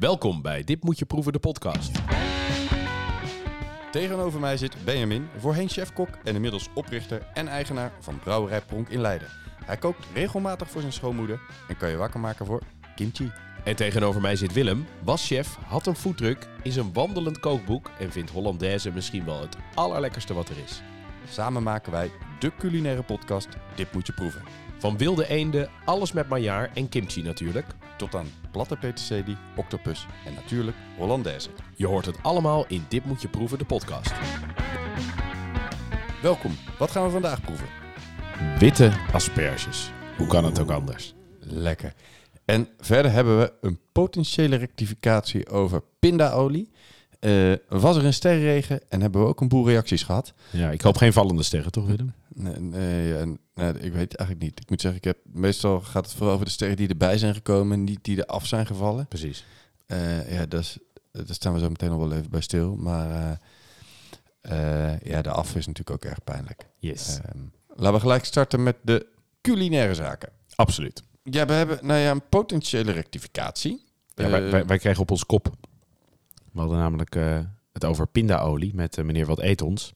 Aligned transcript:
Welkom 0.00 0.42
bij 0.42 0.64
Dit 0.64 0.84
Moet 0.84 0.98
Je 0.98 1.04
Proeven, 1.04 1.32
de 1.32 1.38
podcast. 1.38 2.00
Tegenover 3.92 4.40
mij 4.40 4.56
zit 4.56 4.84
Benjamin, 4.84 5.28
voorheen 5.36 5.68
chefkok 5.68 6.08
en 6.24 6.34
inmiddels 6.34 6.68
oprichter 6.74 7.26
en 7.34 7.48
eigenaar 7.48 7.92
van 8.00 8.18
Brouwerij 8.18 8.60
Pronk 8.60 8.88
in 8.88 9.00
Leiden. 9.00 9.28
Hij 9.64 9.76
kookt 9.76 10.06
regelmatig 10.14 10.70
voor 10.70 10.80
zijn 10.80 10.92
schoonmoeder 10.92 11.40
en 11.68 11.76
kan 11.76 11.90
je 11.90 11.96
wakker 11.96 12.20
maken 12.20 12.46
voor 12.46 12.62
kimchi. 12.96 13.32
En 13.64 13.76
tegenover 13.76 14.20
mij 14.20 14.36
zit 14.36 14.52
Willem, 14.52 14.86
was 15.02 15.26
chef, 15.26 15.56
had 15.66 15.86
een 15.86 15.96
foodtruck, 15.96 16.48
is 16.62 16.76
een 16.76 16.92
wandelend 16.92 17.40
kookboek 17.40 17.90
en 17.98 18.12
vindt 18.12 18.30
Hollandaise 18.30 18.90
misschien 18.90 19.24
wel 19.24 19.40
het 19.40 19.56
allerlekkerste 19.74 20.34
wat 20.34 20.48
er 20.48 20.58
is. 20.64 20.82
Samen 21.28 21.62
maken 21.62 21.92
wij 21.92 22.10
de 22.38 22.52
culinaire 22.58 23.02
podcast 23.02 23.48
Dit 23.74 23.92
Moet 23.92 24.06
Je 24.06 24.12
Proeven. 24.12 24.42
Van 24.78 24.96
wilde 24.96 25.28
eenden, 25.28 25.70
alles 25.84 26.12
met 26.12 26.28
maillard 26.28 26.76
en 26.76 26.88
kimchi 26.88 27.22
natuurlijk. 27.22 27.66
Tot 27.96 28.14
aan 28.14 28.39
platte 28.50 28.76
peterselie, 28.76 29.36
octopus 29.56 30.06
en 30.26 30.34
natuurlijk 30.34 30.76
Hollandaise. 30.96 31.48
Je 31.76 31.86
hoort 31.86 32.06
het 32.06 32.22
allemaal 32.22 32.64
in 32.68 32.84
Dit 32.88 33.04
Moet 33.04 33.22
Je 33.22 33.28
Proeven, 33.28 33.58
de 33.58 33.64
podcast. 33.64 34.12
Welkom, 36.22 36.52
wat 36.78 36.90
gaan 36.90 37.04
we 37.04 37.10
vandaag 37.10 37.40
proeven? 37.40 37.66
Witte 38.58 38.92
asperges. 39.12 39.90
Hoe 40.16 40.26
kan 40.26 40.44
het 40.44 40.60
ook 40.60 40.70
anders? 40.70 41.14
Lekker. 41.38 41.94
En 42.44 42.68
verder 42.78 43.12
hebben 43.12 43.38
we 43.38 43.52
een 43.60 43.78
potentiële 43.92 44.56
rectificatie 44.56 45.48
over 45.48 45.82
pindaolie. 45.98 46.70
Eh, 47.20 47.52
was 47.68 47.96
er 47.96 48.04
een 48.04 48.14
sterrenregen 48.14 48.80
en 48.88 49.00
hebben 49.00 49.20
we 49.20 49.26
ook 49.26 49.40
een 49.40 49.48
boel 49.48 49.68
reacties 49.68 50.02
gehad. 50.02 50.34
Ja, 50.50 50.70
ik 50.70 50.80
hoop 50.80 50.96
geen 50.96 51.12
vallende 51.12 51.42
sterren, 51.42 51.72
toch 51.72 51.86
Willem? 51.86 52.14
Nee, 52.34 52.60
nee, 52.60 53.38
nee, 53.54 53.72
ik 53.72 53.92
weet 53.92 54.12
het 54.12 54.16
eigenlijk 54.16 54.40
niet. 54.40 54.60
Ik 54.60 54.70
moet 54.70 54.80
zeggen, 54.80 55.00
ik 55.00 55.04
heb, 55.04 55.18
meestal 55.24 55.80
gaat 55.80 56.04
het 56.04 56.14
vooral 56.14 56.34
over 56.34 56.46
de 56.46 56.52
sterren 56.52 56.76
die 56.76 56.88
erbij 56.88 57.18
zijn 57.18 57.34
gekomen, 57.34 57.84
niet 57.84 58.04
die 58.04 58.16
er 58.16 58.26
af 58.26 58.46
zijn 58.46 58.66
gevallen. 58.66 59.06
Precies. 59.06 59.44
Eh, 59.86 60.32
ja, 60.32 60.46
dat 60.46 60.60
is, 60.60 60.78
daar 61.12 61.24
staan 61.28 61.52
we 61.52 61.58
zo 61.58 61.68
meteen 61.68 61.90
nog 61.90 61.98
wel 61.98 62.12
even 62.12 62.30
bij 62.30 62.40
stil. 62.40 62.76
Maar 62.76 63.38
eh, 64.40 64.92
eh, 64.92 65.00
ja, 65.00 65.22
de 65.22 65.30
af 65.30 65.56
is 65.56 65.66
natuurlijk 65.66 65.90
ook 65.90 66.10
erg 66.10 66.24
pijnlijk. 66.24 66.66
Yes. 66.78 67.18
Ehm, 67.18 67.38
laten 67.68 67.92
we 67.92 68.00
gelijk 68.00 68.24
starten 68.24 68.62
met 68.62 68.76
de 68.82 69.06
culinaire 69.40 69.94
zaken. 69.94 70.28
Absoluut. 70.54 71.02
Ja, 71.22 71.46
we 71.46 71.52
hebben 71.52 71.86
nou 71.86 72.00
ja, 72.00 72.10
een 72.10 72.28
potentiële 72.28 72.92
rectificatie. 72.92 73.84
Ja, 74.14 74.28
wij, 74.28 74.50
wij, 74.50 74.66
wij 74.66 74.78
kregen 74.78 75.02
op 75.02 75.10
ons 75.10 75.26
kop. 75.26 75.56
We 76.52 76.60
hadden 76.60 76.78
namelijk 76.78 77.14
het 77.72 77.84
over 77.84 78.06
pindaolie 78.06 78.74
met 78.74 79.04
meneer 79.04 79.26
Wat 79.26 79.40
Eet 79.40 79.62
Ons. 79.62 79.92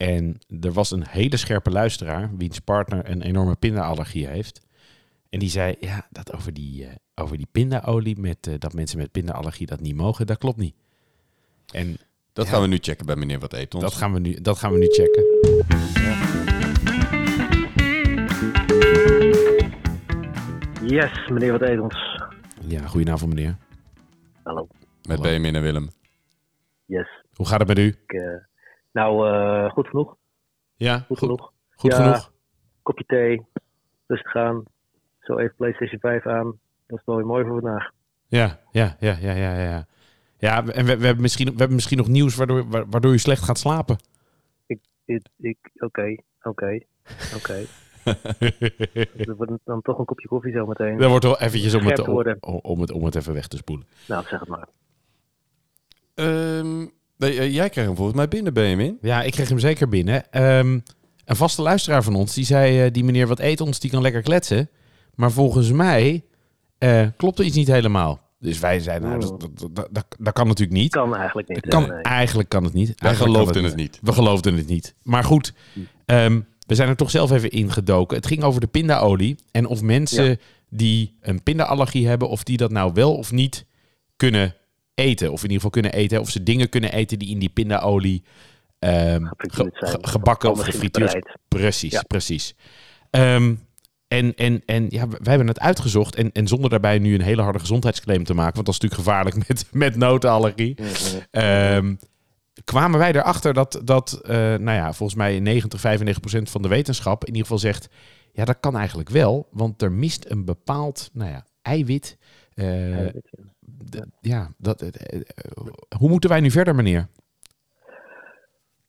En 0.00 0.38
er 0.60 0.72
was 0.72 0.90
een 0.90 1.06
hele 1.06 1.36
scherpe 1.36 1.70
luisteraar, 1.70 2.36
wiens 2.36 2.58
partner 2.58 3.10
een 3.10 3.22
enorme 3.22 3.56
pindaallergie 3.56 4.26
heeft. 4.26 4.66
En 5.28 5.38
die 5.38 5.48
zei, 5.48 5.76
ja, 5.80 6.06
dat 6.10 6.32
over 6.34 6.52
die, 6.52 6.86
eh, 6.86 6.94
over 7.14 7.36
die 7.36 7.48
pindaolie, 7.52 8.18
met, 8.18 8.46
eh, 8.46 8.54
dat 8.58 8.72
mensen 8.72 8.98
met 8.98 9.12
pindaallergie 9.12 9.66
dat 9.66 9.80
niet 9.80 9.94
mogen, 9.94 10.26
dat 10.26 10.38
klopt 10.38 10.56
niet. 10.56 10.74
En 11.72 11.96
dat 12.32 12.46
ja. 12.46 12.52
gaan 12.52 12.62
we 12.62 12.66
nu 12.66 12.78
checken 12.80 13.06
bij 13.06 13.16
meneer 13.16 13.38
Wat 13.38 13.52
Eet 13.52 13.74
Ons. 13.74 13.84
dat 13.84 13.94
gaan, 13.94 14.12
we 14.12 14.18
nu, 14.18 14.40
dat 14.40 14.58
gaan 14.58 14.72
we 14.72 14.78
nu 14.78 14.86
checken. 14.86 15.24
Yes, 20.86 21.28
meneer 21.28 21.52
Wat 21.52 21.62
Edels. 21.62 22.22
Ja, 22.60 22.86
goedenavond 22.86 23.34
meneer. 23.34 23.56
Hallo. 24.42 24.66
Met 24.70 25.06
Hallo. 25.08 25.22
Benjamin 25.22 25.54
en 25.54 25.62
Willem. 25.62 25.90
Yes. 26.86 27.08
Hoe 27.34 27.46
gaat 27.46 27.58
het 27.58 27.68
met 27.68 27.78
u? 27.78 27.86
Ik, 27.86 28.12
eh, 28.12 28.48
nou, 28.92 29.28
eh, 29.28 29.70
goed 29.70 29.86
genoeg. 29.88 30.16
Ja, 30.74 30.98
Goed, 30.98 31.18
genoeg. 31.18 31.52
Goed 31.70 31.92
Ja. 31.92 32.02
genoeg? 32.02 32.32
Kopje 32.82 33.04
thee. 33.06 33.46
Rustig 34.06 34.34
aan. 34.36 34.62
Zo 35.20 35.36
even 35.38 35.54
PlayStation 35.56 36.00
5 36.00 36.26
aan. 36.26 36.58
Dat 36.86 36.98
is 36.98 37.04
wel 37.04 37.16
weer 37.16 37.26
mooi 37.26 37.44
voor 37.44 37.60
vandaag. 37.60 37.90
Ja, 38.26 38.60
ja, 38.70 38.96
ja, 39.00 39.16
ja, 39.20 39.32
ja, 39.32 39.58
ja. 39.62 39.86
Ja, 40.38 40.56
en 40.66 40.84
we, 40.84 40.96
we, 40.96 41.04
hebben 41.06 41.20
misschien, 41.22 41.46
we 41.46 41.56
hebben 41.56 41.74
misschien 41.74 41.96
nog 41.98 42.08
nieuws 42.08 42.36
waardoor, 42.36 42.68
wa- 42.68 42.86
waardoor 42.86 43.12
u 43.12 43.18
slecht 43.18 43.42
gaat 43.42 43.58
slapen. 43.58 43.96
Ik, 44.66 45.22
ik, 45.36 45.58
oké, 45.78 46.16
oké, 46.42 46.78
oké. 47.36 47.64
Er 49.16 49.36
wordt 49.36 49.52
dan 49.64 49.82
toch 49.82 49.98
een 49.98 50.04
kopje 50.04 50.28
koffie 50.28 50.52
zo 50.52 50.66
meteen. 50.66 50.98
Dat 50.98 51.10
wordt 51.10 51.24
wel 51.24 51.40
eventjes 51.40 51.74
om 51.74 51.86
het, 51.86 51.98
om, 52.08 52.24
om 52.62 52.80
het, 52.80 52.90
om 52.92 53.04
het 53.04 53.14
even 53.14 53.32
weg 53.34 53.46
te 53.46 53.56
spoelen. 53.56 53.86
Nou, 54.08 54.24
zeg 54.26 54.40
het 54.40 54.48
maar. 54.48 54.68
Ehm, 56.14 56.86
nee, 57.20 57.38
eh, 57.38 57.54
jij 57.54 57.68
kreeg 57.68 57.84
hem 57.84 57.96
volgens 57.96 58.16
mij 58.16 58.28
binnen, 58.28 58.54
Benjamin. 58.54 58.98
Ja, 59.00 59.22
ik 59.22 59.32
kreeg 59.32 59.48
hem 59.48 59.58
zeker 59.58 59.88
binnen. 59.88 60.32
Ehm, 60.32 60.78
een 61.24 61.36
vaste 61.36 61.62
luisteraar 61.62 62.02
van 62.02 62.14
ons, 62.14 62.34
die 62.34 62.44
zei, 62.44 62.84
eh, 62.84 62.92
die 62.92 63.04
meneer 63.04 63.26
wat 63.26 63.38
eet 63.38 63.60
ons, 63.60 63.80
die 63.80 63.90
kan 63.90 64.02
lekker 64.02 64.22
kletsen. 64.22 64.70
Maar 65.14 65.32
volgens 65.32 65.72
mij 65.72 66.24
eh, 66.78 67.06
klopt 67.16 67.38
er 67.38 67.44
iets 67.44 67.56
niet 67.56 67.66
helemaal. 67.66 68.20
Dus 68.38 68.58
wij 68.58 68.80
zeiden, 68.80 69.08
nou, 69.08 69.20
dat, 69.20 69.88
dat, 69.90 70.06
dat, 70.18 70.32
kan 70.32 70.46
natuurlijk 70.46 70.78
niet. 70.78 70.90
Kan 70.90 71.16
eigenlijk 71.16 71.48
niet. 71.48 71.62
Dat 71.62 71.72
kan, 71.72 71.88
nee. 71.88 72.02
Eigenlijk 72.02 72.48
kan 72.48 72.64
het 72.64 72.72
niet. 72.72 72.86
Wij 72.88 72.96
Eigenlijk 72.98 73.34
kan 73.34 73.42
geloofden 73.42 73.64
het 73.70 73.76
niet. 73.76 73.98
We 74.02 74.12
geloofden 74.12 74.56
het 74.56 74.66
niet. 74.66 74.94
Maar 75.02 75.24
goed, 75.24 75.52
ehm, 76.06 76.40
we 76.66 76.74
zijn 76.74 76.88
er 76.88 76.96
toch 76.96 77.10
zelf 77.10 77.30
even 77.30 77.50
ingedoken. 77.50 78.16
Het 78.16 78.26
ging 78.26 78.42
over 78.42 78.60
de 78.60 78.66
pindaolie. 78.66 79.36
En 79.50 79.66
of 79.66 79.82
mensen 79.82 80.24
Ja. 80.24 80.36
die 80.68 81.16
een 81.20 81.42
pindaallergie 81.42 82.08
hebben, 82.08 82.28
of 82.28 82.42
die 82.42 82.56
dat 82.56 82.70
nou 82.70 82.92
wel 82.94 83.14
of 83.16 83.32
niet 83.32 83.66
kunnen 84.16 84.54
eten. 85.00 85.32
Of 85.32 85.36
in 85.44 85.50
ieder 85.50 85.54
geval 85.56 85.70
kunnen 85.70 85.92
eten. 85.92 86.20
Of 86.20 86.30
ze 86.30 86.42
dingen 86.42 86.68
kunnen 86.68 86.92
eten 86.92 87.18
die 87.18 87.28
in 87.30 87.38
die 87.38 87.48
pindaolie 87.48 88.22
ge- 89.36 89.70
ge- 89.72 89.98
gebakken 90.00 90.50
of 90.50 90.60
gefrituurd. 90.60 91.36
Precies, 91.48 91.92
Ja. 91.92 92.02
precies. 92.02 92.54
Ehm, 93.10 93.54
en 94.08 94.34
en, 94.34 94.62
en 94.66 94.86
ja, 94.88 95.08
wij 95.08 95.18
hebben 95.22 95.46
het 95.46 95.60
uitgezocht. 95.60 96.14
En, 96.14 96.32
en 96.32 96.46
zonder 96.48 96.70
daarbij 96.70 96.98
nu 96.98 97.14
een 97.14 97.20
hele 97.22 97.42
harde 97.42 97.58
gezondheidsclaim 97.58 98.24
te 98.24 98.34
maken. 98.34 98.54
Want 98.54 98.66
dat 98.66 98.74
is 98.74 98.80
natuurlijk 98.80 99.08
gevaarlijk 99.08 99.36
met, 99.48 99.66
met 99.72 99.96
notenallergie. 99.96 100.74
Mhm. 100.80 100.90
Ehm, 101.30 101.94
kwamen 102.64 102.98
wij 102.98 103.12
erachter 103.12 103.54
dat, 103.54 103.80
dat 103.84 104.20
eh, 104.24 104.36
nou 104.36 104.70
ja, 104.76 104.92
volgens 104.92 105.18
mij 105.18 105.40
90, 105.40 105.80
95 105.80 106.22
procent 106.22 106.50
van 106.50 106.62
de 106.62 106.68
wetenschap 106.68 107.20
in 107.22 107.26
ieder 107.28 107.42
geval 107.42 107.58
zegt... 107.58 107.88
ja, 108.32 108.44
dat 108.44 108.56
kan 108.60 108.76
eigenlijk 108.76 109.08
wel, 109.08 109.48
want 109.50 109.82
er 109.82 109.92
mist 109.92 110.24
een 110.28 110.44
bepaald 110.44 111.10
nou 111.12 111.30
ja, 111.30 111.46
eiwit. 111.62 112.18
Eh, 112.54 113.04
Ja, 113.04 113.10
ja, 114.20 114.48
dat, 114.58 114.80
eh, 114.82 115.20
eh, 115.20 115.20
hoe 115.98 116.08
moeten 116.08 116.30
wij 116.30 116.40
nu 116.40 116.50
verder, 116.50 116.74
meneer? 116.74 117.06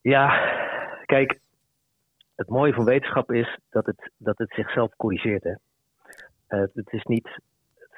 Ja, 0.01 0.27
kijk, 1.05 1.39
het 2.35 2.49
mooie 2.49 2.73
van 2.73 2.85
wetenschap 2.85 3.31
is 3.31 3.59
dat 3.69 3.85
het, 3.85 4.11
dat 4.17 4.37
het 4.37 4.53
zichzelf 4.53 4.95
corrigeert. 4.95 5.43
Hè. 5.43 5.53
Eh, 6.47 6.67
het 6.73 6.93
is 6.93 7.03
niet, 7.03 7.29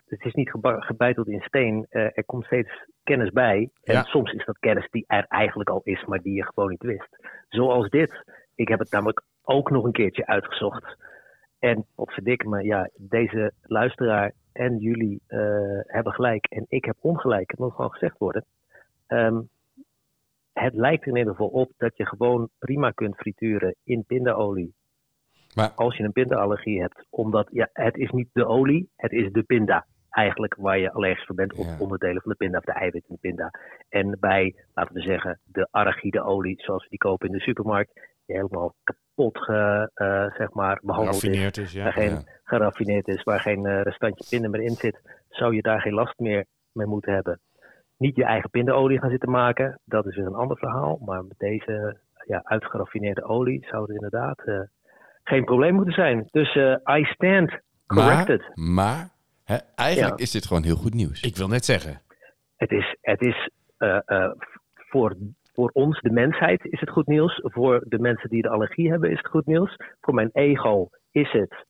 het 0.08 0.26
is 0.26 0.34
niet 0.34 0.52
gebeiteld 0.80 1.28
in 1.28 1.42
steen. 1.42 1.86
Er 1.90 2.26
komt 2.26 2.46
steeds 2.46 2.70
kennis 3.04 3.30
bij. 3.30 3.70
En 3.84 3.94
Ja. 3.94 4.04
soms 4.04 4.32
is 4.32 4.46
dat 4.46 4.60
kennis 4.60 4.88
die 4.90 5.04
er 5.08 5.26
eigenlijk 5.28 5.70
al 5.70 5.82
is, 5.84 6.06
maar 6.06 6.22
die 6.22 6.34
je 6.34 6.44
gewoon 6.44 6.70
niet 6.70 6.84
wist. 6.84 7.18
Zoals 7.50 7.90
dit. 7.90 8.24
Ik 8.56 8.68
heb 8.68 8.80
het 8.80 8.92
namelijk 8.92 9.22
ook 9.44 9.70
nog 9.72 9.84
een 9.84 9.92
keertje 9.92 10.26
uitgezocht. 10.26 10.96
En 11.60 11.86
verdikke 11.96 12.48
me, 12.50 12.64
ja, 12.64 12.90
deze 12.96 13.54
luisteraar 13.62 14.32
en 14.54 14.78
jullie 14.78 15.22
eh, 15.28 15.40
hebben 15.82 16.14
gelijk 16.14 16.46
en 16.46 16.66
ik 16.70 16.86
heb 16.86 16.96
ongelijk. 17.00 17.50
Het 17.52 17.60
moet 17.60 17.74
gewoon 17.74 17.92
gezegd 17.92 18.18
worden. 18.18 18.46
Ehm, 19.08 19.42
het 20.54 20.74
lijkt 20.74 21.02
er 21.04 21.08
in 21.12 21.16
ieder 21.18 21.32
geval 21.32 21.48
op 21.48 21.72
dat 21.78 21.98
je 21.98 22.06
gewoon 22.06 22.50
prima 22.60 22.92
kunt 22.92 23.16
frituren 23.16 23.76
in 23.84 24.04
pindaolie. 24.08 24.74
Maar- 25.56 25.72
Als 25.76 25.98
je 25.98 26.04
een 26.04 26.12
pindaallergie 26.12 26.82
hebt. 26.82 27.06
Omdat 27.10 27.48
ja, 27.52 27.70
het 27.74 27.96
is 27.98 28.10
niet 28.12 28.30
de 28.34 28.46
olie, 28.46 28.90
het 28.96 29.12
is 29.12 29.32
de 29.32 29.44
pinda. 29.44 29.86
Eigenlijk 30.10 30.56
waar 30.56 30.78
je 30.80 30.92
allergisch 30.92 31.26
voor 31.26 31.36
bent. 31.36 31.58
Ja. 31.58 31.76
onderdelen 31.80 32.22
van 32.22 32.32
de 32.32 32.38
pinda 32.38 32.58
of 32.58 32.64
de 32.64 32.72
eiwit 32.72 33.04
in 33.08 33.16
de 33.16 33.28
pinda. 33.28 33.52
En 33.90 34.18
bij, 34.20 34.56
laten 34.74 34.94
we 34.94 35.02
zeggen, 35.02 35.40
de 35.46 35.68
arachide 35.72 36.24
olie 36.24 36.62
zoals 36.62 36.84
we 36.84 36.90
die 36.90 36.98
kopen 36.98 37.28
in 37.28 37.34
de 37.34 37.40
supermarkt. 37.40 38.00
Helemaal 38.34 38.76
kapot 38.84 39.38
ge, 39.38 39.90
eh, 39.94 40.34
zeg 40.38 40.52
maar, 40.54 40.80
behandeld 40.82 41.16
is 41.16 41.24
Raffineerd 41.24 41.58
is, 41.58 41.72
ja. 41.72 41.84
waar 41.84 41.94
geen 41.94 42.10
ja. 42.10 42.24
geraffineerd 42.44 43.08
is, 43.08 43.24
waar 43.24 43.40
geen 43.40 43.66
eh, 43.66 43.82
restantje 43.82 44.26
pinnen 44.30 44.52
meer 44.52 44.62
in 44.62 44.76
zit, 44.76 45.02
zou 45.30 45.56
je 45.56 45.62
daar 45.62 45.82
geen 45.82 45.94
last 45.94 46.20
meer 46.20 46.46
mee 46.72 46.88
moeten 46.88 47.14
hebben. 47.14 47.40
Niet 47.98 48.16
je 48.16 48.24
eigen 48.26 48.50
pindaolie 48.50 49.00
gaan 49.00 49.10
zitten 49.10 49.32
maken, 49.32 49.80
dat 49.86 50.06
is 50.06 50.16
weer 50.16 50.26
een 50.26 50.34
ander 50.34 50.58
verhaal. 50.58 51.00
Maar 51.06 51.24
met 51.26 51.38
deze 51.38 51.98
ja, 52.28 52.42
uitgeraffineerde 52.44 53.24
olie 53.24 53.66
zou 53.70 53.84
er 53.88 53.94
inderdaad 53.96 54.40
eh, 54.46 54.60
geen 55.24 55.44
probleem 55.44 55.74
moeten 55.74 55.94
zijn. 55.94 56.28
Dus 56.32 56.56
eh, 56.56 56.98
I 56.98 57.04
stand 57.04 57.60
corrected. 57.88 58.52
Maar, 58.54 58.68
maar 58.68 59.10
hè, 59.44 59.58
eigenlijk 59.76 60.18
Ja. 60.18 60.24
is 60.24 60.32
dit 60.32 60.46
gewoon 60.46 60.64
heel 60.64 60.76
goed 60.76 60.94
nieuws. 60.94 61.22
Ik 61.22 61.36
wil 61.38 61.48
net 61.48 61.66
zeggen. 61.66 62.02
Het 62.56 62.72
is, 62.72 62.98
het 63.02 63.22
is 63.22 63.50
eh, 63.78 64.00
eh, 64.06 64.32
voor, 64.76 65.16
voor 65.54 65.70
ons, 65.74 66.02
de 66.02 66.12
mensheid, 66.12 66.66
is 66.66 66.80
het 66.80 66.90
goed 66.90 67.08
nieuws. 67.08 67.40
Voor 67.44 67.84
de 67.88 68.00
mensen 68.00 68.30
die 68.30 68.42
de 68.42 68.50
allergie 68.50 68.90
hebben, 68.90 69.12
is 69.12 69.18
het 69.18 69.28
goed 69.28 69.46
nieuws. 69.46 69.76
Voor 70.02 70.14
mijn 70.14 70.30
ego 70.34 70.90
is 71.12 71.32
het 71.32 71.66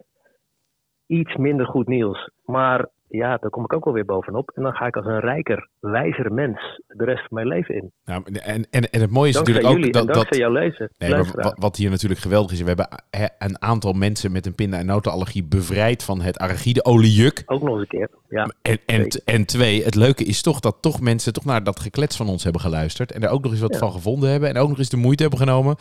iets 1.06 1.36
minder 1.36 1.66
goed 1.66 1.88
nieuws. 1.88 2.30
Maar 2.46 2.90
ja, 3.18 3.38
daar 3.38 3.50
kom 3.50 3.64
ik 3.64 3.74
ook 3.74 3.86
wel 3.86 3.94
weer 3.94 4.06
bovenop. 4.06 4.52
En 4.56 4.64
dan 4.64 4.74
ga 4.74 4.86
ik 4.86 4.96
als 4.96 5.06
een 5.06 5.20
rijker, 5.20 5.68
wijzer 5.80 6.34
mens 6.34 6.82
de 6.88 7.06
rest 7.06 7.20
van 7.20 7.28
mijn 7.30 7.48
leven 7.48 7.76
in. 7.76 7.92
Nou, 8.06 8.24
en, 8.26 8.66
en, 8.70 8.90
en 8.90 9.02
het 9.02 9.10
mooie 9.10 9.30
is 9.30 9.36
Dankzij 9.36 9.54
natuurlijk 9.54 9.84
jullie 9.84 10.02
ook 10.02 10.08
dat, 10.08 10.28
dat 10.30 10.36
jouw 10.38 10.52
lezen. 10.52 10.90
Nee, 10.98 11.16
wat, 11.16 11.56
wat 11.60 11.76
hier 11.76 11.90
natuurlijk 11.90 12.22
geweldig 12.22 12.52
is, 12.52 12.62
we 12.62 12.68
hebben 12.68 12.88
een 13.38 13.62
aantal 13.62 13.94
mensen 13.94 14.32
met 14.32 14.46
een 14.46 14.56
pinda- 14.56 14.78
en 14.78 14.86
notenallergie 14.86 15.44
bevrijd 15.44 16.04
van 16.04 16.22
het 16.22 16.38
arachideoliejuk. 16.40 17.44
Ook 17.46 17.62
nog 17.62 17.74
eens 17.74 17.82
een 17.82 17.88
keer. 17.88 18.10
Ja, 18.30 18.52
En, 18.62 18.80
en, 18.86 19.08
en 19.26 19.46
twee, 19.46 19.84
het 19.84 19.96
leuke 19.96 20.24
is 20.24 20.42
toch 20.42 20.60
dat 20.60 20.78
toch 20.82 21.02
mensen 21.02 21.34
toch 21.34 21.46
naar 21.46 21.64
dat 21.64 21.80
geklets 21.80 22.18
van 22.18 22.28
ons 22.28 22.44
hebben 22.44 22.62
geluisterd. 22.62 23.12
En 23.12 23.24
er 23.24 23.30
ook 23.30 23.44
nog 23.44 23.52
eens 23.52 23.62
wat 23.62 23.74
Ja. 23.74 23.80
van 23.80 23.92
gevonden 23.92 24.30
hebben. 24.30 24.50
En 24.50 24.58
ook 24.58 24.70
nog 24.70 24.78
eens 24.78 24.90
de 24.90 24.98
moeite 24.98 25.22
hebben 25.22 25.42
genomen. 25.42 25.76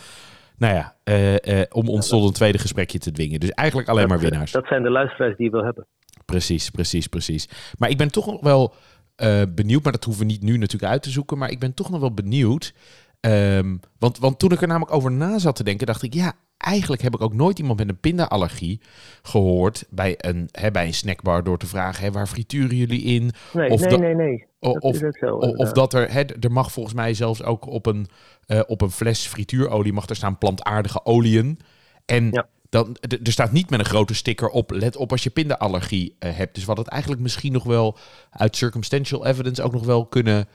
Nou 0.58 0.74
ja, 0.74 0.94
eh, 1.04 1.60
eh, 1.60 1.66
om 1.70 1.88
ons 1.88 2.08
tot 2.08 2.24
een 2.26 2.32
tweede 2.32 2.58
gesprekje 2.58 2.98
te 2.98 3.12
dwingen. 3.12 3.40
Dus 3.40 3.50
eigenlijk 3.50 3.88
alleen 3.88 4.08
maar 4.08 4.18
winnaars. 4.18 4.52
dat 4.52 4.66
zijn 4.66 4.82
de 4.82 4.90
luisteraars 4.90 5.36
die 5.36 5.46
je 5.46 5.52
wil 5.52 5.64
hebben. 5.64 5.86
Precies, 6.32 6.70
precies, 6.70 7.06
precies. 7.06 7.48
Maar 7.78 7.90
ik 7.90 7.96
ben 7.96 8.10
toch 8.10 8.26
nog 8.26 8.40
wel 8.40 8.74
eh, 9.16 9.42
benieuwd, 9.54 9.82
maar 9.82 9.92
dat 9.92 10.04
hoeven 10.04 10.26
we 10.26 10.32
niet 10.32 10.42
nu 10.42 10.56
natuurlijk 10.56 10.92
uit 10.92 11.02
te 11.02 11.10
zoeken. 11.10 11.38
Maar 11.38 11.50
ik 11.50 11.58
ben 11.58 11.74
toch 11.74 11.90
nog 11.90 12.00
wel 12.00 12.14
benieuwd. 12.14 12.74
Ehm, 13.20 13.76
want, 13.98 14.18
want 14.18 14.38
toen 14.38 14.52
ik 14.52 14.60
er 14.60 14.68
namelijk 14.68 14.92
over 14.92 15.12
na 15.12 15.38
zat 15.38 15.56
te 15.56 15.64
denken, 15.64 15.86
dacht 15.86 16.02
ik, 16.02 16.14
ja, 16.14 16.32
eigenlijk 16.56 17.02
heb 17.02 17.14
ik 17.14 17.20
ook 17.20 17.34
nooit 17.34 17.58
iemand 17.58 17.78
met 17.78 17.88
een 17.88 18.00
pindaallergie 18.00 18.80
gehoord 19.22 19.84
bij 19.90 20.14
een, 20.16 20.48
hè, 20.50 20.70
bij 20.70 20.86
een 20.86 20.94
snackbar 20.94 21.44
door 21.44 21.58
te 21.58 21.66
vragen, 21.66 22.04
hè, 22.04 22.12
waar 22.12 22.26
frituren 22.26 22.76
jullie 22.76 23.02
in? 23.02 23.30
Nee, 23.52 23.70
Of 23.70 23.80
nee, 23.80 23.98
nee, 23.98 24.14
nee. 24.14 24.46
Dat 24.60 24.82
of, 24.82 24.96
zo, 25.10 25.34
of 25.36 25.72
dat 25.72 25.94
er, 25.94 26.12
hè, 26.12 26.22
er 26.40 26.52
mag 26.52 26.72
volgens 26.72 26.94
mij 26.94 27.14
zelfs 27.14 27.42
ook 27.42 27.66
op 27.66 27.86
een, 27.86 28.06
eh, 28.46 28.60
op 28.66 28.80
een 28.80 28.90
fles 28.90 29.26
frituurolie 29.26 29.92
mag 29.92 30.08
er 30.08 30.16
staan 30.16 30.38
plantaardige 30.38 31.04
oliën. 31.04 31.58
En 32.04 32.28
Ja. 32.30 32.46
Dan, 32.72 32.96
er 33.00 33.32
staat 33.32 33.52
niet 33.52 33.70
met 33.70 33.78
een 33.78 33.84
grote 33.94 34.14
sticker 34.14 34.48
op, 34.48 34.70
let 34.70 34.96
op 34.96 35.10
als 35.10 35.22
je 35.22 35.30
pindaallergie 35.30 36.16
eh, 36.18 36.36
hebt. 36.36 36.54
Dus 36.54 36.64
wat 36.64 36.78
het 36.78 36.88
eigenlijk 36.88 37.22
misschien 37.22 37.52
nog 37.52 37.64
wel 37.64 37.96
uit 38.30 38.56
circumstantial 38.56 39.26
evidence 39.26 39.62
ook 39.62 39.72
nog 39.72 39.86
wel 39.86 40.06
kunnen 40.06 40.46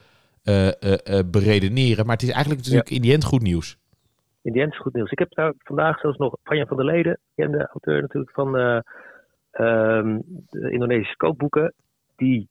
eh, 0.48 0.68
eh, 0.68 1.24
beredeneren. 1.30 2.06
Maar 2.06 2.14
het 2.14 2.22
is 2.22 2.32
eigenlijk 2.32 2.62
natuurlijk 2.62 2.90
in 2.90 3.02
die 3.02 3.12
end 3.12 3.24
goed 3.24 3.42
nieuws. 3.42 3.78
In 4.42 4.52
die 4.52 4.62
end 4.62 4.72
is 4.72 4.78
goed 4.78 4.94
nieuws. 4.94 5.10
Ik 5.10 5.18
heb 5.18 5.34
daar 5.34 5.52
vandaag 5.58 6.00
zelfs 6.00 6.18
nog 6.18 6.36
Vanja 6.42 6.66
van 6.66 6.76
der 6.76 6.86
Leden, 6.86 7.18
bekende 7.34 7.68
auteur 7.72 8.00
natuurlijk 8.00 8.32
van 8.32 8.56
eh, 8.56 8.80
ehm, 9.50 10.18
de 10.50 10.70
Indonesische 10.70 11.16
kookboeken, 11.16 11.74
die 12.16 12.48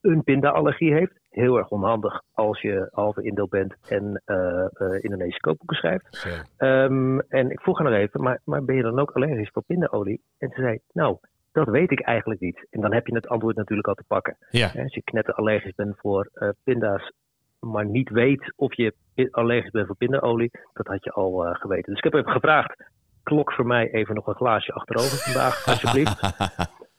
een 0.00 0.24
pindaallergie 0.24 0.92
heeft. 0.92 1.20
Heel 1.38 1.56
erg 1.56 1.68
onhandig 1.68 2.22
als 2.32 2.60
je 2.60 2.88
halve 2.92 3.22
Indo 3.22 3.46
bent 3.46 3.74
en 3.88 4.22
eh, 4.24 4.64
eh, 4.64 5.02
Indonesische 5.02 5.40
kookboeken 5.40 5.76
schrijft. 5.76 6.26
Ehm, 6.56 7.18
en 7.18 7.50
ik 7.50 7.60
vroeg 7.60 7.78
haar 7.78 7.90
nog 7.90 7.98
even, 7.98 8.22
maar, 8.22 8.40
maar 8.44 8.64
ben 8.64 8.76
je 8.76 8.82
dan 8.82 8.98
ook 8.98 9.10
allergisch 9.10 9.50
voor 9.52 9.62
pindaolie? 9.62 10.20
En 10.38 10.50
ze 10.54 10.60
zei, 10.60 10.78
nou, 10.92 11.16
dat 11.52 11.68
weet 11.68 11.90
ik 11.90 12.00
eigenlijk 12.00 12.40
niet. 12.40 12.66
En 12.70 12.80
dan 12.80 12.92
heb 12.92 13.06
je 13.06 13.14
het 13.14 13.28
antwoord 13.28 13.56
natuurlijk 13.56 13.88
al 13.88 13.94
te 13.94 14.04
pakken. 14.06 14.36
Ja, 14.50 14.70
Als 14.82 14.94
je 14.94 15.02
knetterallergisch 15.02 15.74
bent 15.74 15.96
voor 15.98 16.30
eh, 16.32 16.48
pinda's, 16.64 17.12
maar 17.60 17.86
niet 17.86 18.10
weet 18.10 18.52
of 18.56 18.74
je 18.74 18.94
allergisch 19.30 19.70
bent 19.70 19.86
voor 19.86 19.96
pindaolie, 19.96 20.50
dat 20.72 20.86
had 20.86 21.04
je 21.04 21.10
al 21.10 21.30
geweten. 21.52 21.92
Dus 21.92 22.02
ik 22.02 22.04
heb 22.04 22.14
even 22.14 22.32
gevraagd, 22.32 22.84
klok 23.22 23.52
voor 23.52 23.66
mij 23.66 23.90
even 23.90 24.14
nog 24.14 24.26
een 24.26 24.34
glaasje 24.34 24.72
achterover 24.72 25.18
vandaag, 25.18 25.66
alsjeblieft. 25.68 26.20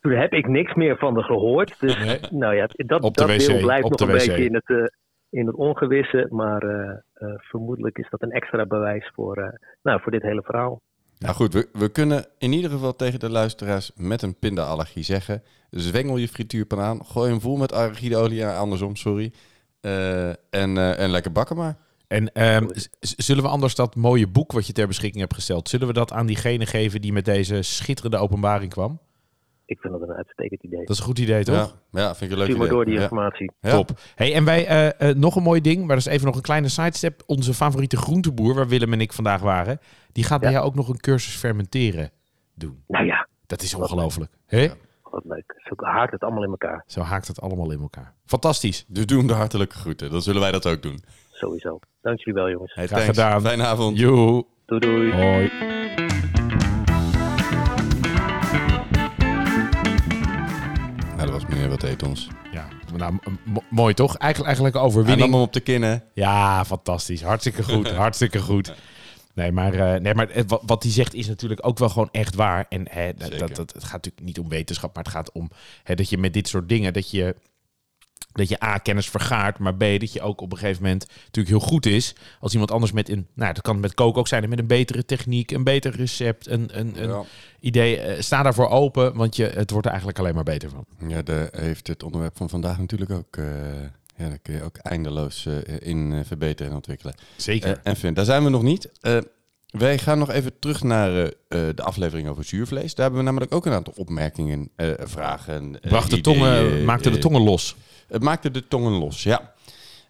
Toen 0.02 0.12
heb 0.12 0.34
ik 0.34 0.48
niks 0.48 0.74
meer 0.74 0.98
van 0.98 1.14
haar 1.14 1.24
gehoord. 1.24 1.80
Dus 1.80 1.98
Nee. 1.98 2.20
nou 2.30 2.56
ja, 2.56 2.68
dat, 2.76 3.02
Op 3.04 3.18
de 3.18 3.26
dat 3.26 3.36
wc, 3.36 3.48
deel 3.48 3.60
blijft 3.60 3.84
op 3.84 3.90
nog 3.90 4.00
de 4.00 4.06
een 4.06 4.12
wc. 4.20 4.26
beetje 4.28 4.46
in 4.46 4.54
het, 4.54 4.70
eh, 4.70 4.86
in 5.30 5.46
het 5.46 5.56
ongewisse. 5.56 6.28
Maar 6.30 6.62
eh, 6.62 6.90
eh, 7.14 7.34
vermoedelijk 7.38 7.98
is 7.98 8.08
dat 8.10 8.22
een 8.22 8.32
extra 8.32 8.66
bewijs 8.66 9.12
voor, 9.16 9.38
eh, 9.38 9.50
nou, 9.84 10.02
voor 10.02 10.12
dit 10.12 10.22
hele 10.22 10.42
verhaal. 10.42 10.82
Nou 11.18 11.36
goed, 11.36 11.54
we, 11.54 11.70
we 11.74 11.90
kunnen 11.92 12.26
in 12.38 12.52
ieder 12.52 12.72
geval 12.72 12.96
tegen 12.96 13.20
de 13.20 13.30
luisteraars 13.30 13.92
met 13.96 14.22
een 14.22 14.40
pindaallergie 14.40 15.04
zeggen... 15.04 15.44
zwengel 15.70 16.18
je 16.18 16.28
frituurpan 16.28 16.80
aan, 16.80 17.06
gooi 17.06 17.30
hem 17.30 17.42
vol 17.42 17.58
met 17.58 17.74
arachideolie, 17.74 18.46
andersom, 18.46 18.96
sorry. 18.96 19.32
Eh, 19.82 20.28
en, 20.30 20.38
eh, 20.78 21.00
en 21.00 21.10
lekker 21.10 21.32
bakken 21.32 21.56
maar. 21.56 21.78
en 22.08 22.34
ehm, 22.34 22.68
zullen 23.00 23.44
we 23.44 23.50
anders 23.50 23.76
dat 23.76 23.96
mooie 23.96 24.28
boek 24.28 24.52
wat 24.52 24.68
je 24.68 24.74
ter 24.74 24.88
beschikking 24.88 25.22
hebt 25.22 25.34
gesteld, 25.34 25.70
zullen 25.70 25.88
we 25.88 25.94
dat 25.94 26.12
aan 26.12 26.26
diegene 26.26 26.66
geven 26.66 27.02
die 27.02 27.14
met 27.14 27.26
deze 27.26 27.62
schitterende 27.62 28.18
openbaring 28.18 28.72
kwam? 28.72 29.00
Ik 29.70 29.80
vind 29.80 29.94
dat 29.94 30.02
een 30.10 30.16
uitstekend 30.16 30.64
idee. 30.64 30.80
Dat 30.80 30.90
is 30.90 30.98
een 30.98 31.06
goed 31.06 31.20
idee, 31.20 31.44
toch? 31.44 31.76
Ja, 31.92 32.02
ja, 32.02 32.16
vind 32.16 32.22
ik 32.22 32.32
een 32.32 32.38
leuk 32.38 32.46
Stuur 32.46 32.58
maar 32.60 32.68
door 32.70 32.86
die 32.86 33.00
informatie. 33.00 33.52
Ja. 33.60 33.72
Top. 33.72 33.90
Hey, 34.16 34.34
en 34.34 34.46
wij, 34.46 34.68
eh, 34.68 35.10
eh, 35.10 35.16
nog 35.16 35.36
een 35.36 35.44
mooi 35.44 35.62
ding, 35.62 35.80
maar 35.80 35.96
dat 35.96 36.06
is 36.06 36.06
even 36.06 36.26
nog 36.26 36.36
een 36.36 36.42
kleine 36.42 36.68
sidestep. 36.68 37.24
Onze 37.26 37.54
favoriete 37.54 37.98
groenteboer, 37.98 38.56
waar 38.56 38.68
Willem 38.68 38.94
en 38.94 39.02
ik 39.02 39.14
vandaag 39.14 39.42
waren, 39.42 39.80
die 40.12 40.24
gaat 40.24 40.42
bij 40.42 40.52
jou 40.52 40.66
ook 40.66 40.76
nog 40.76 40.90
een 40.90 41.00
cursus 41.00 41.36
fermenteren 41.36 42.12
doen. 42.56 42.84
Nou 42.88 43.06
ja, 43.06 43.28
Dat 43.46 43.62
is 43.62 43.74
ongelooflijk. 43.74 44.32
Hè? 44.46 44.68
wat 45.12 45.26
leuk. 45.26 45.54
Zo 45.58 45.86
haakt 45.86 46.12
het 46.12 46.22
allemaal 46.24 46.44
in 46.44 46.50
elkaar. 46.50 46.84
Zo 46.88 47.02
haakt 47.02 47.28
het 47.28 47.42
allemaal 47.42 47.72
in 47.72 47.80
elkaar. 47.82 48.14
Fantastisch. 48.26 48.86
Dus 48.88 49.06
doe 49.06 49.18
hem 49.18 49.28
de 49.28 49.34
hartelijke 49.34 49.76
groeten. 49.76 50.12
Dan 50.12 50.22
zullen 50.22 50.42
wij 50.42 50.52
dat 50.52 50.68
ook 50.68 50.82
doen. 50.82 51.00
Sowieso. 51.32 51.80
Dank 52.02 52.18
jullie 52.18 52.34
wel, 52.34 52.50
jongens. 52.50 52.74
Hey, 52.74 52.88
Graag 52.88 53.00
thanks. 53.00 53.18
gedaan. 53.18 53.42
Fijne 53.42 53.64
avond. 53.66 54.00
Joe. 54.00 54.46
Doei 54.66 54.80
doei. 54.80 55.12
Hoi. 55.14 56.09
Wat 61.70 61.84
Eet 61.84 62.04
Ons. 62.04 62.28
Ja, 62.52 62.68
nou, 62.96 63.18
mooi 63.70 63.94
toch? 63.94 64.16
Eigenlijk, 64.18 64.46
eigenlijk 64.46 64.76
een 64.76 64.82
Hij 64.82 64.90
overwinning. 64.90 65.20
nam 65.30 65.32
hem 65.40 65.48
op 65.48 65.54
de 65.54 65.60
kinnen. 65.60 66.04
Ja, 66.14 66.66
fantastisch. 66.66 67.22
Hartstikke 67.22 67.64
goed. 67.64 67.92
Hartstikke 68.04 68.40
goed. 68.40 68.74
Nee, 69.34 69.52
maar, 69.52 69.74
eh, 69.74 70.02
nee, 70.02 70.14
maar 70.16 70.28
het- 70.32 70.50
wat, 70.50 70.62
wat 70.66 70.84
hij 70.84 70.92
zegt 70.92 71.14
is 71.14 71.28
natuurlijk 71.28 71.68
ook 71.68 71.78
wel 71.80 71.90
gewoon 71.90 72.10
echt 72.12 72.36
waar. 72.36 72.66
En 72.70 72.88
hè, 72.90 73.14
dat, 73.14 73.38
dat, 73.40 73.58
het 73.58 73.84
gaat 73.84 73.92
natuurlijk 73.92 74.24
niet 74.26 74.40
om 74.40 74.50
wetenschap, 74.50 74.96
maar 74.96 75.04
het 75.04 75.14
gaat 75.14 75.32
om 75.32 75.50
hè, 75.84 75.96
dat 75.96 76.10
je 76.10 76.18
met 76.18 76.34
dit 76.34 76.48
soort 76.48 76.70
dingen, 76.70 76.94
dat 76.94 77.12
je, 77.12 77.36
dat 78.40 78.50
je 78.50 78.64
A, 78.64 78.78
kennis 78.78 79.10
vergaart, 79.10 79.58
maar 79.60 79.76
B, 79.76 79.80
dat 79.80 80.14
je 80.14 80.22
ook 80.22 80.42
op 80.42 80.52
een 80.52 80.58
gegeven 80.58 80.84
moment 80.84 81.06
natuurlijk 81.26 81.48
heel 81.56 81.68
goed 81.68 81.86
is 81.86 82.16
als 82.40 82.52
iemand 82.52 82.72
anders 82.72 82.92
met 82.92 83.10
een, 83.10 83.28
nou, 83.34 83.54
dat 83.54 83.64
kan 83.64 83.80
met 83.80 83.94
koken 83.94 84.20
ook 84.20 84.28
zijn, 84.28 84.50
met 84.50 84.60
een 84.60 84.68
betere 84.68 85.06
techniek, 85.06 85.52
een 85.52 85.64
beter 85.64 85.96
recept, 85.96 86.48
een, 86.48 86.70
een, 86.80 87.02
een 87.04 87.10
Ja. 87.10 87.24
idee. 87.60 88.00
eh, 88.00 88.22
sta 88.22 88.44
daarvoor 88.44 88.70
open, 88.70 89.16
want 89.16 89.36
je, 89.36 89.44
het 89.46 89.70
wordt 89.72 89.86
er 89.86 89.92
eigenlijk 89.92 90.20
alleen 90.20 90.36
maar 90.36 90.44
beter 90.44 90.70
van. 90.70 90.86
Ja, 91.08 91.22
daar 91.22 91.48
heeft 91.52 91.88
het 91.88 92.04
onderwerp 92.04 92.38
van 92.38 92.50
vandaag 92.50 92.78
natuurlijk 92.80 93.12
ook... 93.12 93.38
eh, 93.38 93.46
ja, 94.16 94.28
daar 94.28 94.40
kun 94.42 94.54
je 94.54 94.64
ook 94.64 94.78
eindeloos 94.78 95.46
eh, 95.46 95.56
in 95.80 96.26
verbeteren 96.26 96.70
en 96.72 96.76
ontwikkelen. 96.78 97.16
Zeker. 97.36 97.80
En 97.84 97.96
Finn, 97.96 98.14
daar 98.14 98.26
zijn 98.26 98.44
we 98.44 98.50
nog 98.50 98.64
niet. 98.64 98.90
Wij 99.70 99.98
gaan 99.98 100.18
nog 100.18 100.30
even 100.30 100.60
terug 100.60 100.84
naar 100.84 101.16
eh, 101.16 101.26
eh, 101.26 101.76
de 101.76 101.84
aflevering 101.84 102.28
over 102.28 102.44
zuurvlees. 102.44 102.96
Daar 102.96 103.06
hebben 103.06 103.20
we 103.20 103.26
namelijk 103.26 103.54
ook 103.54 103.66
een 103.66 103.74
aantal 103.74 103.94
opmerkingen, 103.98 104.70
eh, 104.76 104.88
vragen. 104.98 105.80
Bracht 105.82 106.10
de 106.10 106.22
tongen, 106.22 106.86
maakte 106.86 107.10
de 107.10 107.18
tongen 107.18 107.42
los. 107.42 107.76
Het 108.08 108.24
maakte 108.24 108.52
de 108.52 108.68
tongen 108.68 108.92
los, 108.92 109.24
ja. 109.24 109.54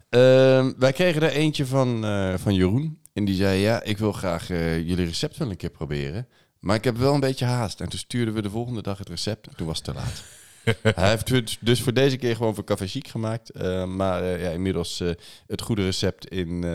Ehm, 0.09 0.71
wij 0.77 0.93
kregen 0.93 1.21
er 1.21 1.31
eentje 1.31 1.65
van, 1.65 2.01
van 2.39 2.53
Jeroen. 2.53 2.99
En 3.13 3.25
die 3.25 3.35
zei, 3.35 3.59
ja, 3.59 3.83
ik 3.83 3.97
wil 3.97 4.11
graag 4.11 4.47
jullie 4.47 5.05
recept 5.05 5.37
wel 5.37 5.49
een 5.49 5.57
keer 5.57 5.69
proberen. 5.69 6.27
Maar 6.59 6.75
ik 6.75 6.83
heb 6.83 6.97
wel 6.97 7.13
een 7.13 7.19
beetje 7.19 7.45
haast. 7.45 7.81
En 7.81 7.89
toen 7.89 7.99
stuurden 7.99 8.33
we 8.33 8.41
de 8.41 8.49
volgende 8.49 8.81
dag 8.81 8.97
het 8.97 9.09
recept. 9.09 9.47
En 9.47 9.55
toen 9.55 9.67
was 9.67 9.77
het 9.77 9.85
te 9.85 9.93
laat. 9.93 10.23
Hij 10.95 11.09
heeft 11.09 11.29
het 11.29 11.57
dus 11.59 11.81
voor 11.81 11.93
deze 11.93 12.17
keer 12.17 12.35
gewoon 12.35 12.55
voor 12.55 12.63
Café 12.63 12.87
Chic 12.87 13.07
gemaakt. 13.07 13.53
Maar 13.87 14.23
ja, 14.23 14.49
inmiddels 14.49 15.03
het 15.47 15.61
goede 15.61 15.83
recept 15.83 16.27
in, 16.27 16.65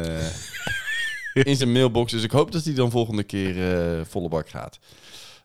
in 1.42 1.56
zijn 1.56 1.72
mailbox. 1.72 2.12
Dus 2.12 2.22
ik 2.22 2.30
hoop 2.30 2.52
dat 2.52 2.64
hij 2.64 2.74
dan 2.74 2.90
volgende 2.90 3.24
keer 3.24 3.74
eh, 3.74 4.04
volle 4.04 4.28
bak 4.28 4.48
gaat. 4.48 4.78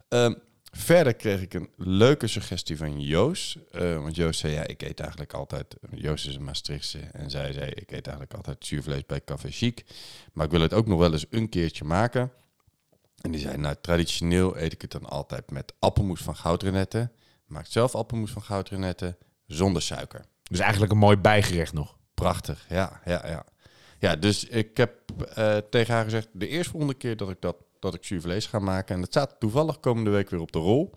Ehm, 0.08 0.34
verder 0.72 1.13
kreeg 1.13 1.41
ik 1.41 1.53
een 1.53 1.69
leuke 1.77 2.27
suggestie 2.27 2.77
van 2.77 3.01
Joost. 3.01 3.58
Eh, 3.72 4.01
want 4.01 4.15
Joost 4.15 4.39
zei, 4.39 4.53
ja, 4.53 4.67
ik 4.67 4.81
eet 4.81 5.00
eigenlijk 5.00 5.34
altijd... 5.34 5.75
Joost 5.91 6.27
is 6.27 6.36
een 6.36 6.43
Maastrichtse. 6.43 7.00
En 7.00 7.29
zij 7.29 7.53
zei, 7.53 7.72
ik 7.72 7.91
eet 7.91 8.08
eigenlijk 8.08 8.34
altijd 8.34 8.65
zuurvlees 8.65 9.05
bij 9.05 9.24
Café 9.24 9.51
Chic. 9.51 9.86
Maar 10.34 10.46
ik 10.46 10.51
wil 10.51 10.62
het 10.62 10.74
ook 10.74 10.88
nog 10.88 11.00
wel 11.00 11.12
eens 11.12 11.25
een 11.29 11.50
keertje 11.50 11.84
maken. 11.84 12.31
En 13.22 13.31
die 13.31 13.41
zei, 13.41 13.58
nou, 13.58 13.75
traditioneel 13.81 14.58
eet 14.58 14.74
ik 14.74 14.81
het 14.81 14.91
dan 14.91 15.05
altijd 15.05 15.51
met 15.51 15.74
appelmoes 15.79 16.22
van 16.22 16.36
goudrenetten. 16.36 17.12
Maak 17.46 17.65
zelf 17.65 17.96
appelmoes 17.96 18.31
van 18.31 18.41
goudrenetten 18.41 19.17
zonder 19.46 19.81
suiker. 19.81 20.25
Dus 20.43 20.60
eigenlijk 20.60 20.91
een 20.91 20.98
mooi 20.98 21.17
bijgerecht 21.17 21.74
nog. 21.74 21.98
Prachtig, 22.13 22.65
ja, 22.69 23.01
ja, 23.05 23.27
ja. 23.27 23.46
Ja, 24.00 24.15
dus 24.15 24.46
ik 24.46 24.77
heb 24.77 24.94
eh, 25.34 25.58
tegen 25.70 25.94
haar 25.94 26.03
gezegd, 26.03 26.27
de 26.32 26.48
eerstvolgende 26.48 26.94
keer 26.94 27.18
dat 27.18 27.29
ik 27.29 27.41
dat, 27.41 27.56
dat 27.79 27.94
ik 27.94 28.03
zuurvlees 28.03 28.46
ga 28.46 28.60
maken, 28.60 28.96
en 28.96 29.01
dat 29.01 29.10
staat 29.10 29.36
toevallig 29.39 29.79
komende 29.79 30.10
week 30.10 30.29
weer 30.29 30.39
op 30.39 30.51
de 30.51 30.60
rol, 30.60 30.94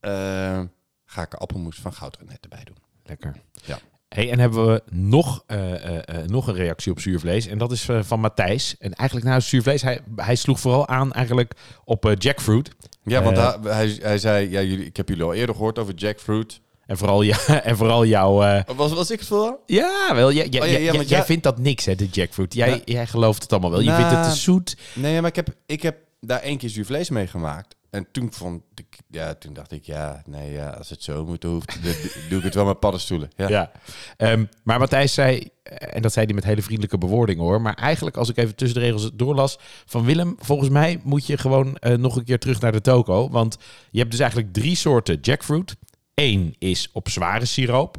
eh, 0.00 0.60
ga 1.04 1.22
ik 1.22 1.32
er 1.32 1.38
appelmoes 1.38 1.76
van 1.76 1.92
goudrenetten 1.92 2.50
bij 2.50 2.64
doen. 2.64 2.76
Lekker. 3.04 3.36
Ja. 3.64 3.78
Hey, 4.08 4.30
en 4.30 4.38
hebben 4.38 4.66
we 4.66 4.82
nog, 4.90 5.44
eh, 5.46 6.24
nog 6.26 6.46
een 6.46 6.54
reactie 6.54 6.92
op 6.92 7.00
zuurvlees. 7.00 7.46
En 7.46 7.58
dat 7.58 7.72
is 7.72 7.88
van 8.00 8.20
Matthijs. 8.20 8.76
En 8.78 8.92
eigenlijk 8.92 9.28
nou, 9.28 9.40
zuurvlees, 9.40 9.82
hij, 9.82 10.00
hij 10.16 10.34
sloeg 10.34 10.60
vooral 10.60 10.88
aan 10.88 11.12
eigenlijk 11.12 11.54
op 11.84 12.14
jackfruit. 12.18 12.70
Ja, 13.02 13.22
want 13.22 13.36
hij, 13.36 13.56
hij, 13.62 13.98
hij 14.00 14.18
zei, 14.18 14.50
ja, 14.50 14.62
jullie, 14.62 14.86
ik 14.86 14.96
heb 14.96 15.08
jullie 15.08 15.24
al 15.24 15.34
eerder 15.34 15.54
gehoord 15.54 15.78
over 15.78 15.94
jackfruit. 15.94 16.60
En 16.88 16.96
vooral, 16.98 17.22
ja, 17.22 17.38
en 17.62 17.76
vooral 17.76 18.04
jouw... 18.06 18.42
eh, 18.42 18.62
Was, 18.76 18.92
was 18.92 19.10
ik 19.10 19.18
het 19.18 19.28
vooral? 19.28 19.62
ja, 19.66 20.10
wel. 20.14 20.32
Jij, 20.32 20.46
jij, 20.48 20.60
Oh, 20.62 20.66
ja, 20.66 20.72
ja, 20.72 20.78
jij- 20.78 20.92
jij 20.94 21.04
jij- 21.04 21.24
vindt 21.24 21.42
dat 21.42 21.58
niks, 21.58 21.84
hè, 21.84 21.94
de 21.94 22.06
jackfruit. 22.06 22.54
Jij, 22.54 22.68
Ja. 22.70 22.78
jij 22.84 23.06
gelooft 23.06 23.42
het 23.42 23.52
allemaal 23.52 23.70
wel. 23.70 23.80
Je 23.80 23.86
Nou, 23.86 24.02
vindt 24.02 24.16
het 24.16 24.32
te 24.32 24.38
zoet. 24.38 24.76
Nee, 24.94 25.20
maar 25.20 25.30
ik 25.30 25.36
heb, 25.36 25.48
ik 25.66 25.82
heb 25.82 25.96
daar 26.20 26.40
één 26.40 26.58
keer 26.58 26.68
zuurvlees 26.68 27.10
mee 27.10 27.26
gemaakt. 27.26 27.76
en 27.90 28.06
toen 28.12 28.32
vond 28.32 28.62
ik, 28.74 28.98
ja, 29.10 29.34
toen 29.34 29.52
dacht 29.52 29.72
ik, 29.72 29.84
ja, 29.84 30.22
nee, 30.26 30.52
ja, 30.52 30.68
als 30.70 30.90
het 30.90 31.02
zo 31.02 31.24
moet, 31.24 31.42
hoeft, 31.42 31.82
dan 31.84 31.92
doe 32.28 32.38
ik 32.38 32.44
het 32.44 32.54
wel 32.54 32.64
met 32.64 32.80
paddenstoelen. 32.80 33.30
Ja. 33.36 33.48
Ja. 33.48 33.70
Ehm, 34.16 34.44
maar 34.62 34.78
Matthijs 34.78 35.14
zei, 35.14 35.48
en 35.62 36.02
dat 36.02 36.12
zei 36.12 36.26
hij 36.26 36.34
met 36.34 36.44
hele 36.44 36.62
vriendelijke 36.62 36.98
bewoordingen 36.98 37.44
hoor. 37.44 37.60
Maar 37.60 37.74
eigenlijk, 37.74 38.16
als 38.16 38.28
ik 38.28 38.36
even 38.36 38.54
tussen 38.54 38.78
de 38.80 38.84
regels 38.86 39.10
doorlas 39.14 39.58
van 39.86 40.04
Willem, 40.04 40.36
volgens 40.38 40.68
mij 40.68 41.00
moet 41.04 41.26
je 41.26 41.36
gewoon 41.38 41.76
eh, 41.76 41.94
nog 41.96 42.16
een 42.16 42.24
keer 42.24 42.38
terug 42.38 42.60
naar 42.60 42.72
de 42.72 42.80
toko. 42.80 43.30
Want 43.30 43.56
je 43.90 43.98
hebt 43.98 44.10
dus 44.10 44.20
eigenlijk 44.20 44.52
drie 44.52 44.76
soorten 44.76 45.18
jackfruit. 45.20 45.76
Eén 46.18 46.54
is 46.58 46.88
op 46.92 47.08
zware 47.08 47.44
siroop. 47.44 47.96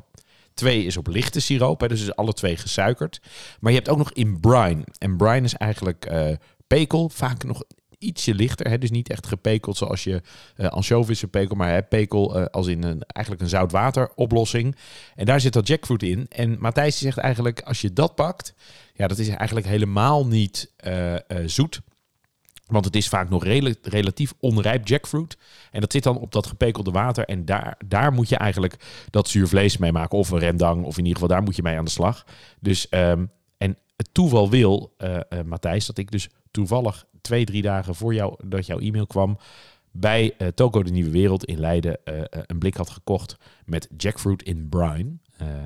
Twee 0.54 0.84
is 0.84 0.98
op 0.98 1.08
lichte 1.08 1.40
siroop, 1.40 1.82
hè, 1.82 1.88
dus 1.88 2.02
is 2.02 2.16
alle 2.16 2.34
twee 2.34 2.58
gesuikerd. 2.58 3.22
Maar 3.60 3.72
je 3.72 3.78
hebt 3.78 3.90
ook 3.90 3.98
nog 3.98 4.12
in 4.14 4.40
brine. 4.40 4.84
En 4.98 5.18
brine 5.18 5.42
is 5.42 5.54
eigenlijk 5.54 6.06
eh, 6.06 6.36
pekel, 6.68 7.10
vaak 7.10 7.44
nog 7.44 7.64
ietsje 7.98 8.34
lichter. 8.34 8.70
Hè, 8.70 8.78
dus 8.78 8.92
niet 8.92 9.10
echt 9.10 9.28
gepekeld 9.28 9.78
zoals 9.78 10.04
je 10.04 10.22
uh, 10.58 10.68
ansjovissen 10.68 11.30
pekel, 11.30 11.56
maar 11.56 11.84
pekel 11.84 12.36
eh, 12.36 12.46
als 12.46 12.68
in 12.68 12.84
een, 12.84 13.04
eigenlijk 13.04 13.46
een 13.46 13.50
zoutwateroplossing. 13.50 14.76
En 15.16 15.26
daar 15.26 15.42
zit 15.42 15.54
dat 15.54 15.68
jackfruit 15.68 16.04
in. 16.04 16.26
En 16.30 16.60
Matthijs 16.60 16.98
zegt 16.98 17.18
eigenlijk, 17.18 17.62
als 17.62 17.82
je 17.82 17.94
dat 17.94 18.16
pakt, 18.16 18.54
ja, 18.94 19.08
dat 19.08 19.18
is 19.18 19.28
eigenlijk 19.28 19.68
helemaal 19.68 20.28
niet 20.28 20.72
eh, 20.78 21.16
eh, 21.16 21.22
zoet. 21.46 21.82
Want 22.70 22.86
het 22.86 22.96
is 22.96 23.08
vaak 23.08 23.30
nog 23.30 23.44
rela- 23.44 23.74
relatief 23.82 24.34
onrijp 24.40 24.88
jackfruit. 24.88 25.38
En 25.72 25.82
dat 25.82 25.92
zit 25.92 26.04
dan 26.04 26.18
op 26.18 26.32
dat 26.32 26.48
gepekelde 26.48 26.92
water. 26.92 27.26
En 27.26 27.46
daar, 27.46 27.78
daar 27.86 28.14
moet 28.14 28.30
je 28.30 28.38
eigenlijk 28.38 28.76
dat 29.10 29.28
zuur 29.28 29.48
vlees 29.48 29.78
mee 29.78 29.92
maken. 29.92 30.18
Of 30.18 30.30
een 30.30 30.40
rendang. 30.40 30.84
Of 30.84 30.98
in 30.98 31.06
ieder 31.06 31.14
geval 31.14 31.36
daar 31.36 31.44
moet 31.44 31.56
je 31.56 31.62
mee 31.62 31.78
aan 31.78 31.86
de 31.86 31.92
slag. 31.92 32.26
Dus, 32.60 32.90
ehm, 32.90 33.26
en 33.58 33.78
het 33.96 34.10
toeval 34.12 34.50
wil, 34.50 34.94
eh, 34.98 35.16
eh, 35.16 35.46
Matthijs, 35.46 35.86
dat 35.86 35.98
ik 35.98 36.12
dus 36.12 36.30
toevallig 36.52 37.06
twee, 37.22 37.46
drie 37.46 37.62
dagen 37.62 37.96
voor 37.96 38.14
jou, 38.14 38.36
dat 38.46 38.66
jouw 38.66 38.80
e-mail 38.80 39.08
kwam... 39.08 39.38
bij 39.92 40.34
eh, 40.38 40.48
Toko 40.48 40.84
de 40.84 40.92
Nieuwe 40.92 41.12
Wereld 41.12 41.46
in 41.46 41.60
Leiden 41.60 41.98
een 42.32 42.60
blik 42.60 42.76
had 42.76 42.90
gekocht 42.90 43.38
met 43.66 43.90
jackfruit 43.98 44.44
in 44.44 44.70
brine. 44.70 45.18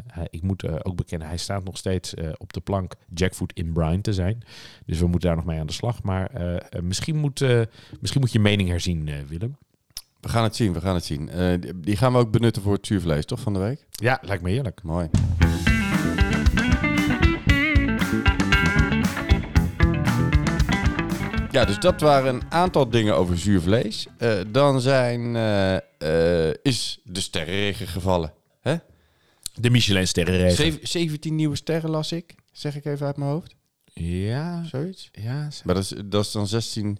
Hij- 0.07 0.27
ik 0.29 0.41
moet 0.41 0.63
eh, 0.63 0.75
ook 0.83 0.95
bekennen, 0.95 1.27
hij 1.27 1.37
staat 1.37 1.63
nog 1.63 1.77
steeds 1.77 2.13
eh, 2.13 2.29
op 2.37 2.53
de 2.53 2.59
plank 2.61 2.93
jackfruit 3.13 3.51
in 3.53 3.73
brine 3.73 4.01
te 4.01 4.13
zijn. 4.13 4.43
Dus 4.85 4.99
we 4.99 5.07
moeten 5.07 5.27
daar 5.27 5.37
nog 5.37 5.45
mee 5.45 5.59
aan 5.59 5.67
de 5.67 5.73
slag. 5.73 6.03
Maar 6.03 6.31
misschien, 6.81 7.15
moet, 7.17 7.39
misschien 7.99 8.21
moet 8.21 8.31
je 8.31 8.39
mening 8.39 8.69
herzien, 8.69 9.09
Willem. 9.27 9.57
We 10.19 10.29
gaan 10.29 10.43
het 10.43 10.55
zien, 10.55 10.73
we 10.73 10.81
gaan 10.81 10.95
het 10.95 11.05
zien. 11.05 11.29
Die- 11.75 11.97
gaan 11.97 12.11
we 12.13 12.17
ook 12.19 12.31
benutten 12.31 12.61
voor 12.61 12.73
het 12.73 12.87
zuurvlees, 12.87 13.25
toch, 13.25 13.39
van 13.39 13.53
de 13.53 13.59
week? 13.59 13.85
Ja, 13.91 14.19
lijkt 14.21 14.43
me 14.43 14.49
heerlijk. 14.49 14.83
Mooi. 14.83 15.09
Ja, 21.51 21.65
dus 21.65 21.79
dat 21.79 22.01
waren 22.01 22.35
een 22.35 22.41
aantal 22.49 22.89
dingen 22.89 23.15
over 23.15 23.37
zuur 23.39 23.61
vlees. 23.61 24.07
Eh, 24.17 24.31
dan 24.47 24.81
zijn, 24.81 25.35
is 26.61 26.99
de 27.03 27.21
sterrenregen 27.21 27.87
gevallen. 27.87 28.33
Hè? 28.61 28.75
De 29.53 29.69
Michelin-sterrenregen. 29.69 30.55
Zeven- 30.55 30.87
17 30.87 31.35
nieuwe 31.35 31.55
sterren 31.55 31.89
las 31.89 32.11
ik, 32.11 32.35
zeg 32.51 32.75
ik 32.75 32.85
even 32.85 33.05
uit 33.05 33.17
mijn 33.17 33.29
hoofd. 33.31 33.55
Ja, 33.93 34.63
Zoiets. 34.63 35.09
ja. 35.11 35.49
Maar 35.63 35.75
dat 35.75 35.83
is, 35.83 35.93
dat 36.05 36.25
is 36.25 36.31
dan 36.31 36.47
16 36.47 36.97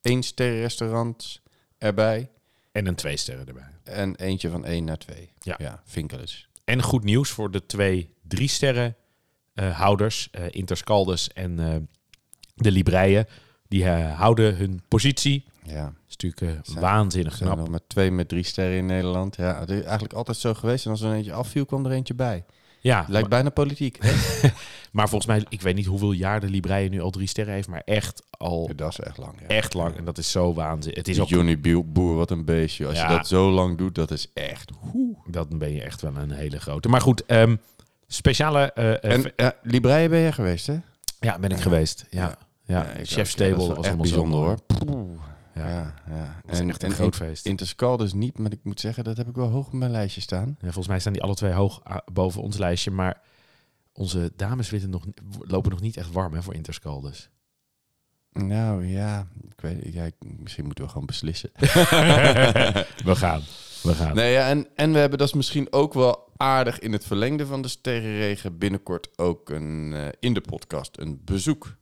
één 0.00 0.22
sterrenrestaurants 0.22 1.42
erbij. 1.78 2.30
En 2.72 2.86
een 2.86 2.94
twee 2.94 3.16
sterren 3.16 3.46
erbij. 3.46 3.68
En 3.84 4.16
eentje 4.16 4.50
van 4.50 4.64
1 4.64 4.84
naar 4.84 4.98
2. 4.98 5.32
Ja. 5.40 5.54
ja 5.58 5.82
Vinkelus. 5.84 6.48
En 6.64 6.82
goed 6.82 7.04
nieuws 7.04 7.30
voor 7.30 7.50
de 7.50 7.66
twee 7.66 8.14
drie 8.22 8.48
sterren 8.48 8.96
eh, 9.54 9.78
houders, 9.78 10.28
eh, 10.30 10.44
Interscaldes 10.50 11.32
en 11.32 11.58
eh, 11.58 11.76
de 12.54 12.70
Libreien. 12.70 13.26
Die 13.68 13.86
houden 13.88 14.56
hun 14.56 14.82
positie. 14.88 15.44
Ja. 15.72 15.92
Is 16.08 16.16
natuurlijk 16.16 16.66
eh, 16.68 16.74
waanzinnig 16.80 17.36
knap. 17.36 17.56
nog 17.56 17.68
maar 17.68 17.80
twee 17.86 18.10
met 18.10 18.28
drie 18.28 18.42
sterren 18.44 18.76
in 18.76 18.86
Nederland. 18.86 19.36
Ja, 19.36 19.60
het 19.60 19.70
is 19.70 19.82
eigenlijk 19.82 20.12
altijd 20.12 20.36
zo 20.36 20.54
geweest. 20.54 20.84
En 20.84 20.90
als 20.90 21.00
er 21.00 21.08
een 21.10 21.16
eentje 21.16 21.32
afviel, 21.32 21.64
kwam 21.66 21.86
er 21.86 21.92
eentje 21.92 22.14
bij. 22.14 22.44
Ja, 22.80 22.96
Lijkt 22.98 23.12
maar, 23.12 23.28
bijna 23.28 23.50
politiek. 23.50 23.98
maar 24.92 25.08
volgens 25.08 25.26
mij, 25.26 25.44
ik 25.48 25.60
weet 25.62 25.74
niet 25.74 25.86
hoeveel 25.86 26.12
jaar 26.12 26.40
de 26.40 26.48
Libreien 26.48 26.90
nu 26.90 27.00
al 27.00 27.10
drie 27.10 27.26
sterren 27.26 27.54
heeft, 27.54 27.68
maar 27.68 27.82
echt 27.84 28.22
al 28.30 28.64
Ja, 28.68 28.74
dat 28.74 28.90
is 28.90 28.98
echt 29.00 29.18
lang. 29.18 29.34
Ja. 29.40 29.46
echt 29.46 29.74
lang. 29.74 29.96
En 29.96 30.04
dat 30.04 30.18
is 30.18 30.30
zo 30.30 30.54
waanzinnig. 30.54 30.98
Het 30.98 31.08
is 31.08 31.20
ook, 31.20 31.28
Johnny 31.28 31.60
Boer, 31.86 32.16
wat 32.16 32.30
een 32.30 32.44
beestje. 32.44 32.86
Als 32.86 32.96
Ja. 32.96 33.10
je 33.10 33.16
dat 33.16 33.26
zo 33.28 33.50
lang 33.50 33.78
doet, 33.78 33.94
dat 33.94 34.10
is 34.10 34.26
echt... 34.34 34.70
dan 35.26 35.46
ben 35.58 35.72
je 35.72 35.82
echt 35.82 36.00
wel 36.00 36.16
een 36.16 36.30
hele 36.32 36.60
grote. 36.60 36.88
Maar 36.88 37.00
goed, 37.00 37.26
ehm, 37.26 37.56
speciale... 38.06 38.72
eh, 38.72 38.92
eh, 39.04 39.32
En 39.40 39.54
Libreien 39.62 40.10
ben 40.10 40.18
je 40.20 40.32
geweest, 40.32 40.66
hè? 40.66 40.76
ja, 41.20 41.38
ben 41.38 41.50
ik 41.50 41.60
geweest. 41.60 42.06
Ja, 42.10 42.20
ja. 42.20 42.38
Ja, 42.64 42.84
ik 42.90 43.06
Chef's 43.08 43.32
ook. 43.34 43.38
Ja, 43.38 43.48
dat 43.48 43.56
Table 43.56 43.62
is 43.62 43.66
wel 43.66 43.76
was 43.76 43.86
allemaal 43.86 44.06
zo 44.06 44.24
bijzonder, 44.24 44.38
hoor. 44.40 44.58
Ja. 45.54 45.68
Ja, 45.68 45.94
ja. 46.08 46.40
Dat 46.46 46.54
is 46.54 46.60
echt 46.60 46.82
een 46.82 46.90
groot 46.90 47.16
feest. 47.16 47.46
Interscal 47.46 47.96
dus 47.96 48.12
niet, 48.12 48.38
maar 48.38 48.52
ik 48.52 48.60
moet 48.62 48.80
zeggen, 48.80 49.04
dat 49.04 49.16
heb 49.16 49.28
ik 49.28 49.34
wel 49.34 49.48
hoog 49.48 49.66
op 49.66 49.72
mijn 49.72 49.90
lijstje 49.90 50.20
staan. 50.20 50.48
Ja, 50.48 50.64
volgens 50.64 50.88
mij 50.88 50.98
staan 50.98 51.12
die 51.12 51.22
alle 51.22 51.34
twee 51.34 51.52
hoog 51.52 51.80
ah, 51.84 51.96
boven 52.12 52.42
ons 52.42 52.58
lijstje. 52.58 52.90
Maar 52.90 53.20
onze 53.92 54.32
dames 54.36 54.70
nog, 54.70 55.06
lopen 55.38 55.70
nog 55.70 55.80
niet 55.80 55.96
echt 55.96 56.12
warm 56.12 56.34
hè, 56.34 56.42
voor 56.42 56.54
Interscaldes. 56.54 57.30
Nou 58.32 58.86
ja, 58.86 59.26
ik 59.50 59.60
weet, 59.60 59.92
ja, 59.92 60.10
misschien 60.18 60.64
moeten 60.64 60.84
we 60.84 60.90
gewoon 60.90 61.06
beslissen. 61.06 61.50
We 63.04 63.16
gaan. 63.16 63.42
We 63.82 63.94
gaan. 63.94 64.14
Nee, 64.14 64.32
ja, 64.32 64.48
en, 64.48 64.66
en 64.74 64.92
we 64.92 64.98
hebben 64.98 65.18
dat 65.18 65.28
is 65.28 65.34
misschien 65.34 65.72
ook 65.72 65.94
wel 65.94 66.30
aardig 66.36 66.78
in 66.78 66.92
het 66.92 67.04
verlengde 67.04 67.46
van 67.46 67.62
de 67.62 67.68
sterrenregen 67.68 68.58
binnenkort 68.58 69.18
ook 69.18 69.50
een, 69.50 69.92
eh, 69.94 70.08
in 70.20 70.34
de 70.34 70.40
podcast 70.40 70.98
een 70.98 71.20
bezoek 71.24 71.76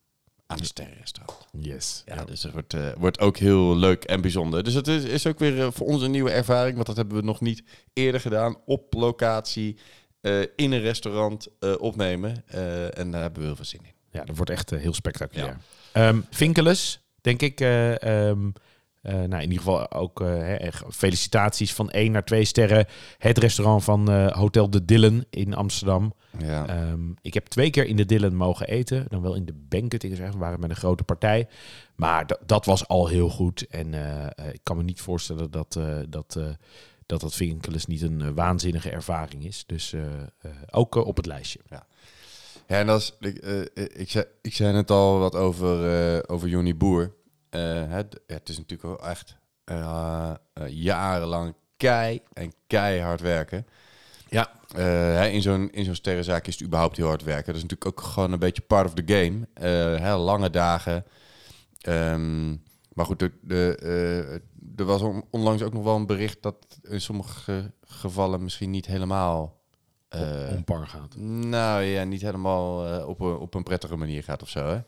aan 0.51 0.57
de 0.57 0.65
sterrenrestaurant. 0.65 1.47
Yes. 1.59 2.03
Ja, 2.07 2.25
dus 2.25 2.43
het 2.43 2.53
wordt, 2.53 2.75
eh, 2.75 2.89
wordt 2.99 3.21
ook 3.21 3.37
heel 3.37 3.77
leuk 3.77 4.05
en 4.05 4.21
bijzonder. 4.21 4.63
Dus 4.65 4.75
het 4.75 4.87
is, 4.89 5.05
is 5.05 5.27
ook 5.27 5.39
weer 5.39 5.61
eh, 5.61 5.69
voor 5.73 5.87
ons 5.87 6.03
een 6.03 6.11
nieuwe 6.11 6.31
ervaring, 6.31 6.75
want 6.75 6.87
dat 6.87 6.97
hebben 6.97 7.17
we 7.17 7.23
nog 7.23 7.41
niet 7.41 7.63
eerder 7.93 8.21
gedaan. 8.21 8.57
Op 8.67 8.95
locatie, 8.95 9.77
eh, 10.21 10.41
in 10.41 10.73
een 10.73 10.81
restaurant 10.81 11.49
opnemen. 11.79 12.45
En 12.95 13.11
daar 13.11 13.21
hebben 13.23 13.41
we 13.41 13.47
heel 13.47 13.57
veel 13.57 13.65
zin 13.65 13.81
in. 13.85 13.93
Ja, 14.11 14.25
dat 14.25 14.37
wordt 14.37 14.51
echt 14.51 14.71
heel 14.71 14.95
spectaculair. 14.95 15.57
Ehm 15.93 16.21
Vinkelus, 16.31 17.01
denk 17.21 17.43
ik. 17.43 17.61
eh, 17.61 18.33
eh, 19.03 19.13
nou, 19.15 19.35
in 19.35 19.41
ieder 19.51 19.57
geval 19.59 19.91
ook 19.93 20.21
echt 20.21 20.83
felicitaties 20.91 21.75
van 21.75 21.91
1 21.91 22.13
naar 22.13 22.25
2 22.25 22.45
sterren. 22.45 22.87
Het 23.19 23.39
restaurant 23.39 23.85
van 23.85 24.11
eh, 24.11 24.33
Hotel 24.33 24.71
de 24.71 24.85
Dillen 24.85 25.27
in 25.31 25.55
Amsterdam. 25.55 26.15
Ja. 26.39 26.67
Ehm, 26.67 27.01
ik 27.23 27.35
heb 27.35 27.47
twee 27.47 27.71
keer 27.71 27.87
in 27.87 27.97
de 27.97 28.05
Dillen 28.07 28.35
mogen 28.35 28.69
eten. 28.69 29.05
Dan 29.09 29.23
wel 29.23 29.35
in 29.35 29.45
de 29.45 29.55
banquet. 29.69 30.03
Ik 30.03 30.17
zeg, 30.17 30.33
we 30.33 30.39
waren 30.39 30.61
met 30.61 30.71
een 30.71 30.77
grote 30.77 31.03
partij. 31.03 31.49
Maar 31.95 32.27
dat- 32.47 32.65
was 32.65 32.89
al 32.89 33.07
heel 33.09 33.29
goed. 33.29 33.67
En 33.67 33.95
ik 34.53 34.61
kan 34.63 34.77
me 34.77 34.83
niet 34.83 35.01
voorstellen 35.01 35.51
dat 35.51 35.73
dat, 36.09 36.39
dat, 37.07 37.21
dat 37.23 37.35
Vinkelus 37.35 37.87
niet 37.87 38.03
een 38.03 38.35
waanzinnige 38.35 38.91
ervaring 38.91 39.45
is. 39.45 39.65
Dus 39.67 39.95
ook 40.71 40.95
op 40.95 41.17
het 41.17 41.27
lijstje. 41.27 41.61
Ja, 41.69 41.87
en 42.67 42.87
dat 42.87 43.01
is, 43.01 43.15
ik, 43.21 43.37
ik, 43.97 44.11
zei, 44.11 44.25
ik 44.43 44.55
zei 44.55 44.73
net 44.73 44.91
al 44.91 45.19
wat 45.19 45.35
over, 45.35 46.29
over 46.31 46.49
Johnny 46.49 46.77
Boer. 46.77 47.13
Eh, 47.51 47.91
het, 47.91 48.21
het 48.27 48.49
is 48.49 48.57
natuurlijk 48.57 49.01
wel 49.01 49.09
echt 49.11 49.37
eh, 49.65 50.35
eh, 50.53 50.69
jarenlang 50.69 51.55
kei 51.77 52.21
en 52.33 52.53
keihard 52.67 53.21
werken. 53.21 53.67
Ja. 54.29 54.53
Hè, 54.73 55.27
in 55.27 55.43
zo'n 55.43 55.71
in 55.71 55.85
zo'n 55.85 55.95
sterrenzaak 55.95 56.47
is 56.47 56.55
het 56.55 56.63
überhaupt 56.67 56.97
heel 56.97 57.07
hard 57.07 57.23
werken. 57.23 57.47
Dat 57.47 57.55
is 57.57 57.63
natuurlijk 57.63 57.91
ook 57.91 58.01
gewoon 58.07 58.33
een 58.33 58.39
beetje 58.39 58.63
part 58.63 58.87
of 58.87 58.95
the 58.95 59.03
game. 59.07 59.49
Eh, 59.55 60.03
hè, 60.03 60.17
lange 60.17 60.51
dagen. 60.51 61.05
Ehm, 61.81 62.49
maar 62.93 63.07
goed, 63.07 63.19
de, 63.19 63.33
de, 63.43 64.41
er 64.77 64.85
was 64.85 65.03
on- 65.03 65.25
onlangs 65.31 65.63
ook 65.63 65.73
nog 65.73 65.83
wel 65.85 65.97
een 65.97 66.07
bericht 66.07 66.43
dat 66.43 66.79
in 66.83 67.01
sommige 67.01 67.73
gevallen 67.83 68.43
misschien 68.43 68.71
niet 68.71 68.87
helemaal... 68.87 69.61
om 70.51 70.65
par 70.65 70.87
gaat. 70.87 71.17
nou 71.17 71.83
ja, 71.83 72.05
niet 72.05 72.23
helemaal 72.23 73.05
op, 73.07 73.21
een, 73.21 73.37
op 73.37 73.55
een 73.55 73.63
prettige 73.63 73.97
manier 73.97 74.23
gaat 74.23 74.43
of 74.43 74.49
zo. 74.49 74.67
Hè? 74.67 74.81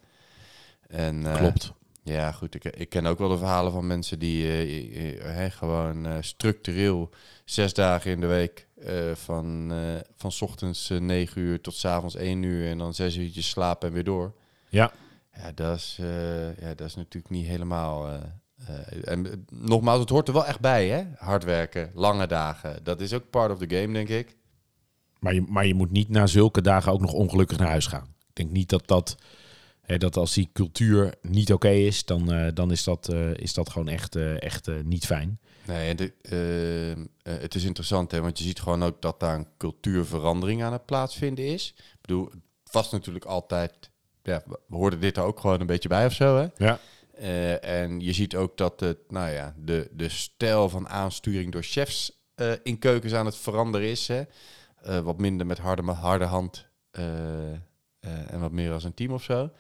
En, 0.97 1.23
Klopt. 1.37 1.73
Ja, 2.05 2.33
goed. 2.33 2.55
Ik, 2.55 2.65
ik 2.65 2.89
ken 2.89 3.07
ook 3.07 3.19
wel 3.19 3.29
de 3.29 3.39
verhalen 3.39 3.73
van 3.73 3.87
mensen 3.87 4.19
die 4.19 4.47
eh, 4.47 5.45
eh, 5.45 5.53
gewoon 5.53 6.07
eh, 6.07 6.17
structureel 6.21 7.11
zes 7.45 7.75
dagen 7.75 8.11
in 8.11 8.21
de 8.21 8.27
week 8.27 8.67
eh, 8.81 8.95
van, 9.15 9.73
van 10.17 10.33
's 10.33 10.41
ochtends 10.41 10.89
9 10.89 11.41
uur 11.41 11.61
tot 11.61 11.75
's 11.75 11.85
avonds 11.85 12.15
1 12.15 12.43
uur 12.43 12.71
en 12.71 12.79
dan 12.79 12.95
zes 12.95 13.17
uurtjes 13.17 13.49
slapen 13.49 13.89
en 13.89 13.95
weer 13.95 14.05
door. 14.05 14.35
Ja. 14.69 14.93
Ja, 15.35 15.53
dat 15.53 15.77
is, 15.77 15.99
ja, 16.61 16.75
dat 16.75 16.87
is 16.87 16.95
natuurlijk 16.95 17.33
niet 17.33 17.47
helemaal. 17.47 18.21
en 19.05 19.47
nogmaals, 19.51 20.01
het 20.01 20.09
hoort 20.09 20.29
er 20.29 20.35
wel 20.35 20.47
echt 20.47 20.61
bij, 20.61 20.89
hè? 20.89 21.05
Hard 21.17 21.45
werken, 21.45 21.91
lange 21.95 22.27
dagen. 22.27 22.85
Dat 22.85 23.01
is 23.01 23.13
ook 23.13 23.31
part 23.31 23.53
of 23.53 23.59
the 23.59 23.77
game, 23.77 23.93
denk 23.93 24.09
ik. 24.09 24.37
Maar 25.19 25.35
je, 25.35 25.45
maar 25.49 25.67
je 25.67 25.75
moet 25.75 25.91
niet 25.91 26.09
na 26.09 26.27
zulke 26.27 26.61
dagen 26.61 26.93
ook 26.93 27.01
nog 27.01 27.13
ongelukkig 27.13 27.59
naar 27.59 27.69
huis 27.69 27.87
gaan. 27.87 28.15
Ik 28.29 28.35
denk 28.37 28.51
niet 28.51 28.69
dat 28.69 28.87
dat, 28.87 29.17
dat 29.87 30.17
als 30.17 30.35
die 30.35 30.51
cultuur 30.53 31.15
niet 31.23 31.53
oké 31.53 31.69
is, 31.69 32.05
dan, 32.05 32.33
eh, 32.33 32.49
dan 32.55 32.71
is, 32.71 32.85
dat, 32.85 33.09
eh, 33.09 33.35
is 33.35 33.55
dat 33.55 33.71
gewoon 33.71 33.89
echt, 33.89 34.17
eh, 34.17 34.43
echt 34.43 34.69
niet 34.85 35.07
fijn. 35.07 35.41
Nee, 35.67 35.95
de, 35.95 36.13
het 37.23 37.55
is 37.55 37.65
interessant, 37.65 38.11
hè, 38.11 38.21
want 38.21 38.39
je 38.39 38.45
ziet 38.45 38.61
gewoon 38.61 38.83
ook 38.83 39.03
dat 39.03 39.21
daar 39.21 39.35
een 39.35 39.49
cultuurverandering 39.59 40.63
aan 40.63 40.73
het 40.73 40.87
plaatsvinden 40.87 41.47
is. 41.47 41.75
Ik 41.77 42.01
bedoel, 42.01 42.31
vast 42.65 42.93
natuurlijk 42.93 43.25
altijd, 43.25 43.91
ja, 44.23 44.43
we 44.47 44.77
hoorden 44.77 45.01
dit 45.01 45.17
er 45.17 45.23
ook 45.23 45.41
gewoon 45.41 45.61
een 45.61 45.67
beetje 45.67 45.89
bij 45.89 46.07
of 46.07 46.13
zo, 46.13 46.37
hè? 46.37 46.47
Ja. 46.57 46.79
En 47.61 48.01
je 48.01 48.13
ziet 48.13 48.37
ook 48.37 48.57
dat 48.57 48.81
het, 48.81 48.99
nou 49.09 49.31
ja, 49.31 49.55
de, 49.59 49.89
de 49.93 50.09
stijl 50.09 50.69
van 50.69 50.89
aansturing 50.89 51.53
door 51.53 51.63
chefs 51.63 52.21
in 52.63 52.79
keukens 52.79 53.13
aan 53.13 53.27
het 53.27 53.37
veranderen 53.37 53.89
is. 53.89 54.09
Hè? 54.09 54.23
Wat 55.03 55.19
minder 55.19 55.47
met 55.47 55.59
harde, 55.59 55.93
harde 55.93 56.25
hand 56.25 56.67
en 58.01 58.41
wat 58.41 58.53
meer 58.53 58.73
als 58.73 58.85
een 58.85 58.95
team 58.95 59.13
of 59.13 59.23
zo. 59.23 59.51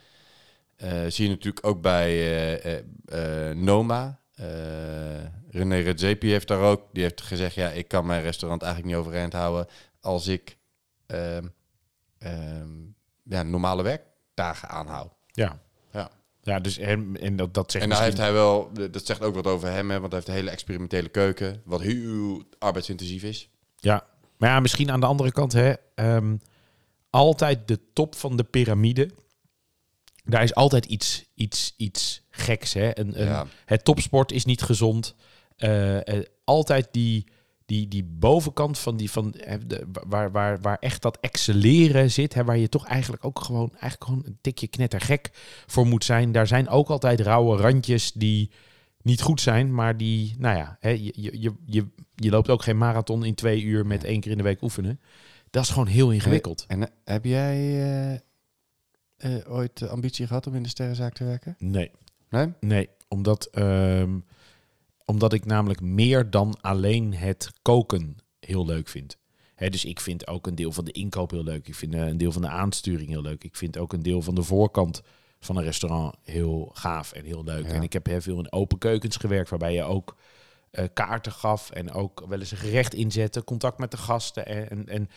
Eh, 0.83 1.05
zie 1.09 1.25
je 1.25 1.31
natuurlijk 1.31 1.67
ook 1.67 1.81
bij 1.81 2.09
eh, 2.11 2.79
eh, 3.05 3.57
Noma. 3.57 4.21
René 5.51 5.79
Redzepi 5.79 6.31
heeft 6.31 6.49
daar 6.49 6.61
ook, 6.61 6.83
die 6.93 7.03
heeft 7.03 7.21
gezegd, 7.21 7.55
ja, 7.55 7.69
ik 7.69 7.89
kan 7.89 8.07
mijn 8.07 8.23
restaurant 8.23 8.63
eigenlijk 8.63 8.95
niet 8.95 9.05
overeind 9.05 9.33
houden 9.33 9.67
als 10.01 10.27
ik 10.27 10.57
ehm, 11.07 11.47
ehm, 12.19 12.69
ja, 13.23 13.43
normale 13.43 13.83
werkdagen 13.83 14.69
aanhoud. 14.69 15.13
Ja. 15.27 15.61
Ja. 15.93 16.11
Ja, 16.41 16.59
dus 16.61 16.79
en, 16.79 17.17
en 17.21 17.37
dat, 17.37 17.55
dat 17.55 17.71
zegt 17.71 17.85
En 17.85 17.91
daar 17.91 18.03
heeft 18.03 18.17
hij 18.17 18.33
wel, 18.33 18.71
dat 18.91 19.07
zegt 19.07 19.23
ook 19.23 19.35
wat 19.35 19.47
over 19.47 19.69
hem, 19.69 19.91
hè, 19.91 20.01
want 20.01 20.13
hij 20.13 20.21
heeft 20.21 20.29
een 20.29 20.41
hele 20.41 20.51
experimentele 20.51 21.09
keuken, 21.09 21.63
wat 21.65 21.81
heel 21.81 22.43
arbeidsintensief 22.59 23.23
is. 23.23 23.49
Ja, 23.77 24.07
maar 24.37 24.51
ja, 24.51 24.61
misschien 24.61 24.91
aan 24.91 25.01
de 25.01 25.07
andere 25.07 25.33
kant, 25.33 25.53
hè, 25.53 25.73
ehm, 25.95 26.37
altijd 27.11 27.69
de 27.69 27.79
top 27.93 28.15
van 28.15 28.37
de 28.37 28.45
piramide. 28.45 29.11
Daar 30.25 30.43
is 30.43 30.55
altijd 30.55 30.85
iets, 30.85 31.25
iets, 31.35 31.75
iets 31.77 32.23
geks. 32.31 32.73
Hè? 32.73 32.99
Een, 32.99 33.21
een, 33.21 33.27
Ja. 33.27 33.47
Het 33.65 33.85
topsport 33.85 34.33
is 34.33 34.45
niet 34.45 34.63
gezond. 34.63 35.15
Eh, 35.57 36.07
eh, 36.09 36.25
altijd 36.45 36.89
die, 36.91 37.27
die, 37.67 37.89
die 37.89 38.05
bovenkant 38.05 38.79
van 38.79 38.97
die 38.97 39.11
van 39.11 39.31
de, 39.67 39.87
waar, 40.07 40.33
waar, 40.33 40.61
waar 40.61 40.77
echt 40.81 41.03
dat 41.03 41.19
excelleren 41.21 42.11
zit, 42.11 42.35
hè, 42.35 42.45
waar 42.45 42.59
je 42.59 42.69
toch 42.69 42.87
eigenlijk 42.87 43.25
ook 43.25 43.41
gewoon, 43.41 43.71
eigenlijk 43.71 44.05
gewoon 44.05 44.23
een 44.27 44.39
tikje 44.41 44.67
knettergek 44.67 45.31
voor 45.67 45.87
moet 45.87 46.05
zijn. 46.05 46.33
Daar 46.33 46.47
zijn 46.47 46.69
ook 46.69 46.89
altijd 46.89 47.21
rauwe 47.21 47.57
randjes 47.57 48.13
die 48.13 48.51
niet 49.03 49.23
goed 49.23 49.41
zijn, 49.41 49.75
maar 49.75 49.97
die, 49.97 50.35
nou 50.39 50.57
ja, 50.57 50.77
hè, 50.81 50.89
je, 50.91 51.13
je, 51.17 51.55
je, 51.67 51.87
je, 52.15 52.31
loopt 52.31 52.51
ook 52.51 52.63
geen 52.63 52.79
marathon 52.79 53.25
in 53.25 53.35
twee 53.35 53.63
uur 53.63 53.87
met 53.87 54.05
één 54.05 54.21
keer 54.21 54.31
in 54.31 54.37
de 54.37 54.43
week 54.43 54.63
oefenen. 54.63 55.01
Dat 55.51 55.63
is 55.63 55.71
gewoon 55.71 55.87
heel 55.87 56.11
ingewikkeld. 56.11 56.65
En 56.69 56.83
eh, 56.83 56.95
heb 57.05 57.25
jij 57.25 58.23
eh, 59.23 59.53
ooit 59.53 59.79
de 59.79 59.89
ambitie 59.89 60.27
gehad 60.27 60.47
om 60.47 60.55
in 60.55 60.63
de 60.63 60.69
sterrenzaak 60.69 61.15
te 61.15 61.25
werken? 61.25 61.57
Nee. 61.59 61.91
Nee? 62.29 62.53
Nee, 62.61 62.89
omdat, 63.09 63.47
ehm, 63.47 64.19
omdat 65.05 65.33
ik 65.33 65.45
namelijk 65.45 65.81
meer 65.81 66.31
dan 66.31 66.57
alleen 66.61 67.15
het 67.15 67.51
koken 67.63 68.17
heel 68.41 68.67
leuk 68.67 68.89
vind. 68.89 69.17
Dus 69.57 69.85
ik 69.85 70.01
vind 70.01 70.27
ook 70.27 70.47
een 70.47 70.55
deel 70.55 70.73
van 70.73 70.85
de 70.85 70.93
inkoop 70.93 71.31
heel 71.31 71.45
leuk. 71.45 71.69
Ik 71.69 71.75
vind 71.75 71.95
eh, 71.95 72.07
een 72.07 72.17
deel 72.17 72.33
van 72.33 72.43
de 72.43 72.49
aansturing 72.49 73.09
heel 73.09 73.23
leuk. 73.23 73.45
Ik 73.45 73.57
vind 73.57 73.79
ook 73.79 73.93
een 73.93 74.03
deel 74.03 74.23
van 74.23 74.35
de 74.35 74.43
voorkant 74.43 75.03
van 75.41 75.57
een 75.57 75.65
restaurant 75.65 76.15
heel 76.23 76.71
gaaf 76.73 77.13
en 77.13 77.25
heel 77.25 77.45
leuk. 77.45 77.67
Ja. 77.67 77.73
En 77.73 77.83
ik 77.83 77.93
heb 77.93 78.07
heel 78.07 78.21
veel 78.21 78.39
in 78.39 78.53
open 78.53 78.79
keukens 78.79 79.17
gewerkt, 79.17 79.51
waarbij 79.51 79.75
je 79.75 79.83
ook 79.83 80.17
eh, 80.71 80.85
kaarten 80.93 81.33
gaf 81.33 81.71
en 81.71 81.93
ook 81.93 82.25
wel 82.29 82.39
eens 82.39 82.51
een 82.51 82.57
gerecht 82.57 82.95
inzette, 82.95 83.45
contact 83.45 83.79
met 83.79 83.91
de 83.91 83.97
gasten. 83.97 84.47
En, 84.47 84.69
en, 84.69 84.89
en 84.89 85.09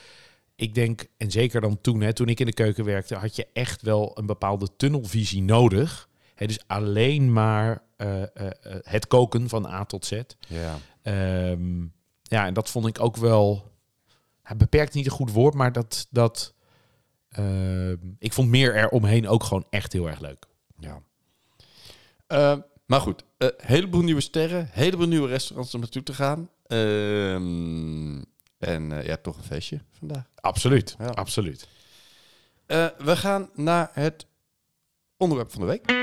ik 0.55 0.73
denk, 0.73 1.05
en 1.17 1.31
zeker 1.31 1.61
dan 1.61 1.81
toen, 1.81 2.01
hè, 2.01 2.13
toen 2.13 2.29
ik 2.29 2.39
in 2.39 2.45
de 2.45 2.53
keuken 2.53 2.85
werkte, 2.85 3.15
had 3.15 3.35
je 3.35 3.47
echt 3.53 3.81
wel 3.81 4.17
een 4.17 4.25
bepaalde 4.25 4.75
tunnelvisie 4.77 5.41
nodig. 5.41 6.09
Hè, 6.35 6.45
dus 6.45 6.59
alleen 6.67 7.33
maar 7.33 7.83
eh, 7.97 8.21
eh, 8.21 8.27
eh, 8.35 8.75
het 8.81 9.07
koken 9.07 9.49
van 9.49 9.65
A 9.65 9.85
tot 9.85 10.05
Z. 10.05 10.21
Ja. 10.47 10.77
Ehm, 11.01 11.81
ja, 12.21 12.45
en 12.45 12.53
dat 12.53 12.69
vond 12.69 12.87
ik 12.87 12.99
ook 12.99 13.17
wel. 13.17 13.73
Ja, 14.43 14.55
beperkt 14.55 14.93
niet 14.93 15.05
een 15.05 15.11
goed 15.11 15.31
woord, 15.31 15.53
maar 15.53 15.71
dat. 15.71 16.07
dat 16.09 16.53
ehm, 17.29 17.97
ik 18.19 18.33
vond 18.33 18.49
meer 18.49 18.75
eromheen 18.75 19.27
ook 19.27 19.43
gewoon 19.43 19.65
echt 19.69 19.93
heel 19.93 20.07
erg 20.07 20.19
leuk. 20.19 20.45
ja. 20.79 21.01
Eh, 22.27 22.57
maar 22.85 23.01
goed, 23.01 23.23
een 23.37 23.53
heleboel 23.57 24.01
nieuwe 24.01 24.21
sterren, 24.21 24.69
heleboel 24.71 25.07
nieuwe 25.07 25.27
restaurants 25.27 25.73
om 25.73 25.79
naartoe 25.79 26.03
te 26.03 26.13
gaan. 26.13 26.49
Ehm, 26.67 28.21
en 28.65 28.91
eh, 28.91 29.05
ja, 29.05 29.17
toch 29.17 29.37
een 29.37 29.43
feestje 29.43 29.79
vandaag. 29.91 30.23
Absoluut, 30.35 30.95
Ja. 30.99 31.05
absoluut. 31.05 31.67
Eh, 32.65 32.87
we 32.97 33.15
gaan 33.15 33.49
naar 33.53 33.89
het 33.93 34.25
onderwerp 35.17 35.51
van 35.51 35.61
de 35.61 35.67
week. 35.67 35.93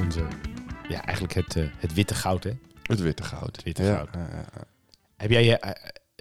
Onze, 0.00 0.26
ja, 0.88 1.04
eigenlijk 1.04 1.34
het, 1.34 1.56
eh, 1.56 1.64
het 1.76 1.94
witte 1.94 2.14
goud, 2.14 2.44
hè? 2.44 2.52
Het 2.82 3.00
witte 3.00 3.22
goud. 3.22 3.56
Het 3.56 3.62
witte 3.64 3.82
Ja, 3.82 3.94
goud. 3.96 4.08
ja, 4.14 4.28
ja, 4.30 4.36
ja. 4.54 4.64
Heb 5.16 5.30
jij 5.30 5.44
je, 5.44 5.76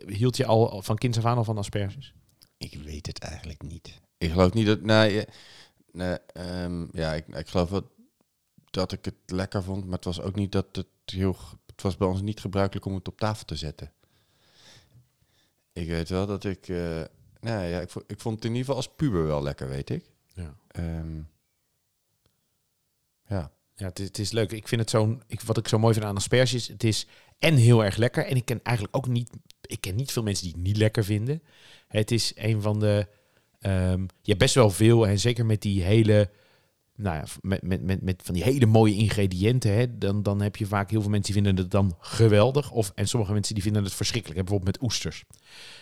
hield 0.07 0.37
je 0.37 0.45
al 0.45 0.81
van 0.81 0.97
kinds 0.97 1.17
af 1.17 1.25
aan 1.25 1.37
al 1.37 1.43
van 1.43 1.57
asperges? 1.57 2.13
Ik 2.57 2.79
weet 2.83 3.05
het 3.05 3.19
eigenlijk 3.19 3.61
niet. 3.61 3.99
Ik 4.17 4.31
geloof 4.31 4.53
niet 4.53 4.65
dat. 4.65 4.81
Nee, 4.81 5.25
nee 5.91 6.17
ehm, 6.33 6.85
ja, 6.91 7.13
ik, 7.13 7.27
ik 7.27 7.47
geloof 7.47 7.69
wel 7.69 7.91
dat 8.77 8.91
ik 8.91 9.05
het 9.05 9.15
lekker 9.25 9.63
vond, 9.63 9.85
maar 9.85 9.95
het 9.95 10.05
was 10.05 10.21
ook 10.21 10.35
niet 10.35 10.51
dat 10.51 10.65
het 10.71 10.87
heel. 11.05 11.35
Het 11.65 11.81
was 11.81 11.97
bij 11.97 12.07
ons 12.07 12.21
niet 12.21 12.39
gebruikelijk 12.39 12.85
om 12.85 12.93
het 12.93 13.07
op 13.07 13.19
tafel 13.19 13.45
te 13.45 13.55
zetten. 13.55 13.91
Ik 15.73 15.87
weet 15.87 16.09
wel 16.09 16.25
dat 16.25 16.43
ik. 16.43 16.67
eh 16.67 17.01
nou 17.39 17.65
ja, 17.65 17.79
ik, 17.79 17.91
ik 18.07 18.19
vond 18.19 18.35
het 18.35 18.45
in 18.45 18.51
ieder 18.51 18.65
geval 18.65 18.75
als 18.75 18.95
puber 18.95 19.27
wel 19.27 19.43
lekker, 19.43 19.69
weet 19.69 19.89
ik. 19.89 20.05
Ja. 20.33 20.57
Ehm, 20.67 21.21
ja. 23.27 23.51
Ja, 23.75 23.85
het 23.85 23.99
is, 23.99 24.05
het 24.07 24.19
is 24.19 24.31
leuk. 24.31 24.51
Ik 24.51 24.67
vind 24.67 24.81
het 24.81 24.89
zo'n. 24.89 25.21
Ik, 25.27 25.41
wat 25.41 25.57
ik 25.57 25.67
zo 25.67 25.79
mooi 25.79 25.93
vind 25.93 26.05
aan 26.05 26.15
asperges, 26.15 26.67
het 26.67 26.83
is 26.83 27.07
en 27.37 27.55
heel 27.55 27.83
erg 27.83 27.95
lekker. 27.95 28.25
En 28.25 28.35
ik 28.35 28.45
ken 28.45 28.59
eigenlijk 28.63 28.95
ook 28.95 29.07
niet. 29.07 29.29
Ik 29.61 29.81
ken 29.81 29.95
niet 29.95 30.11
veel 30.11 30.23
mensen 30.23 30.43
die 30.43 30.53
het 30.53 30.63
niet 30.63 30.77
lekker 30.77 31.03
vinden. 31.03 31.43
Het 31.87 32.11
is 32.11 32.31
een 32.35 32.61
van 32.61 32.79
de. 32.79 33.07
ehm 33.59 34.01
je 34.01 34.33
hebt 34.33 34.39
best 34.39 34.55
wel 34.55 34.69
veel, 34.69 35.07
en 35.07 35.19
zeker 35.19 35.45
met 35.45 35.61
die 35.61 35.83
hele. 35.83 36.29
Nou 36.97 37.15
ja, 37.15 37.23
met, 37.41 37.61
met, 37.61 37.83
met, 37.83 38.01
met 38.01 38.21
van 38.23 38.33
die 38.33 38.43
hele 38.43 38.65
mooie 38.65 38.95
ingrediënten, 38.95 39.73
hè, 39.73 39.97
dan, 39.97 40.23
dan 40.23 40.41
heb 40.41 40.55
je 40.55 40.65
vaak 40.65 40.89
heel 40.89 41.01
veel 41.01 41.09
mensen 41.09 41.33
die 41.33 41.43
vinden 41.43 41.63
het 41.63 41.71
dan 41.71 41.95
geweldig. 41.99 42.71
Of, 42.71 42.91
en 42.95 43.07
sommige 43.07 43.33
mensen 43.33 43.53
die 43.53 43.63
vinden 43.63 43.83
het 43.83 43.93
verschrikkelijk. 43.93 44.39
Bijvoorbeeld 44.39 44.75
met 44.75 44.83
oesters. 44.83 45.23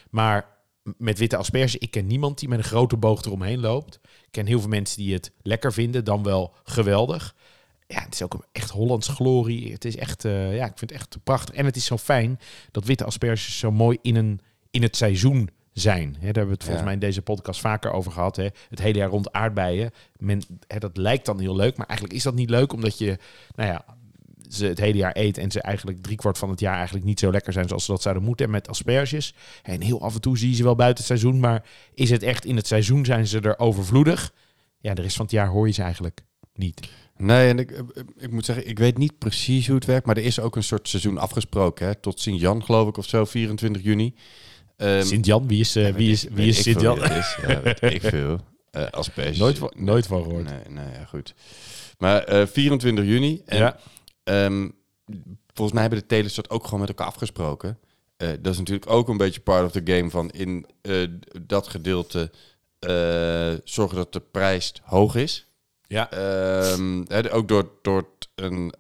Maar 0.10 0.54
met 0.97 1.17
witte 1.17 1.38
asperges, 1.38 1.78
ik 1.78 1.91
ken 1.91 2.08
niemand 2.08 2.39
die 2.39 2.49
met 2.49 2.58
een 2.58 2.63
grote 2.63 2.97
boog 2.97 3.23
eromheen 3.23 3.60
loopt. 3.60 3.99
Ik 4.04 4.32
ken 4.32 4.45
heel 4.45 4.60
veel 4.60 4.69
mensen 4.69 4.97
die 4.97 5.13
het 5.13 5.32
lekker 5.41 5.73
vinden, 5.73 6.06
dan 6.06 6.23
wel 6.23 6.54
geweldig. 6.63 7.36
Ja, 7.88 8.01
het 8.04 8.13
is 8.13 8.21
ook 8.21 8.34
een 8.34 8.43
echt 8.51 8.69
Hollands 8.69 9.08
glorie. 9.08 9.71
Het 9.71 9.86
is 9.86 9.95
echt, 9.95 10.25
eh, 10.25 10.56
ja, 10.56 10.65
ik 10.65 10.78
vind 10.78 10.91
het 10.91 10.99
echt 10.99 11.17
prachtig. 11.23 11.56
En 11.56 11.65
het 11.65 11.75
is 11.75 11.86
zo 11.86 11.97
fijn 11.97 12.39
dat 12.71 12.86
witte 12.86 13.04
asperges 13.04 13.60
zo 13.60 13.71
mooi 13.71 13.97
in, 14.01 14.15
een, 14.15 14.39
in 14.71 14.82
het 14.82 14.95
seizoen 14.95 15.49
zijn. 15.79 16.11
Daar 16.11 16.21
hebben 16.23 16.45
we 16.45 16.51
het 16.51 16.59
volgens 16.63 16.79
Ja. 16.79 16.83
mij 16.85 16.93
in 16.93 16.99
deze 16.99 17.21
podcast 17.21 17.59
vaker 17.59 17.91
over 17.91 18.11
gehad. 18.11 18.35
Hè. 18.35 18.47
Het 18.69 18.79
hele 18.79 18.97
jaar 18.97 19.09
rond 19.09 19.31
aardbeien. 19.31 19.91
Men, 20.17 20.41
dat 20.79 20.97
lijkt 20.97 21.25
dan 21.25 21.39
heel 21.39 21.55
leuk, 21.55 21.77
maar 21.77 21.88
eigenlijk 21.88 22.17
is 22.17 22.23
dat 22.23 22.35
niet 22.35 22.49
leuk, 22.49 22.73
omdat 22.73 22.97
je, 22.97 23.17
nou 23.55 23.69
ja, 23.69 23.85
ze 24.49 24.65
het 24.65 24.79
hele 24.79 24.97
jaar 24.97 25.15
eet 25.17 25.38
en 25.38 25.51
ze 25.51 25.61
eigenlijk 25.61 26.01
driekwart 26.01 26.38
van 26.38 26.49
het 26.49 26.59
jaar 26.59 26.75
eigenlijk 26.75 27.05
niet 27.05 27.19
zo 27.19 27.31
lekker 27.31 27.53
zijn 27.53 27.67
zoals 27.67 27.85
ze 27.85 27.91
dat 27.91 28.01
zouden 28.01 28.23
moeten. 28.23 28.45
En 28.45 28.51
met 28.51 28.67
asperges. 28.69 29.33
En 29.63 29.81
heel 29.81 30.01
af 30.01 30.13
en 30.15 30.21
toe 30.21 30.38
zie 30.38 30.49
je 30.49 30.55
ze 30.55 30.63
wel 30.63 30.75
buiten 30.75 30.97
het 30.97 31.19
seizoen, 31.19 31.39
maar 31.39 31.63
is 31.93 32.09
het 32.09 32.23
echt 32.23 32.45
in 32.45 32.55
het 32.55 32.67
seizoen 32.67 33.05
zijn 33.05 33.27
ze 33.27 33.39
er 33.39 33.59
overvloedig? 33.59 34.33
Ja, 34.79 34.93
de 34.93 35.01
rest 35.01 35.15
van 35.15 35.25
het 35.25 35.33
jaar 35.33 35.47
hoor 35.47 35.67
je 35.67 35.73
ze 35.73 35.81
eigenlijk 35.81 36.21
niet. 36.53 36.89
Nee, 37.17 37.49
en 37.49 37.59
ik, 37.59 37.71
eh, 37.71 37.81
ik 38.17 38.31
moet 38.31 38.45
zeggen, 38.45 38.67
ik 38.67 38.79
weet 38.79 38.97
niet 38.97 39.17
precies 39.17 39.65
hoe 39.67 39.75
het 39.75 39.85
werkt, 39.85 40.05
maar 40.05 40.17
er 40.17 40.23
is 40.23 40.39
ook 40.39 40.55
een 40.55 40.63
soort 40.63 40.88
seizoen 40.89 41.17
afgesproken, 41.17 41.85
hè, 41.88 41.95
tot 41.95 42.19
Sint-Jan, 42.19 42.63
geloof 42.63 42.88
ik, 42.88 42.97
of 42.97 43.05
zo, 43.05 43.25
24 43.25 43.83
juni. 43.83 44.13
Ehm, 44.77 45.03
Sint-Jan, 45.03 45.47
wie 45.47 45.59
is, 45.59 45.75
eh, 45.75 45.93
wie 45.95 46.11
is, 46.11 46.23
wie 46.31 46.47
is 46.47 46.61
Sint-Jan? 46.61 46.97
Ja, 47.47 47.61
ik 47.81 48.01
veel. 48.01 48.39
Eh 48.71 48.89
asperges. 48.91 49.38
Nooit, 49.38 49.57
van- 49.57 49.73
nooit 49.75 50.07
van 50.07 50.23
gehoord. 50.23 50.43
Nee, 50.43 50.59
nee, 50.69 50.93
ja, 50.93 51.05
goed. 51.05 51.33
Maar 51.97 52.23
eh, 52.23 52.47
24 52.47 53.05
juni. 53.05 53.41
En, 53.45 53.57
Ja. 53.57 53.77
ehm, 54.23 54.69
volgens 55.53 55.71
mij 55.71 55.81
hebben 55.81 55.99
de 55.99 56.05
telers 56.05 56.33
dat 56.35 56.49
ook 56.49 56.63
gewoon 56.63 56.79
met 56.79 56.89
elkaar 56.89 57.07
afgesproken. 57.07 57.77
Dat 58.17 58.47
is 58.53 58.57
natuurlijk 58.57 58.89
ook 58.89 59.07
een 59.07 59.17
beetje 59.17 59.39
part 59.41 59.65
of 59.65 59.71
the 59.71 59.81
game 59.93 60.09
van 60.09 60.29
in 60.29 60.65
dat 61.41 61.67
gedeelte 61.67 62.31
zorgen 63.63 63.95
dat 63.97 64.13
de 64.13 64.21
prijs 64.31 64.73
hoog 64.83 65.15
is. 65.15 65.47
Ja. 65.88 66.11
Ehm, 66.11 67.03
ook 67.31 67.47
door, 67.47 67.69
door 67.81 68.07
een 68.35 68.73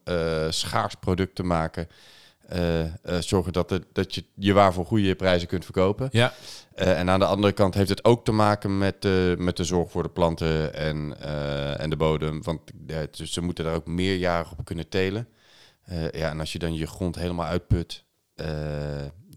schaars 0.49 0.95
product 0.99 1.35
te 1.35 1.43
maken, 1.43 1.87
eh, 2.47 2.81
eh, 2.83 2.91
zorgen 3.19 3.53
dat, 3.53 3.79
dat 3.93 4.15
je 4.15 4.23
je 4.35 4.53
waar 4.53 4.73
voor 4.73 4.85
goede 4.85 5.15
prijzen 5.15 5.47
kunt 5.47 5.63
verkopen. 5.63 6.09
Ja. 6.11 6.33
Eh, 6.75 6.99
en 6.99 7.09
aan 7.09 7.19
de 7.19 7.25
andere 7.25 7.53
kant 7.53 7.73
heeft 7.73 7.89
het 7.89 8.03
ook 8.05 8.25
te 8.25 8.31
maken 8.31 8.77
met 8.77 9.01
de, 9.01 9.35
met 9.37 9.57
de 9.57 9.63
zorg 9.63 9.91
voor 9.91 10.03
de 10.03 10.09
planten 10.09 10.73
en, 10.73 11.19
en 11.79 11.89
de 11.89 11.95
bodem. 11.97 12.43
Want 12.43 12.61
het- 12.87 13.21
ze 13.23 13.41
moeten 13.41 13.65
daar 13.65 13.75
ook 13.75 13.85
meerjarig 13.87 14.51
op 14.51 14.65
kunnen 14.65 14.89
telen. 14.89 15.27
Ja, 16.11 16.29
en 16.29 16.39
als 16.39 16.51
je 16.51 16.59
dan 16.59 16.73
je 16.73 16.87
grond 16.87 17.15
helemaal 17.15 17.45
uitput, 17.45 18.03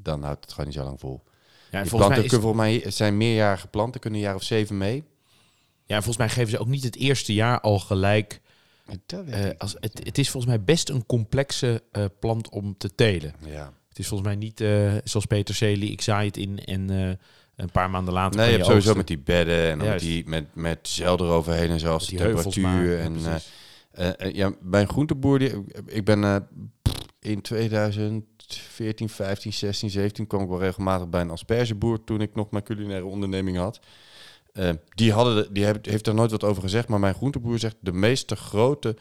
dan 0.00 0.22
houdt 0.22 0.40
het 0.44 0.50
gewoon 0.50 0.66
niet 0.66 0.78
zo 0.78 0.84
lang 0.84 1.00
vol. 1.00 1.22
Ja, 1.70 1.76
en 1.76 1.82
Die 1.82 1.90
volgens 1.90 1.90
mij, 1.90 2.18
planten 2.18 2.24
is, 2.24 2.30
kunnen 2.30 2.46
volgens 2.70 2.82
mij 2.84 2.90
zijn 2.90 3.16
meerjarige 3.16 3.66
planten, 3.68 4.00
kunnen 4.00 4.18
een 4.18 4.24
jaar 4.26 4.34
of 4.34 4.42
zeven 4.42 4.78
mee. 4.78 5.04
ja, 5.86 5.94
volgens 5.96 6.16
mij 6.16 6.28
geven 6.28 6.50
ze 6.50 6.58
ook 6.58 6.66
niet 6.66 6.84
het 6.84 6.96
eerste 6.96 7.34
jaar 7.34 7.60
al 7.60 7.78
gelijk. 7.78 8.40
Eh, 9.06 9.50
als, 9.58 9.76
het, 9.80 10.00
het 10.02 10.18
is 10.18 10.30
volgens 10.30 10.52
mij 10.52 10.64
best 10.64 10.88
een 10.88 11.06
complexe 11.06 11.82
eh, 11.92 12.04
plant 12.20 12.48
om 12.48 12.76
te 12.76 12.94
telen. 12.94 13.34
ja. 13.46 13.72
Het 13.88 13.98
is 13.98 14.12
volgens 14.12 14.28
mij 14.28 14.38
niet 14.38 14.60
eh, 14.60 14.92
zoals 15.04 15.26
peterselie, 15.26 15.90
ik 15.90 16.00
zaai 16.00 16.26
het 16.26 16.36
in 16.36 16.58
en 16.64 17.18
Een 17.56 17.70
paar 17.70 17.90
maanden 17.90 18.14
later 18.14 18.40
Nee, 18.40 18.50
je 18.50 18.56
kan 18.56 18.60
hebt 18.60 18.70
sowieso 18.70 18.94
met 18.94 19.06
die 19.06 19.18
bedden 19.18 19.70
en 19.70 19.78
met, 19.78 20.00
die, 20.00 20.28
met, 20.28 20.54
met 20.54 20.78
zeil 20.82 21.18
eroverheen 21.18 21.70
en 21.70 21.86
als 21.86 22.06
de 22.06 22.16
temperatuur. 22.16 23.00
En, 23.00 23.18
ja, 23.92 24.14
ja, 24.32 24.52
bij 24.60 24.80
een 24.80 24.88
groenteboer, 24.88 25.38
die, 25.38 25.52
ik 25.86 26.04
ben 26.04 26.48
in 27.20 27.40
2014, 27.40 29.08
15, 29.08 29.52
16, 29.52 29.90
17 29.90 30.26
kwam 30.26 30.42
ik 30.42 30.48
wel 30.48 30.60
regelmatig 30.60 31.08
bij 31.08 31.20
een 31.20 31.30
aspergeboer 31.30 32.04
toen 32.04 32.20
ik 32.20 32.34
nog 32.34 32.50
mijn 32.50 32.64
culinaire 32.64 33.06
onderneming 33.06 33.56
had. 33.56 33.80
Eh, 34.58 34.70
die, 34.94 35.12
hadden 35.12 35.34
de- 35.36 35.52
die 35.52 35.64
heeft, 35.64 35.86
heeft 35.86 36.04
daar 36.04 36.14
nooit 36.14 36.30
wat 36.30 36.44
over 36.44 36.62
gezegd, 36.62 36.88
maar 36.88 37.00
mijn 37.00 37.14
groenteboer 37.14 37.58
zegt 37.58 37.76
de 37.80 37.92
meeste 37.92 38.36
grote 38.36 38.96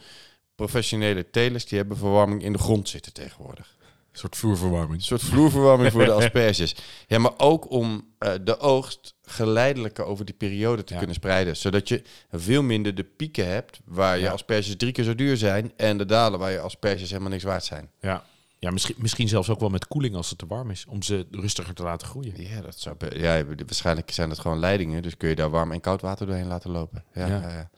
professionele 0.55 1.29
telers 1.29 1.65
die 1.65 1.77
hebben 1.77 1.97
verwarming 1.97 2.43
in 2.43 2.53
de 2.53 2.59
grond 2.59 2.89
zitten 2.89 3.13
tegenwoordig. 3.13 3.75
Een 4.11 4.23
soort 4.23 4.35
vloerverwarming. 4.37 4.93
Een 4.99 5.01
soort 5.05 5.21
vloerverwarming 5.21 5.91
voor 5.91 6.05
de 6.05 6.11
asperges. 6.11 6.75
Ja, 7.07 7.17
maar 7.19 7.33
ook 7.37 7.71
om 7.71 8.07
eh, 8.19 8.33
de 8.43 8.59
oogst 8.59 9.15
geleidelijker 9.21 10.05
over 10.05 10.25
die 10.25 10.35
periode 10.35 10.83
te 10.83 10.91
Ja. 10.91 10.97
kunnen 10.97 11.15
spreiden. 11.15 11.57
Zodat 11.57 11.87
je 11.87 12.01
veel 12.31 12.63
minder 12.63 12.95
de 12.95 13.03
pieken 13.03 13.47
hebt 13.47 13.79
waar 13.85 14.15
je 14.17 14.23
Ja. 14.23 14.31
asperges 14.31 14.75
drie 14.77 14.91
keer 14.91 15.03
zo 15.03 15.15
duur 15.15 15.37
zijn. 15.37 15.71
En 15.77 15.97
de 15.97 16.05
dalen 16.05 16.39
waar 16.39 16.51
je 16.51 16.59
asperges 16.59 17.09
helemaal 17.09 17.31
niks 17.31 17.43
waard 17.43 17.63
zijn. 17.63 17.89
Ja, 18.01 18.23
ja 18.59 18.71
misschien, 18.71 18.95
misschien 18.97 19.27
zelfs 19.27 19.49
ook 19.49 19.59
wel 19.59 19.69
met 19.69 19.87
koeling 19.87 20.15
als 20.15 20.29
het 20.29 20.37
te 20.37 20.45
warm 20.47 20.69
is. 20.69 20.85
Om 20.89 21.01
ze 21.01 21.27
rustiger 21.31 21.73
te 21.73 21.83
laten 21.83 22.07
groeien. 22.07 22.43
Ja, 22.43 22.61
dat 22.61 22.79
zou 22.79 22.95
ja, 23.09 23.45
waarschijnlijk 23.45 24.11
zijn 24.11 24.29
het 24.29 24.39
gewoon 24.39 24.59
leidingen. 24.59 25.01
Dus 25.01 25.17
kun 25.17 25.29
je 25.29 25.35
daar 25.35 25.49
warm 25.49 25.71
en 25.71 25.81
koud 25.81 26.01
water 26.01 26.25
doorheen 26.25 26.47
laten 26.47 26.71
lopen. 26.71 27.03
Ja, 27.13 27.27
Ja. 27.27 27.41
ja. 27.41 27.69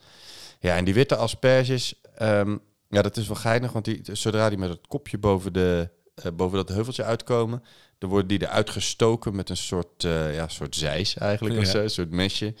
ja. 0.60 0.76
en 0.76 0.84
die 0.84 0.94
witte 0.94 1.16
asperges, 1.16 2.00
ehm, 2.14 2.56
ja, 2.88 3.02
dat 3.02 3.16
is 3.16 3.26
wel 3.26 3.36
geinig. 3.36 3.72
Want 3.72 3.84
die, 3.84 4.00
zodra 4.12 4.48
die 4.48 4.58
met 4.58 4.68
het 4.68 4.86
kopje 4.86 5.18
boven, 5.18 5.52
de, 5.52 5.90
eh, 6.14 6.32
boven 6.32 6.56
dat 6.56 6.68
heuveltje 6.68 7.04
uitkomen, 7.04 7.62
dan 7.98 8.10
worden 8.10 8.28
die 8.28 8.42
eruit 8.42 8.70
gestoken 8.70 9.36
met 9.36 9.48
een 9.48 9.56
soort, 9.56 10.04
eh, 10.04 10.34
ja, 10.34 10.48
soort 10.48 10.76
zeis 10.76 11.16
eigenlijk. 11.16 11.58
Of 11.58 11.66
zo, 11.66 11.82
een 11.82 11.90
soort 11.90 12.10
mesje. 12.10 12.54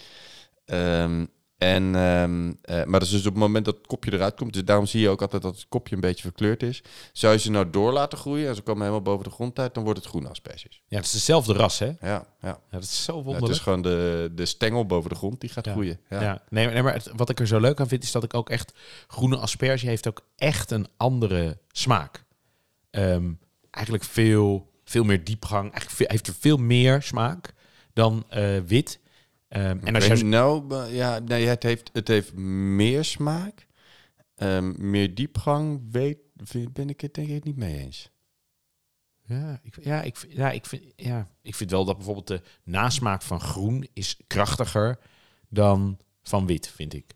Ehm, 0.64 1.26
en, 1.60 1.94
ehm, 1.94 2.52
eh, 2.62 2.84
maar 2.84 3.00
dat 3.00 3.08
is 3.08 3.10
dus 3.10 3.26
op 3.26 3.32
het 3.32 3.42
moment 3.42 3.64
dat 3.64 3.76
het 3.76 3.86
kopje 3.86 4.12
eruit 4.12 4.34
komt. 4.36 4.52
Dus 4.52 4.64
daarom 4.64 4.86
zie 4.86 5.00
je 5.00 5.08
ook 5.08 5.22
altijd 5.22 5.42
dat 5.42 5.54
het 5.54 5.66
kopje 5.68 5.94
een 5.94 6.00
beetje 6.00 6.22
verkleurd 6.22 6.62
is. 6.62 6.82
Zou 7.12 7.32
je 7.32 7.38
ze 7.38 7.50
nou 7.50 7.70
door 7.70 7.92
laten 7.92 8.18
groeien 8.18 8.48
en 8.48 8.54
ze 8.54 8.60
komen 8.62 8.80
helemaal 8.82 9.02
boven 9.02 9.24
de 9.24 9.30
grond 9.30 9.58
uit, 9.58 9.74
dan 9.74 9.84
wordt 9.84 9.98
het 9.98 10.08
groene 10.08 10.28
asperges. 10.28 10.82
Ja, 10.86 10.96
het 10.96 11.06
is 11.06 11.12
dezelfde 11.12 11.52
ras, 11.52 11.78
hè? 11.78 11.86
Ja, 11.86 11.96
Ja, 12.00 12.26
ja. 12.40 12.60
dat 12.70 12.82
is 12.82 13.04
zo 13.04 13.12
Ja, 13.12 13.16
het 13.18 13.26
wonderlijk. 13.26 13.54
is 13.54 13.60
gewoon 13.60 13.82
de, 13.82 14.30
de 14.34 14.46
stengel 14.46 14.86
boven 14.86 15.10
de 15.10 15.16
grond 15.16 15.40
die 15.40 15.50
gaat 15.50 15.64
Ja. 15.64 15.72
groeien. 15.72 16.00
Ja. 16.10 16.22
Ja. 16.22 16.42
Nee, 16.48 16.64
maar- 16.64 16.74
nee, 16.74 16.82
maar 16.82 16.92
het- 16.94 17.10
wat 17.16 17.28
ik 17.30 17.40
er 17.40 17.46
zo 17.46 17.60
leuk 17.60 17.80
aan 17.80 17.88
vind, 17.88 18.02
is 18.02 18.12
dat 18.12 18.24
ik 18.24 18.34
ook 18.34 18.50
echt... 18.50 18.72
Groene 19.06 19.36
asperge 19.36 19.86
heeft 19.86 20.08
ook 20.08 20.26
echt 20.36 20.70
een 20.70 20.86
andere 20.96 21.58
smaak. 21.72 22.24
Ehm, 22.90 23.32
eigenlijk 23.70 24.04
veel, 24.04 24.70
veel 24.84 25.04
meer 25.04 25.24
diepgang. 25.24 25.62
Eigenlijk 25.62 25.90
veel- 25.96 26.06
heeft 26.08 26.26
er 26.26 26.34
veel 26.38 26.56
meer 26.56 27.02
smaak 27.02 27.54
dan 27.92 28.24
eh, 28.28 28.58
wit. 28.66 28.98
Ehm, 29.50 29.64
en 29.64 29.80
En 29.86 29.94
als 29.94 30.06
je... 30.06 30.24
nou, 30.24 30.74
ja, 30.92 31.18
nee, 31.18 31.46
het 31.46 31.62
heeft, 31.62 31.90
het 31.92 32.08
heeft 32.08 32.34
meer 32.34 33.04
smaak, 33.04 33.66
ehm, 34.34 34.90
meer 34.90 35.14
diepgang. 35.14 35.82
Weet, 35.90 36.18
ben 36.72 36.88
ik 36.88 37.00
het 37.00 37.14
denk 37.14 37.28
ik 37.28 37.44
niet 37.44 37.56
mee 37.56 37.78
eens. 37.78 38.10
Ja, 39.24 39.60
ik, 39.62 39.84
ja, 39.84 40.02
ik, 40.02 40.16
vind- 40.16 40.32
ja, 40.32 40.50
ik, 40.50 40.66
vind, 40.66 40.82
ja, 40.96 41.28
ik 41.42 41.54
vind 41.54 41.70
wel 41.70 41.84
dat 41.84 41.96
bijvoorbeeld 41.96 42.26
de 42.26 42.42
nasmaak 42.64 43.22
van 43.22 43.40
groen 43.40 43.86
is 43.92 44.16
krachtiger 44.26 44.98
dan 45.48 45.98
van 46.22 46.46
wit, 46.46 46.68
vind 46.68 46.94
ik. 46.94 47.14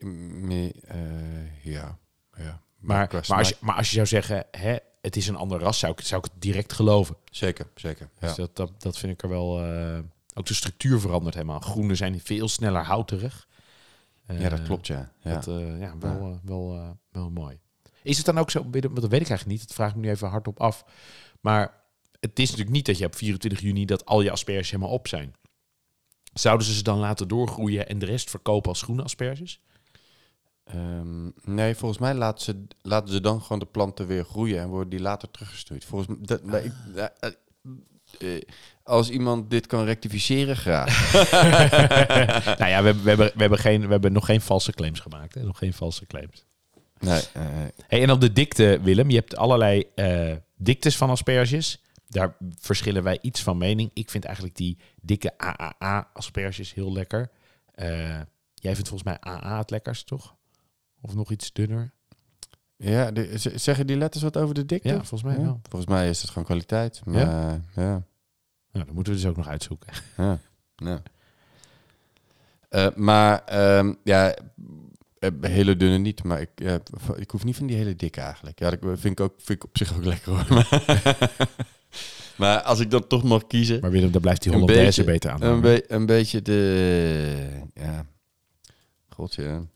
Meer, 0.00 0.72
eh, 0.84 1.64
ja, 1.64 1.98
ja. 2.36 2.62
Maar, 2.78 3.08
maar, 3.28 3.38
als, 3.38 3.48
je, 3.48 3.56
maar 3.60 3.76
als 3.76 3.88
je 3.88 3.94
zou 3.94 4.06
zeggen, 4.06 4.46
hè, 4.50 4.76
het 5.00 5.16
is 5.16 5.26
een 5.28 5.36
ander 5.36 5.60
ras, 5.60 5.78
zou 5.78 5.92
ik, 5.92 6.00
zou 6.00 6.24
ik 6.24 6.30
het 6.32 6.42
direct 6.42 6.72
geloven. 6.72 7.16
zeker, 7.30 7.66
zeker. 7.74 8.08
Ja. 8.20 8.26
Dus 8.26 8.36
dat, 8.36 8.56
dat, 8.56 8.82
dat 8.82 8.98
vind 8.98 9.12
ik 9.12 9.22
er 9.22 9.28
wel... 9.28 9.60
eh, 9.64 9.98
ook 10.34 10.46
de 10.46 10.54
structuur 10.54 11.00
verandert 11.00 11.34
helemaal. 11.34 11.60
Groenen 11.60 11.96
zijn 11.96 12.20
veel 12.20 12.48
sneller 12.48 12.82
houterig. 12.82 13.48
Eh, 14.26 14.40
ja, 14.40 14.48
dat 14.48 14.62
klopt, 14.62 14.86
ja. 14.86 15.12
ja. 15.20 15.34
Dat, 15.34 15.48
eh, 15.48 15.80
ja, 15.80 15.98
wel, 15.98 16.30
eh, 16.30 16.36
wel, 16.42 16.74
eh, 16.74 16.90
wel 17.10 17.30
mooi. 17.30 17.58
Is 18.02 18.16
het 18.16 18.26
dan 18.26 18.38
ook 18.38 18.50
zo, 18.50 18.62
want 18.62 18.82
dat 18.82 18.92
weet 18.92 19.20
ik 19.20 19.28
eigenlijk 19.28 19.46
niet, 19.46 19.60
dat 19.60 19.76
vraag 19.76 19.90
ik 19.90 19.96
me 19.96 20.02
nu 20.02 20.10
even 20.10 20.28
hardop 20.28 20.60
af. 20.60 20.84
Maar 21.40 21.82
het 22.20 22.38
is 22.38 22.48
natuurlijk 22.48 22.76
niet 22.76 22.86
dat 22.86 22.98
je 22.98 23.06
op 23.06 23.14
24 23.14 23.60
juni 23.60 23.84
dat 23.84 24.04
al 24.04 24.20
je 24.20 24.30
asperges 24.30 24.70
helemaal 24.70 24.92
op 24.92 25.08
zijn. 25.08 25.34
Zouden 26.32 26.66
ze 26.66 26.74
ze 26.74 26.82
dan 26.82 26.98
laten 26.98 27.28
doorgroeien 27.28 27.88
en 27.88 27.98
de 27.98 28.06
rest 28.06 28.30
verkopen 28.30 28.68
als 28.68 28.82
groene 28.82 29.02
asperges? 29.02 29.60
Ehm, 30.64 31.30
nee, 31.44 31.74
volgens 31.74 32.00
mij 32.00 32.14
laten 32.14 32.44
ze, 32.44 32.66
laten 32.82 33.14
ze 33.14 33.20
dan 33.20 33.42
gewoon 33.42 33.58
de 33.58 33.66
planten 33.66 34.06
weer 34.06 34.24
groeien 34.24 34.60
en 34.60 34.68
worden 34.68 34.88
die 34.88 35.00
later 35.00 35.30
teruggestuurd. 35.30 35.84
Volgens 35.84 36.18
mij, 36.18 36.26
dat, 36.26 36.64
ik, 36.64 36.72
eh, 38.18 38.40
als 38.82 39.10
iemand 39.10 39.50
dit 39.50 39.66
kan 39.66 39.84
rectificeren, 39.84 40.56
graag. 40.56 41.12
nou 42.58 42.70
ja, 42.70 42.82
we, 42.82 42.86
hebben- 42.86 43.02
we, 43.02 43.08
hebben, 43.08 43.26
we, 43.34 43.40
hebben 43.40 43.58
geen, 43.58 43.80
we 43.80 43.88
hebben 43.92 44.12
nog 44.12 44.24
geen 44.26 44.40
valse 44.40 44.72
claims 44.72 45.00
gemaakt. 45.00 45.34
Hè? 45.34 45.42
Nog 45.42 45.58
geen 45.58 45.72
valse 45.72 46.06
claims. 46.06 46.44
Nee, 46.98 47.22
eh, 47.32 47.42
Hey, 47.86 48.02
en 48.02 48.10
op 48.10 48.20
de 48.20 48.32
dikte, 48.32 48.78
Willem, 48.82 49.10
je 49.10 49.16
hebt 49.16 49.36
allerlei 49.36 49.84
eh, 49.94 50.32
diktes 50.56 50.96
van 50.96 51.10
asperges. 51.10 51.82
Daar 52.08 52.36
verschillen 52.58 53.02
wij 53.02 53.18
iets 53.22 53.42
van 53.42 53.58
mening. 53.58 53.90
Ik 53.94 54.10
vind 54.10 54.24
eigenlijk 54.24 54.56
die 54.56 54.78
dikke 55.00 55.38
AAA-asperges 55.38 56.74
heel 56.74 56.92
lekker. 56.92 57.30
Eh, 57.74 58.20
jij 58.54 58.74
vindt 58.74 58.88
volgens 58.88 59.02
mij 59.02 59.18
AA 59.20 59.58
het 59.58 59.70
lekkerst, 59.70 60.06
toch? 60.06 60.34
Of 61.00 61.14
nog 61.14 61.30
iets 61.30 61.52
dunner? 61.52 61.92
Ja, 62.76 63.10
de- 63.10 63.32
zeggen 63.54 63.86
die 63.86 63.96
letters 63.96 64.22
wat 64.22 64.36
over 64.36 64.54
de 64.54 64.66
dikte? 64.66 64.88
Ja, 64.88 64.94
volgens 64.94 65.22
mij 65.22 65.34
Ja, 65.36 65.42
wel. 65.42 65.60
Volgens 65.68 65.90
mij 65.90 66.08
is 66.08 66.20
het 66.20 66.28
gewoon 66.30 66.44
kwaliteit. 66.44 67.00
Maar, 67.04 67.14
ja. 67.20 67.60
ja. 67.74 68.02
Nou, 68.72 68.86
dat 68.86 68.94
moeten 68.94 69.12
we 69.12 69.18
dus 69.18 69.28
ook 69.28 69.36
nog 69.36 69.48
uitzoeken. 69.48 69.92
Ja, 70.16 70.38
ja. 70.76 71.02
Eh, 72.68 72.86
maar 72.94 73.44
ehm, 73.44 73.94
ja, 74.04 74.34
eh, 75.18 75.30
hele 75.40 75.76
dunne 75.76 75.98
niet. 75.98 76.22
Maar 76.24 76.40
ik, 76.40 76.50
ik 77.16 77.30
hoef 77.30 77.44
niet 77.44 77.56
van 77.56 77.66
die 77.66 77.76
hele 77.76 77.96
dikke 77.96 78.20
eigenlijk. 78.20 78.58
Ja, 78.58 78.70
dat 78.70 78.78
vind 78.82 79.04
ik, 79.18 79.20
ook, 79.20 79.34
vind 79.36 79.62
ik 79.62 79.64
op 79.64 79.76
zich 79.78 79.94
ook 79.96 80.04
lekker 80.04 80.32
hoor. 80.32 80.66
maar 82.36 82.60
als 82.62 82.80
ik 82.80 82.90
dan 82.90 83.06
toch 83.06 83.22
mag 83.22 83.46
kiezen. 83.46 83.80
Maar 83.80 83.90
Willem, 83.90 84.10
daar 84.12 84.20
blijft 84.20 84.42
die 84.42 84.52
Hollandaise 84.52 84.84
beetje, 84.84 85.04
beter 85.12 85.30
aan. 85.30 85.42
Een, 85.42 85.46
hangen. 85.48 85.62
be- 85.62 85.84
een 85.94 86.06
beetje 86.06 86.42
de... 86.42 87.60
Ja, 87.74 88.06
god 89.08 89.34
ja. 89.34 89.58
Be- 89.58 89.66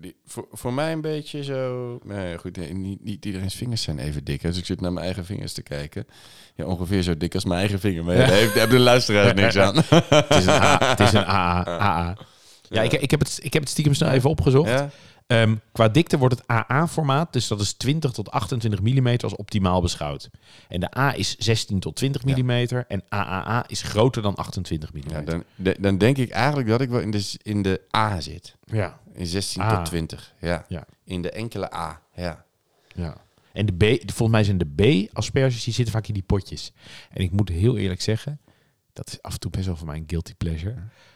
Die, 0.00 0.16
voor, 0.26 0.46
voor 0.50 0.72
mij 0.72 0.92
een 0.92 1.00
beetje 1.00 1.44
zo... 1.44 1.98
Nee, 2.04 2.38
goed, 2.38 2.72
niet, 2.74 3.04
niet 3.04 3.24
iedereen's 3.24 3.54
vingers 3.54 3.82
zijn 3.82 3.98
even 3.98 4.24
dik. 4.24 4.42
Dus 4.42 4.58
ik 4.58 4.64
zit 4.64 4.80
naar 4.80 4.92
mijn 4.92 5.04
eigen 5.04 5.24
vingers 5.24 5.52
te 5.52 5.62
kijken. 5.62 6.06
Ja, 6.54 6.64
ongeveer 6.64 7.02
zo 7.02 7.16
dik 7.16 7.34
als 7.34 7.44
mijn 7.44 7.58
eigen 7.60 7.80
vinger. 7.80 8.04
Maar 8.04 8.16
daar 8.16 8.30
heeft- 8.30 8.54
hebben 8.54 8.76
de 8.76 8.82
luisteraars 8.82 9.32
niks 9.34 9.56
aan. 9.56 9.74
het 10.08 10.30
is 10.34 10.46
een, 10.46 10.62
A, 10.62 10.78
het 10.88 11.00
is 11.00 11.12
een 11.12 11.24
AA. 11.26 11.64
AA. 11.66 12.16
Ja, 12.68 12.82
ik, 12.82 12.92
ik, 12.92 13.10
heb 13.10 13.20
het, 13.20 13.38
ik 13.42 13.52
heb 13.52 13.62
het 13.62 13.70
stiekem 13.70 13.94
snel 13.94 14.10
even 14.10 14.30
opgezocht. 14.30 14.70
Ja? 14.70 14.90
Ehm, 15.26 15.56
qua 15.72 15.88
dikte 15.88 16.18
wordt 16.18 16.34
het 16.38 16.50
AA-formaat, 16.50 17.32
dus 17.32 17.46
dat 17.48 17.60
is 17.60 17.72
20 17.72 18.12
tot 18.12 18.30
28 18.30 18.80
mm, 18.82 19.16
als 19.22 19.36
optimaal 19.36 19.80
beschouwd. 19.80 20.30
En 20.68 20.80
de 20.80 20.98
A 20.98 21.14
is 21.16 21.36
16 21.38 21.80
tot 21.80 21.96
20 21.96 22.22
Ja. 22.24 22.36
mm 22.42 22.50
en 22.88 23.02
AAA 23.08 23.64
is 23.68 23.82
groter 23.82 24.22
dan 24.22 24.34
28 24.34 24.92
mm. 24.92 25.00
Ja, 25.08 25.20
dan, 25.22 25.44
de- 25.54 25.76
dan 25.80 25.98
denk 25.98 26.16
ik 26.16 26.30
eigenlijk 26.30 26.68
dat 26.68 26.80
ik 26.80 26.88
wel 26.88 27.00
in 27.00 27.10
de, 27.10 27.32
in 27.42 27.62
de 27.62 27.80
A 27.96 28.20
zit. 28.20 28.56
ja. 28.64 28.98
In 29.14 29.26
16 29.26 29.62
A. 29.62 29.76
tot 29.76 29.84
20. 29.84 30.34
Ja. 30.40 30.64
Ja. 30.68 30.86
In 31.04 31.22
de 31.22 31.30
enkele 31.30 31.74
A. 31.74 32.00
Ja. 32.14 32.44
ja. 32.94 33.16
En 33.52 33.66
de 33.66 33.72
B, 33.72 33.82
volgens 34.06 34.28
mij 34.30 34.44
zijn 34.44 34.58
de 34.58 35.04
B-asperges, 35.08 35.64
die 35.64 35.74
zitten 35.74 35.94
vaak 35.94 36.06
in 36.06 36.14
die 36.14 36.22
potjes. 36.22 36.72
En 37.10 37.22
ik 37.22 37.30
moet 37.30 37.48
heel 37.48 37.76
eerlijk 37.76 38.00
zeggen, 38.02 38.40
dat 38.92 39.08
is 39.08 39.22
af 39.22 39.32
en 39.32 39.40
toe 39.40 39.50
best 39.50 39.66
wel 39.66 39.76
voor 39.76 39.86
mij 39.86 39.96
een 39.96 40.04
guilty 40.06 40.34
pleasure. 40.34 40.74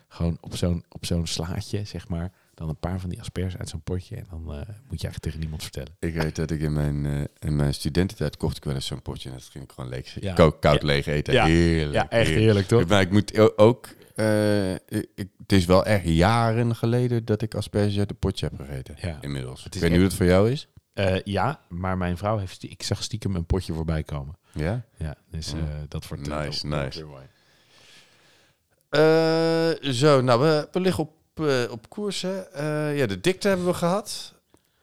Gewoon 0.09 0.39
op 0.41 0.57
zo'n, 0.57 0.85
op 0.89 1.07
zo'n 1.07 1.27
slaatje, 1.27 1.85
zeg 1.85 2.09
maar, 2.09 2.33
dan 2.61 2.69
een 2.69 2.79
paar 2.79 3.01
van 3.01 3.11
die 3.11 3.21
asperges 3.21 3.57
uit 3.57 3.69
zo'n 3.69 3.83
potje. 3.83 4.17
En 4.17 4.27
dan 4.31 4.41
eh, 4.41 4.57
moet 4.57 4.67
je 4.67 4.89
eigenlijk 4.89 5.19
tegen 5.23 5.39
niemand 5.41 5.63
vertellen. 5.63 5.93
Ik 5.99 6.15
weet 6.15 6.37
dat 6.37 6.51
ik 6.51 6.61
in 6.61 6.73
mijn, 6.73 7.07
eh, 7.07 7.21
in 7.39 7.57
mijn 7.57 7.75
studententijd 7.75 8.37
kocht 8.37 8.57
ik 8.57 8.65
wel 8.65 8.75
eens 8.75 8.87
zo'n 8.87 9.03
potje. 9.03 9.29
En 9.29 9.35
dat 9.35 9.45
ging 9.45 9.65
ik 9.65 9.73
gewoon 9.73 9.91
leeg 9.91 10.17
Ja. 10.21 10.35
koud, 10.35 10.59
koud 10.59 10.81
Ja. 10.81 10.87
leeg 10.87 11.07
eten. 11.07 11.33
Ja. 11.35 11.45
Heerlijk. 11.47 11.95
Ja, 11.95 12.09
echt 12.11 12.29
heerlijk, 12.31 12.67
toch? 12.67 12.87
Maar 12.87 13.01
ik 13.01 13.11
moet 13.11 13.59
ook... 13.59 13.89
eh, 14.15 14.73
ik, 14.75 15.07
het 15.39 15.53
is 15.53 15.65
wel 15.65 15.85
echt 15.85 16.05
jaren 16.05 16.77
geleden 16.77 17.25
dat 17.25 17.43
ik 17.43 17.55
asperges 17.55 17.99
uit 17.99 18.11
een 18.11 18.19
potje 18.19 18.47
heb 18.51 18.61
gegeten. 18.67 18.95
Ja. 19.01 19.19
Inmiddels. 19.21 19.65
Ik 19.67 19.73
weet 19.75 19.83
niet 19.83 19.99
hoe 19.99 20.09
het 20.09 20.15
voor 20.17 20.27
jou 20.27 20.51
is. 20.51 20.69
Ja, 21.25 21.61
maar 21.69 21.99
mijn 21.99 22.17
vrouw 22.17 22.39
heeft, 22.39 22.63
ik 22.63 22.83
zag 22.83 23.03
stiekem 23.03 23.35
een 23.37 23.47
potje 23.47 23.73
voorbij 23.73 24.03
komen. 24.03 24.37
Ja? 24.53 24.85
Ja, 24.97 25.15
dus 25.31 25.55
Mm. 25.55 25.61
dat 25.89 26.09
wordt 26.09 26.29
Nice, 26.29 26.67
nice. 26.67 27.05
Eh, 28.89 29.91
zo, 29.93 30.21
nou, 30.21 30.41
we, 30.41 30.69
we 30.73 30.81
liggen 30.81 31.03
op, 31.05 31.13
eh, 31.49 31.71
op 31.71 31.89
koers. 31.89 32.23
Hè. 32.23 32.41
Eh, 32.41 32.99
ja, 32.99 33.07
de 33.07 33.21
dikte 33.21 33.49
hebben 33.49 33.67
we 33.67 33.75
gehad. 33.75 34.35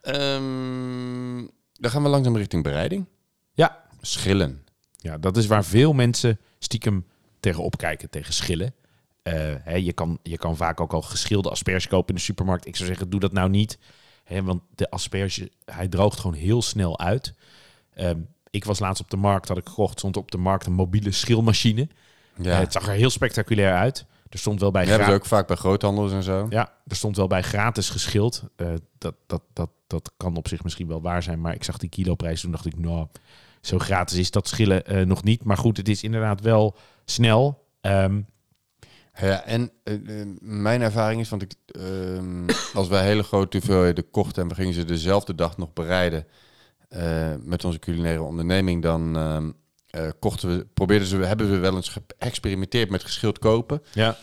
Ehm, 0.01 1.45
dan 1.73 1.91
gaan 1.91 2.03
we 2.03 2.09
langzaam 2.09 2.37
richting 2.37 2.63
bereiding. 2.63 3.05
Ja. 3.53 3.83
Schillen. 4.01 4.65
Ja, 4.95 5.17
dat 5.17 5.37
is 5.37 5.45
waar 5.45 5.65
veel 5.65 5.93
mensen 5.93 6.39
stiekem 6.59 7.05
tegenop 7.39 7.77
kijken, 7.77 8.09
tegen 8.09 8.33
schillen. 8.33 8.73
Eh, 9.21 9.53
hè, 9.63 9.75
je, 9.75 9.93
kan, 9.93 10.19
je 10.23 10.37
kan 10.37 10.55
vaak 10.55 10.79
ook 10.81 10.93
al 10.93 11.01
geschilde 11.01 11.49
asperges 11.49 11.87
kopen 11.87 12.09
in 12.09 12.15
de 12.15 12.21
supermarkt. 12.21 12.67
Ik 12.67 12.75
zou 12.75 12.87
zeggen, 12.87 13.09
doe 13.09 13.19
dat 13.19 13.31
nou 13.31 13.49
niet. 13.49 13.77
Hè, 14.23 14.43
want 14.43 14.61
de 14.75 14.89
asperge, 14.89 15.51
hij 15.65 15.87
droogt 15.87 16.19
gewoon 16.19 16.35
heel 16.35 16.61
snel 16.61 16.99
uit. 16.99 17.33
Ehm, 17.93 18.19
ik 18.49 18.65
was 18.65 18.79
laatst 18.79 19.01
op 19.01 19.09
de 19.09 19.17
markt, 19.17 19.47
had 19.47 19.57
ik 19.57 19.67
gekocht, 19.67 19.97
stond 19.97 20.17
op 20.17 20.31
de 20.31 20.37
markt 20.37 20.65
een 20.65 20.73
mobiele 20.73 21.11
schilmachine. 21.11 21.87
Ja. 22.41 22.59
Het 22.59 22.71
zag 22.71 22.87
er 22.87 22.93
heel 22.93 23.09
spectaculair 23.09 23.75
uit. 23.75 24.05
Er 24.29 24.39
stond 24.39 24.59
wel 24.59 24.71
bij 24.71 24.81
Die 24.81 24.91
hebben 24.91 25.09
ze 25.09 25.15
ook 25.15 25.25
vaak 25.25 25.47
bij 25.47 25.55
groothandels 25.55 26.11
en 26.11 26.23
zo. 26.23 26.47
Ja, 26.49 26.73
er 26.87 26.95
stond 26.95 27.15
wel 27.15 27.27
bij 27.27 27.41
gratis 27.41 27.89
geschild. 27.89 28.43
Eh, 28.55 28.67
dat, 28.97 29.15
dat, 29.25 29.41
dat, 29.53 29.69
dat 29.87 30.11
kan 30.17 30.35
op 30.35 30.47
zich 30.47 30.63
misschien 30.63 30.87
wel 30.87 31.01
waar 31.01 31.23
zijn. 31.23 31.41
Maar 31.41 31.53
ik 31.53 31.63
zag 31.63 31.77
die 31.77 31.89
kiloprijs. 31.89 32.41
Toen 32.41 32.51
dacht 32.51 32.65
ik, 32.65 32.79
nou, 32.79 33.07
zo 33.61 33.77
gratis 33.77 34.17
is 34.17 34.31
dat 34.31 34.47
schillen 34.47 34.85
eh, 34.85 35.05
nog 35.05 35.23
niet. 35.23 35.43
Maar 35.43 35.57
goed, 35.57 35.77
het 35.77 35.89
is 35.89 36.03
inderdaad 36.03 36.41
wel 36.41 36.75
snel. 37.05 37.65
Ehm, 37.81 38.21
Ja, 39.19 39.43
en 39.43 39.71
eh, 39.83 39.95
mijn 40.39 40.81
ervaring 40.81 41.21
is, 41.21 41.29
want 41.29 41.41
ik, 41.41 41.53
ehm, 41.65 42.49
als 42.79 42.87
wij 42.87 43.03
hele 43.05 43.23
grote 43.23 43.57
hoeveelheden 43.57 44.09
kochten 44.09 44.43
en 44.43 44.49
we 44.49 44.55
gingen 44.55 44.73
ze 44.73 44.85
dezelfde 44.85 45.35
dag 45.35 45.57
nog 45.57 45.73
bereiden 45.73 46.25
met 47.43 47.65
onze 47.65 47.79
culinaire 47.79 48.21
onderneming, 48.21 48.81
dan 48.81 49.15
eh, 49.89 50.07
kochten 50.19 50.57
we, 50.57 50.65
probeerden 50.73 51.07
ze, 51.07 51.17
hebben 51.17 51.51
we 51.51 51.57
wel 51.57 51.75
eens 51.75 51.97
geëxperimenteerd 52.17 52.89
met 52.89 53.03
geschild 53.03 53.39
kopen. 53.39 53.81
ja, 53.93 54.17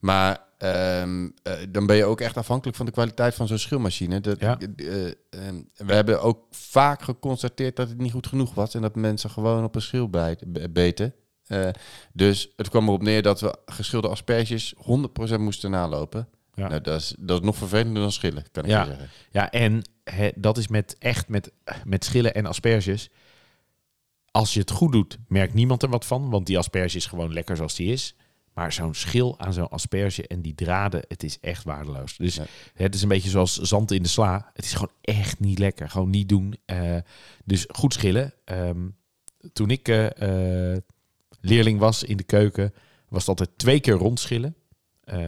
Maar 0.00 0.40
ehm, 0.58 1.28
eh, 1.42 1.52
dan 1.68 1.86
ben 1.86 1.96
je 1.96 2.04
ook 2.04 2.20
echt 2.20 2.36
afhankelijk 2.36 2.76
van 2.76 2.86
de 2.86 2.92
kwaliteit 2.92 3.34
van 3.34 3.46
zo'n 3.46 3.58
schilmachine. 3.58 4.20
Dat, 4.20 4.40
Ja. 4.40 4.58
eh, 4.76 5.04
ehm, 5.30 5.62
we 5.76 5.94
hebben 5.94 6.22
ook 6.22 6.44
vaak 6.50 7.02
geconstateerd 7.02 7.76
dat 7.76 7.88
het 7.88 7.98
niet 7.98 8.12
goed 8.12 8.26
genoeg 8.26 8.54
was 8.54 8.74
en 8.74 8.82
dat 8.82 8.96
mensen 8.96 9.30
gewoon 9.30 9.64
op 9.64 9.74
een 9.74 9.82
schil 9.82 10.10
beten. 10.72 11.14
Dus 12.12 12.48
het 12.56 12.68
kwam 12.68 12.86
erop 12.88 13.02
neer 13.02 13.22
dat 13.22 13.40
we 13.40 13.56
geschilde 13.66 14.08
asperges 14.08 14.74
100% 14.76 15.40
moesten 15.40 15.70
nalopen. 15.70 16.28
Ja. 16.54 16.68
Nou, 16.68 16.80
dat, 16.80 17.00
is, 17.00 17.14
dat 17.18 17.40
is 17.40 17.46
nog 17.46 17.56
vervelender 17.56 18.02
dan 18.02 18.12
schillen, 18.12 18.44
kan 18.52 18.64
ik 18.64 18.70
Ja. 18.70 18.80
je 18.82 18.86
zeggen. 18.88 19.08
ja, 19.30 19.50
en 19.50 19.82
dat 20.34 20.58
is 20.58 20.68
met 20.68 20.96
echt 20.98 21.28
met, 21.28 21.52
met 21.84 22.04
schillen 22.04 22.34
en 22.34 22.46
asperges. 22.46 23.10
Als 24.32 24.54
je 24.54 24.60
het 24.60 24.70
goed 24.70 24.92
doet, 24.92 25.18
merkt 25.28 25.54
niemand 25.54 25.82
er 25.82 25.88
wat 25.88 26.06
van. 26.06 26.30
Want 26.30 26.46
die 26.46 26.58
asperge 26.58 26.96
is 26.96 27.06
gewoon 27.06 27.32
lekker 27.32 27.56
zoals 27.56 27.74
die 27.74 27.92
is. 27.92 28.14
Maar 28.54 28.72
zo'n 28.72 28.94
schil 28.94 29.38
aan 29.38 29.52
zo'n 29.52 29.68
asperge 29.68 30.26
en 30.26 30.42
die 30.42 30.54
draden, 30.54 31.04
het 31.08 31.22
is 31.22 31.38
echt 31.40 31.64
waardeloos. 31.64 32.16
Dus 32.16 32.34
Ja. 32.34 32.44
het 32.74 32.94
is 32.94 33.02
een 33.02 33.08
beetje 33.08 33.30
zoals 33.30 33.56
zand 33.58 33.90
in 33.90 34.02
de 34.02 34.08
sla. 34.08 34.50
Het 34.54 34.64
is 34.64 34.72
gewoon 34.72 34.92
echt 35.00 35.40
niet 35.40 35.58
lekker. 35.58 35.90
Gewoon 35.90 36.10
niet 36.10 36.28
doen. 36.28 36.54
Eh, 36.64 36.96
dus 37.44 37.64
goed 37.68 37.92
schillen. 37.92 38.34
Ehm, 38.44 38.88
toen 39.52 39.70
ik 39.70 39.88
eh, 39.88 40.72
eh, 40.74 40.78
leerling 41.40 41.78
was 41.78 42.02
in 42.02 42.16
de 42.16 42.22
keuken, 42.22 42.74
was 43.08 43.20
het 43.20 43.28
altijd 43.28 43.58
twee 43.58 43.80
keer 43.80 43.94
rondschillen. 43.94 44.56
Eh, 45.04 45.18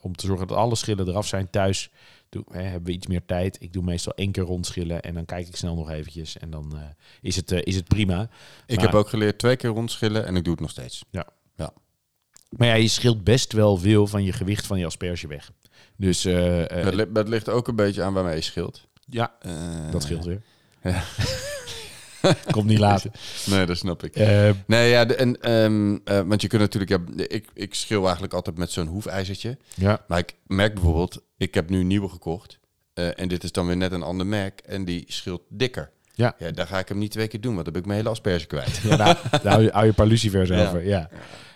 om 0.00 0.16
te 0.16 0.26
zorgen 0.26 0.46
dat 0.46 0.56
alle 0.56 0.74
schillen 0.74 1.08
eraf 1.08 1.26
zijn 1.26 1.50
thuis. 1.50 1.90
Doe, 2.28 2.44
hè, 2.50 2.62
hebben 2.62 2.84
we 2.84 2.92
iets 2.92 3.06
meer 3.06 3.24
tijd. 3.24 3.56
Ik 3.60 3.72
doe 3.72 3.82
meestal 3.82 4.12
één 4.14 4.32
keer 4.32 4.42
rondschillen 4.42 5.02
en 5.02 5.14
dan 5.14 5.24
kijk 5.24 5.46
ik 5.48 5.56
snel 5.56 5.74
nog 5.74 5.90
eventjes. 5.90 6.38
En 6.38 6.50
dan 6.50 6.76
eh, 6.76 6.82
is, 7.20 7.36
het, 7.36 7.52
eh, 7.52 7.60
is 7.62 7.76
het 7.76 7.84
prima. 7.88 8.28
Ik 8.66 8.76
Maar- 8.76 8.84
heb 8.84 8.94
ook 8.94 9.08
geleerd 9.08 9.38
twee 9.38 9.56
keer 9.56 9.70
rondschillen 9.70 10.26
en 10.26 10.36
ik 10.36 10.42
doe 10.44 10.52
het 10.52 10.62
nog 10.62 10.70
steeds. 10.70 11.04
Maar 12.58 12.66
ja, 12.68 12.74
je 12.74 12.88
scheelt 12.88 13.24
best 13.24 13.52
wel 13.52 13.76
veel 13.76 14.06
van 14.06 14.24
je 14.24 14.32
gewicht 14.32 14.66
van 14.66 14.78
je 14.78 14.86
asperge 14.86 15.26
weg. 15.26 15.50
Dus 15.96 16.24
eh, 16.24 16.64
dat, 16.84 16.94
li- 16.94 17.12
dat 17.12 17.28
ligt 17.28 17.48
ook 17.48 17.68
een 17.68 17.76
beetje 17.76 18.02
aan 18.02 18.12
waarmee 18.12 18.34
je 18.34 18.40
schilt. 18.40 18.86
ja, 19.08 19.34
dat 19.90 20.02
scheelt 20.02 20.24
weer. 20.24 20.42
Ja. 20.82 21.02
Komt 22.50 22.66
niet 22.66 22.78
later. 22.78 23.10
Nee, 23.46 23.66
dat 23.66 23.76
snap 23.76 24.02
ik. 24.02 24.14
Eh, 24.16 24.50
Nee, 24.66 24.90
ja, 24.90 25.04
de- 25.04 25.14
en, 25.14 25.40
ehm, 25.40 25.98
eh, 26.04 26.20
want 26.26 26.42
je 26.42 26.48
kunt 26.48 26.60
natuurlijk, 26.62 26.90
ja, 26.92 27.24
ik, 27.26 27.48
ik 27.54 27.74
schil 27.74 28.02
eigenlijk 28.02 28.34
altijd 28.34 28.58
met 28.58 28.70
zo'n 28.70 28.86
hoefijzertje. 28.86 29.58
ja, 29.74 30.04
Maar 30.08 30.18
ik 30.18 30.34
merk 30.46 30.74
bijvoorbeeld, 30.74 31.22
ik 31.36 31.54
heb 31.54 31.70
nu 31.70 31.80
een 31.80 31.86
nieuwe 31.86 32.08
gekocht. 32.08 32.58
eh, 32.94 33.20
en 33.20 33.28
dit 33.28 33.44
is 33.44 33.52
dan 33.52 33.66
weer 33.66 33.76
net 33.76 33.92
een 33.92 34.02
ander 34.02 34.26
merk. 34.26 34.60
En 34.60 34.84
die 34.84 35.04
schilt 35.06 35.42
dikker. 35.48 35.90
Ja. 36.14 36.34
ja, 36.38 36.50
daar 36.50 36.66
ga 36.66 36.78
ik 36.78 36.88
hem 36.88 36.98
niet 36.98 37.10
twee 37.10 37.28
keer 37.28 37.40
doen, 37.40 37.52
want 37.54 37.64
dan 37.64 37.74
heb 37.74 37.82
ik 37.82 37.88
mijn 37.88 37.98
hele 37.98 38.10
asperge 38.12 38.46
kwijt. 38.46 38.76
ja 38.88 38.96
daar, 38.96 39.20
daar 39.30 39.52
hou, 39.52 39.62
je, 39.62 39.70
hou 39.70 39.82
je 39.82 39.88
een 39.88 39.94
paar 39.94 40.06
lucifers 40.06 40.48
Ja. 40.48 40.66
over. 40.66 40.86
Ja. 40.86 41.08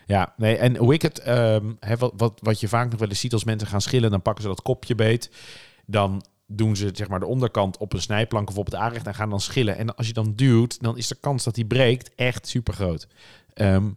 Ja, 0.06 0.34
nee, 0.36 0.56
en 0.56 0.74
ik 0.90 1.02
het, 1.02 1.18
ehm, 1.18 1.64
hè, 1.80 1.96
wat, 1.96 2.12
wat, 2.16 2.38
wat 2.42 2.60
je 2.60 2.68
vaak 2.68 2.90
nog 2.90 3.00
wel 3.00 3.08
eens 3.08 3.20
ziet 3.20 3.32
als 3.32 3.44
mensen 3.44 3.68
gaan 3.68 3.80
schillen, 3.80 4.10
dan 4.10 4.22
pakken 4.22 4.42
ze 4.42 4.48
dat 4.48 4.62
kopje 4.62 4.94
beet. 4.94 5.30
Dan 5.86 6.24
doen 6.50 6.76
ze 6.76 6.90
zeg 6.92 7.08
maar 7.08 7.20
de 7.20 7.26
onderkant 7.26 7.76
op 7.76 7.92
een 7.92 8.00
snijplank 8.00 8.48
of 8.48 8.58
op 8.58 8.64
het 8.64 8.74
aanrecht 8.74 9.06
en 9.06 9.14
gaan 9.14 9.30
dan 9.30 9.40
schillen. 9.40 9.76
En 9.76 9.94
als 9.94 10.06
je 10.06 10.12
dan 10.12 10.32
duwt, 10.34 10.82
dan 10.82 10.96
is 10.96 11.08
de 11.08 11.14
kans 11.20 11.44
dat 11.44 11.54
die 11.54 11.66
breekt 11.66 12.14
echt 12.14 12.48
super 12.48 12.74
groot. 12.74 13.08
Ehm, 13.54 13.90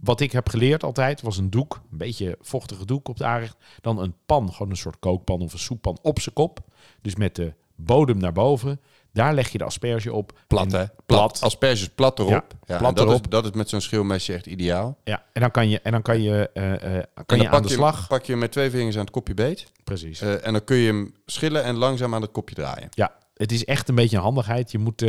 wat 0.00 0.20
ik 0.20 0.32
heb 0.32 0.48
geleerd 0.48 0.82
altijd 0.82 1.20
was 1.22 1.38
een 1.38 1.50
doek, 1.50 1.80
een 1.90 1.98
beetje 1.98 2.38
vochtige 2.40 2.86
doek 2.86 3.08
op 3.08 3.14
het 3.14 3.26
aanrecht. 3.26 3.56
Dan 3.80 3.98
een 3.98 4.14
pan, 4.26 4.52
gewoon 4.52 4.70
een 4.70 4.76
soort 4.76 4.98
kookpan 4.98 5.40
of 5.40 5.52
een 5.52 5.58
soeppan 5.58 5.98
op 6.02 6.20
zijn 6.20 6.34
kop. 6.34 6.60
Dus 7.02 7.16
met 7.16 7.36
de 7.36 7.54
bodem 7.74 8.18
naar 8.18 8.32
boven. 8.32 8.80
Daar 9.14 9.34
leg 9.34 9.48
je 9.48 9.58
de 9.58 9.64
asperge 9.64 10.12
op. 10.12 10.38
Plat, 10.46 10.72
hè? 10.72 10.84
Plat. 11.06 11.40
Asperges 11.42 11.88
plat 11.88 12.18
erop. 12.18 12.30
Ja, 12.30 12.44
Ja, 12.66 12.78
plat 12.78 12.96
dat, 12.96 13.06
erop. 13.06 13.20
Is, 13.24 13.28
dat 13.28 13.44
is 13.44 13.50
met 13.50 13.68
zo'n 13.68 13.80
schilmesje 13.80 14.32
echt 14.34 14.46
ideaal. 14.46 14.98
Ja, 15.04 15.24
en 15.32 15.40
dan 15.40 15.50
kan 15.50 15.68
je, 15.68 15.80
en 15.80 15.92
dan 15.92 16.02
kan 16.02 16.22
je, 16.22 16.50
eh, 16.54 16.72
eh, 16.72 16.80
kan 17.26 17.36
je 17.38 17.44
dan 17.44 17.44
aan 17.44 17.50
pak 17.50 17.62
de 17.62 17.68
je, 17.68 17.74
slag. 17.74 18.06
pak 18.08 18.24
je 18.24 18.30
hem 18.32 18.40
met 18.40 18.52
twee 18.52 18.70
vingers 18.70 18.94
aan 18.94 19.00
het 19.00 19.10
kopje 19.10 19.34
beet. 19.34 19.66
Precies. 19.84 20.20
eh, 20.20 20.46
en 20.46 20.52
dan 20.52 20.64
kun 20.64 20.76
je 20.76 20.86
hem 20.86 21.14
schillen 21.26 21.64
en 21.64 21.76
langzaam 21.76 22.14
aan 22.14 22.22
het 22.22 22.30
kopje 22.30 22.54
draaien. 22.54 22.88
Ja, 22.90 23.12
het 23.34 23.52
is 23.52 23.64
echt 23.64 23.88
een 23.88 23.94
beetje 23.94 24.16
een 24.16 24.22
handigheid. 24.22 24.70
Je 24.70 24.78
moet, 24.78 25.00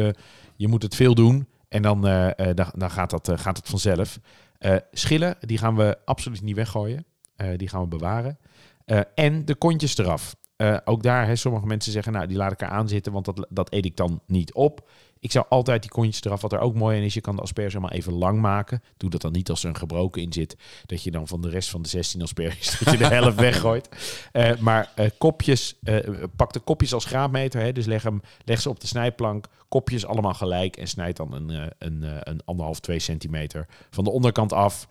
je 0.56 0.68
moet 0.68 0.84
het 0.84 0.96
veel 0.96 1.16
doen 1.16 1.48
en 1.70 1.82
dan, 1.82 2.02
dan, 2.02 2.72
dan 2.74 2.92
gaat, 2.92 3.10
dat, 3.10 3.32
gaat 3.36 3.58
het 3.58 3.68
vanzelf. 3.70 4.20
Schillen, 4.92 5.36
die 5.40 5.58
gaan 5.58 5.76
we 5.76 5.98
absoluut 6.06 6.42
niet 6.42 6.56
weggooien. 6.56 7.06
Die 7.56 7.68
gaan 7.68 7.82
we 7.82 7.88
bewaren. 7.88 8.38
En 9.16 9.46
de 9.46 9.56
kontjes 9.56 9.98
eraf. 9.98 10.36
Eh, 10.56 10.78
ook 10.86 11.04
daar, 11.04 11.28
hè, 11.28 11.36
sommige 11.36 11.66
mensen 11.66 11.92
zeggen, 11.92 12.14
nou, 12.14 12.28
die 12.28 12.38
laat 12.38 12.52
ik 12.52 12.62
er 12.62 12.68
aan 12.68 12.88
zitten, 12.88 13.12
want 13.12 13.26
dat, 13.26 13.48
dat 13.50 13.74
eet 13.74 13.86
ik 13.86 13.98
dan 13.98 14.22
niet 14.28 14.54
op. 14.54 14.90
Ik 15.20 15.32
zou 15.32 15.46
altijd 15.50 15.82
die 15.82 15.92
kontjes 15.92 16.24
eraf. 16.24 16.42
Wat 16.42 16.54
er 16.54 16.60
ook 16.60 16.76
mooi 16.76 16.98
aan 16.98 17.04
is, 17.04 17.14
je 17.14 17.22
kan 17.22 17.36
de 17.36 17.42
asperge 17.42 17.80
maar 17.80 17.92
even 17.92 18.14
lang 18.14 18.42
maken. 18.42 18.84
Doe 18.98 19.10
dat 19.10 19.22
dan 19.22 19.32
niet 19.32 19.50
als 19.50 19.64
er 19.64 19.70
een 19.70 19.76
gebroken 19.76 20.22
in 20.22 20.34
zit. 20.34 20.58
Dat 20.86 21.04
je 21.04 21.12
dan 21.12 21.28
van 21.28 21.42
de 21.42 21.50
rest 21.50 21.70
van 21.70 21.82
de 21.82 21.90
16 21.90 22.22
asperges 22.22 22.80
dat 22.80 22.92
je 22.92 22.98
de 22.98 23.08
helft 23.08 23.40
weggooit. 23.40 23.90
Eh, 24.32 24.58
maar 24.58 24.92
eh, 24.96 25.10
kopjes, 25.18 25.80
pak 26.36 26.54
de 26.54 26.60
kopjes 26.60 26.94
als 26.94 27.06
graadmeter. 27.06 27.62
Hè, 27.62 27.72
dus 27.72 27.86
leg, 27.86 28.04
hem, 28.04 28.22
leg 28.44 28.62
ze 28.62 28.70
op 28.70 28.80
de 28.80 28.88
snijplank. 28.88 29.48
Kopjes 29.70 30.06
allemaal 30.06 30.34
gelijk. 30.34 30.78
En 30.78 30.88
snijd 30.88 31.18
dan 31.18 31.34
een, 31.34 31.72
een, 31.78 32.04
een 32.30 32.42
anderhalf, 32.46 32.80
twee 32.80 33.00
centimeter 33.00 33.68
van 33.90 34.04
de 34.04 34.10
onderkant 34.10 34.54
af. 34.54 34.88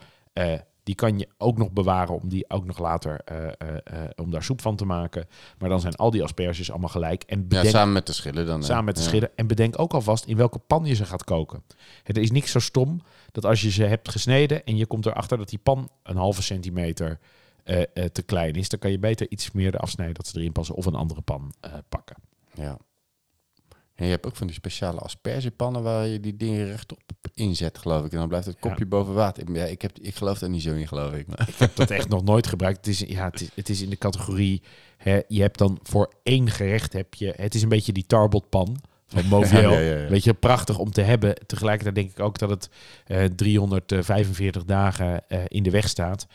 Die 0.85 0.95
kan 0.95 1.19
je 1.19 1.29
ook 1.39 1.59
nog 1.59 1.73
bewaren 1.73 2.15
om 2.15 2.29
die 2.29 2.51
ook 2.51 2.65
nog 2.65 2.79
later 2.79 3.21
eh, 3.25 3.47
eh, 3.47 3.53
eh, 3.85 4.11
om 4.17 4.31
daar 4.31 4.43
soep 4.43 4.61
van 4.61 4.77
te 4.77 4.85
maken. 4.85 5.27
Maar 5.59 5.69
dan 5.69 5.81
zijn 5.81 5.95
al 5.95 6.11
die 6.11 6.23
asperges 6.23 6.71
allemaal 6.71 6.89
gelijk. 6.89 7.23
En 7.23 7.39
Ja, 7.39 7.45
bedenk, 7.45 7.69
samen 7.69 7.93
met 7.93 8.07
de 8.07 8.13
schillen 8.13 8.47
dan. 8.47 8.63
Samen 8.63 8.85
met 8.85 8.97
de 8.97 9.03
schillen. 9.03 9.31
En 9.35 9.47
bedenk 9.47 9.79
ook 9.79 9.93
alvast 9.93 10.25
in 10.25 10.37
welke 10.37 10.59
pan 10.59 10.85
je 10.85 10.95
ze 10.95 11.05
gaat 11.05 11.25
koken. 11.25 11.63
Het 12.03 12.17
is 12.17 12.31
niks 12.31 12.51
zo 12.51 12.59
stom 12.59 13.03
dat 13.33 13.45
als 13.45 13.61
je 13.61 13.71
ze 13.71 13.85
hebt 13.85 14.09
gesneden 14.09 14.65
en 14.65 14.77
je 14.77 14.87
komt 14.87 15.07
erachter 15.07 15.39
dat 15.39 15.49
die 15.49 15.59
pan 15.59 15.89
een 16.03 16.17
halve 16.17 16.43
centimeter 16.43 17.19
te 18.13 18.23
klein 18.27 18.55
is, 18.55 18.69
dan 18.69 18.79
kan 18.79 18.91
je 18.91 18.99
beter 18.99 19.31
iets 19.31 19.51
meer 19.51 19.75
eraf 19.75 19.91
snijden 19.91 20.15
dat 20.15 20.27
ze 20.27 20.39
erin 20.39 20.53
passen 20.53 20.75
of 20.75 20.87
een 20.87 20.95
andere 20.95 21.21
pan 21.21 21.55
pakken. 21.89 22.17
Ja. 22.55 22.79
En 23.95 24.05
je 24.05 24.11
hebt 24.11 24.27
ook 24.27 24.37
van 24.37 24.47
die 24.47 24.57
speciale 24.57 25.01
aspergepannen 25.01 25.83
waar 25.83 26.07
je 26.07 26.21
die 26.21 26.37
dingen 26.37 26.67
rechtop 26.67 27.01
inzet, 27.35 27.79
geloof 27.79 28.05
ik. 28.05 28.13
En 28.13 28.19
dan 28.19 28.29
blijft 28.29 28.47
het 28.47 28.59
kopje 28.59 28.87
boven 28.87 29.15
water. 29.15 29.43
Ik- 29.49 29.57
Ja, 29.57 29.65
ik, 29.65 29.83
heb, 29.83 29.99
ik 29.99 30.15
geloof 30.15 30.39
daar 30.39 30.51
niet 30.51 30.63
zo 30.63 30.75
in, 30.75 30.89
geloof 30.89 31.13
ik. 31.13 31.27
Maar. 31.27 31.49
Ik 31.49 31.55
heb 31.57 31.77
dat 31.77 31.91
echt 31.91 32.09
nog 32.09 32.23
nooit 32.25 32.47
gebruikt. 32.47 32.77
Het 32.77 32.87
is, 32.87 32.99
ja, 32.99 33.25
het 33.25 33.41
is, 33.41 33.49
het 33.55 33.69
is 33.69 33.83
in 33.83 33.91
de 33.91 33.97
categorie, 33.99 34.63
hè, 34.97 35.21
je 35.29 35.41
hebt 35.41 35.59
dan 35.59 35.79
voor 35.83 36.13
één 36.23 36.51
gerecht 36.51 36.93
heb 36.93 37.15
je, 37.15 37.33
het 37.37 37.55
is 37.55 37.63
een 37.63 37.69
beetje 37.69 37.93
die 37.93 38.07
tarbotpan 38.07 38.77
van 39.07 39.27
Moviel. 39.39 39.73
Ja, 39.73 39.79
ja, 39.79 39.97
ja. 39.99 40.09
Weet 40.09 40.25
je, 40.25 40.35
prachtig 40.35 40.79
om 40.79 40.91
te 40.91 41.01
hebben. 41.03 41.35
Tegelijkertijd 41.47 41.95
denk 41.95 42.11
ik 42.11 42.21
ook 42.21 42.39
dat 42.39 42.51
het 42.51 42.69
eh 43.07 43.25
345 43.25 44.65
dagen 44.65 45.29
eh, 45.29 45.41
in 45.49 45.63
de 45.63 45.71
weg 45.71 45.89
staat. 45.89 46.27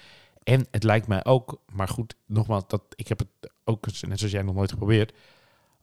En 0.44 0.68
het 0.72 0.84
lijkt 0.84 1.08
mij 1.08 1.26
ook, 1.26 1.62
maar 1.72 1.88
goed, 1.88 2.16
nogmaals, 2.26 2.64
dat, 2.68 2.82
ik 2.96 3.08
heb 3.08 3.20
het 3.20 3.52
ook, 3.64 3.86
net 3.86 4.18
zoals 4.20 4.34
jij 4.34 4.42
nog 4.42 4.56
nooit 4.56 4.72
geprobeerd. 4.72 5.14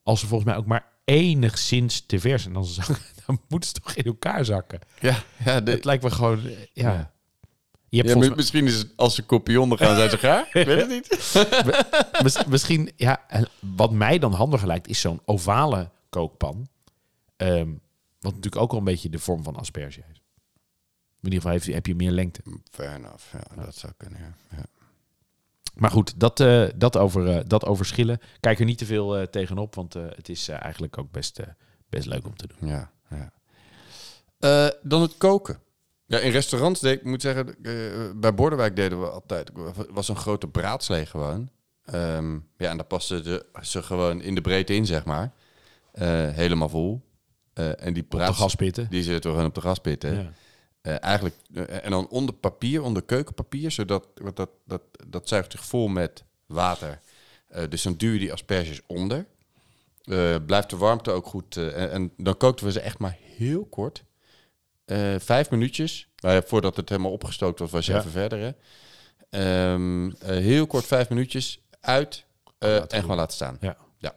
Als 0.02 0.20
ze 0.20 0.26
volgens 0.26 0.50
mij 0.50 0.58
ook 0.58 0.66
maar 0.66 0.94
enigszins 1.06 2.06
te 2.06 2.20
vers 2.20 2.42
zijn, 2.42 2.54
dan, 2.54 2.66
dan 3.26 3.40
moeten 3.48 3.68
ze 3.68 3.74
toch 3.74 3.94
in 3.94 4.04
elkaar 4.04 4.44
zakken. 4.44 4.80
Ja, 5.00 5.22
ja, 5.44 5.60
de, 5.60 5.70
Het 5.70 5.84
lijkt 5.84 6.02
me 6.02 6.10
gewoon, 6.10 6.46
eh, 6.46 6.52
ja. 6.72 6.92
Ja. 6.92 7.14
Je 7.88 7.96
hebt 7.96 8.08
ja, 8.08 8.14
volgens 8.14 8.36
misschien 8.36 8.66
is 8.66 8.78
het 8.78 8.92
als 8.96 9.14
ze 9.14 9.22
kopionnen 9.22 9.78
gaan, 9.78 9.96
zijn 9.96 10.10
ze 10.10 10.18
gaar. 10.18 10.48
Ik 10.52 10.66
weet 10.66 10.80
het 10.80 10.88
niet. 10.88 12.46
misschien, 12.48 12.90
ja, 12.96 13.24
en 13.28 13.48
wat 13.76 13.92
mij 13.92 14.18
dan 14.18 14.32
handiger 14.32 14.66
lijkt, 14.66 14.88
is 14.88 15.00
zo'n 15.00 15.20
ovale 15.24 15.90
kookpan. 16.08 16.68
Ehm, 17.36 17.70
wat 18.20 18.34
natuurlijk 18.34 18.62
ook 18.62 18.72
al 18.72 18.78
een 18.78 18.84
beetje 18.84 19.08
de 19.08 19.18
vorm 19.18 19.42
van 19.42 19.56
asperge 19.56 20.02
heeft. 20.06 20.20
In 21.20 21.32
ieder 21.32 21.38
geval 21.38 21.50
heeft, 21.52 21.66
heb 21.66 21.86
je 21.86 21.94
meer 21.94 22.10
lengte. 22.10 22.40
Fair 22.70 22.94
enough, 22.94 23.24
ja, 23.32 23.62
dat 23.62 23.74
zou 23.74 23.92
kunnen, 23.96 24.36
ja. 24.50 24.64
Maar 25.76 25.90
goed, 25.90 26.20
dat, 26.20 26.40
eh, 26.40 26.64
dat, 26.76 26.96
over, 26.96 27.28
eh, 27.28 27.44
dat 27.46 27.64
over 27.64 27.86
schillen. 27.86 28.20
Kijk 28.40 28.58
er 28.58 28.64
niet 28.64 28.78
te 28.78 28.86
veel 28.86 29.16
eh, 29.16 29.22
tegenop, 29.26 29.74
want 29.74 29.92
het 29.94 30.28
is 30.28 30.48
eigenlijk 30.48 30.98
ook 30.98 31.10
best, 31.10 31.40
best 31.88 32.06
leuk 32.06 32.26
om 32.26 32.36
te 32.36 32.46
doen. 32.46 32.68
Ja, 32.68 32.90
ja. 33.10 34.72
Dan 34.82 35.02
het 35.02 35.16
koken. 35.16 35.58
Ja, 36.06 36.18
in 36.18 36.30
restaurants 36.30 36.80
deed 36.80 36.98
ik 36.98 37.04
moet 37.04 37.22
zeggen, 37.22 37.54
bij 38.20 38.34
Bordewijk 38.34 38.76
deden 38.76 39.00
we 39.00 39.10
altijd, 39.10 39.50
was 39.90 40.08
een 40.08 40.16
grote 40.16 40.48
braadslee 40.48 41.06
gewoon. 41.06 41.50
Ehm, 41.84 42.32
ja, 42.56 42.70
en 42.70 42.76
daar 42.76 42.86
pasten 42.86 43.42
ze 43.62 43.82
gewoon 43.82 44.20
in 44.22 44.34
de 44.34 44.40
breedte 44.40 44.74
in, 44.74 44.86
zeg 44.86 45.04
maar. 45.04 45.32
Helemaal 46.32 46.68
vol. 46.68 47.04
En 47.54 47.92
die 47.92 48.02
Op 48.02 48.10
de 48.10 48.16
braad, 48.16 48.34
gaspitten. 48.34 48.86
die 48.90 49.02
zitten 49.02 49.30
we 49.30 49.36
gewoon 49.36 49.50
op 49.50 49.54
de 49.54 49.60
gaspitten. 49.60 50.14
Ja. 50.14 50.32
Eh, 50.86 51.02
eigenlijk, 51.02 51.34
eh, 51.54 51.84
en 51.84 51.90
dan 51.90 52.08
onder 52.08 52.34
papier, 52.34 52.82
onder 52.82 53.02
keukenpapier, 53.02 53.70
zodat 53.70 54.08
want 54.14 54.36
dat, 54.36 54.50
dat, 54.64 54.82
dat 55.06 55.28
zuigt 55.28 55.52
zich 55.52 55.64
vol 55.64 55.88
met 55.88 56.24
water. 56.46 57.00
Eh, 57.48 57.62
dus 57.68 57.82
dan 57.82 57.94
duw 57.96 58.12
je 58.12 58.18
die 58.18 58.32
asperges 58.32 58.80
onder. 58.86 59.26
Blijft 60.46 60.70
de 60.70 60.76
warmte 60.76 61.10
ook 61.10 61.26
goed. 61.26 61.56
en, 61.56 61.90
en 61.90 62.12
dan 62.16 62.36
kookten 62.36 62.66
we 62.66 62.72
ze 62.72 62.80
echt 62.80 62.98
maar 62.98 63.16
heel 63.20 63.64
kort. 63.64 64.04
Vijf 65.18 65.50
minuutjes. 65.50 66.08
Nou 66.20 66.42
voordat 66.46 66.76
het 66.76 66.88
helemaal 66.88 67.12
opgestookt 67.12 67.58
was, 67.58 67.70
was 67.70 67.86
je 67.86 67.92
Ja. 67.92 67.98
even 67.98 68.10
verder. 68.10 68.38
Hè. 68.38 68.52
Ehm, 69.30 70.10
eh, 70.10 70.28
heel 70.28 70.66
kort, 70.66 70.86
vijf 70.86 71.08
minuutjes 71.08 71.60
uit 71.80 72.24
en 72.58 72.86
doen. 72.88 73.00
gewoon 73.00 73.16
laten 73.16 73.34
staan. 73.34 73.56
Ja. 73.60 73.76
Ja. 73.98 74.14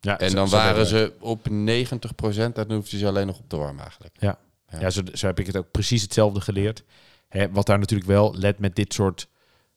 Ja, 0.00 0.18
En 0.18 0.34
dan 0.34 0.48
waren 0.48 0.86
ze 0.86 1.12
op 1.20 1.48
90%, 1.48 2.58
en 2.58 2.68
dan 2.68 2.72
hoefde 2.76 2.98
ze 2.98 3.06
alleen 3.06 3.26
nog 3.26 3.38
op 3.38 3.48
te 3.48 3.56
warmen 3.56 3.82
eigenlijk. 3.82 4.16
Ja, 4.20 4.38
Ja. 4.70 4.80
ja. 4.80 4.90
zo, 4.90 5.00
zo 5.12 5.26
heb 5.26 5.38
ik 5.40 5.46
het 5.46 5.56
ook 5.56 5.70
precies 5.70 6.02
hetzelfde 6.02 6.40
geleerd. 6.40 6.84
Hè, 7.28 7.50
wat 7.50 7.66
daar 7.66 7.78
natuurlijk 7.78 8.10
wel, 8.10 8.34
let 8.36 8.58
met 8.58 8.76
dit 8.76 8.92
soort 8.94 9.28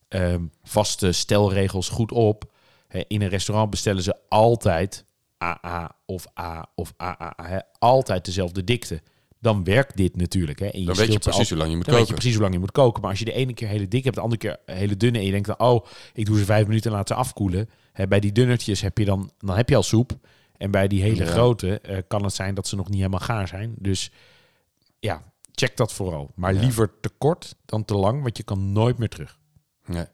ehm, 0.07 0.41
vaste 0.63 1.11
stelregels 1.11 1.89
goed 1.89 2.11
op. 2.11 2.51
Hè, 2.87 3.01
in 3.07 3.21
een 3.21 3.29
restaurant 3.29 3.69
bestellen 3.69 4.03
ze 4.03 4.15
altijd 4.29 5.05
AA 5.43 5.95
of 6.05 6.25
A 6.39 6.65
of 6.75 6.93
AAA. 6.97 7.33
Hè, 7.47 7.57
altijd 7.79 8.25
dezelfde 8.25 8.63
dikte. 8.63 9.01
Dan 9.39 9.63
werkt 9.63 9.97
dit 9.97 10.15
natuurlijk. 10.15 10.59
Hè, 10.59 10.65
en 10.65 10.79
je 10.79 10.85
Dan 10.85 10.95
weet 10.95 11.13
je 11.13 11.19
precies 11.19 11.39
al- 11.41 11.47
hoe 11.47 11.57
lang 11.57 11.69
je 11.69 11.75
moet 11.75 11.85
dan 11.85 11.93
weet 11.95 12.03
je 12.07 12.09
koken. 12.13 12.13
precies 12.13 12.33
hoe 12.33 12.41
lang 12.41 12.53
je 12.53 12.59
moet 12.59 12.71
koken. 12.71 13.01
Maar 13.01 13.09
als 13.09 13.19
je 13.19 13.25
de 13.25 13.33
ene 13.33 13.53
keer 13.53 13.67
hele 13.67 13.87
dik 13.87 14.03
hebt, 14.03 14.15
de 14.15 14.21
andere 14.21 14.39
keer 14.41 14.57
hele 14.65 14.97
dunne... 14.97 15.17
en 15.17 15.25
je 15.25 15.31
denkt 15.31 15.47
dan, 15.47 15.59
oh, 15.59 15.85
ik 16.13 16.25
doe 16.25 16.37
ze 16.37 16.45
vijf 16.45 16.67
minuten 16.67 16.91
en 16.91 16.97
laat 16.97 17.07
ze 17.07 17.13
afkoelen. 17.13 17.69
Hè, 17.91 18.07
bij 18.07 18.19
die 18.19 18.31
dunnertjes 18.31 18.81
heb 18.81 18.97
je 18.97 19.05
dan, 19.05 19.31
dan 19.39 19.55
heb 19.55 19.69
je 19.69 19.75
al 19.75 19.83
soep. 19.83 20.11
En 20.57 20.71
bij 20.71 20.87
die 20.87 21.01
hele 21.01 21.23
Ja. 21.23 21.31
grote 21.31 21.79
eh, 21.79 21.97
kan 22.07 22.23
het 22.23 22.33
zijn 22.33 22.55
dat 22.55 22.67
ze 22.67 22.75
nog 22.75 22.87
niet 22.87 22.97
helemaal 22.97 23.19
gaar 23.19 23.47
zijn. 23.47 23.73
Dus 23.77 24.11
ja, 25.03 25.23
check 25.51 25.77
dat 25.77 25.93
vooral. 25.93 26.31
Maar 26.35 26.53
Ja. 26.53 26.59
liever 26.61 26.99
te 26.99 27.09
kort 27.17 27.55
dan 27.65 27.85
te 27.85 27.93
lang, 27.95 28.21
want 28.21 28.37
je 28.37 28.43
kan 28.43 28.71
nooit 28.71 28.97
meer 28.97 29.09
terug. 29.09 29.39
Nee. 29.85 30.05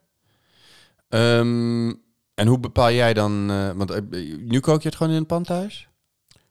Ehm, 1.10 1.89
en 2.34 2.47
hoe 2.47 2.60
bepaal 2.60 2.91
jij 2.91 3.13
dan... 3.13 3.52
eh, 3.52 3.71
want 3.71 3.91
eh, 3.91 4.02
nu 4.39 4.60
kook 4.60 4.82
je 4.82 4.88
het 4.88 4.97
gewoon 4.97 5.12
in 5.13 5.19
een 5.19 5.25
pan 5.25 5.43
thuis? 5.43 5.88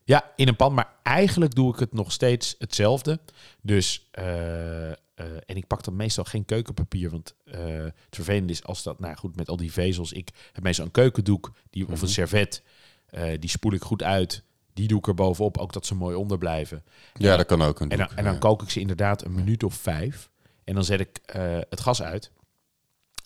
Ja, 0.04 0.32
in 0.36 0.48
een 0.48 0.56
pan, 0.56 0.74
maar 0.74 0.94
eigenlijk 1.02 1.54
doe 1.54 1.72
ik 1.72 1.78
het 1.80 1.92
nog 1.92 2.12
steeds 2.12 2.54
hetzelfde. 2.58 3.20
Dus, 3.62 4.08
eh, 4.10 4.88
en 5.20 5.56
ik 5.56 5.66
pak 5.66 5.84
dan 5.84 5.96
meestal 5.96 6.24
geen 6.24 6.44
keukenpapier, 6.44 7.10
want 7.10 7.34
het 7.44 7.94
vervelende 8.10 8.52
is 8.52 8.64
als 8.64 8.82
dat, 8.82 8.98
nou 8.98 9.16
goed, 9.16 9.36
met 9.36 9.48
al 9.48 9.56
die 9.56 9.72
vezels. 9.72 10.12
Ik 10.12 10.30
heb 10.52 10.62
meestal 10.62 10.84
een 10.84 10.90
keukendoek 10.90 11.52
die, 11.70 11.84
of 11.84 11.90
een 11.90 11.96
Mhm. 11.96 12.06
servet, 12.06 12.62
die 13.38 13.50
spoel 13.50 13.72
ik 13.72 13.82
goed 13.82 14.02
uit. 14.02 14.42
Die 14.78 14.88
doe 14.88 14.98
ik 14.98 15.06
er 15.06 15.14
bovenop, 15.14 15.58
ook 15.58 15.72
dat 15.72 15.86
ze 15.86 15.94
mooi 15.94 16.16
onderblijven. 16.16 16.84
Ja, 17.14 17.36
dat 17.36 17.46
kan 17.46 17.62
ook. 17.62 17.80
Een 17.80 17.90
En 17.90 17.98
dan, 17.98 18.08
en 18.14 18.24
dan 18.24 18.32
ja. 18.32 18.38
kook 18.38 18.62
ik 18.62 18.70
ze 18.70 18.80
inderdaad 18.80 19.24
een 19.24 19.34
minuut 19.34 19.62
of 19.62 19.74
vijf. 19.74 20.30
En 20.64 20.74
dan 20.74 20.84
zet 20.84 21.00
ik 21.00 21.18
eh, 21.24 21.58
het 21.68 21.80
gas 21.80 22.02
uit. 22.02 22.30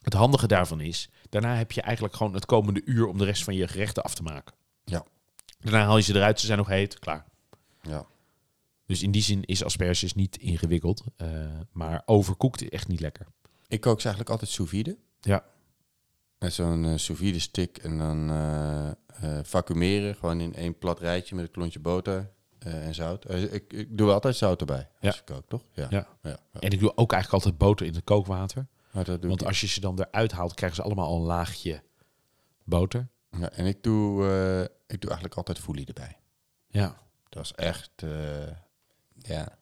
Het 0.03 0.13
handige 0.13 0.47
daarvan 0.47 0.81
is, 0.81 1.11
daarna 1.29 1.57
heb 1.57 1.73
je 1.73 1.81
eigenlijk 1.83 2.17
gewoon 2.17 2.35
het 2.35 2.47
komende 2.47 2.83
uur 2.85 3.07
om 3.07 3.19
de 3.19 3.25
rest 3.25 3.45
van 3.45 3.55
je 3.55 3.69
gerechten 3.69 4.03
af 4.03 4.15
te 4.15 4.23
maken. 4.23 4.55
Ja. 4.85 5.05
Daarna 5.59 5.85
haal 5.85 5.97
je 5.97 6.03
ze 6.03 6.15
eruit, 6.15 6.41
ze 6.41 6.47
zijn 6.47 6.59
nog 6.59 6.69
heet, 6.69 6.99
klaar. 6.99 7.25
Ja. 7.83 8.07
Dus 8.87 9.03
in 9.03 9.11
die 9.11 9.23
zin 9.23 9.45
is 9.45 9.65
asperges 9.65 10.15
niet 10.15 10.37
ingewikkeld. 10.37 11.05
eh, 11.17 11.29
maar 11.73 12.03
overkoekt 12.05 12.63
is 12.63 12.69
echt 12.69 12.89
niet 12.89 13.01
lekker. 13.01 13.27
Ik 13.69 13.81
kook 13.81 13.99
ze 14.01 14.07
eigenlijk 14.07 14.31
altijd 14.31 14.51
sous 14.51 14.71
vide. 14.71 14.97
Ja. 15.21 15.45
Met 16.43 16.53
zo'n 16.53 16.85
eh 16.85 16.97
sous 16.97 17.19
vide 17.19 17.39
stick 17.39 17.79
en 17.79 17.99
dan 17.99 18.31
eh 18.31 18.91
eh, 19.23 19.39
vacuumeren. 19.43 20.15
Gewoon 20.15 20.41
in 20.41 20.55
één 20.55 20.79
plat 20.79 21.01
rijtje 21.01 21.35
met 21.35 21.45
een 21.45 21.51
klontje 21.51 21.81
boter 21.81 22.31
eh, 22.59 22.87
en 22.87 22.95
zout. 22.95 23.25
Eh, 23.25 23.53
ik, 23.53 23.73
ik 23.73 23.99
doe 23.99 24.11
altijd 24.13 24.37
zout 24.37 24.61
erbij 24.61 24.89
als 25.01 25.15
Ja. 25.15 25.21
ik 25.21 25.25
kook, 25.25 25.49
toch? 25.49 25.65
Ja. 25.73 25.87
Ja. 25.91 26.39
En 26.53 26.71
ik 26.71 26.79
doe 26.79 26.97
ook 26.97 27.13
eigenlijk 27.13 27.45
altijd 27.45 27.59
boter 27.59 27.87
in 27.87 27.95
het 27.95 28.05
kookwater. 28.05 28.67
Maar 28.91 29.05
dat 29.05 29.21
doe 29.21 29.29
Want 29.29 29.41
ik 29.41 29.47
als 29.47 29.61
je 29.61 29.67
ze 29.67 29.81
dan 29.81 30.01
eruit 30.01 30.33
haalt, 30.33 30.55
krijgen 30.55 30.77
ze 30.77 30.83
allemaal 30.85 31.07
al 31.07 31.17
een 31.17 31.23
laagje 31.27 31.83
boter. 32.65 33.09
Ja, 33.39 33.51
en 33.51 33.67
ik 33.67 33.83
doe, 33.83 34.27
eh, 34.29 34.61
ik 34.63 35.01
doe 35.01 35.11
eigenlijk 35.11 35.35
altijd 35.35 35.59
foelie 35.59 35.87
erbij. 35.87 36.19
Ja. 36.69 36.97
Dat 37.29 37.45
is 37.45 37.53
echt, 37.53 37.91
eh, 37.97 38.47
ja. 39.19 39.59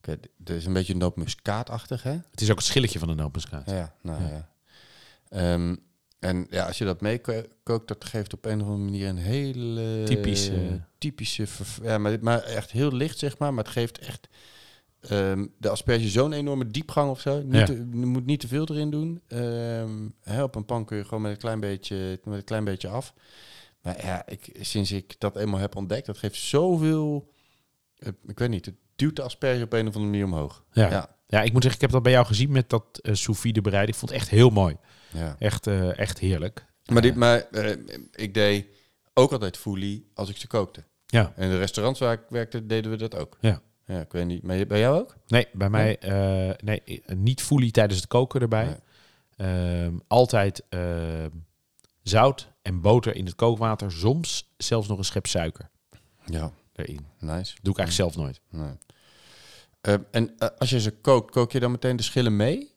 Het 0.00 0.50
is 0.50 0.66
een 0.66 0.72
beetje 0.72 0.94
nootmuskaatachtig, 0.96 2.02
hè? 2.02 2.18
Het 2.30 2.40
is 2.40 2.50
ook 2.50 2.56
het 2.56 2.66
schilletje 2.66 2.98
van 2.98 3.08
de 3.08 3.14
nootmuskaat. 3.14 3.70
Ja, 3.70 3.94
nou 4.02 4.22
Ja. 4.22 4.28
ja. 4.28 4.48
Ehm, 5.28 5.76
en 6.18 6.46
ja, 6.50 6.66
als 6.66 6.78
je 6.78 6.84
dat 6.84 7.00
meekookt, 7.00 7.88
dat 7.88 8.04
geeft 8.04 8.32
op 8.32 8.44
een 8.44 8.60
of 8.60 8.66
andere 8.66 8.84
manier 8.84 9.08
een 9.08 9.16
hele... 9.16 10.02
Typische- 10.04 10.84
Typische... 10.98 11.46
Ja, 11.82 11.98
maar, 11.98 12.16
maar 12.20 12.42
echt 12.42 12.70
heel 12.70 12.92
licht, 12.92 13.18
zeg 13.18 13.38
maar. 13.38 13.54
Maar 13.54 13.64
het 13.64 13.72
geeft 13.72 13.98
echt... 13.98 14.28
ehm, 15.00 15.46
de 15.58 15.68
asperge 15.68 16.08
zo'n 16.08 16.32
enorme 16.32 16.66
diepgang 16.66 17.10
of 17.10 17.20
zo. 17.20 17.42
Niet 17.42 17.54
Ja. 17.54 17.64
te- 17.64 17.88
je 17.92 18.06
moet 18.06 18.26
niet 18.26 18.40
te 18.40 18.48
veel 18.48 18.66
erin 18.70 18.90
doen. 18.90 19.20
Ehm, 19.28 20.08
hè, 20.22 20.42
op 20.42 20.54
een 20.54 20.64
pan 20.64 20.84
kun 20.84 20.96
je 20.96 21.04
gewoon 21.04 21.22
met 21.22 21.32
een 21.32 21.38
klein 21.38 21.60
beetje, 21.60 22.20
met 22.24 22.34
een 22.38 22.44
klein 22.44 22.64
beetje 22.64 22.88
af. 22.88 23.14
Maar 23.82 24.04
ja, 24.04 24.26
ik, 24.26 24.56
sinds 24.60 24.92
ik 24.92 25.14
dat 25.18 25.36
eenmaal 25.36 25.60
heb 25.60 25.76
ontdekt, 25.76 26.06
dat 26.06 26.18
geeft 26.18 26.36
zoveel... 26.40 27.32
eh, 27.98 28.08
ik 28.26 28.38
weet 28.38 28.48
niet, 28.48 28.64
het 28.66 28.74
duwt 28.96 29.16
de 29.16 29.22
asperge 29.22 29.62
op 29.64 29.72
een 29.72 29.88
of 29.88 29.94
andere 29.94 30.04
manier 30.04 30.24
omhoog. 30.24 30.64
Ja. 30.72 30.90
ja. 30.90 31.15
Ja, 31.26 31.42
ik 31.42 31.52
moet 31.52 31.62
zeggen, 31.62 31.74
ik 31.74 31.80
heb 31.80 31.90
dat 31.90 32.02
bij 32.02 32.12
jou 32.12 32.26
gezien 32.26 32.50
met 32.50 32.70
dat 32.70 32.84
uh, 33.02 33.14
sous 33.14 33.38
vide 33.40 33.60
bereiden. 33.60 33.92
Ik 33.94 33.98
vond 34.00 34.10
het 34.12 34.20
echt 34.20 34.30
heel 34.30 34.50
mooi. 34.50 34.76
ja. 35.12 35.36
Echt, 35.38 35.66
eh, 35.66 35.98
echt 35.98 36.18
heerlijk. 36.18 36.66
Maar, 36.92 37.02
dit, 37.02 37.12
Eh, 37.12 37.18
maar 37.18 37.38
eh, 37.50 37.76
ik 38.12 38.34
deed 38.34 38.66
ook 39.14 39.32
altijd 39.32 39.56
foelie 39.56 40.10
als 40.14 40.28
ik 40.28 40.36
ze 40.36 40.46
kookte. 40.46 40.84
Ja. 41.06 41.32
En 41.36 41.50
de 41.50 41.58
restaurants 41.58 42.00
waar 42.00 42.12
ik 42.12 42.20
werkte, 42.28 42.66
deden 42.66 42.90
we 42.90 42.96
dat 42.96 43.14
ook. 43.16 43.36
Ja. 43.40 43.60
Ja, 43.86 44.00
ik 44.00 44.12
weet 44.12 44.26
niet. 44.26 44.42
Maar 44.42 44.66
bij 44.66 44.78
jou 44.78 44.98
ook? 45.00 45.16
Nee, 45.26 45.46
bij 45.52 45.70
mij 45.70 45.98
eh, 45.98 46.54
nee, 46.64 46.82
eh, 46.84 47.16
niet 47.16 47.42
foelie 47.42 47.70
tijdens 47.70 48.00
het 48.00 48.08
koken 48.08 48.40
erbij. 48.40 48.64
Nee. 48.64 48.76
Ehm, 49.36 49.94
altijd 50.06 50.62
zout 52.02 52.48
en 52.62 52.80
boter 52.80 53.14
in 53.16 53.24
het 53.24 53.34
kookwater. 53.34 53.92
Soms 53.92 54.54
zelfs 54.56 54.88
nog 54.88 54.98
een 54.98 55.04
schep 55.04 55.26
suiker 55.26 55.68
Ja, 56.24 56.52
erin. 56.72 57.06
nice. 57.18 57.56
Doe 57.62 57.72
ik 57.72 57.78
eigenlijk 57.78 57.90
zelf 57.92 58.16
nooit. 58.16 58.40
Nee. 58.50 58.76
Eh, 59.86 59.94
en 60.10 60.34
eh, 60.38 60.48
als 60.58 60.70
je 60.70 60.80
ze 60.80 60.90
kookt, 60.90 61.30
kook 61.30 61.52
je 61.52 61.60
dan 61.60 61.70
meteen 61.70 61.96
de 61.96 62.02
schillen 62.02 62.36
mee? 62.36 62.74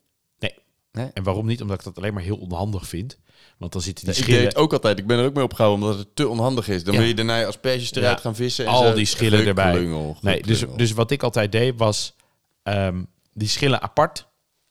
En 0.91 1.23
waarom 1.23 1.45
niet? 1.45 1.61
Omdat 1.61 1.77
ik 1.79 1.83
dat 1.83 1.97
alleen 1.97 2.13
maar 2.13 2.23
heel 2.23 2.37
onhandig 2.37 2.87
vind. 2.87 3.17
Want 3.57 3.71
dan 3.71 3.81
zitten 3.81 4.05
die 4.05 4.13
ik 4.13 4.19
deed 4.19 4.29
schillen... 4.29 4.47
het 4.47 4.57
ook 4.57 4.73
altijd. 4.73 4.99
Ik 4.99 5.07
ben 5.07 5.17
er 5.19 5.25
ook 5.25 5.33
mee 5.33 5.43
opgehouden 5.43 5.83
omdat 5.83 5.99
het 5.99 6.15
te 6.15 6.27
onhandig 6.27 6.67
is. 6.67 6.83
Dan 6.83 6.93
Ja. 6.93 6.99
wil 6.99 7.07
je 7.07 7.15
daarna 7.15 7.45
asperges 7.45 7.91
eruit 7.91 8.15
Ja. 8.15 8.21
gaan 8.21 8.35
vissen. 8.35 8.65
En 8.65 8.71
Al 8.71 8.93
die 8.93 9.05
schillen 9.05 9.45
erbij. 9.45 9.73
Nee, 10.21 10.41
dus, 10.41 10.63
dus 10.75 10.91
wat 10.91 11.11
ik 11.11 11.23
altijd 11.23 11.51
deed 11.51 11.77
was 11.77 12.15
ehm, 12.63 13.03
die 13.33 13.47
schillen 13.47 13.81
apart. 13.81 14.27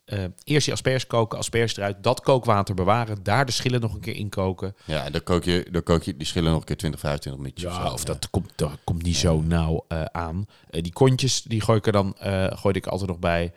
Eh, 0.08 0.24
eerst 0.44 0.64
die 0.64 0.74
asperges 0.74 1.06
koken, 1.06 1.38
asperges 1.38 1.76
eruit, 1.76 2.02
dat 2.02 2.20
kookwater 2.20 2.74
bewaren, 2.74 3.22
daar 3.22 3.46
de 3.46 3.52
schillen 3.52 3.80
nog 3.80 3.94
een 3.94 4.00
keer 4.00 4.14
in 4.16 4.28
koken. 4.28 4.76
Ja, 4.84 5.04
en 5.04 5.12
dan 5.12 5.22
kook, 5.22 5.44
je, 5.44 5.66
dan 5.70 5.82
kook 5.82 6.02
je 6.02 6.16
die 6.16 6.26
schillen 6.26 6.50
nog 6.50 6.60
een 6.60 6.66
keer 6.66 6.76
20, 6.76 7.00
25 7.00 7.42
minuutjes. 7.42 7.72
Ja, 7.72 7.86
zo. 7.86 7.92
of 7.92 8.04
dat 8.04 8.30
komt, 8.30 8.52
dat 8.56 8.70
komt 8.84 9.02
niet 9.02 9.16
zo 9.16 9.40
nauw 9.40 9.84
eh, 9.88 10.02
aan. 10.04 10.46
Eh, 10.70 10.82
die 10.82 10.92
kontjes, 10.92 11.42
die 11.42 11.60
gooi 11.60 11.78
ik 11.78 11.86
er 11.86 11.92
dan 11.92 12.14
gooi 12.50 12.74
ik 12.74 12.86
altijd 12.86 13.10
nog 13.10 13.18
bij. 13.18 13.52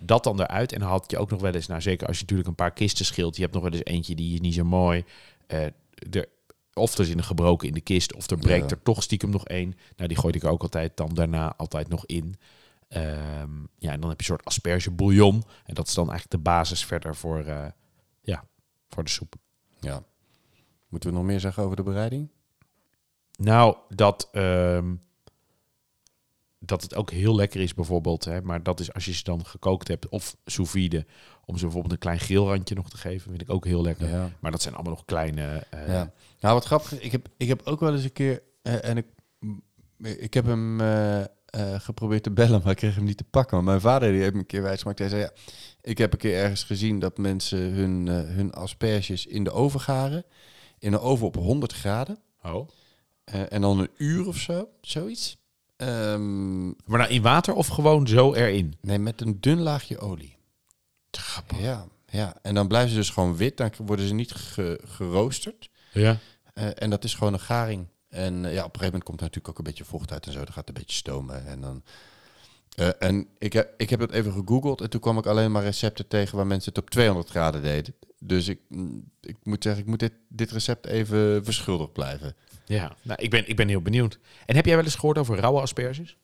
Dat 0.00 0.24
dan 0.24 0.40
eruit. 0.40 0.72
En 0.72 0.80
dan 0.80 0.88
had 0.88 1.10
je 1.10 1.18
ook 1.18 1.30
nog 1.30 1.40
wel 1.40 1.54
eens, 1.54 1.66
nou 1.66 1.80
zeker 1.80 2.06
als 2.06 2.16
je 2.16 2.22
natuurlijk 2.22 2.48
een 2.48 2.54
paar 2.54 2.72
kisten 2.72 3.04
schilt, 3.04 3.36
je 3.36 3.42
hebt 3.42 3.54
nog 3.54 3.62
wel 3.62 3.72
eens 3.72 3.84
eentje 3.84 4.14
die 4.14 4.34
is 4.34 4.40
niet 4.40 4.54
zo 4.54 4.64
mooi. 4.64 5.04
Er, 5.46 5.72
of 6.74 6.94
er 6.94 7.00
is 7.00 7.08
een 7.08 7.24
gebroken 7.24 7.68
in 7.68 7.74
de 7.74 7.80
kist, 7.80 8.14
of 8.14 8.30
er 8.30 8.38
breekt 8.38 8.70
Ja. 8.70 8.76
er 8.76 8.82
toch 8.82 9.02
stiekem 9.02 9.30
nog 9.30 9.46
één. 9.46 9.76
Nou, 9.96 10.08
die 10.08 10.18
gooi 10.18 10.34
ik 10.34 10.44
ook 10.44 10.62
altijd 10.62 10.96
dan 10.96 11.10
daarna 11.14 11.54
altijd 11.56 11.88
nog 11.88 12.06
in. 12.06 12.36
Ehm, 12.94 13.50
ja, 13.78 13.92
en 13.92 14.00
dan 14.00 14.08
heb 14.10 14.20
je 14.20 14.30
een 14.30 14.36
soort 14.36 14.44
asperge 14.44 14.90
bouillon. 14.90 15.42
En 15.64 15.74
dat 15.74 15.86
is 15.86 15.94
dan 15.94 16.10
eigenlijk 16.10 16.42
de 16.44 16.50
basis 16.50 16.84
verder 16.84 17.16
voor, 17.16 17.44
eh, 17.44 17.66
ja, 18.20 18.44
voor 18.88 19.04
de 19.04 19.10
soep. 19.10 19.34
Ja. 19.80 20.02
Moeten 20.88 21.10
we 21.10 21.16
nog 21.16 21.24
meer 21.24 21.40
zeggen 21.40 21.62
over 21.62 21.76
de 21.76 21.82
bereiding? 21.82 22.30
Nou, 23.36 23.76
dat, 23.88 24.28
ehm, 24.32 24.94
dat 26.58 26.82
het 26.82 26.94
ook 26.94 27.10
heel 27.10 27.34
lekker 27.34 27.60
is 27.60 27.74
bijvoorbeeld. 27.74 28.24
Hè, 28.24 28.42
maar 28.42 28.62
dat 28.62 28.80
is 28.80 28.92
als 28.92 29.04
je 29.04 29.12
ze 29.12 29.22
dan 29.24 29.46
gekookt 29.46 29.88
hebt 29.88 30.08
of 30.08 30.36
sous 30.44 30.70
vide. 30.70 31.06
Om 31.44 31.56
ze 31.56 31.62
bijvoorbeeld 31.62 31.92
een 31.92 31.98
klein 31.98 32.20
geelrandje 32.20 32.74
nog 32.74 32.90
te 32.90 32.96
geven. 32.96 33.30
Vind 33.30 33.42
ik 33.42 33.50
ook 33.50 33.64
heel 33.64 33.82
lekker. 33.82 34.08
Ja. 34.08 34.30
Maar 34.40 34.50
dat 34.50 34.62
zijn 34.62 34.74
allemaal 34.74 34.92
nog 34.92 35.04
kleine... 35.04 35.66
eh, 35.70 35.88
Ja. 35.88 36.12
Nou, 36.40 36.54
wat 36.54 36.64
grappig 36.64 37.00
ik 37.00 37.12
heb, 37.12 37.28
ik 37.36 37.48
heb 37.48 37.62
ook 37.64 37.80
wel 37.80 37.94
eens 37.94 38.04
een 38.04 38.12
keer, 38.12 38.42
eh, 38.62 38.84
en 38.84 38.96
ik, 38.96 39.06
ik 40.20 40.34
heb 40.34 40.44
hem 40.44 40.80
eh, 41.54 41.80
geprobeerd 41.80 42.22
te 42.22 42.30
bellen, 42.30 42.60
maar 42.62 42.70
ik 42.70 42.76
kreeg 42.76 42.94
hem 42.94 43.04
niet 43.04 43.16
te 43.16 43.24
pakken. 43.24 43.64
Mijn 43.64 43.80
vader 43.80 44.10
die 44.12 44.20
heeft 44.20 44.32
me 44.32 44.38
een 44.38 44.46
keer 44.46 44.62
wijsgemaakt. 44.62 44.98
Hij 44.98 45.08
zei, 45.08 45.20
ja, 45.20 45.30
ik 45.80 45.98
heb 45.98 46.12
een 46.12 46.18
keer 46.18 46.36
ergens 46.38 46.62
gezien 46.64 46.98
dat 46.98 47.18
mensen 47.18 47.58
hun, 47.58 48.08
eh, 48.08 48.14
hun 48.34 48.52
asperges 48.52 49.26
in 49.26 49.44
de 49.44 49.50
oven 49.50 49.80
garen. 49.80 50.24
In 50.78 50.92
een 50.92 50.98
oven 50.98 51.26
op 51.26 51.34
100 51.36 51.72
graden. 51.72 52.18
Oh. 52.42 52.68
Eh, 53.24 53.52
en 53.52 53.60
dan 53.60 53.78
een 53.78 53.90
uur 53.96 54.26
of 54.26 54.36
zo, 54.36 54.68
zoiets. 54.80 55.36
Ehm, 55.76 56.66
Maar 56.66 56.98
nou 56.98 57.10
in 57.10 57.22
water 57.22 57.54
of 57.54 57.66
gewoon 57.66 58.06
zo 58.06 58.34
erin? 58.34 58.74
nee, 58.80 58.98
met 58.98 59.20
een 59.20 59.40
dun 59.40 59.60
laagje 59.60 59.98
olie. 59.98 60.36
Ja, 61.60 61.86
ja, 62.06 62.36
en 62.42 62.54
dan 62.54 62.68
blijven 62.68 62.90
ze 62.90 62.96
dus 62.96 63.10
gewoon 63.10 63.36
wit. 63.36 63.56
Dan 63.56 63.70
worden 63.76 64.06
ze 64.06 64.14
niet 64.14 64.32
ge- 64.32 64.80
geroosterd. 64.84 65.70
Ja. 65.92 66.18
En 66.54 66.90
dat 66.90 67.04
is 67.04 67.14
gewoon 67.14 67.32
een 67.32 67.40
garing. 67.40 67.86
En 68.14 68.44
eh, 68.44 68.54
ja, 68.54 68.64
op 68.64 68.74
een 68.74 68.80
gegeven 68.80 68.84
moment 68.84 69.02
komt 69.04 69.18
er 69.18 69.24
natuurlijk 69.24 69.48
ook 69.48 69.58
een 69.58 69.64
beetje 69.64 69.84
vocht 69.84 70.12
uit 70.12 70.26
en 70.26 70.32
zo. 70.32 70.38
Dan 70.38 70.46
gaat 70.52 70.56
het 70.56 70.68
een 70.68 70.82
beetje 70.82 70.96
stomen. 70.96 71.46
En 71.46 71.60
dan, 71.60 71.82
Eh, 72.74 72.88
en 72.98 73.28
ik 73.38 73.52
heb, 73.52 73.74
ik 73.76 73.90
heb 73.90 74.00
het 74.00 74.10
even 74.10 74.32
gegoogeld 74.32 74.80
en 74.80 74.90
toen 74.90 75.00
kwam 75.00 75.18
ik 75.18 75.26
alleen 75.26 75.52
maar 75.52 75.62
recepten 75.62 76.08
tegen 76.08 76.36
waar 76.36 76.46
mensen 76.46 76.72
het 76.72 76.82
op 76.82 76.90
200 76.90 77.28
graden 77.30 77.62
deden. 77.62 77.94
Dus 78.18 78.48
ik, 78.48 78.60
mm, 78.68 79.10
ik 79.20 79.36
moet 79.42 79.62
zeggen, 79.62 79.82
ik 79.82 79.88
moet 79.88 79.98
dit, 79.98 80.12
dit 80.28 80.50
recept 80.50 80.86
even 80.86 81.44
verschuldigd 81.44 81.92
blijven. 81.92 82.36
Ja, 82.64 82.96
nou, 83.02 83.22
ik, 83.22 83.30
ben, 83.30 83.48
ik 83.48 83.56
ben 83.56 83.68
heel 83.68 83.82
benieuwd. 83.82 84.18
En 84.46 84.56
heb 84.56 84.64
jij 84.66 84.76
wel 84.76 84.84
eens 84.84 84.94
gehoord 84.94 85.18
over 85.18 85.38
rauwe 85.38 85.60
asperges? 85.60 86.16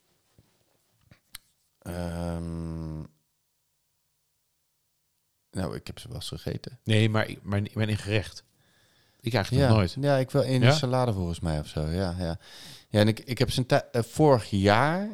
Ehm, 1.78 2.98
nou, 5.50 5.74
ik 5.74 5.86
heb 5.86 5.98
ze 5.98 6.06
wel 6.08 6.16
eens 6.16 6.28
gegeten. 6.28 6.78
Nee, 6.84 7.08
maar, 7.08 7.34
maar, 7.42 7.62
maar 7.74 7.88
in 7.88 7.98
gerecht. 7.98 8.44
Ik 9.20 9.34
eigenlijk 9.34 9.64
ja, 9.64 9.68
nog 9.68 9.78
nooit. 9.78 9.96
Ja, 10.00 10.16
ik 10.16 10.30
wel 10.30 10.42
in 10.42 10.60
Ja? 10.60 10.66
een 10.66 10.72
salade 10.74 11.12
volgens 11.12 11.40
mij 11.40 11.58
of 11.58 11.66
zo. 11.66 11.86
Ja, 11.86 12.14
ja. 12.18 12.38
ja 12.88 13.00
en 13.00 13.08
ik, 13.08 13.20
ik 13.20 13.38
heb 13.38 13.48
tij- 13.48 13.88
eh, 13.92 14.02
vorig 14.02 14.50
jaar, 14.50 15.08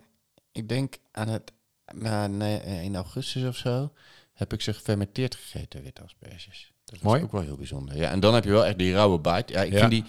ik 0.53 0.69
denk 0.69 0.95
aan 1.13 1.29
het, 1.29 1.53
nou, 1.95 2.29
nee, 2.29 2.59
eh, 2.59 2.83
in 2.83 2.95
augustus 2.97 3.45
of 3.45 3.57
zo, 3.57 3.93
heb 4.33 4.53
ik 4.53 4.61
ze 4.61 4.73
gefermenteerd 4.75 5.35
gegeten, 5.35 5.83
witte 5.83 6.03
asperges. 6.03 6.73
Dat 6.85 6.95
was 6.95 7.03
Mooi. 7.13 7.23
ook 7.23 7.33
wel 7.33 7.41
heel 7.43 7.57
bijzonder. 7.57 7.97
Ja, 7.97 8.11
en 8.11 8.21
dan 8.21 8.35
heb 8.35 8.45
je 8.45 8.51
wel 8.51 8.67
echt 8.67 8.79
die 8.79 8.93
rauwe 8.93 9.19
bite. 9.21 9.53
Ja, 9.53 9.63
ik 9.63 9.73
Ja. 9.73 9.79
vind 9.79 9.91
die, 9.91 10.05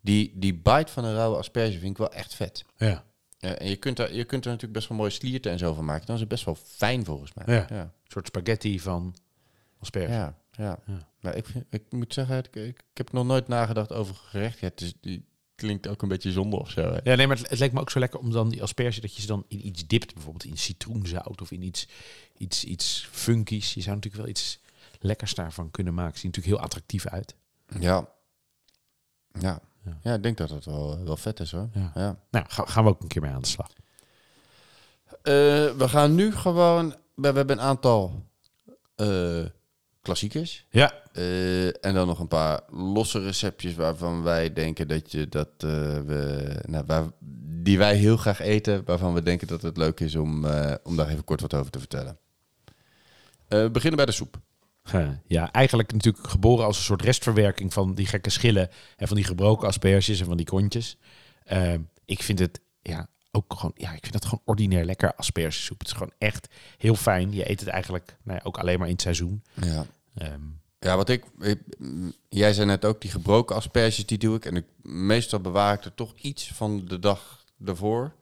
die, 0.00 0.32
die 0.38 0.54
bite 0.54 0.92
van 0.92 1.04
een 1.04 1.14
rauwe 1.14 1.36
asperge 1.36 1.78
vind 1.78 1.90
ik 1.90 1.98
wel 1.98 2.12
echt 2.12 2.34
vet. 2.34 2.64
Ja. 2.76 3.04
Ja, 3.38 3.54
en 3.54 3.68
je 3.68 3.76
kunt, 3.76 3.98
er, 3.98 4.14
je 4.14 4.24
kunt 4.24 4.44
er 4.44 4.50
natuurlijk 4.50 4.78
best 4.78 4.88
wel 4.88 4.98
mooie 4.98 5.10
slierten 5.10 5.52
en 5.52 5.58
zo 5.58 5.74
van 5.74 5.84
maken. 5.84 6.06
Dan 6.06 6.14
is 6.14 6.20
het 6.20 6.30
best 6.30 6.44
wel 6.44 6.54
fijn 6.64 7.04
volgens 7.04 7.32
mij. 7.34 7.54
Ja. 7.54 7.66
ja. 7.68 7.80
Een 7.80 7.90
soort 8.04 8.26
spaghetti 8.26 8.80
van 8.80 9.14
asperges. 9.78 10.14
Ja, 10.14 10.34
ja. 10.60 10.78
Ja. 10.86 11.08
Maar 11.20 11.36
ik, 11.36 11.46
ik 11.70 11.82
moet 11.90 12.14
zeggen, 12.14 12.38
ik, 12.38 12.56
ik, 12.56 12.82
heb 12.94 13.12
nog 13.12 13.26
nooit 13.26 13.48
nagedacht 13.48 13.92
over 13.92 14.14
gerecht. 14.14 14.58
Ja, 14.58 14.66
het 14.68 14.80
is, 14.80 14.92
die 15.00 15.24
klinkt 15.54 15.88
ook 15.88 16.02
een 16.02 16.08
beetje 16.08 16.32
zonde 16.32 16.56
of 16.56 16.70
zo. 16.70 16.80
Hè? 16.80 16.98
Ja, 17.10 17.14
nee, 17.14 17.26
maar 17.26 17.36
het, 17.36 17.48
het 17.48 17.58
lijkt 17.58 17.74
me 17.74 17.80
ook 17.80 17.90
zo 17.90 17.98
lekker 17.98 18.20
om 18.20 18.30
dan 18.30 18.48
die 18.48 18.62
asperge 18.62 19.00
dat 19.00 19.14
je 19.14 19.20
ze 19.20 19.26
dan 19.26 19.44
in 19.48 19.66
iets 19.66 19.86
dipt, 19.86 20.14
bijvoorbeeld 20.14 20.44
in 20.44 20.58
citroenzout 20.58 21.40
of 21.40 21.50
in 21.50 21.62
iets, 21.62 21.88
iets, 22.36 22.64
iets 22.64 23.08
funkies. 23.10 23.74
Je 23.74 23.80
zou 23.80 23.94
natuurlijk 23.94 24.22
wel 24.22 24.32
iets 24.32 24.60
lekkers 25.00 25.34
daarvan 25.34 25.70
kunnen 25.70 25.94
maken. 25.94 26.18
Ziet 26.18 26.24
natuurlijk 26.24 26.54
heel 26.56 26.64
attractief 26.64 27.06
uit. 27.06 27.34
Ja. 27.78 28.08
Ja. 29.40 29.60
Ja. 29.84 29.98
Ja, 30.02 30.14
ik 30.14 30.22
denk 30.22 30.36
dat 30.36 30.50
het 30.50 30.64
wel, 30.64 31.04
wel 31.04 31.16
vet 31.16 31.40
is 31.40 31.50
hoor. 31.50 31.68
Ja. 31.74 31.92
Ja. 31.94 32.18
Nou, 32.30 32.44
ga- 32.48 32.66
gaan 32.66 32.84
we 32.84 32.90
ook 32.90 33.02
een 33.02 33.08
keer 33.08 33.22
mee 33.22 33.30
aan 33.30 33.40
de 33.42 33.46
slag. 33.48 33.72
Eh, 35.22 35.32
we 35.76 35.88
gaan 35.88 36.14
nu 36.14 36.32
gewoon... 36.32 36.88
We, 37.14 37.30
we 37.30 37.36
hebben 37.36 37.58
een 37.58 37.64
aantal 37.64 38.24
eh, 38.94 39.44
klassiekers. 40.02 40.66
Ja, 40.70 41.00
Eh, 41.12 41.84
en 41.84 41.94
dan 41.94 42.06
nog 42.06 42.18
een 42.18 42.28
paar 42.28 42.60
losse 42.68 43.20
receptjes 43.20 43.74
waarvan 43.74 44.22
wij 44.22 44.52
denken 44.52 44.88
dat 44.88 45.12
je 45.12 45.28
dat 45.28 45.48
eh, 45.58 45.70
we... 46.06 46.54
Nou, 46.66 46.84
waar, 46.86 47.04
die 47.62 47.78
wij 47.78 47.96
heel 47.96 48.16
graag 48.16 48.40
eten, 48.40 48.84
waarvan 48.84 49.14
we 49.14 49.22
denken 49.22 49.46
dat 49.46 49.62
het 49.62 49.76
leuk 49.76 50.00
is 50.00 50.16
om, 50.16 50.44
eh, 50.44 50.74
om 50.82 50.96
daar 50.96 51.08
even 51.08 51.24
kort 51.24 51.40
wat 51.40 51.54
over 51.54 51.70
te 51.70 51.78
vertellen. 51.78 52.18
We 53.48 53.68
beginnen 53.72 53.96
bij 53.96 54.06
de 54.06 54.12
soep. 54.12 54.40
Ja, 55.26 55.52
eigenlijk 55.52 55.92
natuurlijk 55.92 56.28
geboren 56.28 56.64
als 56.64 56.76
een 56.76 56.82
soort 56.82 57.02
restverwerking 57.02 57.72
van 57.72 57.94
die 57.94 58.06
gekke 58.06 58.30
schillen 58.30 58.68
en 58.96 59.06
van 59.06 59.16
die 59.16 59.26
gebroken 59.26 59.68
asperges 59.68 60.20
en 60.20 60.26
van 60.26 60.36
die 60.36 60.46
kontjes. 60.46 60.96
Ik 62.04 62.22
vind 62.22 62.38
het 62.38 62.60
ja, 62.82 63.08
ook 63.30 63.54
gewoon, 63.54 63.72
ja, 63.76 63.92
ik 63.92 64.00
vind 64.02 64.14
het 64.14 64.24
gewoon 64.24 64.42
ordinair 64.44 64.84
lekker 64.84 65.14
aspergesoep. 65.14 65.78
Het 65.78 65.86
is 65.86 65.92
gewoon 65.92 66.12
echt 66.18 66.48
heel 66.78 66.94
fijn. 66.94 67.32
Je 67.32 67.50
eet 67.50 67.60
het 67.60 67.68
eigenlijk 67.68 68.16
nou 68.22 68.38
ja, 68.38 68.44
ook 68.44 68.58
alleen 68.58 68.78
maar 68.78 68.86
in 68.88 68.92
het 68.92 69.02
seizoen. 69.02 69.42
Ja. 69.62 69.86
Ehm, 70.14 70.40
Ja, 70.78 70.96
wat 70.96 71.08
ik, 71.08 71.24
ik- 71.40 71.62
Jij 72.28 72.52
zei 72.52 72.66
net 72.66 72.84
ook, 72.84 73.00
die 73.00 73.10
gebroken 73.10 73.56
asperges, 73.56 74.06
die 74.06 74.18
doe 74.18 74.36
ik. 74.36 74.44
En 74.44 74.56
ik, 74.56 74.64
meestal 74.82 75.40
bewaar 75.40 75.74
ik 75.74 75.84
er 75.84 75.94
toch 75.94 76.14
iets 76.16 76.48
van 76.52 76.84
de 76.84 76.98
dag 76.98 77.44
ervoor. 77.64 78.12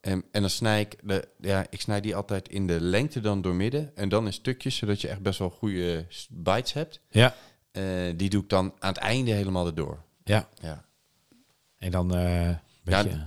En, 0.00 0.24
en 0.32 0.40
dan 0.40 0.50
snij 0.50 0.80
ik, 0.80 0.96
de, 1.02 1.28
ja, 1.40 1.66
ik 1.70 1.80
snij 1.80 2.00
die 2.00 2.16
altijd 2.16 2.48
in 2.48 2.66
de 2.66 2.80
lengte 2.80 3.20
dan 3.20 3.42
door 3.42 3.54
midden. 3.54 3.96
En 3.96 4.08
dan 4.08 4.26
in 4.26 4.32
stukjes, 4.32 4.76
zodat 4.76 5.00
je 5.00 5.08
echt 5.08 5.20
best 5.22 5.38
wel 5.38 5.50
goede 5.50 6.06
bites 6.30 6.72
hebt. 6.72 7.00
ja, 7.10 7.34
Eh, 7.70 7.82
die 8.16 8.30
doe 8.30 8.42
ik 8.42 8.48
dan 8.48 8.74
aan 8.78 8.88
het 8.92 8.98
einde 9.02 9.30
helemaal 9.30 9.66
erdoor. 9.66 10.02
ja. 10.24 10.48
Ja. 10.62 10.84
En 11.78 11.90
dan 11.90 12.14
eh 12.16 12.50
beetje, 12.82 13.22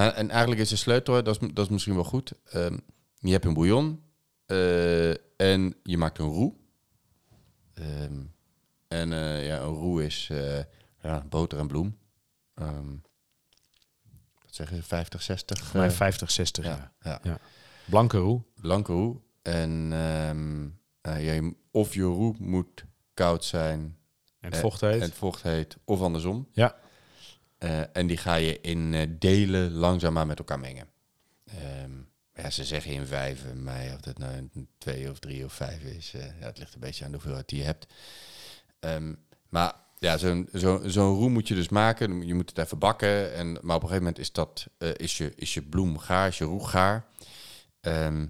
Nou, 0.00 0.12
en 0.14 0.30
eigenlijk 0.30 0.60
is 0.60 0.68
de 0.68 0.76
sleutel, 0.76 1.22
dat 1.22 1.42
is, 1.42 1.48
dat 1.54 1.64
is 1.64 1.70
misschien 1.72 1.94
wel 1.94 2.04
goed. 2.04 2.32
Ehm, 2.44 2.76
je 3.18 3.30
hebt 3.30 3.44
een 3.44 3.54
bouillon 3.54 4.02
eh, 4.46 5.10
en 5.36 5.74
je 5.82 5.96
maakt 5.98 6.18
een 6.18 6.28
roux. 6.32 6.56
Ehm, 7.74 8.22
en 8.88 9.12
eh, 9.12 9.46
ja, 9.46 9.58
een 9.60 9.74
roux 9.74 10.02
is 10.02 10.28
eh, 10.30 10.58
ja, 11.02 11.24
boter 11.28 11.58
en 11.58 11.66
bloem. 11.66 11.98
Ehm, 12.54 12.88
wat 14.42 14.54
zeg 14.54 14.70
je, 14.70 14.82
50, 14.82 15.22
60? 15.22 15.64
voor 15.64 15.80
mij 15.80 15.88
eh, 15.88 15.94
50, 15.94 16.30
60. 16.30 16.64
ja, 16.64 16.92
Ja. 17.02 17.20
ja. 17.22 17.38
Blanke 17.84 18.18
roe. 18.18 18.42
Blanke 18.60 18.92
roux. 18.92 19.20
En 19.42 19.92
eh, 21.00 21.24
ja, 21.24 21.32
je- 21.32 21.54
of 21.70 21.94
je 21.94 22.02
roux 22.02 22.38
moet 22.38 22.84
koud 23.14 23.44
zijn 23.44 23.98
En 24.40 24.52
vocht 24.54 24.80
heet. 24.80 24.94
en 24.94 25.00
het 25.00 25.14
vocht 25.14 25.42
heet, 25.42 25.76
of 25.84 26.00
andersom. 26.00 26.48
Ja. 26.52 26.76
Eh, 27.60 27.96
en 27.96 28.06
die 28.06 28.16
ga 28.16 28.34
je 28.34 28.60
in 28.60 28.94
eh, 28.94 29.06
delen 29.18 29.72
langzaamaan 29.72 30.26
met 30.26 30.38
elkaar 30.38 30.60
mengen. 30.60 30.88
Ehm, 31.44 31.90
ja, 32.34 32.50
ze 32.50 32.64
zeggen 32.64 32.92
in 32.92 33.06
vijven, 33.06 33.62
maar 33.62 33.92
of 33.94 34.00
dat 34.00 34.18
nou 34.18 34.32
een 34.36 34.68
twee 34.78 35.10
of 35.10 35.18
drie 35.18 35.44
of 35.44 35.52
vijf 35.52 35.82
is, 35.82 36.12
eh, 36.14 36.40
ja, 36.40 36.46
het 36.46 36.58
ligt 36.58 36.74
een 36.74 36.80
beetje 36.80 37.04
aan 37.04 37.10
de 37.10 37.16
hoeveelheid 37.16 37.48
die 37.48 37.58
je 37.58 37.64
hebt. 37.64 37.86
Ehm, 38.80 39.14
maar 39.48 39.74
ja, 39.98 40.16
zo'n 40.16 40.48
zo, 40.54 40.80
zo'n 40.86 41.14
roe 41.16 41.28
moet 41.28 41.48
je 41.48 41.54
dus 41.54 41.68
maken. 41.68 42.26
Je 42.26 42.34
moet 42.34 42.48
het 42.48 42.58
even 42.58 42.78
bakken. 42.78 43.34
En, 43.34 43.52
maar 43.52 43.76
op 43.76 43.82
een 43.82 43.88
gegeven 43.88 43.96
moment 43.98 44.18
is, 44.18 44.32
dat, 44.32 44.66
eh, 44.78 44.88
is, 44.96 45.16
je, 45.18 45.32
is 45.34 45.54
je 45.54 45.62
bloem 45.62 45.98
gaar, 45.98 46.28
is 46.28 46.38
je 46.38 46.44
roe 46.44 46.66
gaar. 46.68 47.06
Ehm, 47.80 48.26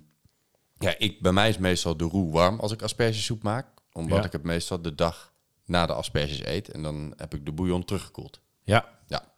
ja, 0.78 0.94
ik, 0.98 1.20
bij 1.20 1.32
mij 1.32 1.48
is 1.48 1.58
meestal 1.58 1.96
de 1.96 2.04
roe 2.04 2.30
warm 2.32 2.60
als 2.60 2.72
ik 2.72 2.82
aspergesoep 2.82 3.42
maak. 3.42 3.66
Omdat 3.92 4.18
Ja. 4.18 4.24
ik 4.24 4.32
het 4.32 4.42
meestal 4.42 4.82
de 4.82 4.94
dag 4.94 5.32
na 5.64 5.86
de 5.86 5.92
asperges 5.92 6.44
eet. 6.44 6.68
En 6.68 6.82
dan 6.82 7.12
heb 7.16 7.34
ik 7.34 7.44
de 7.44 7.52
bouillon 7.52 7.84
teruggekoeld. 7.84 8.40
Ja. 8.62 8.98
Ja. 9.06 9.32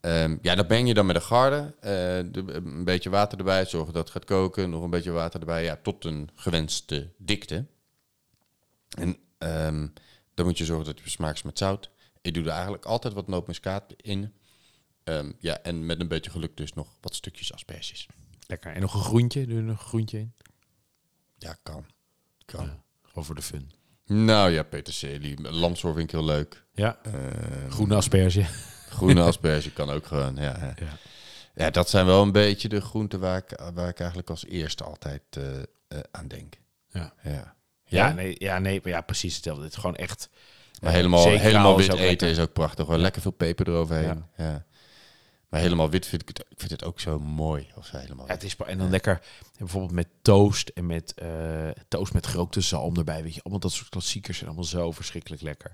Ehm, 0.00 0.36
ja, 0.42 0.54
dat 0.54 0.66
ben 0.68 0.86
je 0.86 0.94
dan 0.94 1.06
met 1.06 1.16
de 1.16 1.22
garde. 1.22 1.74
eh, 1.80 1.90
de- 2.32 2.44
een 2.52 2.84
beetje 2.84 3.10
water 3.10 3.38
erbij, 3.38 3.64
zorgen 3.66 3.92
dat 3.92 4.02
het 4.02 4.12
gaat 4.12 4.24
koken. 4.24 4.70
Nog 4.70 4.82
een 4.82 4.90
beetje 4.90 5.10
water 5.10 5.40
erbij, 5.40 5.64
ja, 5.64 5.78
tot 5.82 6.04
een 6.04 6.28
gewenste 6.34 7.12
dikte. 7.18 7.66
En 8.98 9.16
ehm, 9.38 9.88
dan 10.34 10.46
moet 10.46 10.58
je 10.58 10.64
zorgen 10.64 10.86
dat 10.86 10.98
je 11.04 11.10
smaakt 11.10 11.44
met 11.44 11.58
zout. 11.58 11.90
Ik 12.22 12.34
doe 12.34 12.44
er 12.44 12.50
eigenlijk 12.50 12.84
altijd 12.84 13.14
wat 13.14 13.26
nootmuskaat 13.28 13.92
in. 13.96 14.34
Ehm, 15.04 15.32
ja, 15.38 15.58
en 15.62 15.86
met 15.86 16.00
een 16.00 16.08
beetje 16.08 16.30
geluk 16.30 16.56
dus 16.56 16.72
nog 16.72 16.88
wat 17.00 17.14
stukjes 17.14 17.52
asperges. 17.52 18.06
Lekker. 18.46 18.72
En 18.74 18.80
nog 18.80 18.94
een 18.94 19.00
groentje. 19.00 19.46
Doe 19.46 19.56
je 19.56 19.62
nog 19.62 19.80
een 19.80 19.86
groentje 19.86 20.18
in? 20.18 20.34
Ja, 21.38 21.56
kan. 21.62 21.86
Kan. 22.44 22.64
Ja. 22.66 22.82
Gewoon 23.02 23.24
voor 23.24 23.34
de 23.34 23.42
fun. 23.42 23.70
Nou 24.06 24.50
ja, 24.50 24.62
peterselie. 24.62 25.50
Lamsoor 25.50 25.92
vind 25.92 26.04
ik 26.04 26.10
heel 26.10 26.24
leuk. 26.24 26.64
Ja. 26.72 26.98
Ehm, 27.02 27.70
Groene 27.70 27.94
asperge. 27.94 28.44
Groene 28.88 29.22
asperge 29.30 29.72
kan 29.72 29.90
ook 29.90 30.06
gewoon, 30.06 30.36
ja. 30.36 30.74
ja. 30.76 30.98
Ja. 31.54 31.70
Dat 31.70 31.90
zijn 31.90 32.06
wel 32.06 32.22
een 32.22 32.32
beetje 32.32 32.68
de 32.68 32.80
groenten 32.80 33.20
waar 33.20 33.36
ik, 33.36 33.60
waar 33.74 33.88
ik 33.88 33.98
eigenlijk 33.98 34.30
als 34.30 34.46
eerste 34.46 34.84
altijd 34.84 35.22
eh, 35.30 35.58
eh, 35.88 35.98
aan 36.10 36.28
denk. 36.28 36.54
Ja. 36.88 37.12
Ja. 37.22 37.54
Ja, 37.84 38.12
nee, 38.12 38.34
ja, 38.38 38.58
nee, 38.58 38.80
maar 38.82 38.92
ja, 38.92 39.00
precies 39.00 39.34
hetzelfde. 39.34 39.62
Het 39.62 39.72
is 39.72 39.78
gewoon 39.78 39.96
echt... 39.96 40.28
Maar 40.80 40.90
eh, 40.90 40.96
helemaal, 40.96 41.28
helemaal 41.28 41.76
wit 41.76 41.86
eten 41.88 42.06
lekker. 42.06 42.28
is 42.28 42.38
ook 42.38 42.52
prachtig. 42.52 42.86
Hoor. 42.86 42.96
Lekker 42.96 43.22
veel 43.22 43.30
peper 43.30 43.68
eroverheen. 43.68 44.24
Ja. 44.36 44.64
Maar 45.54 45.62
helemaal 45.62 45.90
wit 45.90 46.06
vind 46.06 46.22
ik 46.22 46.28
het, 46.28 46.38
ik 46.38 46.58
vind 46.58 46.70
het 46.70 46.84
ook 46.84 47.00
zo 47.00 47.18
mooi. 47.18 47.66
Of 47.74 47.86
zo 47.86 47.96
helemaal 47.96 48.26
Ja, 48.26 48.32
het 48.32 48.42
is, 48.42 48.56
en 48.56 48.78
dan 48.78 48.90
lekker 48.90 49.20
bijvoorbeeld 49.58 49.92
met 49.92 50.08
toast 50.22 50.68
en 50.68 50.86
met 50.86 51.14
eh, 51.14 51.68
toast 51.88 52.12
met 52.12 52.26
gerookte 52.26 52.60
zalm 52.60 52.96
erbij. 52.96 53.22
Weet 53.22 53.34
je, 53.34 53.40
allemaal 53.42 53.60
dat 53.60 53.72
soort 53.72 53.88
klassiekers 53.88 54.36
zijn 54.36 54.48
allemaal 54.48 54.68
zo 54.68 54.90
verschrikkelijk 54.92 55.42
lekker. 55.42 55.72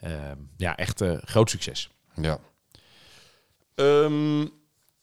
Ehm, 0.00 0.36
ja, 0.56 0.76
echt 0.76 1.00
eh, 1.00 1.16
groot 1.20 1.50
succes. 1.50 1.90
Ja. 2.20 2.38
Ehm, 3.74 4.40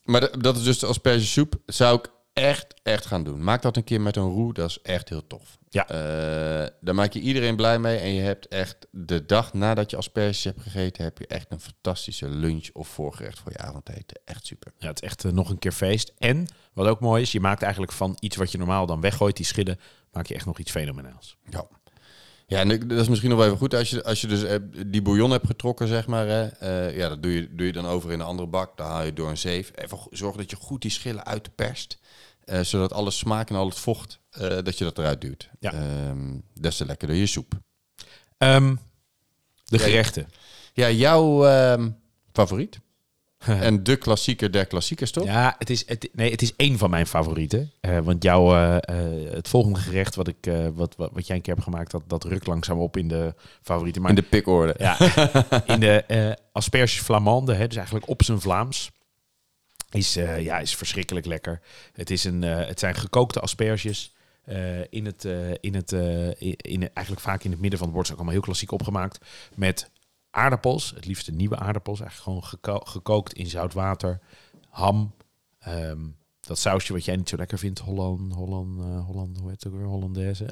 maar 0.04 0.22
da- 0.22 0.38
dat 0.38 0.58
is 0.58 0.64
dus 0.64 0.80
de 0.80 0.86
aspergesoep. 0.86 1.56
Zou 1.66 1.98
ik 1.98 2.10
echt, 2.34 2.74
echt 2.84 3.06
gaan 3.06 3.24
doen. 3.24 3.44
Maak 3.44 3.62
dat 3.62 3.78
een 3.78 3.84
keer 3.84 4.02
met 4.02 4.16
een 4.16 4.30
roe. 4.30 4.54
Dat 4.54 4.70
is 4.70 4.82
echt 4.82 5.10
heel 5.10 5.28
tof. 5.28 5.58
Ja. 5.70 5.88
Eh, 5.88 6.68
daar 6.82 6.96
maak 6.96 7.14
je 7.14 7.20
iedereen 7.20 7.56
blij 7.56 7.80
mee. 7.80 7.98
En 7.98 8.14
je 8.14 8.22
hebt 8.22 8.48
echt 8.48 8.88
de 8.92 9.26
dag 9.26 9.54
nadat 9.54 9.92
je 9.92 9.98
asperges 9.98 10.44
hebt 10.44 10.62
gegeten... 10.62 11.04
heb 11.04 11.18
je 11.18 11.28
echt 11.28 11.52
een 11.52 11.60
fantastische 11.60 12.30
lunch 12.30 12.70
of 12.74 12.88
voorgerecht 12.88 13.40
voor 13.40 13.52
je 13.52 13.58
avondeten. 13.58 14.20
Echt 14.26 14.46
super. 14.46 14.72
Ja, 14.78 14.88
het 14.88 15.02
is 15.02 15.10
echt 15.10 15.26
eh, 15.26 15.32
nog 15.32 15.50
een 15.50 15.60
keer 15.60 15.72
feest. 15.72 16.14
En 16.18 16.48
wat 16.74 16.88
ook 16.88 17.00
mooi 17.00 17.22
is, 17.22 17.32
je 17.32 17.40
maakt 17.40 17.62
eigenlijk 17.62 17.92
van 17.92 18.18
iets 18.20 18.36
wat 18.36 18.52
je 18.52 18.58
normaal 18.58 18.86
dan 18.86 19.02
weggooit, 19.02 19.38
die 19.38 19.46
schillen, 19.46 19.80
maak 20.12 20.26
je 20.26 20.36
echt 20.36 20.46
nog 20.46 20.60
iets 20.60 20.72
fenomenaals. 20.72 21.38
Ja. 21.50 21.68
Ja, 22.48 22.60
en 22.60 22.88
dat 22.88 23.00
is 23.00 23.08
misschien 23.08 23.30
nog 23.30 23.40
wel 23.40 23.48
even 23.48 23.60
goed. 23.60 23.74
Als 23.74 23.90
je, 23.90 24.04
als 24.04 24.22
je 24.22 24.28
dus 24.28 24.44
eh, 24.44 24.58
die 24.88 25.02
bouillon 25.02 25.32
hebt 25.32 25.46
getrokken, 25.46 25.88
zeg 25.88 26.08
maar. 26.08 26.28
Hè, 26.28 26.88
ja, 26.88 27.10
dat 27.10 27.24
doe 27.24 27.34
je, 27.34 27.56
doe 27.56 27.66
je 27.66 27.72
dan 27.72 27.86
over 27.86 28.12
in 28.12 28.20
een 28.20 28.26
andere 28.26 28.48
bak. 28.48 28.78
Dan 28.78 28.88
haal 28.88 29.04
je 29.04 29.14
door 29.14 29.30
een 29.30 29.38
zeef. 29.38 29.72
Even 29.76 29.98
zorg 30.10 30.36
dat 30.36 30.50
je 30.50 30.56
goed 30.56 30.82
die 30.82 30.92
schillen 30.92 31.26
uitperst. 31.26 31.98
Eh 32.46 32.60
zodat 32.60 32.94
alle 32.94 33.12
smaak 33.12 33.50
en 33.50 33.56
al 33.56 33.68
het 33.68 33.80
vocht, 33.80 34.20
eh, 34.30 34.58
dat 34.64 34.78
je 34.78 34.84
dat 34.84 34.98
eruit 34.98 35.22
duwt. 35.22 35.50
Ja. 35.60 35.74
Ehm, 35.74 36.38
des 36.54 36.78
te 36.78 36.86
lekkerder 36.86 37.18
je 37.18 37.26
soep. 37.26 37.54
Ehm, 38.38 38.76
de 39.64 39.80
gerechten. 39.80 40.28
Ja, 40.74 40.90
jouw 40.90 41.46
ehm, 41.46 41.90
favoriet? 42.34 42.80
en 43.48 43.84
de 43.84 43.96
klassieker 43.96 44.52
der 44.52 44.66
klassiekers, 44.66 45.12
toch? 45.12 45.26
Ja, 45.26 45.56
het 45.58 45.70
is, 45.70 45.88
het, 45.88 46.10
nee, 46.14 46.32
het 46.32 46.42
is 46.42 46.56
één 46.56 46.78
van 46.78 46.90
mijn 46.90 47.08
favorieten. 47.08 47.72
Eh, 47.80 48.00
want 48.00 48.24
jouw, 48.24 48.52
het 49.32 49.48
volgende 49.48 49.80
gerecht 49.80 50.16
wat, 50.16 50.28
ik, 50.28 50.52
wat, 50.74 50.96
wat, 50.96 51.10
wat 51.14 51.28
jij 51.28 51.36
een 51.36 51.42
keer 51.42 51.54
hebt 51.54 51.66
gemaakt, 51.66 51.92
dat, 51.92 52.02
dat 52.08 52.24
rukt 52.24 52.48
langzaam 52.48 52.80
op 52.80 52.98
in 52.98 53.08
de 53.08 53.34
favorieten. 53.62 54.02
Maar 54.02 54.10
In 54.12 54.16
de 54.16 54.22
pikorde. 54.22 54.76
ja, 54.78 54.98
in 55.74 55.80
de 55.80 56.38
asperges 56.52 57.02
flamande, 57.02 57.54
hè, 57.54 57.68
dus 57.68 57.78
eigenlijk 57.78 58.08
op 58.10 58.24
zijn 58.24 58.42
Vlaams, 58.42 58.92
is, 59.94 60.16
eh, 60.16 60.42
ja, 60.42 60.60
is 60.60 60.76
verschrikkelijk 60.76 61.26
lekker. 61.26 61.62
Het, 61.94 62.10
is 62.10 62.24
een, 62.24 62.44
eh, 62.44 62.68
het 62.68 62.80
zijn 62.80 62.96
gekookte 62.96 63.40
asperges. 63.40 64.12
eh, 64.44 64.80
in 64.90 65.06
het, 65.06 65.24
in 65.60 65.76
het, 65.76 65.92
in, 66.38 66.56
in- 66.58 66.90
eigenlijk 66.94 67.26
vaak 67.26 67.44
in 67.44 67.52
het 67.52 67.60
midden 67.60 67.80
van 67.80 67.88
het 67.88 67.96
bord, 67.96 68.08
ook 68.10 68.16
allemaal 68.16 68.34
heel 68.34 68.42
klassiek 68.42 68.72
opgemaakt. 68.72 69.26
Met 69.56 69.90
aardappels, 70.32 70.92
het 70.96 71.06
liefst 71.06 71.26
de 71.26 71.32
nieuwe 71.32 71.58
aardappels, 71.58 72.00
eigenlijk 72.02 72.30
gewoon 72.30 72.44
geko- 72.50 72.92
gekookt 72.92 73.34
in 73.34 73.48
zout 73.48 73.74
water. 73.74 74.20
Ham, 74.70 75.14
ehm, 75.60 76.00
dat 76.40 76.58
sausje 76.60 76.94
wat 76.94 77.06
jij 77.06 77.16
niet 77.16 77.30
zo 77.30 77.38
lekker 77.38 77.58
vindt, 77.58 77.80
Holland, 77.80 78.34
Holland, 78.34 78.80
Holland, 79.06 79.38
hoe 79.38 79.50
heet 79.50 79.64
het 79.64 79.74
ook 79.74 79.80
weer, 79.80 79.88
Hollandaise. 79.88 80.46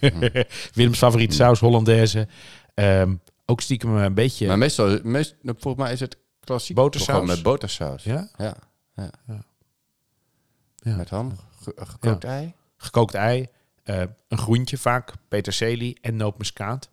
Willems 0.74 0.98
favoriete 0.98 1.34
saus, 1.34 1.60
Hollandaise. 1.60 2.28
Ehm, 2.74 3.14
ook 3.46 3.60
stiekem 3.60 3.96
een 3.96 4.14
beetje... 4.14 4.46
Maar 4.46 4.58
meestal, 4.58 4.98
meest, 5.02 5.34
volgens 5.42 5.76
mij 5.84 5.92
is 5.92 6.00
het 6.00 6.16
klassiek. 6.40 6.76
Botersaus? 6.76 7.26
Met 7.26 7.42
botersaus. 7.42 8.04
ja? 8.04 8.28
Ja. 8.38 8.56
Ja. 8.96 9.10
Ja. 10.76 10.96
Met 10.96 11.10
ham, 11.10 11.36
ge- 11.62 11.74
gekookt 11.76 12.24
ei. 12.24 12.52
gekookt 12.76 13.14
ei, 13.14 13.46
eh, 13.82 14.02
een 14.28 14.38
groentje 14.38 14.78
vaak, 14.78 15.12
peterselie 15.28 15.98
en 16.00 16.16
nootmuskaat. 16.16 16.90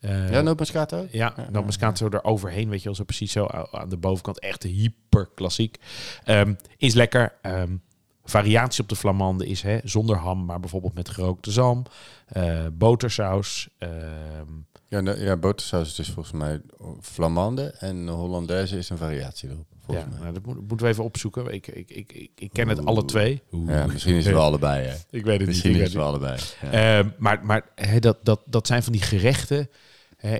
Eh, 0.00 0.30
ja, 0.30 0.40
nootmuskaat 0.40 0.92
ook? 0.94 1.08
ja, 1.10 1.34
nootmuskaat 1.50 1.98
zo 1.98 2.08
eroverheen, 2.08 2.68
weet 2.68 2.78
je 2.78 2.84
wel, 2.84 2.94
zo 2.94 3.04
precies 3.04 3.32
zo 3.32 3.46
aan 3.70 3.88
de 3.88 3.96
bovenkant. 3.96 4.40
Echt 4.40 4.62
hyper 4.62 5.28
klassiek. 5.34 5.76
Ehm, 6.24 6.54
is 6.76 6.94
lekker. 6.94 7.34
Ehm, 7.42 7.76
variatie 8.24 8.82
op 8.82 8.88
de 8.88 8.96
flamande 8.96 9.46
is 9.46 9.62
hè, 9.62 9.78
zonder 9.84 10.16
ham, 10.16 10.44
maar 10.44 10.60
bijvoorbeeld 10.60 10.94
met 10.94 11.08
gerookte 11.08 11.50
zalm, 11.50 11.82
eh, 12.26 12.66
botersaus. 12.72 13.68
ehm, 13.78 14.50
Ja, 14.88 15.00
no- 15.00 15.14
ja, 15.16 15.36
botersaus 15.36 15.88
is 15.88 15.94
dus 15.94 16.10
volgens 16.10 16.34
mij 16.34 16.60
flamande 17.00 17.74
en 17.78 18.08
Hollandaise 18.08 18.76
is 18.78 18.88
een 18.90 18.96
variatie 18.98 19.48
erop. 19.48 19.66
ja, 19.88 20.06
mij. 20.10 20.18
nou, 20.20 20.32
dat 20.32 20.46
moet- 20.46 20.68
moeten 20.68 20.86
we 20.86 20.92
even 20.92 21.04
opzoeken. 21.04 21.54
Ik, 21.54 21.66
ik, 21.66 21.90
ik, 21.90 22.12
ik, 22.12 22.30
ik 22.34 22.52
ken 22.52 22.68
het 22.68 22.84
alle 22.84 23.04
twee. 23.04 23.42
Ja, 23.66 23.86
misschien 23.86 24.14
is 24.14 24.24
het 24.24 24.34
wel 24.34 24.44
allebei. 24.50 24.86
Hè. 24.86 24.94
Ik 25.10 25.24
weet 25.24 25.38
het 25.38 25.48
Misschien 25.48 25.70
niet. 25.72 25.80
is 25.80 25.86
ik 25.86 25.92
het 25.92 26.02
wel 26.02 26.08
allebei. 26.12 26.38
Ja. 26.62 26.98
Eh, 27.00 27.06
maar 27.18 27.44
maar 27.44 27.62
dat, 28.00 28.18
dat, 28.22 28.40
dat 28.46 28.66
zijn 28.66 28.82
van 28.82 28.92
die 28.92 29.02
gerechten. 29.02 29.68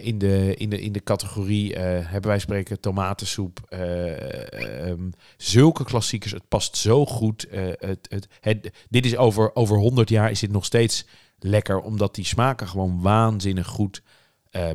In, 0.00 0.18
de, 0.18 0.54
in, 0.56 0.70
de, 0.70 0.80
in 0.80 0.92
de 0.92 1.02
categorie 1.02 1.74
eh, 1.74 1.82
hebben 2.10 2.30
wij 2.30 2.38
spreken 2.38 2.80
tomatensoep. 2.80 3.60
eh, 3.68 4.88
ehm, 4.88 5.10
zulke 5.36 5.84
klassiekers. 5.84 6.32
Het 6.32 6.48
past 6.48 6.76
zo 6.76 7.06
goed. 7.06 7.48
eh, 7.48 7.64
het, 7.78 8.06
het, 8.08 8.26
het, 8.40 8.70
dit 8.88 9.06
is 9.06 9.16
over, 9.16 9.54
over 9.54 9.76
100 9.78 10.08
jaar 10.08 10.30
is 10.30 10.40
dit 10.40 10.50
nog 10.52 10.64
steeds 10.64 11.06
lekker. 11.38 11.80
Omdat 11.80 12.14
die 12.14 12.24
smaken 12.24 12.68
gewoon 12.68 13.00
waanzinnig 13.00 13.66
goed 13.66 14.02
eh, 14.02 14.14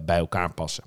bij 0.06 0.18
elkaar 0.18 0.54
passen. 0.54 0.84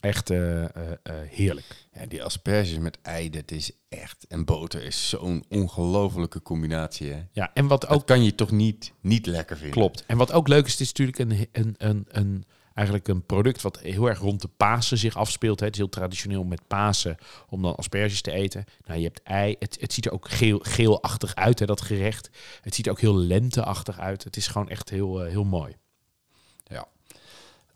Echt 0.00 0.30
eh, 0.30 0.64
eh, 0.64 0.70
eh, 1.02 1.14
heerlijk. 1.28 1.88
Ja, 1.92 2.06
die 2.06 2.24
asperges 2.24 2.78
met 2.78 2.98
ei, 3.02 3.30
dat 3.30 3.50
is 3.50 3.70
echt... 3.88 4.26
En 4.28 4.44
boter 4.44 4.84
is 4.84 5.08
zo'n 5.08 5.44
ongelofelijke 5.48 6.42
combinatie. 6.42 7.12
Hè. 7.12 7.22
Ja, 7.32 7.50
en 7.54 7.66
wat 7.66 7.88
Ook 7.88 8.06
kan 8.06 8.24
je 8.24 8.34
toch 8.34 8.50
niet, 8.50 8.92
niet 9.00 9.26
lekker 9.26 9.56
vinden. 9.56 9.76
Klopt. 9.76 10.04
En 10.06 10.16
wat 10.16 10.32
ook 10.32 10.48
leuk 10.48 10.66
is, 10.66 10.72
het 10.72 10.80
is 10.80 10.92
natuurlijk 10.92 11.18
een, 11.18 11.48
een, 11.52 11.74
een, 11.78 12.06
een, 12.08 12.44
eigenlijk 12.74 13.08
een 13.08 13.26
product 13.26 13.62
wat 13.62 13.80
heel 13.80 14.06
erg 14.08 14.18
rond 14.18 14.40
de 14.40 14.48
Pasen 14.48 14.98
zich 14.98 15.16
afspeelt. 15.16 15.60
Hè. 15.60 15.66
Het 15.66 15.74
is 15.74 15.80
heel 15.80 15.90
traditioneel 15.90 16.44
met 16.44 16.66
Pasen 16.66 17.16
om 17.48 17.62
dan 17.62 17.76
asperges 17.76 18.20
te 18.20 18.30
eten. 18.32 18.64
Nou, 18.86 18.98
je 18.98 19.04
hebt 19.04 19.22
ei. 19.22 19.56
Het, 19.58 19.76
het 19.80 19.92
ziet 19.92 20.06
er 20.06 20.12
ook 20.12 20.28
geel, 20.28 20.58
geelachtig 20.62 21.34
uit, 21.34 21.58
hè, 21.58 21.66
dat 21.66 21.80
gerecht. 21.80 22.30
Het 22.60 22.74
ziet 22.74 22.86
er 22.86 22.92
ook 22.92 23.00
heel 23.00 23.16
lenteachtig 23.16 23.98
uit. 23.98 24.24
Het 24.24 24.36
is 24.36 24.46
gewoon 24.46 24.68
echt 24.68 24.90
heel, 24.90 25.22
eh, 25.22 25.30
heel 25.30 25.44
mooi. 25.44 25.76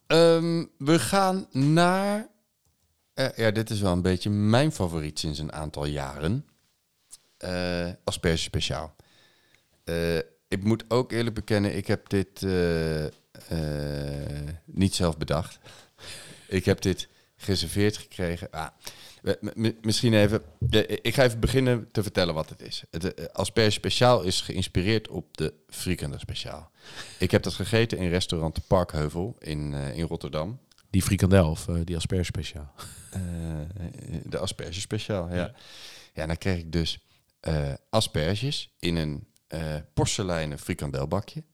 Ehm, 0.06 0.64
we 0.78 0.98
gaan 0.98 1.46
naar... 1.50 2.28
eh, 3.14 3.36
ja, 3.36 3.50
dit 3.50 3.70
is 3.70 3.80
wel 3.80 3.92
een 3.92 4.02
beetje 4.02 4.30
mijn 4.30 4.72
favoriet 4.72 5.18
sinds 5.18 5.38
een 5.38 5.52
aantal 5.52 5.84
jaren. 5.84 6.46
Eh 7.36 7.88
asperge 8.04 8.42
speciaal. 8.42 8.96
Eh, 9.84 10.16
ik 10.48 10.62
moet 10.64 10.84
ook 10.88 11.12
eerlijk 11.12 11.34
bekennen, 11.34 11.76
ik 11.76 11.86
heb 11.86 12.08
dit 12.08 12.40
niet 14.64 14.94
zelf 14.94 15.16
bedacht. 15.16 15.58
ik 16.48 16.64
heb 16.64 16.80
dit 16.80 17.08
gereserveerd 17.36 17.96
gekregen. 17.96 18.50
Ah, 18.50 18.68
misschien 19.80 20.14
even... 20.14 20.42
ik 21.02 21.14
ga 21.14 21.22
even 21.22 21.40
beginnen 21.40 21.88
te 21.92 22.02
vertellen 22.02 22.34
wat 22.34 22.48
het 22.48 22.62
is. 22.62 22.84
Het 22.90 23.14
eh, 23.14 23.26
asperge 23.32 23.70
speciaal 23.70 24.22
is 24.22 24.40
geïnspireerd 24.40 25.08
op 25.08 25.36
de 25.36 25.54
frikandel 25.68 26.18
speciaal. 26.18 26.70
Ik 27.18 27.30
heb 27.30 27.42
dat 27.42 27.54
gegeten 27.54 27.98
in 27.98 28.08
restaurant 28.08 28.66
Parkheuvel 28.66 29.36
in, 29.38 29.74
eh, 29.74 29.96
in 29.96 30.06
Rotterdam. 30.06 30.60
Die 30.90 31.02
frikandel 31.02 31.50
of 31.50 31.68
eh, 31.68 31.76
die 31.84 31.96
asperge 31.96 32.24
speciaal. 32.24 32.72
De 34.24 34.38
asperge 34.38 34.80
speciaal, 34.80 35.34
ja. 35.34 35.54
Ja, 36.14 36.26
dan 36.26 36.38
kreeg 36.38 36.58
ik 36.58 36.72
dus 36.72 36.98
asperges 37.90 38.74
in 38.78 38.96
een 38.96 39.26
porseleinen 39.94 40.58
frikandelbakje. 40.58 41.44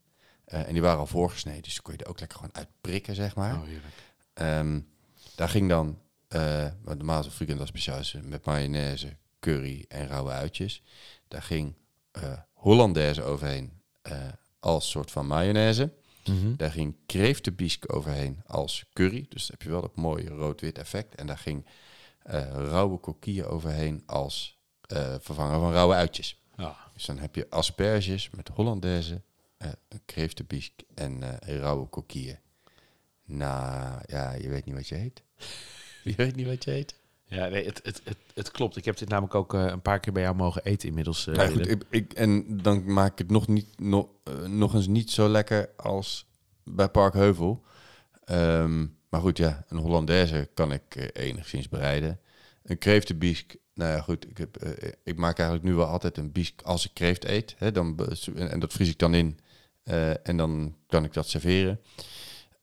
En 0.45 0.73
die 0.73 0.83
waren 0.83 0.99
al 0.99 1.07
voorgesneden, 1.07 1.63
dus 1.63 1.83
kon 1.83 1.95
je 1.97 2.05
er 2.05 2.11
ook 2.11 2.21
lekker 2.21 2.39
gewoon 2.39 2.55
uit 2.55 2.69
prikken, 2.81 3.15
zeg 3.15 3.35
maar. 3.35 3.55
Oh, 3.55 3.65
heerlijk. 3.65 3.95
Ehm, 4.33 4.81
daar 5.35 5.49
ging 5.49 5.69
dan, 5.69 5.99
wat 6.83 6.97
normaal 6.97 7.21
is 7.21 7.27
een 7.27 7.33
frikandel 7.33 7.67
speciaal 7.67 8.03
met 8.23 8.45
mayonaise, 8.45 9.17
curry 9.41 9.85
en 9.89 10.07
rauwe 10.07 10.31
uitjes. 10.31 10.83
Daar 11.29 11.43
ging 11.43 11.75
eh 12.11 12.39
Hollandaise 12.61 13.23
overheen 13.23 13.73
eh, 14.03 14.29
als 14.59 14.91
soort 14.91 15.11
van 15.11 15.27
mayonaise. 15.27 15.93
Mhm. 16.25 16.57
Daar 16.57 16.71
ging 16.71 16.97
kreeftenbisk 17.07 17.95
overheen 17.95 18.43
als 18.47 18.85
curry. 18.93 19.27
Dus 19.29 19.49
heb 19.49 19.63
je 19.63 19.69
wel 19.69 19.81
dat 19.81 19.97
mooie 19.97 20.29
rood-wit 20.29 20.79
effect. 20.79 21.15
En 21.15 21.27
daar 21.27 21.39
ging 21.39 21.67
eh, 22.23 22.51
rauwe 22.51 22.99
kokkiën 22.99 23.45
overheen 23.45 24.03
als 24.07 24.59
eh, 24.81 25.15
vervanger 25.21 25.61
van 25.61 25.73
rauwe 25.73 25.95
uitjes. 25.95 26.43
Ja. 26.57 26.77
Dus 26.95 27.05
dan 27.05 27.19
heb 27.19 27.35
je 27.35 27.51
asperges 27.51 28.31
met 28.31 28.49
Hollandaise, 28.49 29.23
een 29.59 30.01
kreeftenbisk 30.05 30.73
en 30.95 31.39
rauwe 31.39 31.87
kokkiën. 31.87 32.39
Nou, 33.25 34.01
ja, 34.07 34.33
je 34.33 34.49
weet 34.49 34.65
niet 34.65 34.75
wat 34.75 34.89
je 34.89 34.99
eet. 34.99 35.23
je 36.05 36.15
weet 36.17 36.37
niet 36.37 36.47
wat 36.47 36.65
je 36.65 36.73
eet. 36.73 36.95
Ja, 37.25 37.49
nee, 37.49 37.65
het, 37.65 37.81
het, 37.83 38.01
het, 38.05 38.17
het 38.35 38.51
klopt. 38.51 38.77
Ik 38.77 38.85
heb 38.85 38.97
dit 38.97 39.09
namelijk 39.09 39.35
ook 39.35 39.55
eh, 39.55 39.65
een 39.67 39.83
paar 39.83 40.01
keer 40.01 40.13
bij 40.13 40.23
jou 40.23 40.35
mogen 40.35 40.65
eten 40.65 40.89
inmiddels. 40.89 41.27
eh, 41.27 41.35
Nou 41.35 41.51
goed, 41.51 41.57
Willem. 41.67 41.81
ik, 41.81 41.87
ik, 41.91 42.13
en 42.13 42.57
dan 42.63 42.93
maak 42.93 43.13
ik 43.13 43.19
het 43.19 43.31
nog, 43.31 43.49
niet, 43.49 43.81
nog, 43.81 44.09
eh, 44.25 44.35
nog 44.47 44.75
eens 44.75 44.87
niet 44.87 45.11
zo 45.11 45.29
lekker 45.29 45.71
als 45.77 46.27
bij 46.65 46.89
Parkheuvel. 46.89 47.65
Ehm, 48.25 48.87
maar 49.09 49.21
goed, 49.21 49.37
ja, 49.39 49.65
een 49.69 49.79
Hollandaise 49.79 50.49
kan 50.55 50.73
ik 50.73 51.11
enigszins 51.13 51.69
bereiden. 51.69 52.21
Een 52.63 52.79
kreeftenbisk, 52.79 53.57
nou 53.75 53.91
ja 53.91 54.01
goed, 54.01 54.29
ik, 54.31 54.39
heb, 54.39 54.57
ik 55.05 55.17
maak 55.17 55.39
eigenlijk 55.39 55.69
nu 55.69 55.75
wel 55.75 55.87
altijd 55.87 56.17
een 56.17 56.33
bisk 56.33 56.63
als 56.63 56.85
ik 56.85 56.95
kreeft 56.95 57.25
eet. 57.25 57.55
Hè, 57.59 57.73
dan, 57.73 57.99
en, 58.35 58.51
en 58.51 58.61
dat 58.61 58.73
vries 58.73 58.89
ik 58.89 58.99
dan 58.99 59.15
in 59.15 59.39
eh, 59.83 60.29
en 60.29 60.37
dan 60.37 60.77
kan 60.87 61.05
ik 61.05 61.13
dat 61.13 61.29
serveren. 61.29 61.81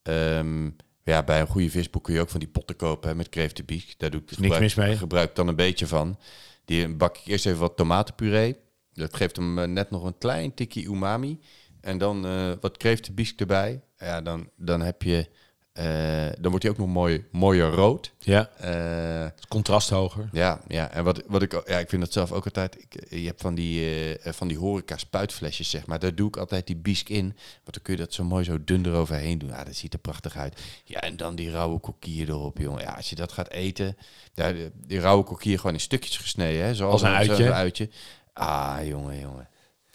Ehm, 0.01 0.69
ja, 1.13 1.23
bij 1.23 1.39
een 1.39 1.47
goede 1.47 1.69
visboek 1.69 2.03
kun 2.03 2.13
je 2.13 2.19
ook 2.21 2.29
van 2.29 2.39
die 2.39 2.49
potten 2.49 2.75
kopen 2.75 3.09
hè, 3.09 3.15
met 3.15 3.29
kreeftenbisk. 3.29 3.99
Daar 3.99 4.11
doe 4.11 4.21
ik 4.21 4.27
dus 4.27 4.37
Niks 4.37 4.53
gebruik, 4.53 4.75
mis 4.75 4.85
mee. 4.85 4.97
gebruik 4.97 5.29
ik 5.29 5.35
dan 5.35 5.47
een 5.47 5.55
beetje 5.55 5.87
van. 5.87 6.19
Die 6.65 6.95
bak 6.95 7.17
ik 7.17 7.25
eerst 7.25 7.45
even 7.45 7.59
wat 7.59 7.77
tomatenpuree. 7.77 8.55
Dat 8.93 9.15
geeft 9.15 9.35
hem 9.35 9.59
eh, 9.59 9.67
net 9.67 9.91
nog 9.91 10.03
een 10.03 10.17
klein 10.17 10.53
tikje 10.53 10.83
umami. 10.83 11.39
En 11.81 11.97
dan 11.97 12.25
eh, 12.25 12.51
wat 12.61 12.77
kreeftenbisk 12.77 13.39
erbij. 13.39 13.81
Ja, 13.97 14.21
dan, 14.21 14.49
dan 14.55 14.81
heb 14.81 15.03
je... 15.03 15.29
eh, 15.77 16.25
dan 16.39 16.49
wordt 16.49 16.63
hij 16.63 16.71
ook 16.71 16.77
nog 16.77 16.87
mooi, 16.87 17.25
mooier 17.31 17.69
rood. 17.69 18.11
Ja, 18.19 18.49
Eh, 18.59 19.21
het 19.35 19.47
contrast 19.47 19.89
hoger. 19.89 20.29
ja, 20.31 20.59
ja, 20.67 20.91
en 20.91 21.03
wat, 21.03 21.23
wat 21.27 21.41
ik, 21.41 21.61
ja, 21.67 21.77
ik 21.79 21.89
vind 21.89 22.01
dat 22.01 22.13
zelf 22.13 22.31
ook 22.31 22.45
altijd. 22.45 22.77
Ik, 22.81 23.05
je 23.09 23.25
hebt 23.25 23.41
van 23.41 23.55
die, 23.55 24.17
eh, 24.19 24.33
van 24.33 24.47
die 24.47 24.57
horeca 24.57 24.97
spuitflesjes, 24.97 25.69
zeg 25.69 25.85
maar. 25.85 25.99
Daar 25.99 26.15
doe 26.15 26.27
ik 26.27 26.37
altijd 26.37 26.67
die 26.67 26.75
bisk 26.75 27.09
in. 27.09 27.23
Want 27.25 27.73
dan 27.73 27.81
kun 27.81 27.93
je 27.93 27.99
dat 27.99 28.13
zo 28.13 28.23
mooi 28.23 28.43
zo 28.43 28.63
dun 28.63 28.85
eroverheen 28.85 29.37
doen. 29.39 29.49
Ja, 29.49 29.63
dat 29.63 29.75
ziet 29.75 29.93
er 29.93 29.99
prachtig 29.99 30.35
uit. 30.37 30.61
Ja, 30.85 30.99
en 31.01 31.17
dan 31.17 31.35
die 31.35 31.51
rauwe 31.51 31.79
kokkier 31.79 32.29
erop, 32.29 32.57
jongen. 32.57 32.81
Ja, 32.81 32.91
als 32.91 33.09
je 33.09 33.15
dat 33.15 33.31
gaat 33.31 33.49
eten. 33.49 33.97
Ja, 34.33 34.53
die, 34.87 34.99
rauwe 34.99 35.23
kokkier 35.23 35.57
gewoon 35.57 35.73
in 35.73 35.79
stukjes 35.79 36.17
gesneden, 36.17 36.65
hè. 36.65 36.75
Zoals 36.75 36.93
Als 36.93 37.01
een 37.01 37.07
uitje. 37.17 37.51
uitje. 37.53 37.89
Ah, 38.33 38.77
jongen, 38.83 39.19
jongen. 39.19 39.47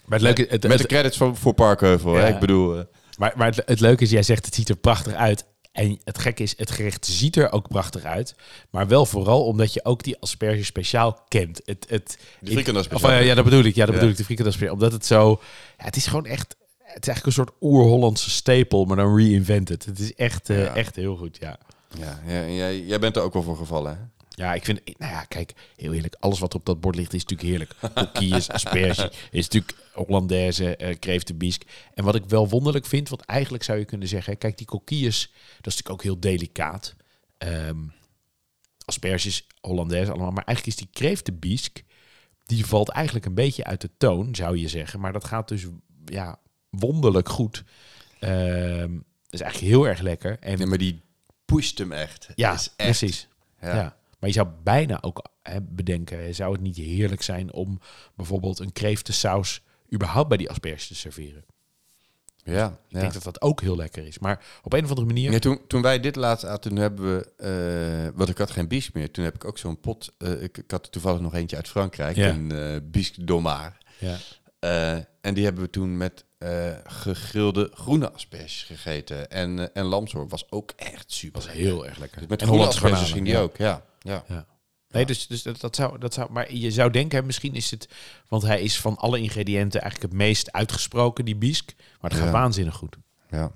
Maar 0.04 0.18
het 0.18 0.36
leuke, 0.36 0.46
het, 0.52 0.68
Met 0.68 0.78
de 0.78 0.86
credits 0.86 1.16
voor, 1.16 1.36
voor 1.36 1.54
Parkheuvel, 1.54 2.14
hè. 2.14 2.28
Ik 2.28 2.38
bedoel... 2.38 2.78
eh, 2.78 2.84
Maar, 3.18 3.32
maar 3.36 3.46
het, 3.46 3.62
het 3.66 3.80
leuke 3.80 4.02
is, 4.02 4.10
jij 4.10 4.22
zegt 4.22 4.44
het 4.46 4.54
ziet 4.54 4.68
er 4.68 4.76
prachtig 4.76 5.12
uit. 5.14 5.44
En 5.72 6.00
het 6.04 6.18
gekke 6.18 6.42
is, 6.42 6.54
het 6.56 6.70
gerecht 6.70 7.06
ziet 7.06 7.36
er 7.36 7.52
ook 7.52 7.68
prachtig 7.68 8.04
uit. 8.04 8.34
Maar 8.70 8.88
wel 8.88 9.06
vooral 9.06 9.44
omdat 9.46 9.72
je 9.72 9.84
ook 9.84 10.02
die 10.02 10.18
asperge 10.20 10.64
speciaal 10.64 11.24
kent. 11.28 11.60
Het, 11.64 11.86
het, 11.88 12.18
De 12.40 12.50
frikandel 12.50 12.82
Of, 12.82 12.88
speciaal. 12.88 13.10
eh, 13.10 13.26
ja, 13.26 13.34
dat 13.34 13.44
bedoel 13.44 13.64
ik. 13.64 13.74
Ja, 13.74 13.84
dat 13.84 13.88
Ja. 13.88 13.94
bedoel 13.94 14.10
ik, 14.10 14.16
de 14.16 14.24
frikandel 14.24 14.52
speciaal. 14.52 14.74
Omdat 14.76 14.92
het 14.92 15.06
zo... 15.06 15.40
Ja, 15.78 15.84
het 15.84 15.96
is 15.96 16.06
gewoon 16.06 16.26
echt... 16.26 16.56
Het 16.78 17.02
is 17.02 17.08
eigenlijk 17.08 17.26
een 17.26 17.44
soort 17.44 17.50
oer-Hollandse 17.60 18.30
stapel, 18.30 18.84
maar 18.84 18.96
dan 18.96 19.16
reinvented. 19.16 19.84
Het 19.84 19.98
is 19.98 20.14
echt, 20.14 20.50
eh, 20.50 20.64
Ja. 20.64 20.74
echt 20.74 20.96
heel 20.96 21.16
goed, 21.16 21.36
ja. 21.40 21.58
ja, 21.98 22.20
ja, 22.26 22.46
jij, 22.46 22.80
jij 22.80 22.98
bent 22.98 23.16
er 23.16 23.22
ook 23.22 23.32
wel 23.32 23.42
voor 23.42 23.56
gevallen, 23.56 23.92
hè? 23.92 24.21
Ja, 24.34 24.54
ik 24.54 24.64
vind, 24.64 24.98
nou 24.98 25.12
ja, 25.12 25.24
kijk, 25.24 25.52
heel 25.76 25.92
eerlijk, 25.92 26.16
alles 26.18 26.38
wat 26.38 26.54
op 26.54 26.66
dat 26.66 26.80
bord 26.80 26.96
ligt 26.96 27.12
is 27.12 27.24
natuurlijk 27.24 27.48
heerlijk. 27.48 27.74
Coquilles, 27.94 28.50
asperge, 28.50 29.12
is 29.30 29.48
natuurlijk 29.48 29.76
Hollandaise, 29.92 30.78
uh, 30.78 30.94
kreeftenbisk. 30.98 31.62
En 31.94 32.04
wat 32.04 32.14
ik 32.14 32.24
wel 32.24 32.48
wonderlijk 32.48 32.86
vind, 32.86 33.08
want 33.08 33.22
eigenlijk 33.22 33.64
zou 33.64 33.78
je 33.78 33.84
kunnen 33.84 34.08
zeggen, 34.08 34.38
kijk, 34.38 34.56
die 34.58 34.66
coquilles, 34.66 35.30
dat 35.56 35.72
is 35.72 35.76
natuurlijk 35.76 35.90
ook 35.90 36.02
heel 36.02 36.20
delicaat. 36.20 36.94
Um, 37.38 37.92
asperges, 38.84 39.46
Hollandaise 39.60 40.10
allemaal, 40.10 40.30
maar 40.30 40.44
eigenlijk 40.44 40.78
is 40.78 40.84
die 40.84 40.92
kreeftenbisk, 40.92 41.82
die 42.44 42.66
valt 42.66 42.88
eigenlijk 42.88 43.26
een 43.26 43.34
beetje 43.34 43.64
uit 43.64 43.80
de 43.80 43.90
toon, 43.96 44.34
zou 44.34 44.58
je 44.58 44.68
zeggen. 44.68 45.00
Maar 45.00 45.12
dat 45.12 45.24
gaat 45.24 45.48
dus, 45.48 45.66
ja, 46.04 46.38
wonderlijk 46.70 47.28
goed. 47.28 47.64
Um, 48.20 49.04
dat 49.24 49.40
is 49.40 49.40
eigenlijk 49.40 49.72
heel 49.72 49.88
erg 49.88 50.00
lekker. 50.00 50.38
En, 50.38 50.58
ja, 50.58 50.66
maar 50.66 50.78
die 50.78 51.00
pusht 51.44 51.78
hem 51.78 51.92
echt. 51.92 52.28
Ja, 52.34 52.52
is 52.52 52.72
echt, 52.76 52.98
precies. 52.98 53.28
Ja. 53.60 53.96
Maar 54.22 54.30
je 54.30 54.36
zou 54.36 54.48
bijna 54.62 55.02
ook 55.02 55.24
hè, 55.42 55.60
bedenken, 55.60 56.34
zou 56.34 56.52
het 56.52 56.60
niet 56.60 56.76
heerlijk 56.76 57.22
zijn 57.22 57.52
om 57.52 57.80
bijvoorbeeld 58.14 58.58
een 58.58 58.72
kreeftensaus 58.72 59.62
überhaupt 59.92 60.28
bij 60.28 60.36
die 60.36 60.50
asperges 60.50 60.86
te 60.86 60.94
serveren? 60.94 61.44
Ja, 62.44 62.66
ik 62.66 62.74
ja. 62.88 63.00
denk 63.00 63.12
dat 63.12 63.22
dat 63.22 63.40
ook 63.40 63.60
heel 63.60 63.76
lekker 63.76 64.06
is. 64.06 64.18
Maar 64.18 64.44
op 64.62 64.72
een 64.72 64.84
of 64.84 64.88
andere 64.88 65.06
manier... 65.06 65.32
Ja, 65.32 65.38
toen, 65.38 65.60
toen 65.66 65.82
wij 65.82 66.00
dit 66.00 66.16
laatst 66.16 66.44
aten, 66.44 66.70
toen 66.70 66.78
hebben 66.78 67.16
we... 67.16 67.32
Uh, 68.08 68.18
want 68.18 68.28
ik 68.28 68.38
had 68.38 68.50
geen 68.50 68.68
bies 68.68 68.92
meer. 68.92 69.10
Toen 69.10 69.24
heb 69.24 69.34
ik 69.34 69.44
ook 69.44 69.58
zo'n 69.58 69.80
pot... 69.80 70.12
Uh, 70.18 70.42
ik, 70.42 70.58
ik, 70.58 70.70
had 70.70 70.92
toevallig 70.92 71.20
nog 71.20 71.34
eentje 71.34 71.56
uit 71.56 71.68
Frankrijk. 71.68 72.16
Ja. 72.16 72.28
Een 72.28 72.52
uh, 72.52 72.76
bisque 72.82 73.24
domar. 73.24 73.78
Ja. 73.98 74.18
en 75.20 75.34
die 75.34 75.44
hebben 75.44 75.62
we 75.62 75.70
toen 75.70 75.96
met 75.96 76.24
gegrilde 76.84 77.70
groene 77.74 78.12
asperges 78.12 78.62
gegeten. 78.62 79.30
En, 79.30 79.74
en 79.74 79.88
was 80.28 80.50
ook 80.50 80.72
echt 80.76 81.12
super. 81.12 81.42
Was 81.42 81.52
heel 81.52 81.86
erg 81.86 81.98
lekker. 81.98 82.18
Dus 82.18 82.28
met 82.28 82.42
groene 82.42 82.66
asperges 82.66 83.12
ging 83.12 83.24
die 83.24 83.38
ook, 83.38 83.56
ja. 83.56 83.84
Ja. 84.02 84.24
ja. 84.28 84.46
Nee, 84.88 85.06
dus, 85.06 85.26
dus 85.26 85.42
dat, 85.42 85.60
dat, 85.60 85.76
zou, 85.76 85.98
dat 85.98 86.14
zou. 86.14 86.32
Maar 86.32 86.54
je 86.54 86.70
zou 86.70 86.90
denken, 86.90 87.26
misschien 87.26 87.54
is 87.54 87.70
het. 87.70 87.88
Want 88.28 88.42
hij 88.42 88.62
is 88.62 88.80
van 88.80 88.96
alle 88.96 89.18
ingrediënten 89.20 89.80
eigenlijk 89.80 90.12
het 90.12 90.22
meest 90.22 90.52
uitgesproken, 90.52 91.24
die 91.24 91.36
bisk. 91.36 91.72
Maar 92.00 92.10
het 92.10 92.20
gaat 92.20 92.30
waanzinnig 92.30 92.74
goed. 92.74 92.96
Ja. 93.30 93.52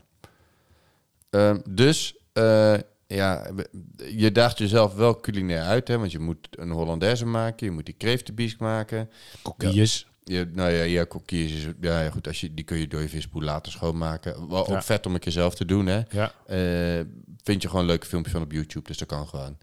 Uh, 1.31 1.57
dus. 1.71 2.17
Uh, 2.33 2.75
ja, 3.07 3.51
je 3.97 4.33
daagt 4.33 4.59
jezelf 4.59 4.95
wel 4.95 5.21
culinair 5.21 5.63
uit, 5.63 5.89
hè? 5.89 5.99
Want 5.99 6.13
je 6.13 6.19
moet 6.19 6.49
een 6.51 6.71
Hollandaise 6.71 7.27
maken, 7.27 7.67
je 7.67 7.73
moet 7.73 7.87
die 7.87 7.95
kreeftenbisk 7.95 8.59
maken. 8.59 9.11
Coquilles. 9.43 10.07
Ja, 10.25 10.45
nou 10.53 10.71
ja, 10.71 10.83
ja 10.83 11.07
coquilles 11.07 11.53
is... 11.53 11.67
Ja, 11.81 12.11
goed, 12.11 12.27
als 12.27 12.41
je, 12.41 12.55
die 12.55 12.65
kun 12.65 12.79
je 12.79 12.89
door 12.89 13.01
je 13.01 13.09
visboer 13.09 13.43
laten 13.43 13.73
schoonmaken. 13.73 14.49
Wel 14.49 14.69
ook 14.69 14.83
vet 14.83 15.07
om 15.07 15.15
een 15.15 15.21
keer 15.21 15.33
zelf 15.33 15.55
te 15.55 15.65
doen, 15.65 15.87
hè. 15.87 16.03
Ja. 16.11 16.33
Uh, 16.99 17.05
vind 17.43 17.63
je 17.63 17.69
gewoon 17.69 17.87
leuke 17.87 18.07
filmpjes 18.07 18.35
van 18.35 18.43
op 18.43 18.53
YouTube, 18.53 18.87
dus 18.87 18.99
dat 18.99 19.09
kan 19.09 19.29
gewoon. 19.29 19.59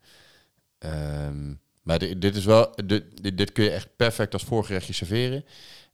Um, 0.85 1.61
maar 1.83 1.99
dit, 1.99 2.21
dit 2.21 2.35
is 2.35 2.45
wel, 2.45 2.73
dit, 2.85 3.37
dit, 3.37 3.51
kun 3.51 3.63
je 3.63 3.69
echt 3.69 3.95
perfect 3.95 4.33
als 4.33 4.43
voorgerechtje 4.43 4.93
serveren. 4.93 5.45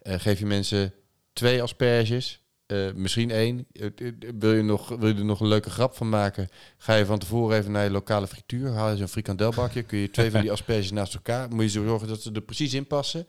Uh, 0.04 0.14
geef 0.18 0.40
je 0.40 0.46
mensen 0.46 0.94
twee 1.34 1.62
asperges, 1.62 2.44
uh, 2.68 2.94
misschien 2.94 3.32
één. 3.32 3.68
Uh, 3.74 4.12
wil, 4.40 4.54
je 4.54 4.62
nog, 4.62 4.90
wil 4.90 5.08
je 5.08 5.14
er 5.14 5.26
nog 5.26 5.40
een 5.40 5.48
leuke 5.48 5.70
grap 5.70 5.96
van 5.96 6.10
maken? 6.10 6.50
Ga 6.78 6.96
je 6.96 7.06
van 7.06 7.20
tevoren 7.20 7.58
even 7.58 7.72
naar 7.72 7.84
je 7.84 7.90
lokale 7.90 8.28
frituur, 8.28 8.72
haal 8.72 8.90
je 8.90 8.98
zo'n 8.98 9.08
frikandelbakje, 9.08 9.84
kun 9.84 9.98
je 9.98 10.10
twee 10.10 10.32
van 10.32 10.42
die 10.42 10.52
asperges 10.58 10.92
naast 10.92 11.14
elkaar, 11.14 11.50
moet 11.50 11.64
je 11.64 11.70
zorgen 11.70 12.08
dat 12.08 12.22
ze 12.22 12.32
er 12.32 12.42
precies 12.42 12.74
in 12.74 12.88
passen. 12.88 13.28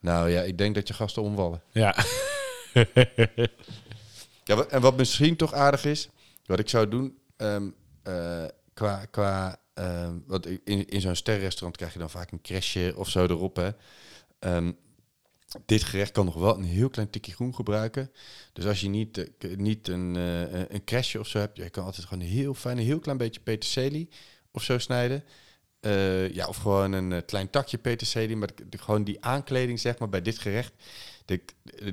Nou 0.00 0.30
ja, 0.30 0.42
ik 0.42 0.58
denk 0.58 0.74
dat 0.74 0.88
je 0.88 0.94
gasten 0.94 1.22
omvallen. 1.22 1.62
Ja. 1.70 1.96
ja 4.44 4.64
en 4.68 4.80
wat 4.80 4.96
misschien 4.96 5.36
toch 5.36 5.52
aardig 5.52 5.84
is, 5.84 6.08
wat 6.46 6.58
ik 6.58 6.68
zou 6.68 6.88
doen, 6.88 7.18
um, 7.36 7.74
qua, 8.74 9.04
qua 9.10 9.61
Ehm, 9.74 10.18
want 10.26 10.46
in, 10.46 10.86
in 10.86 11.00
zo'n 11.00 11.14
sterrenrestaurant 11.14 11.76
krijg 11.76 11.92
je 11.92 11.98
dan 11.98 12.10
vaak 12.10 12.30
een 12.30 12.40
crashje 12.40 12.92
of 12.96 13.08
zo 13.08 13.24
erop. 13.24 13.56
Hè. 13.56 13.70
Um, 14.40 14.76
dit 15.66 15.82
gerecht 15.82 16.12
kan 16.12 16.24
nog 16.24 16.34
wel 16.34 16.56
een 16.56 16.64
heel 16.64 16.88
klein 16.88 17.10
tikje 17.10 17.32
groen 17.32 17.54
gebruiken. 17.54 18.10
Dus 18.52 18.66
als 18.66 18.80
je 18.80 18.88
niet, 18.88 19.18
uh, 19.18 19.56
niet 19.56 19.88
een, 19.88 20.14
uh, 20.14 20.68
een 20.68 20.84
crashje 20.84 21.20
of 21.20 21.26
zo 21.26 21.38
hebt, 21.38 21.56
je 21.56 21.70
kan 21.70 21.84
altijd 21.84 22.06
gewoon 22.06 22.24
een 22.24 22.30
heel 22.30 22.54
fijn, 22.54 22.78
heel 22.78 22.98
klein 22.98 23.18
beetje 23.18 23.40
peterselie 23.40 24.08
of 24.50 24.62
zo 24.62 24.78
snijden. 24.78 25.24
Uh, 25.80 26.30
ja, 26.30 26.46
of 26.46 26.56
gewoon 26.56 26.92
een 26.92 27.24
klein 27.24 27.50
takje 27.50 27.78
peterselie, 27.78 28.36
maar 28.36 28.50
gewoon 28.70 29.04
die 29.04 29.24
aankleding 29.24 29.80
zeg 29.80 29.98
maar 29.98 30.08
bij 30.08 30.22
dit 30.22 30.38
gerecht. 30.38 30.72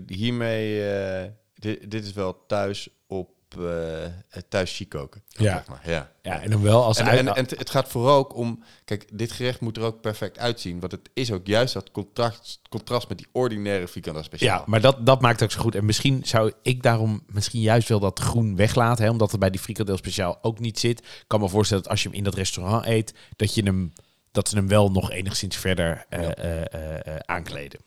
Hiermee, 0.07 1.31
dit, 1.87 1.93
is 1.93 2.13
wel 2.13 2.45
thuis 2.45 2.89
op 3.07 3.29
thuis 4.49 4.75
chic 4.75 4.89
koken. 4.89 5.23
Ja. 5.27 5.63
maar. 5.69 5.81
ja. 5.85 6.11
ja, 6.21 6.41
en 6.41 6.49
dan 6.49 6.61
wel 6.61 6.83
als 6.83 6.97
en, 6.97 7.07
en, 7.07 7.35
en, 7.35 7.45
het 7.57 7.69
gaat 7.69 7.87
vooral 7.87 8.17
ook 8.17 8.35
om, 8.35 8.63
kijk, 8.85 9.17
dit 9.17 9.31
gerecht 9.31 9.59
moet 9.59 9.77
er 9.77 9.83
ook 9.83 10.01
perfect 10.01 10.37
uitzien, 10.37 10.79
want 10.79 10.91
het 10.91 11.09
is 11.13 11.31
ook 11.31 11.47
juist 11.47 11.73
dat 11.73 11.91
contrast, 11.91 12.61
contrast 12.69 13.09
met 13.09 13.17
die 13.17 13.27
ordinaire 13.31 13.87
frikandel 13.87 14.23
speciaal. 14.23 14.59
Ja, 14.59 14.63
maar 14.67 14.81
dat, 14.81 15.05
dat 15.05 15.21
maakt 15.21 15.43
ook 15.43 15.51
zo 15.51 15.61
goed. 15.61 15.75
En 15.75 15.85
misschien 15.85 16.21
zou 16.23 16.51
ik 16.61 16.83
daarom 16.83 17.23
misschien 17.27 17.61
juist 17.61 17.89
wel 17.89 17.99
dat 17.99 18.19
groen 18.19 18.55
weglaten, 18.55 19.03
hè, 19.03 19.11
omdat 19.11 19.31
het 19.31 19.39
bij 19.39 19.49
die 19.49 19.59
frikandel 19.59 19.97
speciaal 19.97 20.37
ook 20.41 20.59
niet 20.59 20.79
zit. 20.79 20.99
Ik 20.99 21.23
kan 21.27 21.39
me 21.39 21.49
voorstellen 21.49 21.83
dat 21.83 21.91
als 21.91 22.03
je 22.03 22.09
hem 22.09 22.17
in 22.17 22.23
dat 22.23 22.35
restaurant 22.35 22.85
eet, 22.85 23.13
dat 23.35 23.53
je 23.53 23.63
hem 23.63 23.93
dat 24.31 24.49
ze 24.49 24.55
hem 24.55 24.67
wel 24.67 24.91
nog 24.91 25.11
enigszins 25.11 25.57
verder 25.57 26.05
uh, 26.09 26.27
uh, 26.27 27.15
aankleden. 27.25 27.79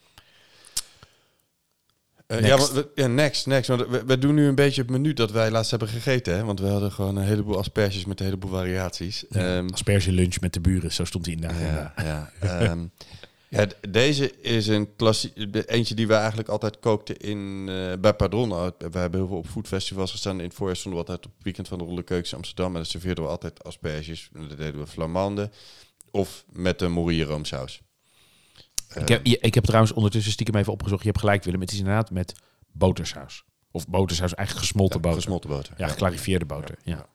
Uh, 2.32 2.46
ja, 2.46 2.56
we, 2.56 2.88
ja, 2.94 3.06
next, 3.06 3.46
next. 3.46 3.68
Want 3.68 3.86
we, 3.88 4.04
we, 4.04 4.18
doen 4.18 4.34
nu 4.34 4.46
een 4.46 4.54
beetje 4.54 4.82
het 4.82 4.90
menu 4.90 5.12
dat 5.12 5.30
wij 5.30 5.50
laatst 5.50 5.70
hebben 5.70 5.88
gegeten. 5.88 6.34
Hè? 6.36 6.44
Want 6.44 6.60
we 6.60 6.66
hadden 6.66 6.92
gewoon 6.92 7.16
een 7.16 7.24
heleboel 7.24 7.58
asperges 7.58 8.04
met 8.04 8.20
een 8.20 8.26
heleboel 8.26 8.50
variaties. 8.50 9.24
Ja, 9.28 9.56
um, 9.56 9.70
asperge 9.70 10.12
lunch 10.12 10.40
met 10.40 10.52
de 10.52 10.60
buren, 10.60 10.92
zo 10.92 11.04
stond 11.04 11.26
hij 11.26 11.34
in 11.34 11.40
de 11.40 11.48
agenda. 11.48 11.92
Ja, 11.96 12.32
ja, 12.42 12.70
um, 12.70 12.90
ja 13.48 13.66
deze 13.88 14.40
is 14.40 14.66
een 14.66 14.96
klassie, 14.96 15.32
eentje 15.66 15.94
die 15.94 16.06
we 16.06 16.14
eigenlijk 16.14 16.48
altijd 16.48 16.78
kookten 16.78 17.16
in, 17.16 17.66
uh, 17.68 17.92
bij 18.00 18.14
Pardon. 18.14 18.48
We 18.48 18.98
hebben 18.98 19.20
heel 19.20 19.28
veel 19.28 19.36
op 19.36 19.46
foodfestivals 19.46 20.10
gestaan. 20.10 20.38
In 20.38 20.46
het 20.46 20.54
voorjaar 20.54 20.76
stonden 20.76 21.00
we 21.00 21.06
altijd 21.06 21.26
op 21.26 21.32
het 21.34 21.44
weekend 21.44 21.68
van 21.68 21.78
de 21.78 21.84
Ronde 21.84 22.02
Keukens 22.02 22.34
Amsterdam. 22.34 22.66
En 22.66 22.74
dan 22.74 22.86
serveerden 22.86 23.24
we 23.24 23.30
altijd 23.30 23.64
asperges. 23.64 24.30
En 24.34 24.48
dat 24.48 24.58
deden 24.58 24.80
we 24.80 24.86
flamande. 24.86 25.50
Of 26.10 26.44
met 26.52 26.80
een 26.80 26.92
morille 26.92 27.24
roomsaus. 27.24 27.82
Ik 28.94 29.08
heb, 29.08 29.26
ik 29.26 29.54
heb 29.54 29.64
trouwens 29.64 29.92
ondertussen 29.92 30.32
stiekem 30.32 30.54
even 30.54 30.72
opgezocht. 30.72 31.02
Je 31.02 31.08
hebt 31.08 31.20
gelijk, 31.20 31.44
Willem. 31.44 31.60
Het 31.60 31.72
is 31.72 31.78
inderdaad 31.78 32.10
met 32.10 32.32
botersaus. 32.72 33.44
Of 33.70 33.88
botersaus, 33.88 34.34
eigenlijk 34.34 34.66
gesmolten 34.66 35.00
boter. 35.00 35.18
Gesmolten 35.18 35.50
boter. 35.50 35.74
Ja, 35.76 35.88
geklarifieerde 35.88 36.44
boter. 36.44 36.74
Ja. 36.84 36.94
Oké. 36.96 37.08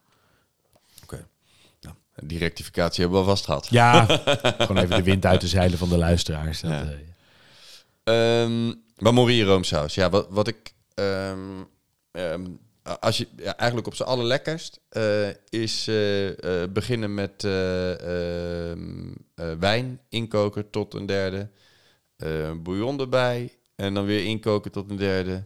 Okay. 1.03 1.25
Nou, 1.82 1.95
die 2.21 2.38
rectificatie 2.38 3.01
hebben 3.01 3.19
we 3.19 3.25
al 3.25 3.32
vast 3.32 3.45
gehad. 3.45 3.67
Ja, 3.69 4.05
gewoon 4.57 4.78
even 4.78 4.95
de 4.95 5.03
wind 5.03 5.25
uit 5.25 5.41
de 5.41 5.47
zeilen 5.47 5.78
van 5.78 5.89
de 5.89 5.97
luisteraars. 5.97 6.61
Dat, 6.61 6.71
ja. 6.71 6.86
Uh, 8.03 8.41
um, 8.41 8.84
maar 8.97 9.13
roomsaus. 9.13 9.95
Ja, 9.95 10.09
wat, 10.09 10.28
wat 10.30 10.47
ik... 10.47 10.73
Um, 10.95 11.67
um, 12.11 12.59
als 12.99 13.17
je 13.17 13.28
ja, 13.36 13.57
eigenlijk 13.57 13.88
op 13.88 13.95
z'n 13.95 14.03
allerlekkerst 14.03 14.80
uh, 14.91 15.28
is 15.49 15.88
uh, 15.88 16.28
uh, 16.28 16.34
beginnen 16.69 17.13
met 17.13 17.41
wijn 19.59 20.01
inkoken 20.09 20.69
tot 20.69 20.93
een 20.93 21.05
derde. 21.05 21.49
Uh, 22.18 22.51
bouillon 22.63 22.99
erbij. 22.99 23.57
En 23.76 23.93
dan 23.93 24.05
weer 24.05 24.26
inkoken 24.26 24.72
tot 24.72 24.89
een 24.89 24.97
derde. 24.97 25.45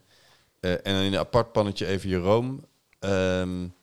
Uh, 0.59 0.71
en 0.71 0.81
dan 0.83 1.01
in 1.01 1.13
een 1.13 1.19
apart 1.19 1.51
pannetje 1.51 1.85
even 1.85 2.09
je 2.09 2.17
room. 2.17 2.65
Um, 2.99 3.73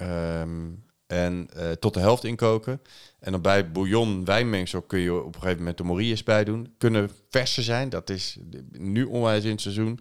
um, 0.00 0.84
en 1.06 1.48
uh, 1.56 1.70
tot 1.70 1.94
de 1.94 2.00
helft 2.00 2.24
inkoken. 2.24 2.80
En 3.18 3.32
dan 3.32 3.42
bij 3.42 3.70
bouillon, 3.70 4.24
wijnmengsel 4.24 4.82
kun 4.82 4.98
je 4.98 5.14
op 5.14 5.34
een 5.34 5.40
gegeven 5.40 5.58
moment 5.58 5.76
de 5.76 5.84
morilles 5.84 6.22
bij 6.22 6.44
doen. 6.44 6.74
Kunnen 6.78 7.10
verse 7.30 7.62
zijn, 7.62 7.88
dat 7.88 8.10
is 8.10 8.38
nu 8.70 9.04
onwijs 9.04 9.44
in 9.44 9.50
het 9.50 9.60
seizoen. 9.60 10.00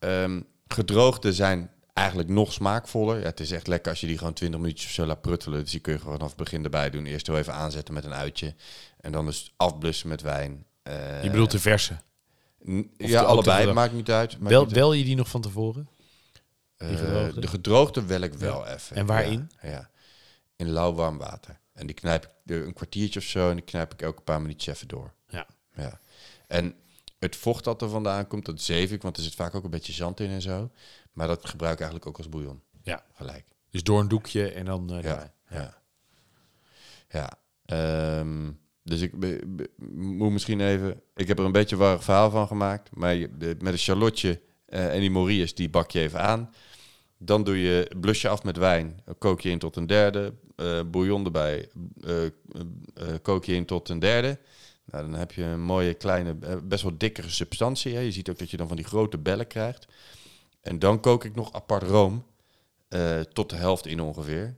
Um, 0.00 0.46
gedroogde 0.66 1.32
zijn 1.32 1.70
eigenlijk 1.92 2.28
nog 2.28 2.52
smaakvoller. 2.52 3.18
Ja, 3.18 3.24
het 3.24 3.40
is 3.40 3.50
echt 3.50 3.66
lekker 3.66 3.90
als 3.90 4.00
je 4.00 4.06
die 4.06 4.18
gewoon 4.18 4.32
20 4.32 4.60
minuutjes 4.60 4.86
of 4.86 4.92
zo 4.92 5.06
laat 5.06 5.20
pruttelen. 5.20 5.60
Dus 5.60 5.70
die 5.70 5.80
kun 5.80 5.92
je 5.92 5.98
gewoon 5.98 6.14
vanaf 6.14 6.28
het 6.28 6.38
begin 6.38 6.64
erbij 6.64 6.90
doen. 6.90 7.06
Eerst 7.06 7.26
wel 7.26 7.38
even 7.38 7.54
aanzetten 7.54 7.94
met 7.94 8.04
een 8.04 8.14
uitje. 8.14 8.54
En 9.00 9.12
dan 9.12 9.26
dus 9.26 9.52
afblussen 9.56 10.08
met 10.08 10.22
wijn. 10.22 10.66
Uh, 10.88 11.22
je 11.22 11.30
bedoelt 11.30 11.50
de 11.50 11.58
verse? 11.58 11.96
ja, 12.96 13.22
allebei. 13.22 13.72
Maakt 13.72 13.92
niet 13.92 14.10
uit. 14.10 14.38
Wel, 14.38 14.68
wel 14.68 14.92
je 14.92 15.04
die 15.04 15.16
nog 15.16 15.28
van 15.28 15.40
tevoren? 15.40 15.88
Gedroogde? 16.76 17.40
De 17.40 17.46
gedroogde 17.46 18.04
wel 18.04 18.20
ik 18.20 18.34
wel 18.34 18.64
ja. 18.66 18.74
even. 18.74 18.96
En 18.96 19.06
waarin? 19.06 19.50
Ja, 19.62 19.68
ja, 19.68 19.90
in 20.56 20.70
lauw 20.70 20.92
warm 20.92 21.18
water. 21.18 21.60
En 21.72 21.86
die 21.86 21.94
knijp 21.94 22.24
ik 22.44 22.66
een 22.66 22.72
kwartiertje 22.72 23.20
of 23.20 23.26
zo. 23.26 23.48
En 23.48 23.56
die 23.56 23.64
knijp 23.64 23.92
ik 23.92 24.02
elke 24.02 24.22
paar 24.22 24.40
minuutjes 24.40 24.74
even 24.74 24.88
door. 24.88 25.12
Ja. 25.28 25.46
ja. 25.74 26.00
En 26.46 26.74
het 27.18 27.36
vocht 27.36 27.64
dat 27.64 27.82
er 27.82 27.88
vandaan 27.88 28.26
komt, 28.26 28.44
dat 28.44 28.60
zeef 28.60 28.90
ik. 28.90 29.02
Want 29.02 29.16
er 29.16 29.22
zit 29.22 29.34
vaak 29.34 29.54
ook 29.54 29.64
een 29.64 29.70
beetje 29.70 29.92
zand 29.92 30.20
in 30.20 30.30
en 30.30 30.42
zo. 30.42 30.70
Maar 31.12 31.26
dat 31.26 31.48
gebruik 31.48 31.72
ik 31.72 31.80
eigenlijk 31.80 32.08
ook 32.08 32.16
als 32.16 32.28
bouillon. 32.28 32.62
Ja. 32.82 33.04
Gelijk. 33.12 33.44
Dus 33.70 33.82
door 33.82 34.00
een 34.00 34.08
doekje 34.08 34.52
en 34.52 34.64
dan... 34.64 34.94
Uh, 34.94 35.02
ja, 35.02 35.32
ja. 35.48 35.80
Ja. 37.08 37.38
Um, 38.18 38.60
dus 38.82 39.00
ik 39.00 39.12
moet 39.94 40.32
misschien 40.32 40.60
even... 40.60 41.00
Ik 41.14 41.28
heb 41.28 41.38
er 41.38 41.44
een 41.44 41.52
beetje 41.52 41.76
warrig 41.76 42.04
verhaal 42.04 42.30
van 42.30 42.46
gemaakt. 42.46 42.96
Maar 42.96 43.16
met 43.38 43.66
een 43.66 43.76
charlotje 43.76 44.40
uh, 44.68 44.94
en 44.94 45.00
die 45.00 45.10
morilles, 45.10 45.54
die 45.54 45.70
bak 45.70 45.90
je 45.90 46.00
even 46.00 46.20
aan. 46.20 46.50
Dan 47.18 47.44
doe 47.44 47.58
je 47.62 47.90
blusje 48.00 48.28
af 48.28 48.42
met 48.42 48.56
wijn. 48.56 49.00
Kook 49.18 49.40
je 49.40 49.50
in 49.50 49.58
tot 49.58 49.76
een 49.76 49.86
derde. 49.86 50.34
eh, 50.56 50.80
bouillon 50.90 51.24
erbij. 51.24 51.68
eh, 52.00 52.24
eh, 52.24 52.30
eh, 52.94 53.06
kook 53.22 53.44
je 53.44 53.54
in 53.54 53.64
tot 53.64 53.88
een 53.88 53.98
derde. 53.98 54.38
Nou, 54.84 55.10
dan 55.10 55.14
heb 55.18 55.32
je 55.32 55.42
een 55.42 55.62
mooie 55.62 55.94
kleine, 55.94 56.36
eh, 56.40 56.56
best 56.64 56.82
wel 56.82 56.98
dikkere 56.98 57.28
substantie. 57.28 57.94
Hè. 57.94 58.00
Je 58.00 58.12
ziet 58.12 58.30
ook 58.30 58.38
dat 58.38 58.50
je 58.50 58.56
dan 58.56 58.68
van 58.68 58.76
die 58.76 58.84
grote 58.86 59.18
bellen 59.18 59.46
krijgt. 59.46 59.86
En 60.60 60.78
dan 60.78 61.00
kook 61.00 61.24
ik 61.24 61.34
nog 61.34 61.52
apart 61.52 61.82
room. 61.82 62.24
eh, 62.88 63.20
tot 63.20 63.50
de 63.50 63.56
helft 63.56 63.86
in 63.86 64.00
ongeveer. 64.00 64.56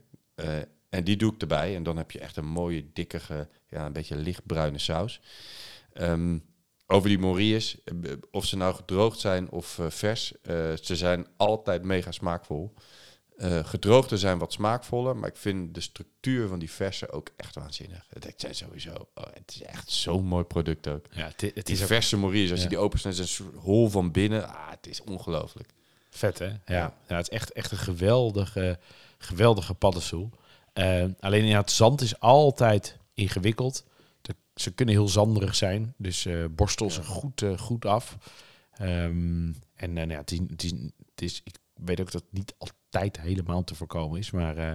En 0.95 1.03
die 1.03 1.15
doe 1.17 1.33
ik 1.33 1.41
erbij. 1.41 1.75
En 1.75 1.83
dan 1.83 1.97
heb 1.97 2.11
je 2.11 2.19
echt 2.19 2.37
een 2.37 2.45
mooie, 2.47 2.85
dikkige, 2.93 3.47
ja, 3.69 3.85
een 3.85 3.93
beetje 3.93 4.15
lichtbruine 4.15 4.79
saus. 4.79 5.21
Ehm, 5.93 6.37
over 6.87 7.09
die 7.09 7.19
morilles, 7.19 7.83
eh, 7.83 7.93
of 8.31 8.45
ze 8.45 8.57
nou 8.57 8.75
gedroogd 8.75 9.19
zijn 9.19 9.49
of 9.49 9.79
eh, 9.79 9.85
vers, 9.89 10.33
eh, 10.41 10.55
ze 10.81 10.95
zijn 10.95 11.27
altijd 11.37 11.83
mega 11.83 12.11
smaakvol. 12.11 12.73
Eh, 13.37 13.65
gedroogde 13.65 14.17
zijn 14.17 14.37
wat 14.37 14.53
smaakvoller, 14.53 15.15
maar 15.17 15.29
ik 15.29 15.35
vind 15.35 15.73
de 15.73 15.81
structuur 15.81 16.47
van 16.47 16.59
die 16.59 16.71
verse 16.71 17.11
ook 17.11 17.29
echt 17.35 17.55
waanzinnig. 17.55 18.05
Het 18.09 18.33
zijn 18.37 18.55
sowieso, 18.55 18.93
oh, 19.15 19.23
het 19.33 19.51
is 19.55 19.61
echt 19.63 19.91
zo'n 19.91 20.25
mooi 20.25 20.43
product 20.43 20.87
ook. 20.87 21.05
Ja, 21.11 21.25
het, 21.25 21.41
het 21.41 21.65
Die 21.65 21.75
is 21.75 21.81
ook 21.81 21.87
verse 21.87 22.17
morilles, 22.17 22.49
als 22.51 22.59
Ja. 22.59 22.63
je 22.65 22.69
die 22.71 22.77
opensnijdt, 22.83 23.19
is 23.19 23.39
een 23.39 23.51
hol 23.59 23.89
van 23.89 24.11
binnen. 24.11 24.47
Ah, 24.49 24.69
het 24.69 24.87
is 24.87 25.01
ongelooflijk. 25.03 25.69
vet, 26.09 26.39
hè? 26.39 26.45
Ja, 26.47 26.57
ja. 27.07 27.15
het 27.15 27.21
is 27.21 27.29
echt, 27.29 27.51
echt 27.51 27.71
een 27.71 27.77
geweldige, 27.77 28.79
geweldige 29.17 29.73
paddenstoel. 29.73 30.29
Eh, 30.75 31.05
alleen 31.19 31.45
ja, 31.45 31.59
het 31.59 31.71
zand 31.71 32.01
is 32.01 32.19
altijd 32.19 32.97
ingewikkeld. 33.13 33.85
De- 34.21 34.35
ze 34.55 34.71
kunnen 34.71 34.95
heel 34.95 35.07
zanderig 35.07 35.55
zijn, 35.55 35.93
dus 35.97 36.25
eh 36.25 36.45
borstel 36.51 36.91
ze 36.91 37.03
goed, 37.03 37.41
eh, 37.41 37.57
goed 37.57 37.85
af. 37.85 38.17
Ehm, 38.71 39.51
en 39.75 39.93
nou 39.93 40.09
ja, 40.09 40.17
het 40.17 40.31
is, 40.31 40.39
het, 40.49 40.63
is, 40.63 40.71
het 41.11 41.21
is, 41.21 41.41
ik 41.43 41.55
weet 41.73 41.99
ook 42.01 42.11
dat 42.11 42.21
het 42.21 42.31
niet 42.33 42.53
altijd 42.57 43.19
helemaal 43.21 43.63
te 43.63 43.75
voorkomen 43.75 44.19
is, 44.19 44.31
maar... 44.31 44.57
eh, 44.57 44.73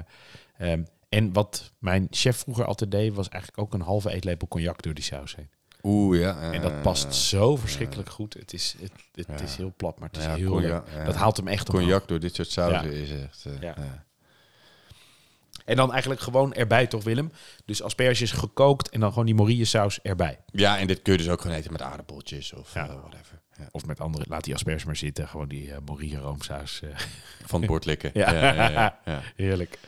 ehm, 0.72 0.82
en 1.08 1.32
wat 1.32 1.72
mijn 1.78 2.06
chef 2.10 2.36
vroeger 2.36 2.64
altijd 2.64 2.90
deed, 2.90 3.14
was 3.14 3.28
eigenlijk 3.28 3.62
ook 3.62 3.74
een 3.74 3.80
halve 3.86 4.10
eetlepel 4.12 4.48
cognac 4.48 4.82
door 4.82 4.94
die 4.94 5.04
saus 5.04 5.36
heen. 5.36 5.50
Oeh, 5.82 6.18
ja. 6.20 6.52
En 6.52 6.62
dat 6.62 6.82
past 6.82 7.14
zo 7.14 7.56
verschrikkelijk 7.56 8.10
goed. 8.10 8.34
Het 8.34 8.52
is, 8.52 8.74
het, 8.80 8.92
het 9.14 9.26
Ja. 9.26 9.44
is 9.44 9.56
heel 9.56 9.72
plat, 9.76 9.98
maar 9.98 10.08
het 10.08 10.18
is 10.18 10.24
Ja, 10.24 10.34
heel 10.34 10.50
cognac. 10.50 10.86
Dat 11.04 11.14
haalt 11.14 11.36
hem 11.36 11.48
echt 11.48 11.68
op. 11.68 11.74
Cognac 11.74 12.08
door 12.08 12.20
dit 12.20 12.34
soort 12.34 12.50
sauzen 12.50 12.92
is 12.92 13.10
echt... 13.10 13.46
Ja. 13.60 14.04
En 15.64 15.76
dan 15.76 15.90
eigenlijk 15.92 16.20
gewoon 16.20 16.54
erbij, 16.54 16.86
toch 16.86 17.04
Willem? 17.04 17.32
Dus 17.64 17.82
asperges 17.82 18.32
gekookt 18.32 18.88
en 18.88 19.00
dan 19.00 19.08
gewoon 19.10 19.26
die 19.26 19.34
morille 19.34 19.64
saus 19.64 20.00
erbij. 20.02 20.38
Ja, 20.52 20.78
en 20.78 20.86
dit 20.86 21.02
kun 21.02 21.12
je 21.12 21.18
dus 21.18 21.28
ook 21.28 21.40
gewoon 21.40 21.56
eten 21.56 21.72
met 21.72 21.82
aardappeltjes 21.82 22.52
of 22.52 22.74
Ja. 22.74 22.88
eh, 22.88 22.94
whatever. 22.94 23.40
Ja. 23.58 23.68
Of 23.70 23.86
met 23.86 24.00
andere, 24.00 24.24
laat 24.28 24.44
die 24.44 24.54
asperges 24.54 24.84
maar 24.84 24.96
zitten. 24.96 25.28
Gewoon 25.28 25.48
die 25.48 25.72
eh 25.72 25.78
morille 25.86 26.18
roomsaus. 26.18 26.80
eh. 26.82 26.88
Van 27.46 27.60
het 27.60 27.68
bord 27.70 27.84
likken. 27.84 28.10
Ja. 28.20 28.98
ja. 29.04 29.22
Heerlijk. 29.36 29.78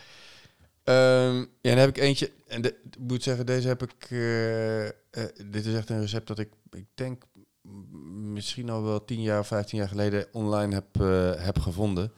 Ehm, 0.84 1.36
ja, 1.38 1.46
dan 1.60 1.76
heb 1.78 1.88
ik 1.88 1.98
eentje. 1.98 2.30
En 2.48 2.62
de, 2.62 2.68
ik 2.90 2.98
moet 2.98 3.22
zeggen, 3.22 3.46
deze 3.46 3.68
heb 3.68 3.82
ik. 3.82 4.06
eh, 4.10 4.86
eh, 4.86 4.92
dit 5.46 5.66
is 5.66 5.74
echt 5.74 5.90
een 5.90 6.00
recept 6.00 6.26
dat 6.26 6.38
ik, 6.38 6.48
ik 6.70 6.86
denk, 6.94 7.22
misschien 8.12 8.70
al 8.70 8.82
wel 8.82 9.04
10 9.04 9.22
jaar, 9.22 9.44
15 9.46 9.78
jaar 9.78 9.88
geleden 9.88 10.26
online 10.32 10.74
heb, 10.74 11.00
eh, 11.00 11.44
heb 11.44 11.58
gevonden. 11.58 12.12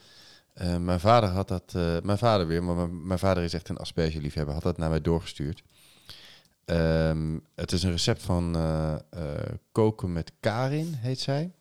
Eh, 0.55 0.77
mijn 0.77 1.01
vader 1.01 1.29
had 1.29 1.49
dat, 1.49 1.75
eh, 1.75 2.01
mijn 2.03 2.19
vader 2.19 2.47
weer, 2.47 2.65
maar 2.65 2.91
mijn, 2.91 3.19
vader 3.19 3.43
is 3.43 3.55
echt 3.55 3.69
een 3.69 3.77
aspergeliefhebber, 3.77 4.55
had 4.55 4.63
dat 4.63 4.77
naar 4.77 4.91
mij 4.91 5.01
doorgestuurd. 5.01 5.63
Ehm, 6.65 7.39
het 7.55 7.73
is 7.73 7.83
een 7.83 7.91
recept 7.91 8.23
van 8.23 8.57
eh, 8.57 8.95
koken 9.73 10.13
met 10.13 10.33
Karin, 10.41 10.95
heet 10.95 11.21
zij. 11.21 11.53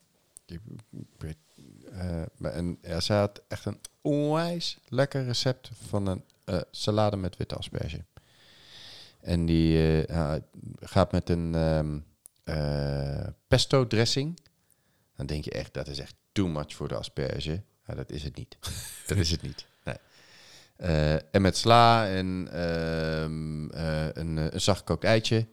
En, 2.40 2.78
zij 2.98 3.18
had 3.18 3.42
echt 3.48 3.64
een 3.64 3.80
onwijs 4.00 4.78
lekker 4.88 5.24
recept 5.24 5.70
van 5.88 6.06
een 6.06 6.24
salade 6.70 7.16
met 7.16 7.36
witte 7.36 7.54
asperge. 7.54 8.04
En 9.20 9.46
die 9.46 10.04
gaat 10.80 11.12
met 11.12 11.28
een 11.30 11.54
ehm, 11.54 11.98
eh, 12.44 13.26
pesto 13.48 13.86
dressing. 13.86 14.40
Dan 15.16 15.26
denk 15.26 15.44
je 15.44 15.50
echt, 15.50 15.74
dat 15.74 15.88
is 15.88 15.98
echt 15.98 16.14
too 16.32 16.48
much 16.48 16.74
voor 16.74 16.88
de 16.88 16.96
asperge. 16.96 17.62
Maar 17.86 17.96
dat 17.96 18.10
is 18.10 18.22
het 18.22 18.36
niet. 18.36 18.56
dat 19.06 19.18
is 19.18 19.30
het 19.30 19.42
niet. 19.42 19.66
Nee. 19.84 19.96
Eh, 20.76 21.14
en 21.14 21.42
met 21.42 21.56
sla 21.56 22.06
en 22.06 22.48
ehm, 22.52 23.70
eh, 23.70 24.06
een, 24.12 24.38
eh, 24.38 24.46
een 24.50 24.60
zachtgekookt 24.60 25.04
eitje. 25.04 25.46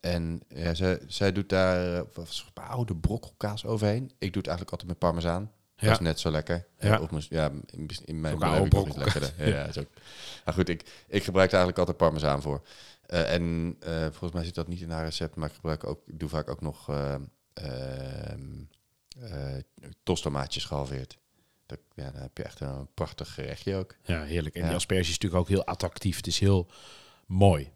En 0.00 0.42
ja, 0.48 0.74
zij, 0.74 1.00
zij 1.06 1.32
doet 1.32 1.48
daar 1.48 2.04
is 2.28 2.50
oude 2.54 2.96
brokkelkaas 2.96 3.64
overheen. 3.64 4.04
Ik 4.04 4.32
doe 4.32 4.42
het 4.42 4.46
eigenlijk 4.46 4.70
altijd 4.70 4.88
met 4.88 4.98
parmezaan. 4.98 5.52
Ja. 5.76 5.86
Dat 5.86 6.00
is 6.00 6.06
net 6.06 6.20
zo 6.20 6.30
lekker. 6.30 6.66
Ja. 6.78 6.88
Ja, 6.88 7.00
of, 7.00 7.26
ja 7.28 7.50
in, 7.66 7.88
in 8.04 8.20
mijn 8.20 8.38
beleving 8.38 8.68
brokkelkaas. 8.68 9.04
lekkerder. 9.04 9.48
Ja, 9.48 9.56
ja, 9.58 9.64
is 9.64 9.78
ook. 9.78 9.88
Maar 10.44 10.54
goed, 10.54 10.68
ik, 10.68 11.04
ik 11.08 11.24
gebruik 11.24 11.52
er 11.52 11.58
eigenlijk 11.58 11.78
altijd 11.78 11.96
parmezaan 11.96 12.42
voor. 12.42 12.62
En 13.06 13.76
volgens 14.10 14.32
mij 14.32 14.44
zit 14.44 14.54
dat 14.54 14.68
niet 14.68 14.80
in 14.80 14.90
haar 14.90 15.04
recept, 15.04 15.34
maar 15.36 15.48
ik 15.48 15.54
gebruik 15.54 15.86
ook, 15.86 16.02
ik 16.06 16.18
doe 16.18 16.28
vaak 16.28 16.50
ook 16.50 16.60
nog 16.60 16.88
eh 16.88 17.14
ehm, 17.52 18.60
eh, 18.62 18.79
tostomaatjes 20.02 20.64
gehalveerd. 20.64 21.18
Dat, 21.66 21.78
ja, 21.94 22.10
dan 22.10 22.22
heb 22.22 22.36
je 22.36 22.42
echt 22.42 22.60
een 22.60 22.88
prachtig 22.94 23.34
gerechtje 23.34 23.76
ook. 23.76 23.96
Ja, 24.04 24.22
heerlijk. 24.22 24.54
En 24.54 24.60
die 24.60 24.70
Ja. 24.70 24.76
asperge 24.76 25.02
is 25.02 25.08
natuurlijk 25.18 25.40
ook 25.42 25.48
heel 25.48 25.64
attractief. 25.64 26.16
Het 26.16 26.26
is 26.26 26.38
heel 26.38 26.66
mooi. 27.26 27.70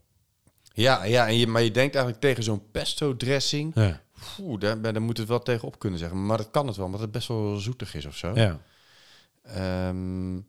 Ja, 0.73 1.05
ja 1.05 1.27
en 1.27 1.37
je, 1.37 1.47
maar 1.47 1.63
je 1.63 1.71
denkt 1.71 1.95
eigenlijk 1.95 2.25
tegen 2.25 2.43
zo'n 2.43 2.71
pesto 2.71 3.17
dressing, 3.17 3.73
Ja. 3.75 4.03
Oeh, 4.41 4.61
daar, 4.61 4.81
daar 4.83 5.03
moet 5.03 5.19
het 5.19 5.29
wel 5.29 5.43
tegenop 5.43 5.79
kunnen 5.79 5.99
zeggen. 5.99 6.27
Maar 6.27 6.37
dat 6.37 6.51
kan 6.51 6.67
het 6.67 6.77
wel, 6.77 6.87
omdat 6.87 7.01
het 7.01 7.11
best 7.13 7.29
wel 7.29 7.57
zoetig 7.57 7.95
is 7.95 8.05
of 8.05 8.17
zo. 8.17 8.33
ja. 8.35 8.61
Ehm, 9.43 10.41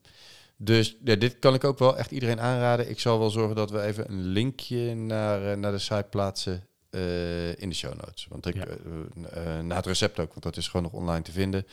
dus 0.58 0.98
ja, 1.04 1.16
dit 1.16 1.40
kan 1.40 1.54
ik 1.54 1.64
ook 1.64 1.80
wel 1.80 1.98
echt 1.98 2.12
iedereen 2.12 2.40
aanraden. 2.40 2.90
Ik 2.90 3.00
zal 3.00 3.20
wel 3.20 3.30
zorgen 3.30 3.56
dat 3.56 3.72
we 3.72 3.82
even 3.82 4.12
een 4.12 4.22
linkje 4.26 4.96
naar, 4.96 5.52
eh, 5.52 5.58
naar 5.58 5.72
de 5.72 5.80
site 5.80 6.08
plaatsen 6.10 6.68
eh, 6.96 7.50
in 7.62 7.70
de 7.70 7.76
show 7.76 7.94
notes. 7.94 8.26
Want 8.30 8.46
ik, 8.46 8.56
Ja. 8.56 8.66
eh, 8.66 9.58
eh, 9.58 9.64
na 9.66 9.76
het 9.76 9.86
recept 9.86 10.20
ook, 10.20 10.30
want 10.30 10.44
dat 10.44 10.58
is 10.58 10.68
gewoon 10.68 10.92
nog 10.92 11.02
online 11.02 11.22
te 11.24 11.32
vinden. 11.32 11.66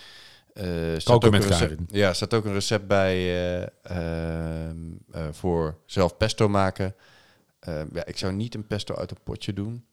Staat 0.96 1.08
ook 1.24 1.30
met 1.30 1.42
een 1.42 1.48
recept. 1.48 1.80
Ja, 1.90 2.12
staat 2.12 2.34
ook 2.34 2.44
een 2.44 2.52
recept 2.52 2.86
bij 2.86 3.14
eh, 3.16 3.62
ehm, 3.82 4.76
eh, 5.12 5.26
voor 5.30 5.78
zelf 5.86 6.16
pesto 6.16 6.48
maken. 6.48 6.94
Ehm, 7.60 7.86
ja, 7.92 8.04
ik 8.04 8.18
zou 8.18 8.32
niet 8.32 8.54
een 8.54 8.66
pesto 8.66 8.94
uit 8.94 9.10
een 9.10 9.22
potje 9.24 9.52
doen. 9.52 9.84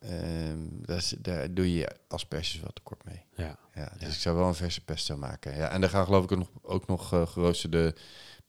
Ehm, 0.00 0.58
daar, 0.70 0.96
is- 0.96 1.14
daar 1.18 1.54
doe 1.54 1.74
je 1.74 1.88
asperges 2.08 2.60
wel 2.60 2.72
tekort 2.72 3.04
mee. 3.04 3.24
Ja. 3.34 3.58
Ja, 3.74 3.84
dus 3.92 4.00
Ja. 4.00 4.06
ik 4.06 4.12
zou 4.20 4.36
wel 4.36 4.46
een 4.48 4.54
verse 4.54 4.84
pesto 4.84 5.16
maken. 5.16 5.56
Ja, 5.56 5.68
en 5.70 5.80
daar 5.80 5.90
gaan 5.90 6.04
geloof 6.04 6.24
ik 6.24 6.32
ook 6.32 6.38
nog, 6.38 6.48
ook 6.62 6.86
nog 6.86 7.08
geroosterde 7.08 7.94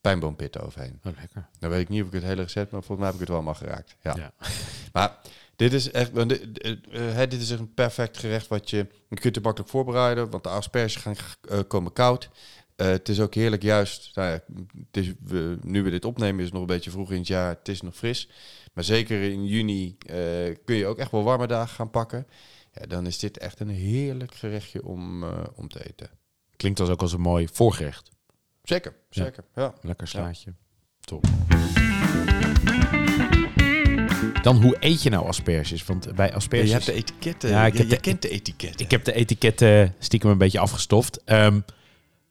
pijnboompitten 0.01 0.61
overheen. 0.61 0.99
Oh, 1.03 1.13
lekker. 1.19 1.47
Dan 1.59 1.69
weet 1.69 1.81
ik 1.81 1.89
niet 1.89 2.01
of 2.01 2.07
ik 2.07 2.13
het 2.13 2.23
hele 2.23 2.41
recept, 2.41 2.71
maar 2.71 2.83
volgens 2.83 2.97
mij 2.97 3.05
heb 3.07 3.13
ik 3.13 3.19
het 3.19 3.29
wel 3.29 3.37
allemaal 3.37 3.55
geraakt. 3.55 3.95
Ja. 4.01 4.15
Ja. 4.15 4.33
Maar 4.93 5.17
dit 5.55 5.73
is 5.73 5.91
echt, 5.91 6.11
want 6.11 6.29
dit, 6.29 6.87
eh, 6.91 7.17
dit 7.17 7.41
is 7.41 7.51
echt 7.51 7.59
een 7.59 7.73
perfect 7.73 8.17
gerecht 8.17 8.47
wat 8.47 8.69
je, 8.69 8.77
je 9.09 9.19
kunt 9.19 9.35
het 9.35 9.43
makkelijk 9.43 9.71
voorbereiden, 9.71 10.29
want 10.29 10.43
de 10.43 10.49
asperges 10.49 10.95
gaan 10.95 11.15
eh, 11.49 11.59
komen 11.67 11.93
koud. 11.93 12.29
Eh, 12.75 12.87
het 12.87 13.09
is 13.09 13.19
ook 13.19 13.33
heerlijk 13.33 13.61
juist, 13.61 14.15
nou 14.15 14.29
ja, 14.29 14.43
het 14.77 14.97
is, 14.97 15.11
we, 15.23 15.57
nu 15.61 15.83
we 15.83 15.89
dit 15.89 16.05
opnemen 16.05 16.39
is 16.39 16.45
het 16.45 16.53
nog 16.53 16.61
een 16.61 16.67
beetje 16.67 16.91
vroeg 16.91 17.11
in 17.11 17.17
het 17.17 17.27
jaar, 17.27 17.49
het 17.49 17.67
is 17.67 17.81
nog 17.81 17.95
fris. 17.95 18.29
Maar 18.73 18.83
zeker 18.83 19.21
in 19.21 19.45
juni 19.45 19.97
kun 20.65 20.75
je 20.75 20.85
ook 20.85 20.97
echt 20.97 21.11
wel 21.11 21.23
warme 21.23 21.47
dagen 21.47 21.75
gaan 21.75 21.89
pakken. 21.89 22.27
Ja, 22.71 22.85
dan 22.85 23.05
is 23.05 23.19
dit 23.19 23.37
echt 23.37 23.59
een 23.59 23.69
heerlijk 23.69 24.35
gerechtje 24.35 24.85
om, 24.85 25.23
om 25.55 25.67
te 25.67 25.87
eten. 25.87 26.09
Klinkt 26.55 26.79
als 26.79 26.89
ook 26.89 27.01
als 27.01 27.13
een 27.13 27.21
mooi 27.21 27.47
voorgerecht. 27.51 28.11
Zeker, 28.63 28.95
zeker. 29.09 29.43
Ja. 29.55 29.73
Lekker 29.81 30.07
slaatje. 30.07 30.53
Top. 30.99 31.25
Dan, 34.41 34.61
hoe 34.61 34.75
eet 34.79 35.03
je 35.03 35.09
nou 35.09 35.25
asperges? 35.27 35.85
Want 35.85 36.15
bij 36.15 36.33
asperges... 36.33 36.67
je 36.67 36.73
hebt 36.73 36.85
de 36.85 36.93
etiketten. 36.93 37.49
Ja, 37.49 37.65
ik 37.65 37.73
je, 37.73 37.79
heb 37.79 37.89
je 37.89 37.95
de- 37.95 38.01
kent 38.01 38.21
de 38.21 38.29
etiketten. 38.29 38.85
Ik 38.85 38.91
heb 38.91 39.03
de 39.03 39.13
etiketten 39.13 39.95
stiekem 39.99 40.29
een 40.29 40.37
beetje 40.37 40.59
afgestoft. 40.59 41.23
Ehm, 41.23 41.59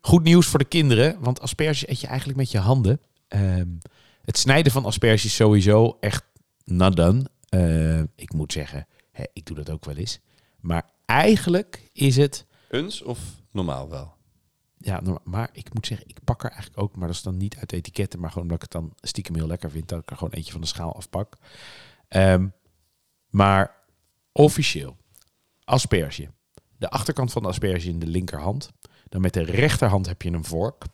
goed 0.01 0.23
nieuws 0.23 0.47
voor 0.47 0.59
de 0.59 0.65
kinderen, 0.65 1.17
want 1.21 1.41
asperges 1.41 1.89
eet 1.89 2.01
je 2.01 2.07
eigenlijk 2.07 2.39
met 2.39 2.51
je 2.51 2.59
handen. 2.59 3.01
Ehm, 3.29 3.67
het 4.25 4.39
snijden 4.39 4.73
van 4.73 4.85
asperges 4.85 5.35
sowieso 5.35 5.97
echt 6.01 6.25
not 6.65 6.97
done. 6.97 7.25
Ehm, 7.49 8.05
ik 8.17 8.33
moet 8.33 8.53
zeggen, 8.53 8.87
hè, 9.13 9.25
ik 9.33 9.47
doe 9.47 9.57
dat 9.57 9.71
ook 9.71 9.85
wel 9.85 9.97
eens. 9.97 10.19
Maar 10.61 10.83
eigenlijk 11.07 11.91
is 11.93 12.17
het... 12.17 12.47
Uns 12.71 13.03
of 13.03 13.19
normaal 13.51 13.89
wel? 13.89 14.15
Ja, 14.85 15.01
maar 15.25 15.51
ik 15.53 15.75
moet 15.75 15.87
zeggen, 15.87 16.09
ik 16.09 16.25
pak 16.25 16.45
er 16.45 16.51
eigenlijk 16.51 16.83
ook, 16.83 16.97
maar 16.97 17.07
dat 17.07 17.17
is 17.17 17.23
dan 17.23 17.37
niet 17.37 17.57
uit 17.57 17.73
etiketten, 17.73 18.21
maar 18.21 18.29
gewoon 18.29 18.45
omdat 18.45 18.63
ik 18.63 18.73
het 18.73 18.83
dan 18.83 18.93
stiekem 19.01 19.35
heel 19.35 19.47
lekker 19.47 19.71
vind, 19.71 19.89
dat 19.89 20.01
ik 20.01 20.11
er 20.11 20.17
gewoon 20.17 20.33
eentje 20.33 20.53
van 20.53 20.61
de 20.61 20.67
schaal 20.67 20.97
afpak. 20.97 21.37
Ehm, 22.09 22.49
maar 23.29 23.77
officieel, 24.33 24.97
asperge. 25.65 26.29
De 26.79 26.91
achterkant 26.91 27.33
van 27.33 27.43
de 27.43 27.49
asperge 27.49 27.89
in 27.89 27.99
de 27.99 28.07
linkerhand. 28.07 28.71
Dan 29.09 29.21
met 29.21 29.33
de 29.33 29.43
rechterhand 29.43 30.07
heb 30.07 30.23
je 30.23 30.31
een 30.31 30.45
vork. 30.45 30.85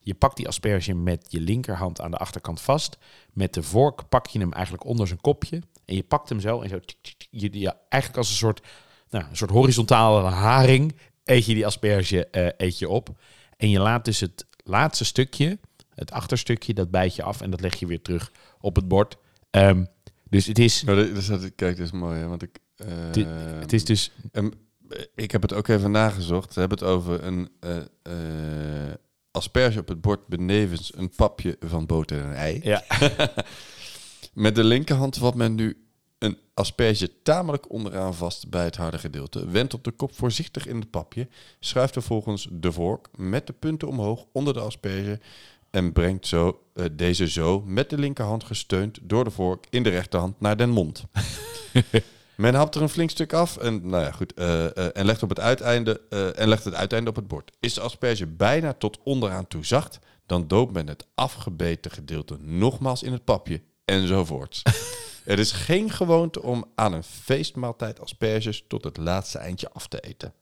Je 0.00 0.14
pakt 0.14 0.36
die 0.36 0.48
asperge 0.48 0.94
met 0.94 1.26
je 1.28 1.40
linkerhand 1.40 2.00
aan 2.00 2.10
de 2.10 2.16
achterkant 2.16 2.60
vast. 2.60 2.98
Met 3.32 3.54
de 3.54 3.62
vork 3.62 4.08
pak 4.08 4.26
je 4.26 4.38
hem 4.38 4.52
eigenlijk 4.52 4.84
onder 4.84 5.06
zijn 5.06 5.20
kopje. 5.20 5.62
En 5.84 5.94
je 5.94 6.02
pakt 6.02 6.28
hem 6.28 6.40
zo 6.40 6.60
en 6.60 6.68
zo. 6.68 6.80
Je, 7.30 7.74
eigenlijk 7.88 8.16
als 8.16 8.30
een 8.30 8.36
soort, 8.36 8.66
nou, 9.10 9.24
een 9.24 9.36
soort 9.36 9.50
horizontale 9.50 10.30
haring 10.30 10.94
eet 11.30 11.46
je 11.46 11.54
die 11.54 11.66
asperge 11.66 12.26
eh, 12.26 12.48
eet 12.56 12.78
je 12.78 12.88
op. 12.88 13.08
En 13.56 13.70
je 13.70 13.78
laat 13.78 14.04
dus 14.04 14.20
het 14.20 14.46
laatste 14.64 15.04
stukje 15.04 15.58
het 15.94 16.10
achterstukje, 16.10 16.74
dat 16.74 16.90
bijt 16.90 17.14
je 17.16 17.22
af 17.22 17.40
en 17.40 17.50
dat 17.50 17.60
leg 17.60 17.74
je 17.74 17.86
weer 17.86 18.02
terug 18.02 18.32
op 18.60 18.76
het 18.76 18.88
bord. 18.88 19.16
Ehm, 19.50 19.84
dus 20.30 20.46
het 20.46 20.58
is, 20.58 20.82
Nou, 20.82 21.12
dat- 21.14 21.26
dat 21.26 21.54
kijk, 21.54 21.76
dat 21.76 21.86
is 21.86 21.92
mooi, 21.92 22.18
hè, 22.20 22.26
want 22.26 22.42
ik... 22.42 22.58
het 23.60 23.72
is 23.72 23.84
dus 23.84 24.10
Ehm, 24.32 24.50
ik 25.14 25.30
heb 25.30 25.42
het 25.42 25.52
ook 25.52 25.68
even 25.68 25.90
nagezocht. 25.90 26.54
We 26.54 26.60
hebben 26.60 26.78
het 26.78 26.86
over 26.86 27.24
een 27.24 27.48
eh, 27.60 27.76
eh, 28.02 28.94
asperge 29.30 29.78
op 29.78 29.88
het 29.88 30.00
bord 30.00 30.26
benevens 30.26 30.92
een 30.96 31.10
papje 31.16 31.56
van 31.60 31.86
boter 31.86 32.20
en 32.20 32.34
ei. 32.34 32.60
Ja. 32.62 32.82
Met 34.34 34.54
de 34.54 34.64
linkerhand 34.64 35.16
vat 35.16 35.34
men 35.34 35.54
nu 35.54 35.76
een 36.20 36.38
asperge 36.54 37.10
tamelijk 37.22 37.70
onderaan 37.70 38.14
vast 38.14 38.48
bij 38.48 38.64
het 38.64 38.76
harde 38.76 38.98
gedeelte. 38.98 39.50
Wendt 39.50 39.74
op 39.74 39.84
de 39.84 39.90
kop 39.90 40.14
voorzichtig 40.14 40.66
in 40.66 40.80
het 40.80 40.90
papje. 40.90 41.28
Schuift 41.60 41.92
vervolgens 41.92 42.48
de 42.50 42.72
vork 42.72 43.08
met 43.16 43.46
de 43.46 43.52
punten 43.52 43.88
omhoog 43.88 44.24
onder 44.32 44.54
de 44.54 44.60
asperge. 44.60 45.20
En 45.70 45.92
brengt 45.92 46.26
zo, 46.26 46.62
eh, 46.74 46.84
deze 46.92 47.28
zo 47.28 47.60
met 47.60 47.90
de 47.90 47.98
linkerhand 47.98 48.44
gesteund 48.44 48.98
door 49.02 49.24
de 49.24 49.30
vork 49.30 49.66
in 49.70 49.82
de 49.82 49.90
rechterhand 49.90 50.40
naar 50.40 50.56
den 50.56 50.70
mond. 50.70 51.04
Men 52.36 52.54
hapt 52.54 52.74
er 52.74 52.82
een 52.82 52.88
flink 52.88 53.10
stuk 53.10 53.32
af 53.32 53.56
en, 53.56 53.88
nou 53.88 54.04
ja, 54.04 54.12
goed, 54.12 54.34
eh, 54.34 54.76
eh, 54.76 54.86
en, 54.92 55.06
legt 55.06 55.22
op 55.22 55.28
het 55.28 55.40
uiteinde, 55.40 56.00
en 56.36 56.48
legt 56.48 56.64
het 56.64 56.74
uiteinde 56.74 57.10
op 57.10 57.16
het 57.16 57.28
bord. 57.28 57.50
Is 57.60 57.74
de 57.74 57.80
asperge 57.80 58.26
bijna 58.26 58.72
tot 58.72 58.98
onderaan 59.04 59.46
toe 59.46 59.64
zacht, 59.64 59.98
dan 60.26 60.48
doopt 60.48 60.72
men 60.72 60.88
het 60.88 61.06
afgebeten 61.14 61.90
gedeelte 61.90 62.36
nogmaals 62.40 63.02
in 63.02 63.12
het 63.12 63.24
papje 63.24 63.62
enzovoorts. 63.84 64.62
Het 65.24 65.38
is 65.38 65.52
geen 65.52 65.90
gewoonte 65.90 66.42
om 66.42 66.64
aan 66.74 66.92
een 66.92 67.02
feestmaaltijd 67.02 68.00
asperges 68.00 68.64
tot 68.68 68.84
het 68.84 68.96
laatste 68.96 69.38
eindje 69.38 69.70
af 69.72 69.86
te 69.86 70.00
eten. 70.00 70.32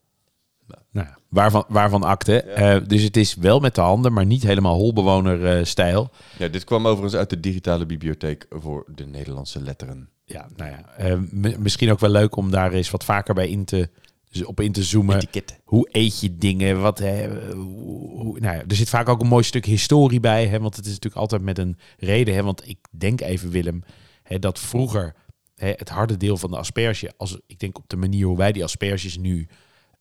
Nou, 0.92 1.06
ja, 1.06 1.18
waarvan, 1.28 1.64
waarvan 1.68 2.02
akte. 2.02 2.42
Eh, 2.42 2.76
dus 2.86 3.02
het 3.02 3.16
is 3.16 3.34
wel 3.34 3.60
met 3.60 3.74
de 3.74 3.80
handen, 3.80 4.12
maar 4.12 4.26
niet 4.26 4.42
helemaal 4.42 4.74
holbewoner-stijl. 4.74 6.10
Ja, 6.38 6.48
dit 6.48 6.64
kwam 6.64 6.86
overigens 6.86 7.14
uit 7.14 7.30
de 7.30 7.40
digitale 7.40 7.86
bibliotheek 7.86 8.46
voor 8.50 8.84
de 8.94 9.06
Nederlandse 9.06 9.60
letteren. 9.62 10.08
ja, 10.24 10.48
nou 10.56 10.70
ja. 10.70 10.84
eh, 10.96 11.18
mi- 11.30 11.56
misschien 11.58 11.90
ook 11.90 11.98
wel 12.00 12.10
leuk 12.10 12.36
om 12.36 12.50
daar 12.50 12.72
eens 12.72 12.90
wat 12.90 13.04
vaker 13.04 13.34
bij 13.34 13.48
in 13.48 13.64
te, 13.64 13.88
dus 14.30 14.44
op 14.44 14.60
in 14.60 14.72
te 14.72 14.82
zoomen. 14.82 15.16
Etiketten. 15.16 15.56
Hoe 15.64 15.88
eet 15.92 16.20
je 16.20 16.36
dingen? 16.38 16.80
Wat, 16.80 16.98
hè, 16.98 17.28
hoe- 17.54 18.38
nou 18.40 18.56
ja, 18.56 18.62
er 18.68 18.76
zit 18.76 18.88
vaak 18.88 19.08
ook 19.08 19.20
een 19.20 19.26
mooi 19.28 19.44
stuk 19.44 19.64
historie 19.66 20.20
bij. 20.20 20.46
Hè, 20.46 20.60
want 20.60 20.76
het 20.76 20.84
is 20.84 20.90
natuurlijk 20.92 21.20
altijd 21.20 21.42
met 21.42 21.58
een 21.58 21.78
reden. 21.98 22.34
Hè, 22.34 22.42
want 22.42 22.68
ik 22.68 22.78
denk 22.90 23.20
even, 23.20 23.50
Willem, 23.50 23.82
hè, 24.28 24.38
dat 24.38 24.58
vroeger 24.58 25.14
hè, 25.54 25.72
het 25.76 25.88
harde 25.88 26.16
deel 26.16 26.36
van 26.36 26.50
de 26.50 26.56
asperge... 26.56 27.12
Als, 27.16 27.38
ik 27.46 27.58
denk 27.58 27.78
op 27.78 27.88
de 27.88 27.96
manier 27.96 28.26
hoe 28.26 28.36
wij 28.36 28.52
die 28.52 28.64
asperges 28.64 29.18
nu 29.18 29.48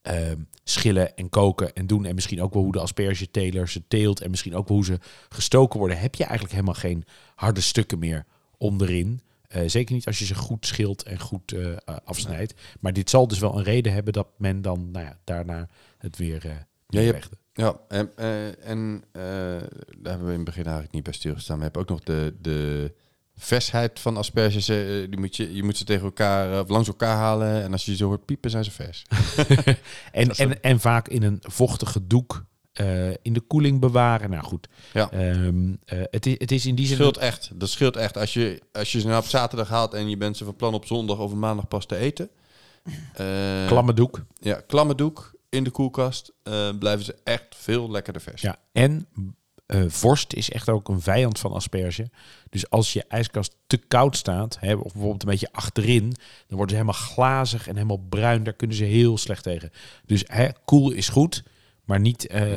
ehm, 0.01 0.39
schillen 0.63 1.15
en 1.15 1.29
koken 1.29 1.73
en 1.73 1.87
doen... 1.87 2.05
en 2.05 2.15
misschien 2.15 2.41
ook 2.41 2.53
wel 2.53 2.63
hoe 2.63 2.71
de 2.71 2.79
aspergeteler 2.79 3.69
ze 3.69 3.87
teelt... 3.87 4.21
en 4.21 4.29
misschien 4.29 4.55
ook 4.55 4.67
wel 4.67 4.77
hoe 4.77 4.85
ze 4.85 4.99
gestoken 5.29 5.79
worden... 5.79 5.99
heb 5.99 6.15
je 6.15 6.23
eigenlijk 6.23 6.53
helemaal 6.53 6.73
geen 6.73 7.03
harde 7.35 7.61
stukken 7.61 7.99
meer 7.99 8.25
onderin... 8.57 9.21
Eh, 9.47 9.61
zeker 9.65 9.95
niet 9.95 10.05
als 10.07 10.19
je 10.19 10.25
ze 10.25 10.35
goed 10.35 10.65
schilt 10.65 11.03
en 11.03 11.19
goed 11.19 11.51
eh, 11.51 11.75
afsnijdt. 12.03 12.53
Maar 12.79 12.93
dit 12.93 13.09
zal 13.09 13.27
dus 13.27 13.39
wel 13.39 13.57
een 13.57 13.63
reden 13.63 13.93
hebben 13.93 14.13
dat 14.13 14.27
men 14.37 14.61
dan 14.61 14.91
nou 14.91 15.05
ja, 15.05 15.17
daarna 15.23 15.67
het 15.97 16.17
weer 16.17 16.45
uh, 16.45 16.51
Ja, 16.87 17.01
hebt- 17.01 17.29
Ja, 17.53 17.79
en, 17.87 18.17
en 18.61 19.03
daar 19.13 20.11
hebben 20.11 20.25
we 20.25 20.31
in 20.31 20.39
het 20.39 20.43
begin 20.43 20.63
eigenlijk 20.63 20.93
niet 20.93 21.03
bij 21.03 21.13
stilgestaan. 21.13 21.57
Je 21.57 21.63
hebt 21.63 21.77
ook 21.77 21.89
nog 21.89 22.03
de, 22.03 22.35
de 22.41 22.93
versheid 23.37 23.99
van 23.99 24.17
asperges. 24.17 24.67
eh, 24.69 24.77
die 25.09 25.17
moet 25.19 25.35
je, 25.35 25.53
je 25.55 25.63
moet 25.63 25.77
ze 25.77 25.83
tegen 25.83 26.03
elkaar, 26.05 26.53
eh, 26.53 26.59
of 26.59 26.69
langs 26.69 26.87
elkaar 26.87 27.15
halen. 27.15 27.63
En 27.63 27.71
als 27.71 27.85
je 27.85 27.95
ze 27.95 28.03
hoort 28.03 28.25
piepen, 28.25 28.49
zijn 28.49 28.63
ze 28.63 28.71
vers. 28.71 29.05
En, 30.11 30.29
en, 30.35 30.61
en 30.61 30.79
vaak 30.79 31.07
in 31.07 31.23
een 31.23 31.39
vochtige 31.41 32.07
doek 32.07 32.45
eh, 32.73 33.09
in 33.09 33.33
de 33.33 33.39
koeling 33.41 33.79
bewaren. 33.79 34.29
Nou 34.29 34.43
goed, 34.43 34.67
Ja. 34.93 35.11
Ehm, 35.11 35.73
eh, 35.85 35.99
het, 36.11 36.25
is, 36.25 36.35
het 36.37 36.51
is 36.51 36.65
in 36.65 36.75
die 36.75 36.85
zin... 36.85 36.95
scheelt 36.95 37.17
echt. 37.17 37.49
Dat 37.59 37.69
scheelt 37.69 37.95
echt. 37.95 38.17
Als 38.17 38.33
je, 38.33 38.61
als 38.71 38.91
je 38.91 38.99
ze 38.99 39.07
nou 39.07 39.19
op 39.21 39.27
zaterdag 39.27 39.69
haalt 39.69 39.93
en 39.93 40.09
je 40.09 40.17
bent 40.17 40.37
ze 40.37 40.45
van 40.45 40.55
plan 40.55 40.73
op 40.73 40.85
zondag 40.85 41.17
of 41.19 41.33
maandag 41.33 41.67
pas 41.67 41.85
te 41.85 41.95
eten. 41.95 42.29
eh, 43.13 43.67
klamme 43.67 43.93
doek. 43.93 44.21
Ja, 44.39 44.61
klamme 44.67 44.95
doek 44.95 45.35
in 45.49 45.63
de 45.63 45.69
koelkast. 45.69 46.31
eh, 46.43 46.69
blijven 46.79 47.05
ze 47.05 47.15
echt 47.23 47.55
veel 47.55 47.91
lekkerder 47.91 48.21
vers. 48.21 48.41
Ja, 48.41 48.57
en 48.71 49.07
eh, 49.67 49.83
vorst 49.87 50.33
is 50.33 50.51
echt 50.51 50.69
ook 50.69 50.89
een 50.89 51.01
vijand 51.01 51.39
van 51.39 51.51
asperge. 51.51 52.09
Dus 52.49 52.69
als 52.69 52.93
je 52.93 53.03
ijskast 53.07 53.55
te 53.67 53.77
koud 53.77 54.15
staat, 54.15 54.57
hè, 54.59 54.73
of 54.73 54.91
bijvoorbeeld 54.91 55.23
een 55.23 55.29
beetje 55.29 55.51
achterin, 55.51 56.13
dan 56.47 56.57
worden 56.57 56.69
ze 56.69 56.75
helemaal 56.75 57.01
glazig 57.01 57.67
en 57.67 57.75
helemaal 57.75 58.05
bruin. 58.09 58.43
Daar 58.43 58.53
kunnen 58.53 58.77
ze 58.77 58.83
heel 58.83 59.17
slecht 59.17 59.43
tegen. 59.43 59.71
Dus 60.05 60.23
hè, 60.27 60.47
koel 60.65 60.91
is 60.91 61.09
goed, 61.09 61.43
maar 61.85 61.99
niet, 61.99 62.27
eh, 62.27 62.51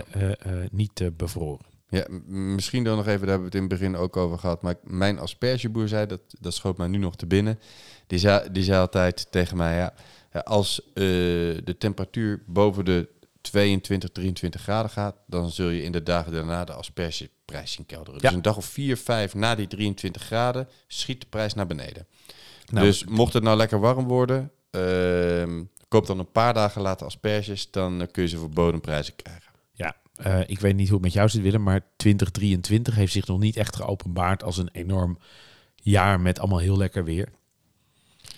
niet 0.70 1.10
bevroren. 1.16 1.66
Ja, 1.88 2.06
misschien 2.26 2.84
dan 2.84 2.96
nog 2.96 3.06
even, 3.06 3.20
daar 3.20 3.28
hebben 3.28 3.50
we 3.50 3.56
het 3.56 3.62
in 3.64 3.70
het 3.70 3.80
begin 3.80 3.96
ook 3.96 4.16
over 4.16 4.38
gehad. 4.38 4.62
Maar 4.62 4.74
mijn 4.82 5.18
aspergeboer 5.18 5.88
zei, 5.88 6.06
dat, 6.06 6.20
dat 6.40 6.54
schoot 6.54 6.76
mij 6.76 6.88
nu 6.88 6.98
nog 6.98 7.16
te 7.16 7.26
binnen. 7.26 7.58
Die 8.06 8.18
zei, 8.18 8.48
die 8.52 8.62
zei 8.62 8.80
altijd 8.80 9.26
tegen 9.30 9.56
mij, 9.56 9.76
ja, 9.76 9.92
als 10.40 10.90
de 10.94 11.74
temperatuur 11.78 12.42
boven 12.46 12.84
de 12.84 13.08
22, 13.40 14.10
23 14.10 14.60
graden 14.60 14.90
gaat, 14.90 15.16
dan 15.26 15.50
zul 15.50 15.68
je 15.68 15.82
in 15.82 15.92
de 15.92 16.02
dagen 16.02 16.32
daarna 16.32 16.64
de 16.64 16.72
aspergeprijs 16.72 17.72
zien 17.72 17.86
kelderen. 17.86 18.14
Ja. 18.14 18.20
Dus 18.20 18.32
een 18.36 18.42
dag 18.42 18.56
of 18.56 18.64
4, 18.64 18.96
5 18.96 19.34
na 19.34 19.54
die 19.54 19.66
23 19.66 20.22
graden 20.22 20.68
schiet 20.86 21.20
de 21.20 21.26
prijs 21.26 21.54
naar 21.54 21.66
beneden. 21.66 22.06
Nou, 22.70 22.86
dus 22.86 23.04
mocht 23.04 23.32
het 23.32 23.42
nou 23.42 23.56
lekker 23.56 23.80
warm 23.80 24.06
worden, 24.06 24.50
ehm, 24.70 25.62
koop 25.88 26.06
dan 26.06 26.18
een 26.18 26.32
paar 26.32 26.54
dagen 26.54 26.82
later 26.82 27.06
asperges, 27.06 27.70
dan 27.70 28.00
eh, 28.00 28.06
kun 28.10 28.22
je 28.22 28.28
ze 28.28 28.38
voor 28.38 28.50
bodemprijzen 28.50 29.16
krijgen. 29.16 29.52
Ja, 29.72 29.96
eh, 30.14 30.40
ik 30.46 30.60
weet 30.60 30.74
niet 30.76 30.86
hoe 30.86 30.96
het 30.96 31.04
met 31.04 31.12
jou 31.12 31.28
zit, 31.28 31.42
Willem, 31.42 31.62
maar 31.62 31.86
2023 31.96 32.94
heeft 32.94 33.12
zich 33.12 33.26
nog 33.26 33.38
niet 33.38 33.56
echt 33.56 33.76
geopenbaard 33.76 34.42
als 34.42 34.56
een 34.56 34.70
enorm 34.72 35.18
jaar 35.76 36.20
met 36.20 36.38
allemaal 36.38 36.58
heel 36.58 36.76
lekker 36.76 37.04
weer. 37.04 37.28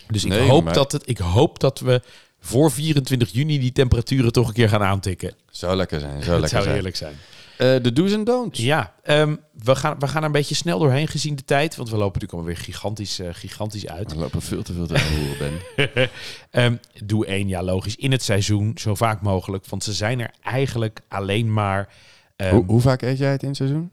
Dus 0.06 0.24
ik, 0.24 0.32
hoop, 0.32 0.64
maar- 0.64 0.74
dat 0.74 0.92
het, 0.92 1.08
ik 1.08 1.18
hoop 1.18 1.60
dat 1.60 1.80
we 1.80 2.02
voor 2.44 2.70
24 2.70 3.32
juni 3.32 3.58
die 3.58 3.72
temperaturen 3.72 4.32
toch 4.32 4.48
een 4.48 4.54
keer 4.54 4.68
gaan 4.68 4.82
aantikken. 4.82 5.34
Zou 5.50 5.76
lekker 5.76 6.00
zijn, 6.00 6.22
zou 6.22 6.30
lekker 6.32 6.48
zou 6.48 6.62
zijn. 6.62 6.74
heerlijk 6.74 6.96
zijn. 6.96 7.14
Eh, 7.58 7.82
De 7.82 7.92
do's 7.92 8.12
en 8.12 8.24
don'ts. 8.24 8.58
Ja, 8.60 8.94
ehm, 9.02 9.36
we, 9.52 9.74
gaan, 9.76 9.98
we 9.98 10.08
gaan 10.08 10.20
er 10.20 10.26
een 10.26 10.32
beetje 10.32 10.54
snel 10.54 10.78
doorheen 10.78 11.08
gezien 11.08 11.36
de 11.36 11.44
tijd, 11.44 11.76
want 11.76 11.88
we 11.90 11.96
lopen 11.96 12.20
natuurlijk 12.20 12.38
alweer 12.48 12.56
gigantisch, 12.64 13.18
eh, 13.18 13.28
gigantisch 13.32 13.86
uit. 13.88 14.12
We 14.12 14.18
lopen 14.18 14.42
veel 14.42 14.62
te 14.62 14.72
veel 14.72 14.86
te 14.86 15.00
horen, 15.00 15.38
Ben. 15.76 16.10
Ehm, 16.50 16.76
doe 17.04 17.26
één, 17.26 17.48
ja 17.48 17.62
logisch, 17.62 17.96
in 17.96 18.12
het 18.12 18.22
seizoen, 18.22 18.72
zo 18.78 18.94
vaak 18.94 19.20
mogelijk, 19.22 19.66
want 19.66 19.84
ze 19.84 19.92
zijn 19.92 20.20
er 20.20 20.30
eigenlijk 20.42 21.00
alleen 21.08 21.52
maar... 21.52 21.94
ehm, 22.36 22.54
hoe, 22.54 22.64
hoe 22.64 22.80
vaak 22.80 23.02
eet 23.02 23.18
jij 23.18 23.30
het 23.30 23.42
in 23.42 23.48
het 23.48 23.56
seizoen? 23.56 23.90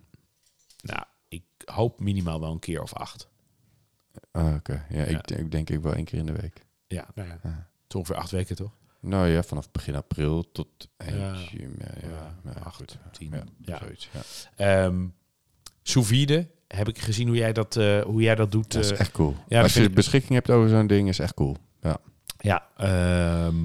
Nou, 0.82 1.04
ik 1.28 1.43
hoop 1.66 2.00
minimaal 2.00 2.39
wel 2.39 2.52
een 2.52 2.60
keer 2.60 2.82
of 2.82 2.93
acht. 2.93 3.28
Ah, 4.32 4.54
Oké, 4.56 4.86
ja, 4.89 5.00
Ja. 5.00 5.06
Ik, 5.06 5.28
denk- 5.28 5.39
ik 5.41 5.52
denk 5.52 5.70
ik 5.70 5.80
wel 5.82 5.93
één 5.93 6.06
keer 6.06 6.20
in 6.20 6.26
de 6.26 6.32
week. 6.41 6.66
Ja, 6.88 7.06
nou 7.16 7.28
ja. 7.28 7.39
Ja. 7.43 7.68
Ongeveer 7.96 8.16
acht 8.16 8.32
weken, 8.32 8.56
toch? 8.56 8.72
Nou 9.02 9.28
ja, 9.28 9.44
vanaf 9.44 9.72
begin 9.72 9.96
april 9.96 10.52
tot 10.52 10.68
eind 10.98 11.16
Ja. 11.18 11.36
juni. 11.52 11.74
Ja, 11.78 11.86
ja, 12.02 12.08
Ja, 12.46 12.52
ja, 12.56 12.60
acht, 12.62 12.76
goed. 12.76 12.98
tien. 13.12 13.30
Ja, 13.32 13.44
Ja. 13.58 13.78
zoiets. 13.78 14.10
Ja. 14.14 14.22
Ehm 14.56 15.06
heb 16.68 16.88
ik 16.88 16.98
gezien 17.00 17.28
hoe 17.28 17.38
jij 17.38 17.54
dat, 17.54 17.76
eh, 17.76 18.02
hoe 18.02 18.22
jij 18.22 18.36
dat 18.36 18.52
doet. 18.52 18.72
Dat 18.72 18.84
is 18.84 18.92
eh, 18.92 19.00
echt 19.00 19.12
cool. 19.12 19.36
dat 19.48 19.64
Als 19.64 19.74
je 19.74 19.84
ik- 19.84 19.94
beschikking 19.94 20.34
hebt 20.34 20.50
over 20.50 20.70
zo'n 20.70 20.88
ding, 20.88 21.08
is 21.08 21.20
echt 21.20 21.34
cool. 21.34 21.58
Ja. 21.82 21.98
Ja, 22.40 22.68
ehm, 22.78 23.56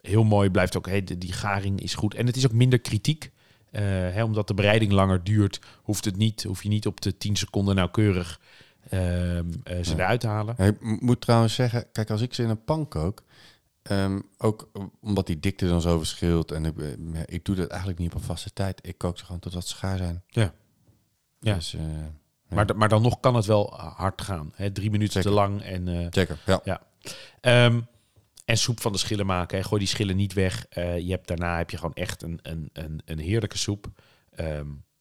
heel 0.00 0.24
mooi 0.24 0.50
blijft 0.50 0.76
ook. 0.76 0.86
Hey, 0.86 1.04
die 1.04 1.32
garing 1.32 1.80
is 1.80 1.94
goed. 1.94 2.14
En 2.14 2.26
het 2.26 2.36
is 2.36 2.44
ook 2.46 2.52
minder 2.52 2.78
kritiek. 2.80 3.30
Eh, 3.70 3.82
hè, 3.82 4.22
omdat 4.24 4.48
de 4.48 4.54
bereiding 4.54 4.92
langer 4.92 5.24
duurt, 5.24 5.60
hoeft 5.82 6.04
het 6.04 6.16
niet, 6.16 6.42
hoef 6.42 6.62
je 6.62 6.68
niet 6.68 6.86
op 6.86 7.00
de 7.00 7.16
10 7.16 7.36
seconden 7.36 7.74
nauwkeurig 7.74 8.40
eh, 8.90 8.98
ze 9.82 9.90
Ja. 9.90 9.94
eruit 9.94 10.20
te 10.20 10.26
halen. 10.26 10.54
Ja, 10.58 10.64
Ik 10.64 11.00
moet 11.00 11.20
trouwens 11.20 11.54
zeggen, 11.54 11.86
kijk, 11.92 12.10
als 12.10 12.20
ik 12.20 12.34
ze 12.34 12.42
in 12.42 12.48
een 12.48 12.64
pan 12.64 12.88
kook, 12.88 13.22
ehm, 13.82 14.20
ook 14.38 14.70
omdat 15.00 15.26
die 15.26 15.40
dikte 15.40 15.68
dan 15.68 15.80
zo 15.80 15.98
verschilt 15.98 16.52
en 16.52 16.64
ik, 16.64 16.78
eh, 16.78 17.22
ik 17.24 17.44
doe 17.44 17.54
dat 17.56 17.68
eigenlijk 17.68 17.98
niet 18.00 18.12
op 18.12 18.18
een 18.18 18.24
vaste 18.24 18.52
tijd. 18.52 18.86
Ik 18.86 18.98
kook 18.98 19.18
ze 19.18 19.24
gewoon 19.24 19.40
totdat 19.40 19.66
ze 19.66 19.68
schaar 19.76 19.96
zijn. 19.98 20.22
Ja. 20.26 20.52
Ja. 21.40 21.54
Dus, 21.54 21.74
eh. 21.74 21.80
Maar, 22.48 22.76
maar 22.76 22.88
dan 22.88 23.02
nog 23.02 23.20
kan 23.20 23.34
het 23.34 23.46
wel 23.46 23.74
hard 23.96 24.22
gaan. 24.22 24.52
Hè, 24.54 24.70
drie 24.72 24.90
minuten 24.90 25.20
te 25.22 25.30
lang. 25.30 25.62
En, 25.62 25.88
eh, 25.88 26.06
Zeker, 26.10 26.38
ja. 26.46 26.60
Ja. 26.64 26.80
Ehm, 27.40 27.80
en 28.44 28.56
soep 28.58 28.80
van 28.80 28.92
de 28.92 28.98
schillen 28.98 29.26
maken. 29.26 29.58
Hè. 29.58 29.64
Gooi 29.64 29.78
die 29.80 29.88
schillen 29.88 30.16
niet 30.16 30.32
weg. 30.32 30.66
Je 30.74 31.06
hebt, 31.08 31.28
daarna 31.28 31.56
heb 31.56 31.70
je 31.70 31.76
gewoon 31.76 31.94
echt 31.94 32.22
een, 32.22 32.38
een, 32.42 32.70
een, 32.72 33.02
een 33.04 33.18
heerlijke 33.18 33.58
soep. 33.58 33.86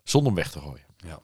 zonder 0.04 0.32
hem 0.32 0.36
weg 0.42 0.52
te 0.52 0.60
gooien. 0.60 0.86
Ja. 0.98 1.20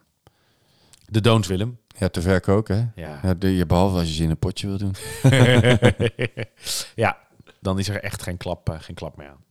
De 1.06 1.22
don'ts, 1.22 1.48
Willem. 1.48 1.80
Ja, 1.98 2.08
te 2.10 2.22
ver 2.22 2.42
koken, 2.42 2.76
hè? 2.96 3.02
Ja. 3.02 3.20
Ja, 3.24 3.34
de, 3.34 3.56
je, 3.56 3.66
behalve 3.66 3.98
als 3.98 4.08
je 4.08 4.14
ze 4.14 4.24
in 4.24 4.30
een 4.30 4.38
potje 4.38 4.68
wil 4.68 4.78
doen. 4.78 4.96
ja, 6.96 7.18
dan 7.60 7.80
is 7.80 7.90
er 7.90 8.04
echt 8.04 8.22
geen 8.22 8.38
klap, 8.38 8.70
eh, 8.70 8.80
geen 8.80 8.96
klap 8.96 9.18
meer 9.18 9.28
aan. 9.30 9.44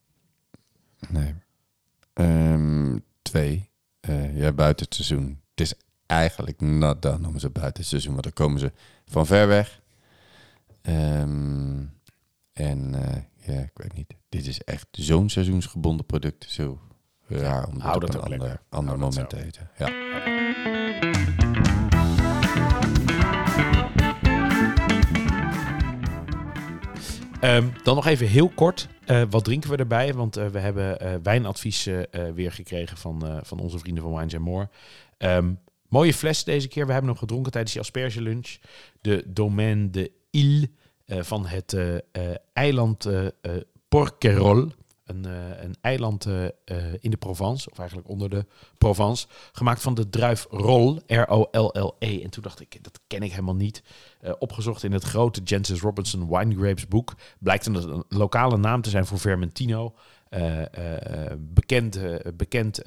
Nee. 1.08 1.34
Ehm, 2.12 2.98
twee. 3.22 3.70
eh, 4.00 4.36
ja, 4.36 4.52
buiten 4.52 4.84
het 4.84 4.94
seizoen. 4.94 5.40
Het 5.50 5.60
is 5.60 5.74
eigenlijk 6.06 6.60
nat 6.60 7.02
dan 7.02 7.20
noemen 7.20 7.40
ze 7.40 7.50
buiten 7.50 7.80
het 7.80 7.90
seizoen, 7.90 8.12
want 8.12 8.24
dan 8.24 8.32
komen 8.32 8.60
ze 8.60 8.72
van 9.06 9.26
ver 9.26 9.46
weg. 9.48 9.80
Ehm, 10.82 11.82
en 12.52 12.94
eh, 12.94 13.22
ja, 13.54 13.60
ik 13.62 13.70
weet 13.74 13.94
niet. 13.94 14.14
Dit 14.28 14.46
is 14.46 14.60
echt 14.62 14.86
zo'n 14.90 15.28
seizoensgebonden 15.30 16.06
product. 16.06 16.46
Zo 16.50 16.80
raar 17.26 17.66
om 17.66 17.74
dit 17.74 17.82
hou 17.82 17.94
op 17.94 18.00
dat 18.00 18.14
een 18.14 18.20
ander, 18.20 18.60
ander 18.68 18.98
dat 18.98 19.10
moment 19.10 19.30
te 19.30 19.44
eten. 19.44 19.70
Ja. 19.78 19.86
Ehm, 27.44 27.68
dan 27.82 27.94
nog 27.94 28.06
even 28.06 28.26
heel 28.26 28.48
kort. 28.48 28.88
eh, 29.04 29.22
wat 29.30 29.44
drinken 29.44 29.70
we 29.70 29.76
erbij? 29.76 30.14
Want 30.14 30.36
eh, 30.36 30.46
we 30.46 30.58
hebben 30.58 31.22
wijnadvies 31.22 31.86
eh, 31.86 32.00
eh, 32.00 32.34
weer 32.34 32.52
gekregen 32.52 32.96
van, 32.96 33.40
van 33.42 33.58
onze 33.58 33.78
vrienden 33.78 34.02
van 34.02 34.14
Wines 34.16 34.38
More. 34.38 34.68
Ehm, 35.18 35.52
mooie 35.88 36.14
fles 36.14 36.44
deze 36.44 36.68
keer. 36.68 36.86
We 36.86 36.92
hebben 36.92 37.10
hem 37.10 37.18
gedronken 37.18 37.52
tijdens 37.52 37.72
die 37.72 37.82
asperge 37.82 38.22
lunch. 38.22 38.56
De 39.00 39.24
Domaine 39.26 39.90
de 39.90 40.10
Ile 40.30 40.70
van 41.06 41.46
het 41.46 41.76
eiland 42.52 43.08
Porquerolles. 43.88 44.72
Een, 45.04 45.24
eh, 45.24 45.62
een 45.62 45.76
eiland 45.80 46.26
eh, 46.26 46.44
eh, 46.44 46.52
in 47.00 47.10
de 47.10 47.16
Provence, 47.16 47.70
of 47.70 47.78
eigenlijk 47.78 48.08
onder 48.08 48.30
de 48.30 48.46
Provence. 48.78 49.26
Gemaakt 49.52 49.82
van 49.82 49.94
de 49.94 50.10
druif 50.10 50.46
Roll, 50.50 51.00
R-O-L-L-E. 51.06 52.22
En 52.22 52.30
toen 52.30 52.42
dacht 52.42 52.60
ik, 52.60 52.84
dat 52.84 53.00
ken 53.06 53.22
ik 53.22 53.30
helemaal 53.30 53.54
niet. 53.54 53.82
Opgezocht 54.38 54.82
in 54.82 54.92
het 54.92 55.04
grote 55.04 55.40
Jancis 55.42 55.80
Robinson 55.80 56.28
Wine 56.28 56.54
Grapes 56.56 56.88
boek. 56.88 57.14
Blijkt 57.38 57.66
een, 57.66 58.04
lokale 58.08 58.56
naam 58.56 58.82
te 58.82 58.90
zijn 58.90 59.06
voor 59.06 59.18
Vermentino. 59.18 59.94
Bekend 61.38 61.96
eh, 61.96 62.32
bekend 62.34 62.82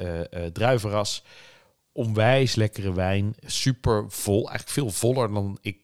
druivenras. 0.53 1.24
Onwijs 1.91 2.55
lekkere 2.55 2.93
wijn. 2.93 3.36
Super 3.45 4.05
vol. 4.07 4.49
Eigenlijk 4.49 4.70
veel 4.70 4.89
voller 4.89 5.34
dan 5.34 5.57
ik 5.61 5.78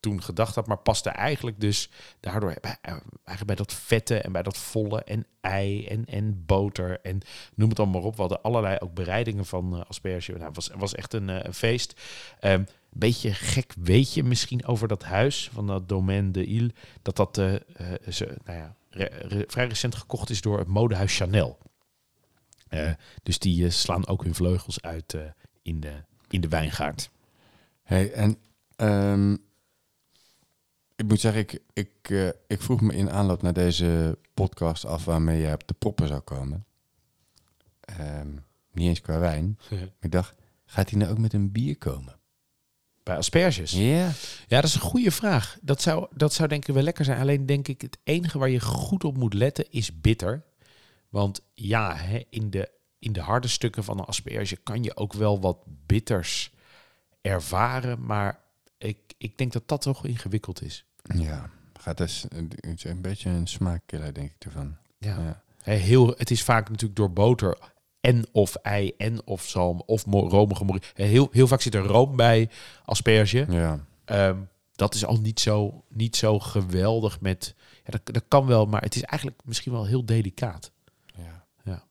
toen 0.00 0.22
gedacht 0.22 0.54
had. 0.54 0.66
Maar 0.66 0.78
paste 0.78 1.10
eigenlijk 1.10 1.60
dus 1.60 1.90
daardoor 2.20 2.56
bij, 2.60 2.76
eh, 2.80 2.92
eigenlijk 2.92 3.46
bij 3.46 3.54
dat 3.54 3.72
vette 3.72 4.20
en 4.20 4.32
bij 4.32 4.42
dat 4.42 4.58
volle. 4.58 5.02
En 5.04 5.26
ei 5.40 5.86
en, 5.86 6.04
en 6.04 6.44
boter. 6.46 7.00
En 7.00 7.20
noem 7.54 7.68
het 7.68 7.78
allemaal 7.78 8.00
maar 8.00 8.08
op. 8.08 8.14
We 8.14 8.20
hadden 8.20 8.42
allerlei 8.42 8.76
ook 8.78 8.94
bereidingen 8.94 9.46
van 9.46 9.74
eh, 9.74 9.80
asperge. 9.88 10.32
Nou, 10.32 10.44
het 10.44 10.54
was, 10.54 10.70
was 10.76 10.94
echt 10.94 11.12
een, 11.12 11.28
eh, 11.28 11.38
een 11.42 11.54
feest. 11.54 12.00
Ehm, 12.40 12.64
beetje 12.90 13.32
gek 13.32 13.74
weet 13.78 14.14
je 14.14 14.24
misschien 14.24 14.66
over 14.66 14.88
dat 14.88 15.02
huis 15.02 15.50
van 15.52 15.66
dat 15.66 15.88
Domaine 15.88 16.30
de 16.30 16.44
Ile. 16.44 16.72
Dat 17.02 17.16
dat 17.16 17.34
ze, 18.08 18.36
nou 18.44 18.58
ja, 18.58 18.76
vrij 19.46 19.66
recent 19.66 19.94
gekocht 19.94 20.30
is 20.30 20.40
door 20.40 20.58
het 20.58 20.68
modehuis 20.68 21.16
Chanel. 21.16 21.58
Dus 23.22 23.38
die 23.38 23.70
slaan 23.70 24.06
ook 24.06 24.24
hun 24.24 24.34
vleugels 24.34 24.82
uit 24.82 25.16
in, 25.62 25.80
de, 25.80 25.92
in 26.28 26.40
de 26.40 26.48
wijngaard. 26.48 27.10
Hey, 27.88 28.12
en 28.12 28.38
ehm, 28.76 29.36
ik 30.98 31.08
moet 31.08 31.20
zeggen, 31.20 31.40
ik, 31.40 31.62
ik, 31.72 32.10
eh, 32.10 32.28
ik 32.46 32.62
vroeg 32.62 32.80
me 32.80 32.94
in 32.94 33.10
aanloop 33.10 33.42
naar 33.42 33.52
deze 33.52 34.18
podcast 34.34 34.84
af 34.84 35.04
waarmee 35.04 35.40
jij 35.40 35.52
op 35.52 35.68
de 35.68 35.74
proppen 35.74 36.08
zou 36.08 36.20
komen. 36.20 36.66
Ehm, 37.80 38.28
niet 38.72 38.88
eens 38.88 39.00
qua 39.00 39.18
wijn. 39.18 39.58
Ik 40.00 40.10
dacht, 40.10 40.34
gaat 40.64 40.90
hij 40.90 40.98
nou 40.98 41.10
ook 41.10 41.18
met 41.18 41.32
een 41.32 41.52
bier 41.52 41.78
komen? 41.78 42.18
Bij 43.02 43.16
asperges. 43.16 43.70
Ja. 43.70 44.06
Ja, 44.46 44.60
dat 44.60 44.64
is 44.64 44.74
een 44.74 44.80
goede 44.80 45.10
vraag. 45.10 45.58
Dat 45.62 45.82
zou, 45.82 46.06
dat 46.14 46.32
zou 46.32 46.48
denk 46.48 46.66
ik 46.68 46.74
wel 46.74 46.82
lekker 46.82 47.04
zijn. 47.04 47.20
Alleen 47.20 47.46
denk 47.46 47.68
ik, 47.68 47.80
het 47.80 47.98
enige 48.04 48.38
waar 48.38 48.50
je 48.50 48.60
goed 48.60 49.04
op 49.04 49.16
moet 49.16 49.34
letten 49.34 49.70
is 49.70 50.00
bitter. 50.00 50.44
Want 51.08 51.42
ja, 51.54 51.96
hè, 51.96 52.22
in, 52.30 52.50
de, 52.50 52.70
in 52.98 53.12
de 53.12 53.20
harde 53.20 53.48
stukken 53.48 53.84
van 53.84 53.98
een 53.98 54.04
asperge 54.04 54.56
kan 54.56 54.82
je 54.82 54.96
ook 54.96 55.12
wel 55.12 55.40
wat 55.40 55.64
bitters 55.86 56.52
ervaren. 57.20 58.04
Maar 58.04 58.40
ik, 58.78 58.98
ik 59.18 59.38
denk 59.38 59.52
dat 59.52 59.68
dat 59.68 59.80
toch 59.80 60.06
ingewikkeld 60.06 60.62
is. 60.62 60.86
Ja, 61.14 61.50
gaat 61.80 61.96
dus 61.96 62.24
een, 62.28 63.00
beetje 63.00 63.30
een 63.30 63.46
smaakkiller, 63.46 64.14
denk 64.14 64.30
ik 64.30 64.44
ervan. 64.44 64.76
Ja. 64.98 65.18
Ja. 65.18 65.42
Heel, 65.72 66.14
het 66.16 66.30
is 66.30 66.42
vaak 66.42 66.68
natuurlijk 66.68 66.96
door 66.96 67.12
boter 67.12 67.58
en 68.00 68.26
of 68.32 68.54
ei 68.54 68.92
en 68.96 69.26
of 69.26 69.42
zalm 69.48 69.82
of 69.86 70.04
romige 70.06 70.64
mori- 70.64 70.80
Heel, 70.94 71.28
heel 71.32 71.46
vaak 71.46 71.60
zit 71.60 71.74
er 71.74 71.84
room 71.84 72.16
bij 72.16 72.50
asperge. 72.84 73.46
Ja. 73.48 73.84
Ehm, 74.04 74.36
dat 74.72 74.94
is 74.94 75.04
al 75.04 75.20
niet 75.20 75.40
zo, 75.40 75.84
niet 75.88 76.16
zo 76.16 76.38
geweldig 76.38 77.20
met... 77.20 77.54
Ja, 77.84 77.90
dat, 77.90 78.14
dat 78.14 78.24
kan 78.28 78.46
wel, 78.46 78.66
maar 78.66 78.82
het 78.82 78.94
is 78.96 79.02
eigenlijk 79.02 79.40
misschien 79.44 79.72
wel 79.72 79.86
heel 79.86 80.04
delicaat. 80.04 80.70
Ja. 81.16 81.46
Ja. 81.62 81.84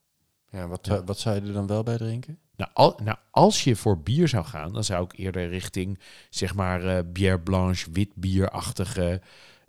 Ja, 0.50 0.68
wat, 0.68 0.86
Ja. 0.86 0.94
Zou, 0.94 1.06
wat 1.06 1.20
zou 1.20 1.36
je 1.36 1.42
er 1.42 1.54
dan 1.54 1.68
wel 1.68 1.84
bij 1.84 1.98
drinken? 1.98 2.40
Nou, 2.58 2.72
al, 2.74 3.00
nou, 3.04 3.18
als 3.32 3.64
je 3.64 3.76
voor 3.76 4.00
bier 4.02 4.28
zou 4.28 4.46
gaan, 4.46 4.74
dan 4.74 4.84
zou 4.84 5.04
ik 5.04 5.18
eerder 5.18 5.50
richting, 5.50 6.00
zeg 6.30 6.56
maar, 6.56 6.86
eh 6.98 7.04
bière 7.14 7.40
blanche, 7.40 7.92
wit 7.92 8.10
bierachtige, 8.16 9.22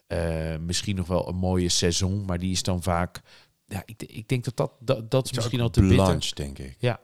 eh, 0.06 0.56
misschien 0.60 0.96
nog 0.96 1.06
wel 1.06 1.28
een 1.28 1.36
mooie 1.36 1.68
saison, 1.68 2.24
maar 2.24 2.38
die 2.38 2.50
is 2.50 2.62
dan 2.62 2.82
vaak, 2.82 3.20
ja, 3.66 3.82
ik, 3.84 4.02
ik 4.02 4.28
denk 4.28 4.44
dat 4.44 4.56
dat, 4.56 4.72
dat, 4.80 5.10
dat 5.10 5.24
is 5.24 5.32
misschien 5.32 5.60
al 5.60 5.70
te 5.70 5.80
bitter. 5.80 5.96
Blanche, 5.96 6.34
denk 6.34 6.58
ik. 6.58 6.76
Ja, 6.78 7.00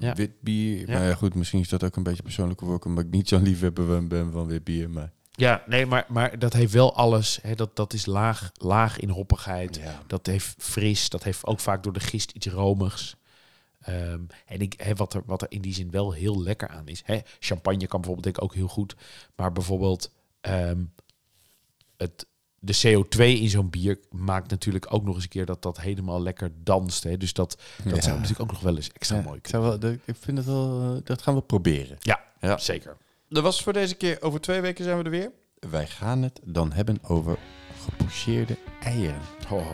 Ja. 0.00 0.14
Wit 0.14 0.40
bier. 0.40 0.88
Ja. 0.90 0.98
Maar 0.98 1.08
ja, 1.08 1.14
goed, 1.14 1.34
misschien 1.34 1.60
is 1.60 1.68
dat 1.68 1.84
ook 1.84 1.96
een 1.96 2.02
beetje 2.02 2.22
persoonlijke 2.22 2.64
voorkeur, 2.64 2.90
omdat 2.90 3.04
ik 3.04 3.10
niet 3.10 3.28
zo'n 3.28 3.42
liefhebber 3.42 3.86
ben- 3.86 4.08
ben 4.08 4.32
van 4.32 4.46
wit 4.46 4.64
bier. 4.64 4.90
Maar 4.90 5.12
ja 5.30 5.62
nee, 5.66 5.86
maar, 5.86 6.04
maar 6.08 6.38
dat 6.38 6.52
heeft 6.52 6.72
wel 6.72 6.96
alles, 6.96 7.38
hè, 7.42 7.54
dat, 7.54 7.76
dat 7.76 7.92
is 7.92 8.06
laag, 8.06 8.50
laag 8.54 8.98
in 8.98 9.08
hoppigheid. 9.08 9.76
ja. 9.76 10.02
Dat 10.06 10.26
heeft 10.26 10.54
fris, 10.58 11.08
dat 11.08 11.22
heeft 11.22 11.46
ook 11.46 11.60
vaak 11.60 11.82
door 11.82 11.92
de 11.92 12.00
gist 12.00 12.30
iets 12.30 12.46
romigs. 12.46 13.16
Ehm, 13.86 14.20
en 14.46 14.60
ik, 14.60 14.92
wat, 14.96 15.14
er, 15.14 15.22
wat 15.26 15.42
er 15.42 15.50
in 15.50 15.60
die 15.60 15.74
zin 15.74 15.90
wel 15.90 16.12
heel 16.12 16.42
lekker 16.42 16.68
aan 16.68 16.88
is. 16.88 17.02
Hè, 17.04 17.18
champagne 17.38 17.86
kan 17.86 18.00
bijvoorbeeld 18.00 18.22
denk 18.24 18.36
ik 18.36 18.42
ook 18.42 18.54
heel 18.54 18.68
goed. 18.68 18.96
Maar 19.36 19.52
bijvoorbeeld 19.52 20.10
ehm, 20.40 20.84
het, 21.96 22.26
de 22.58 22.74
CO2 22.86 23.18
in 23.18 23.48
zo'n 23.48 23.70
bier 23.70 23.98
maakt 24.10 24.50
natuurlijk 24.50 24.86
ook 24.94 25.04
nog 25.04 25.14
eens 25.14 25.22
een 25.24 25.28
keer 25.30 25.46
dat 25.46 25.62
dat 25.62 25.80
helemaal 25.80 26.22
lekker 26.22 26.50
danst. 26.62 27.02
Hè. 27.02 27.16
Dus 27.16 27.32
dat, 27.32 27.58
dat 27.84 27.94
Ja. 27.96 28.00
zou 28.02 28.14
natuurlijk 28.14 28.40
ook 28.40 28.50
nog 28.52 28.60
wel 28.60 28.76
eens 28.76 28.90
extra 28.92 29.16
Ja, 29.16 29.22
mooi 29.22 29.38
ik, 29.38 29.46
zou 29.48 29.62
wel, 29.62 29.78
dat- 29.78 29.92
ik 30.04 30.16
vind 30.20 30.36
het 30.38 30.46
wel, 30.46 30.80
eh, 30.94 31.00
dat 31.04 31.22
gaan 31.22 31.34
we 31.34 31.42
proberen. 31.42 31.96
Ja, 32.00 32.20
Ja. 32.40 32.58
zeker. 32.58 32.96
Dat 33.28 33.42
was 33.42 33.54
het 33.54 33.64
voor 33.64 33.72
deze 33.72 33.94
keer. 33.94 34.22
Over 34.22 34.40
twee 34.40 34.60
weken 34.60 34.84
zijn 34.84 34.98
we 34.98 35.04
er 35.04 35.10
weer. 35.10 35.32
Wij 35.70 35.86
gaan 35.86 36.22
het 36.22 36.40
dan 36.44 36.72
hebben 36.72 36.98
over 37.02 37.38
gepocheerde 37.84 38.56
eieren. 38.82 39.20
Oh, 39.50 39.70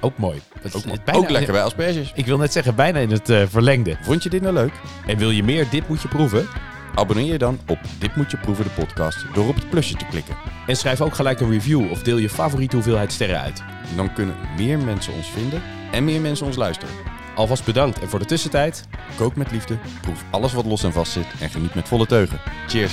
ook 0.00 0.18
mooi. 0.18 0.40
Het, 0.62 0.74
Ook, 0.76 0.84
bijna- 1.04 1.20
ook 1.20 1.30
lekker 1.30 1.52
bij 1.52 1.62
asperges. 1.62 2.12
Ik 2.14 2.26
wil 2.26 2.38
net 2.38 2.52
zeggen, 2.52 2.74
bijna 2.74 2.98
in 2.98 3.10
het 3.10 3.28
eh, 3.30 3.42
verlengde. 3.48 3.96
Vond 4.02 4.22
je 4.22 4.28
dit 4.30 4.42
nou 4.42 4.54
leuk? 4.54 4.72
En 5.06 5.16
wil 5.18 5.30
je 5.30 5.42
meer 5.42 5.66
Dit 5.70 5.88
Moet 5.88 6.02
Je 6.02 6.08
Proeven? 6.08 6.46
Abonneer 6.94 7.32
je 7.32 7.38
dan 7.38 7.58
op 7.66 7.78
Dit 7.98 8.16
Moet 8.16 8.30
Je 8.30 8.36
Proeven 8.36 8.64
de 8.64 8.70
podcast 8.70 9.24
door 9.34 9.48
op 9.48 9.54
het 9.54 9.70
plusje 9.70 9.94
te 9.94 10.04
klikken. 10.10 10.34
En 10.66 10.76
schrijf 10.76 11.00
ook 11.00 11.14
gelijk 11.14 11.40
een 11.40 11.50
review 11.50 11.90
of 11.90 12.02
deel 12.02 12.16
je 12.16 12.28
favoriete 12.30 12.76
hoeveelheid 12.76 13.12
sterren 13.12 13.40
uit. 13.40 13.62
Dan 13.96 14.12
kunnen 14.12 14.34
meer 14.56 14.78
mensen 14.78 15.12
ons 15.12 15.26
vinden 15.30 15.62
en 15.92 16.04
meer 16.04 16.20
mensen 16.20 16.46
ons 16.46 16.56
luisteren. 16.56 16.94
Alvast 17.34 17.64
bedankt. 17.64 18.00
En 18.00 18.08
voor 18.08 18.18
de 18.18 18.24
tussentijd... 18.24 18.84
Kook 19.16 19.36
met 19.36 19.50
liefde, 19.50 19.76
proef 20.00 20.24
alles 20.30 20.52
wat 20.52 20.64
los 20.64 20.82
en 20.82 20.92
vast 20.92 21.12
zit 21.12 21.26
en 21.40 21.50
geniet 21.50 21.74
met 21.74 21.88
volle 21.88 22.06
teugen. 22.06 22.38
Cheers! 22.68 22.92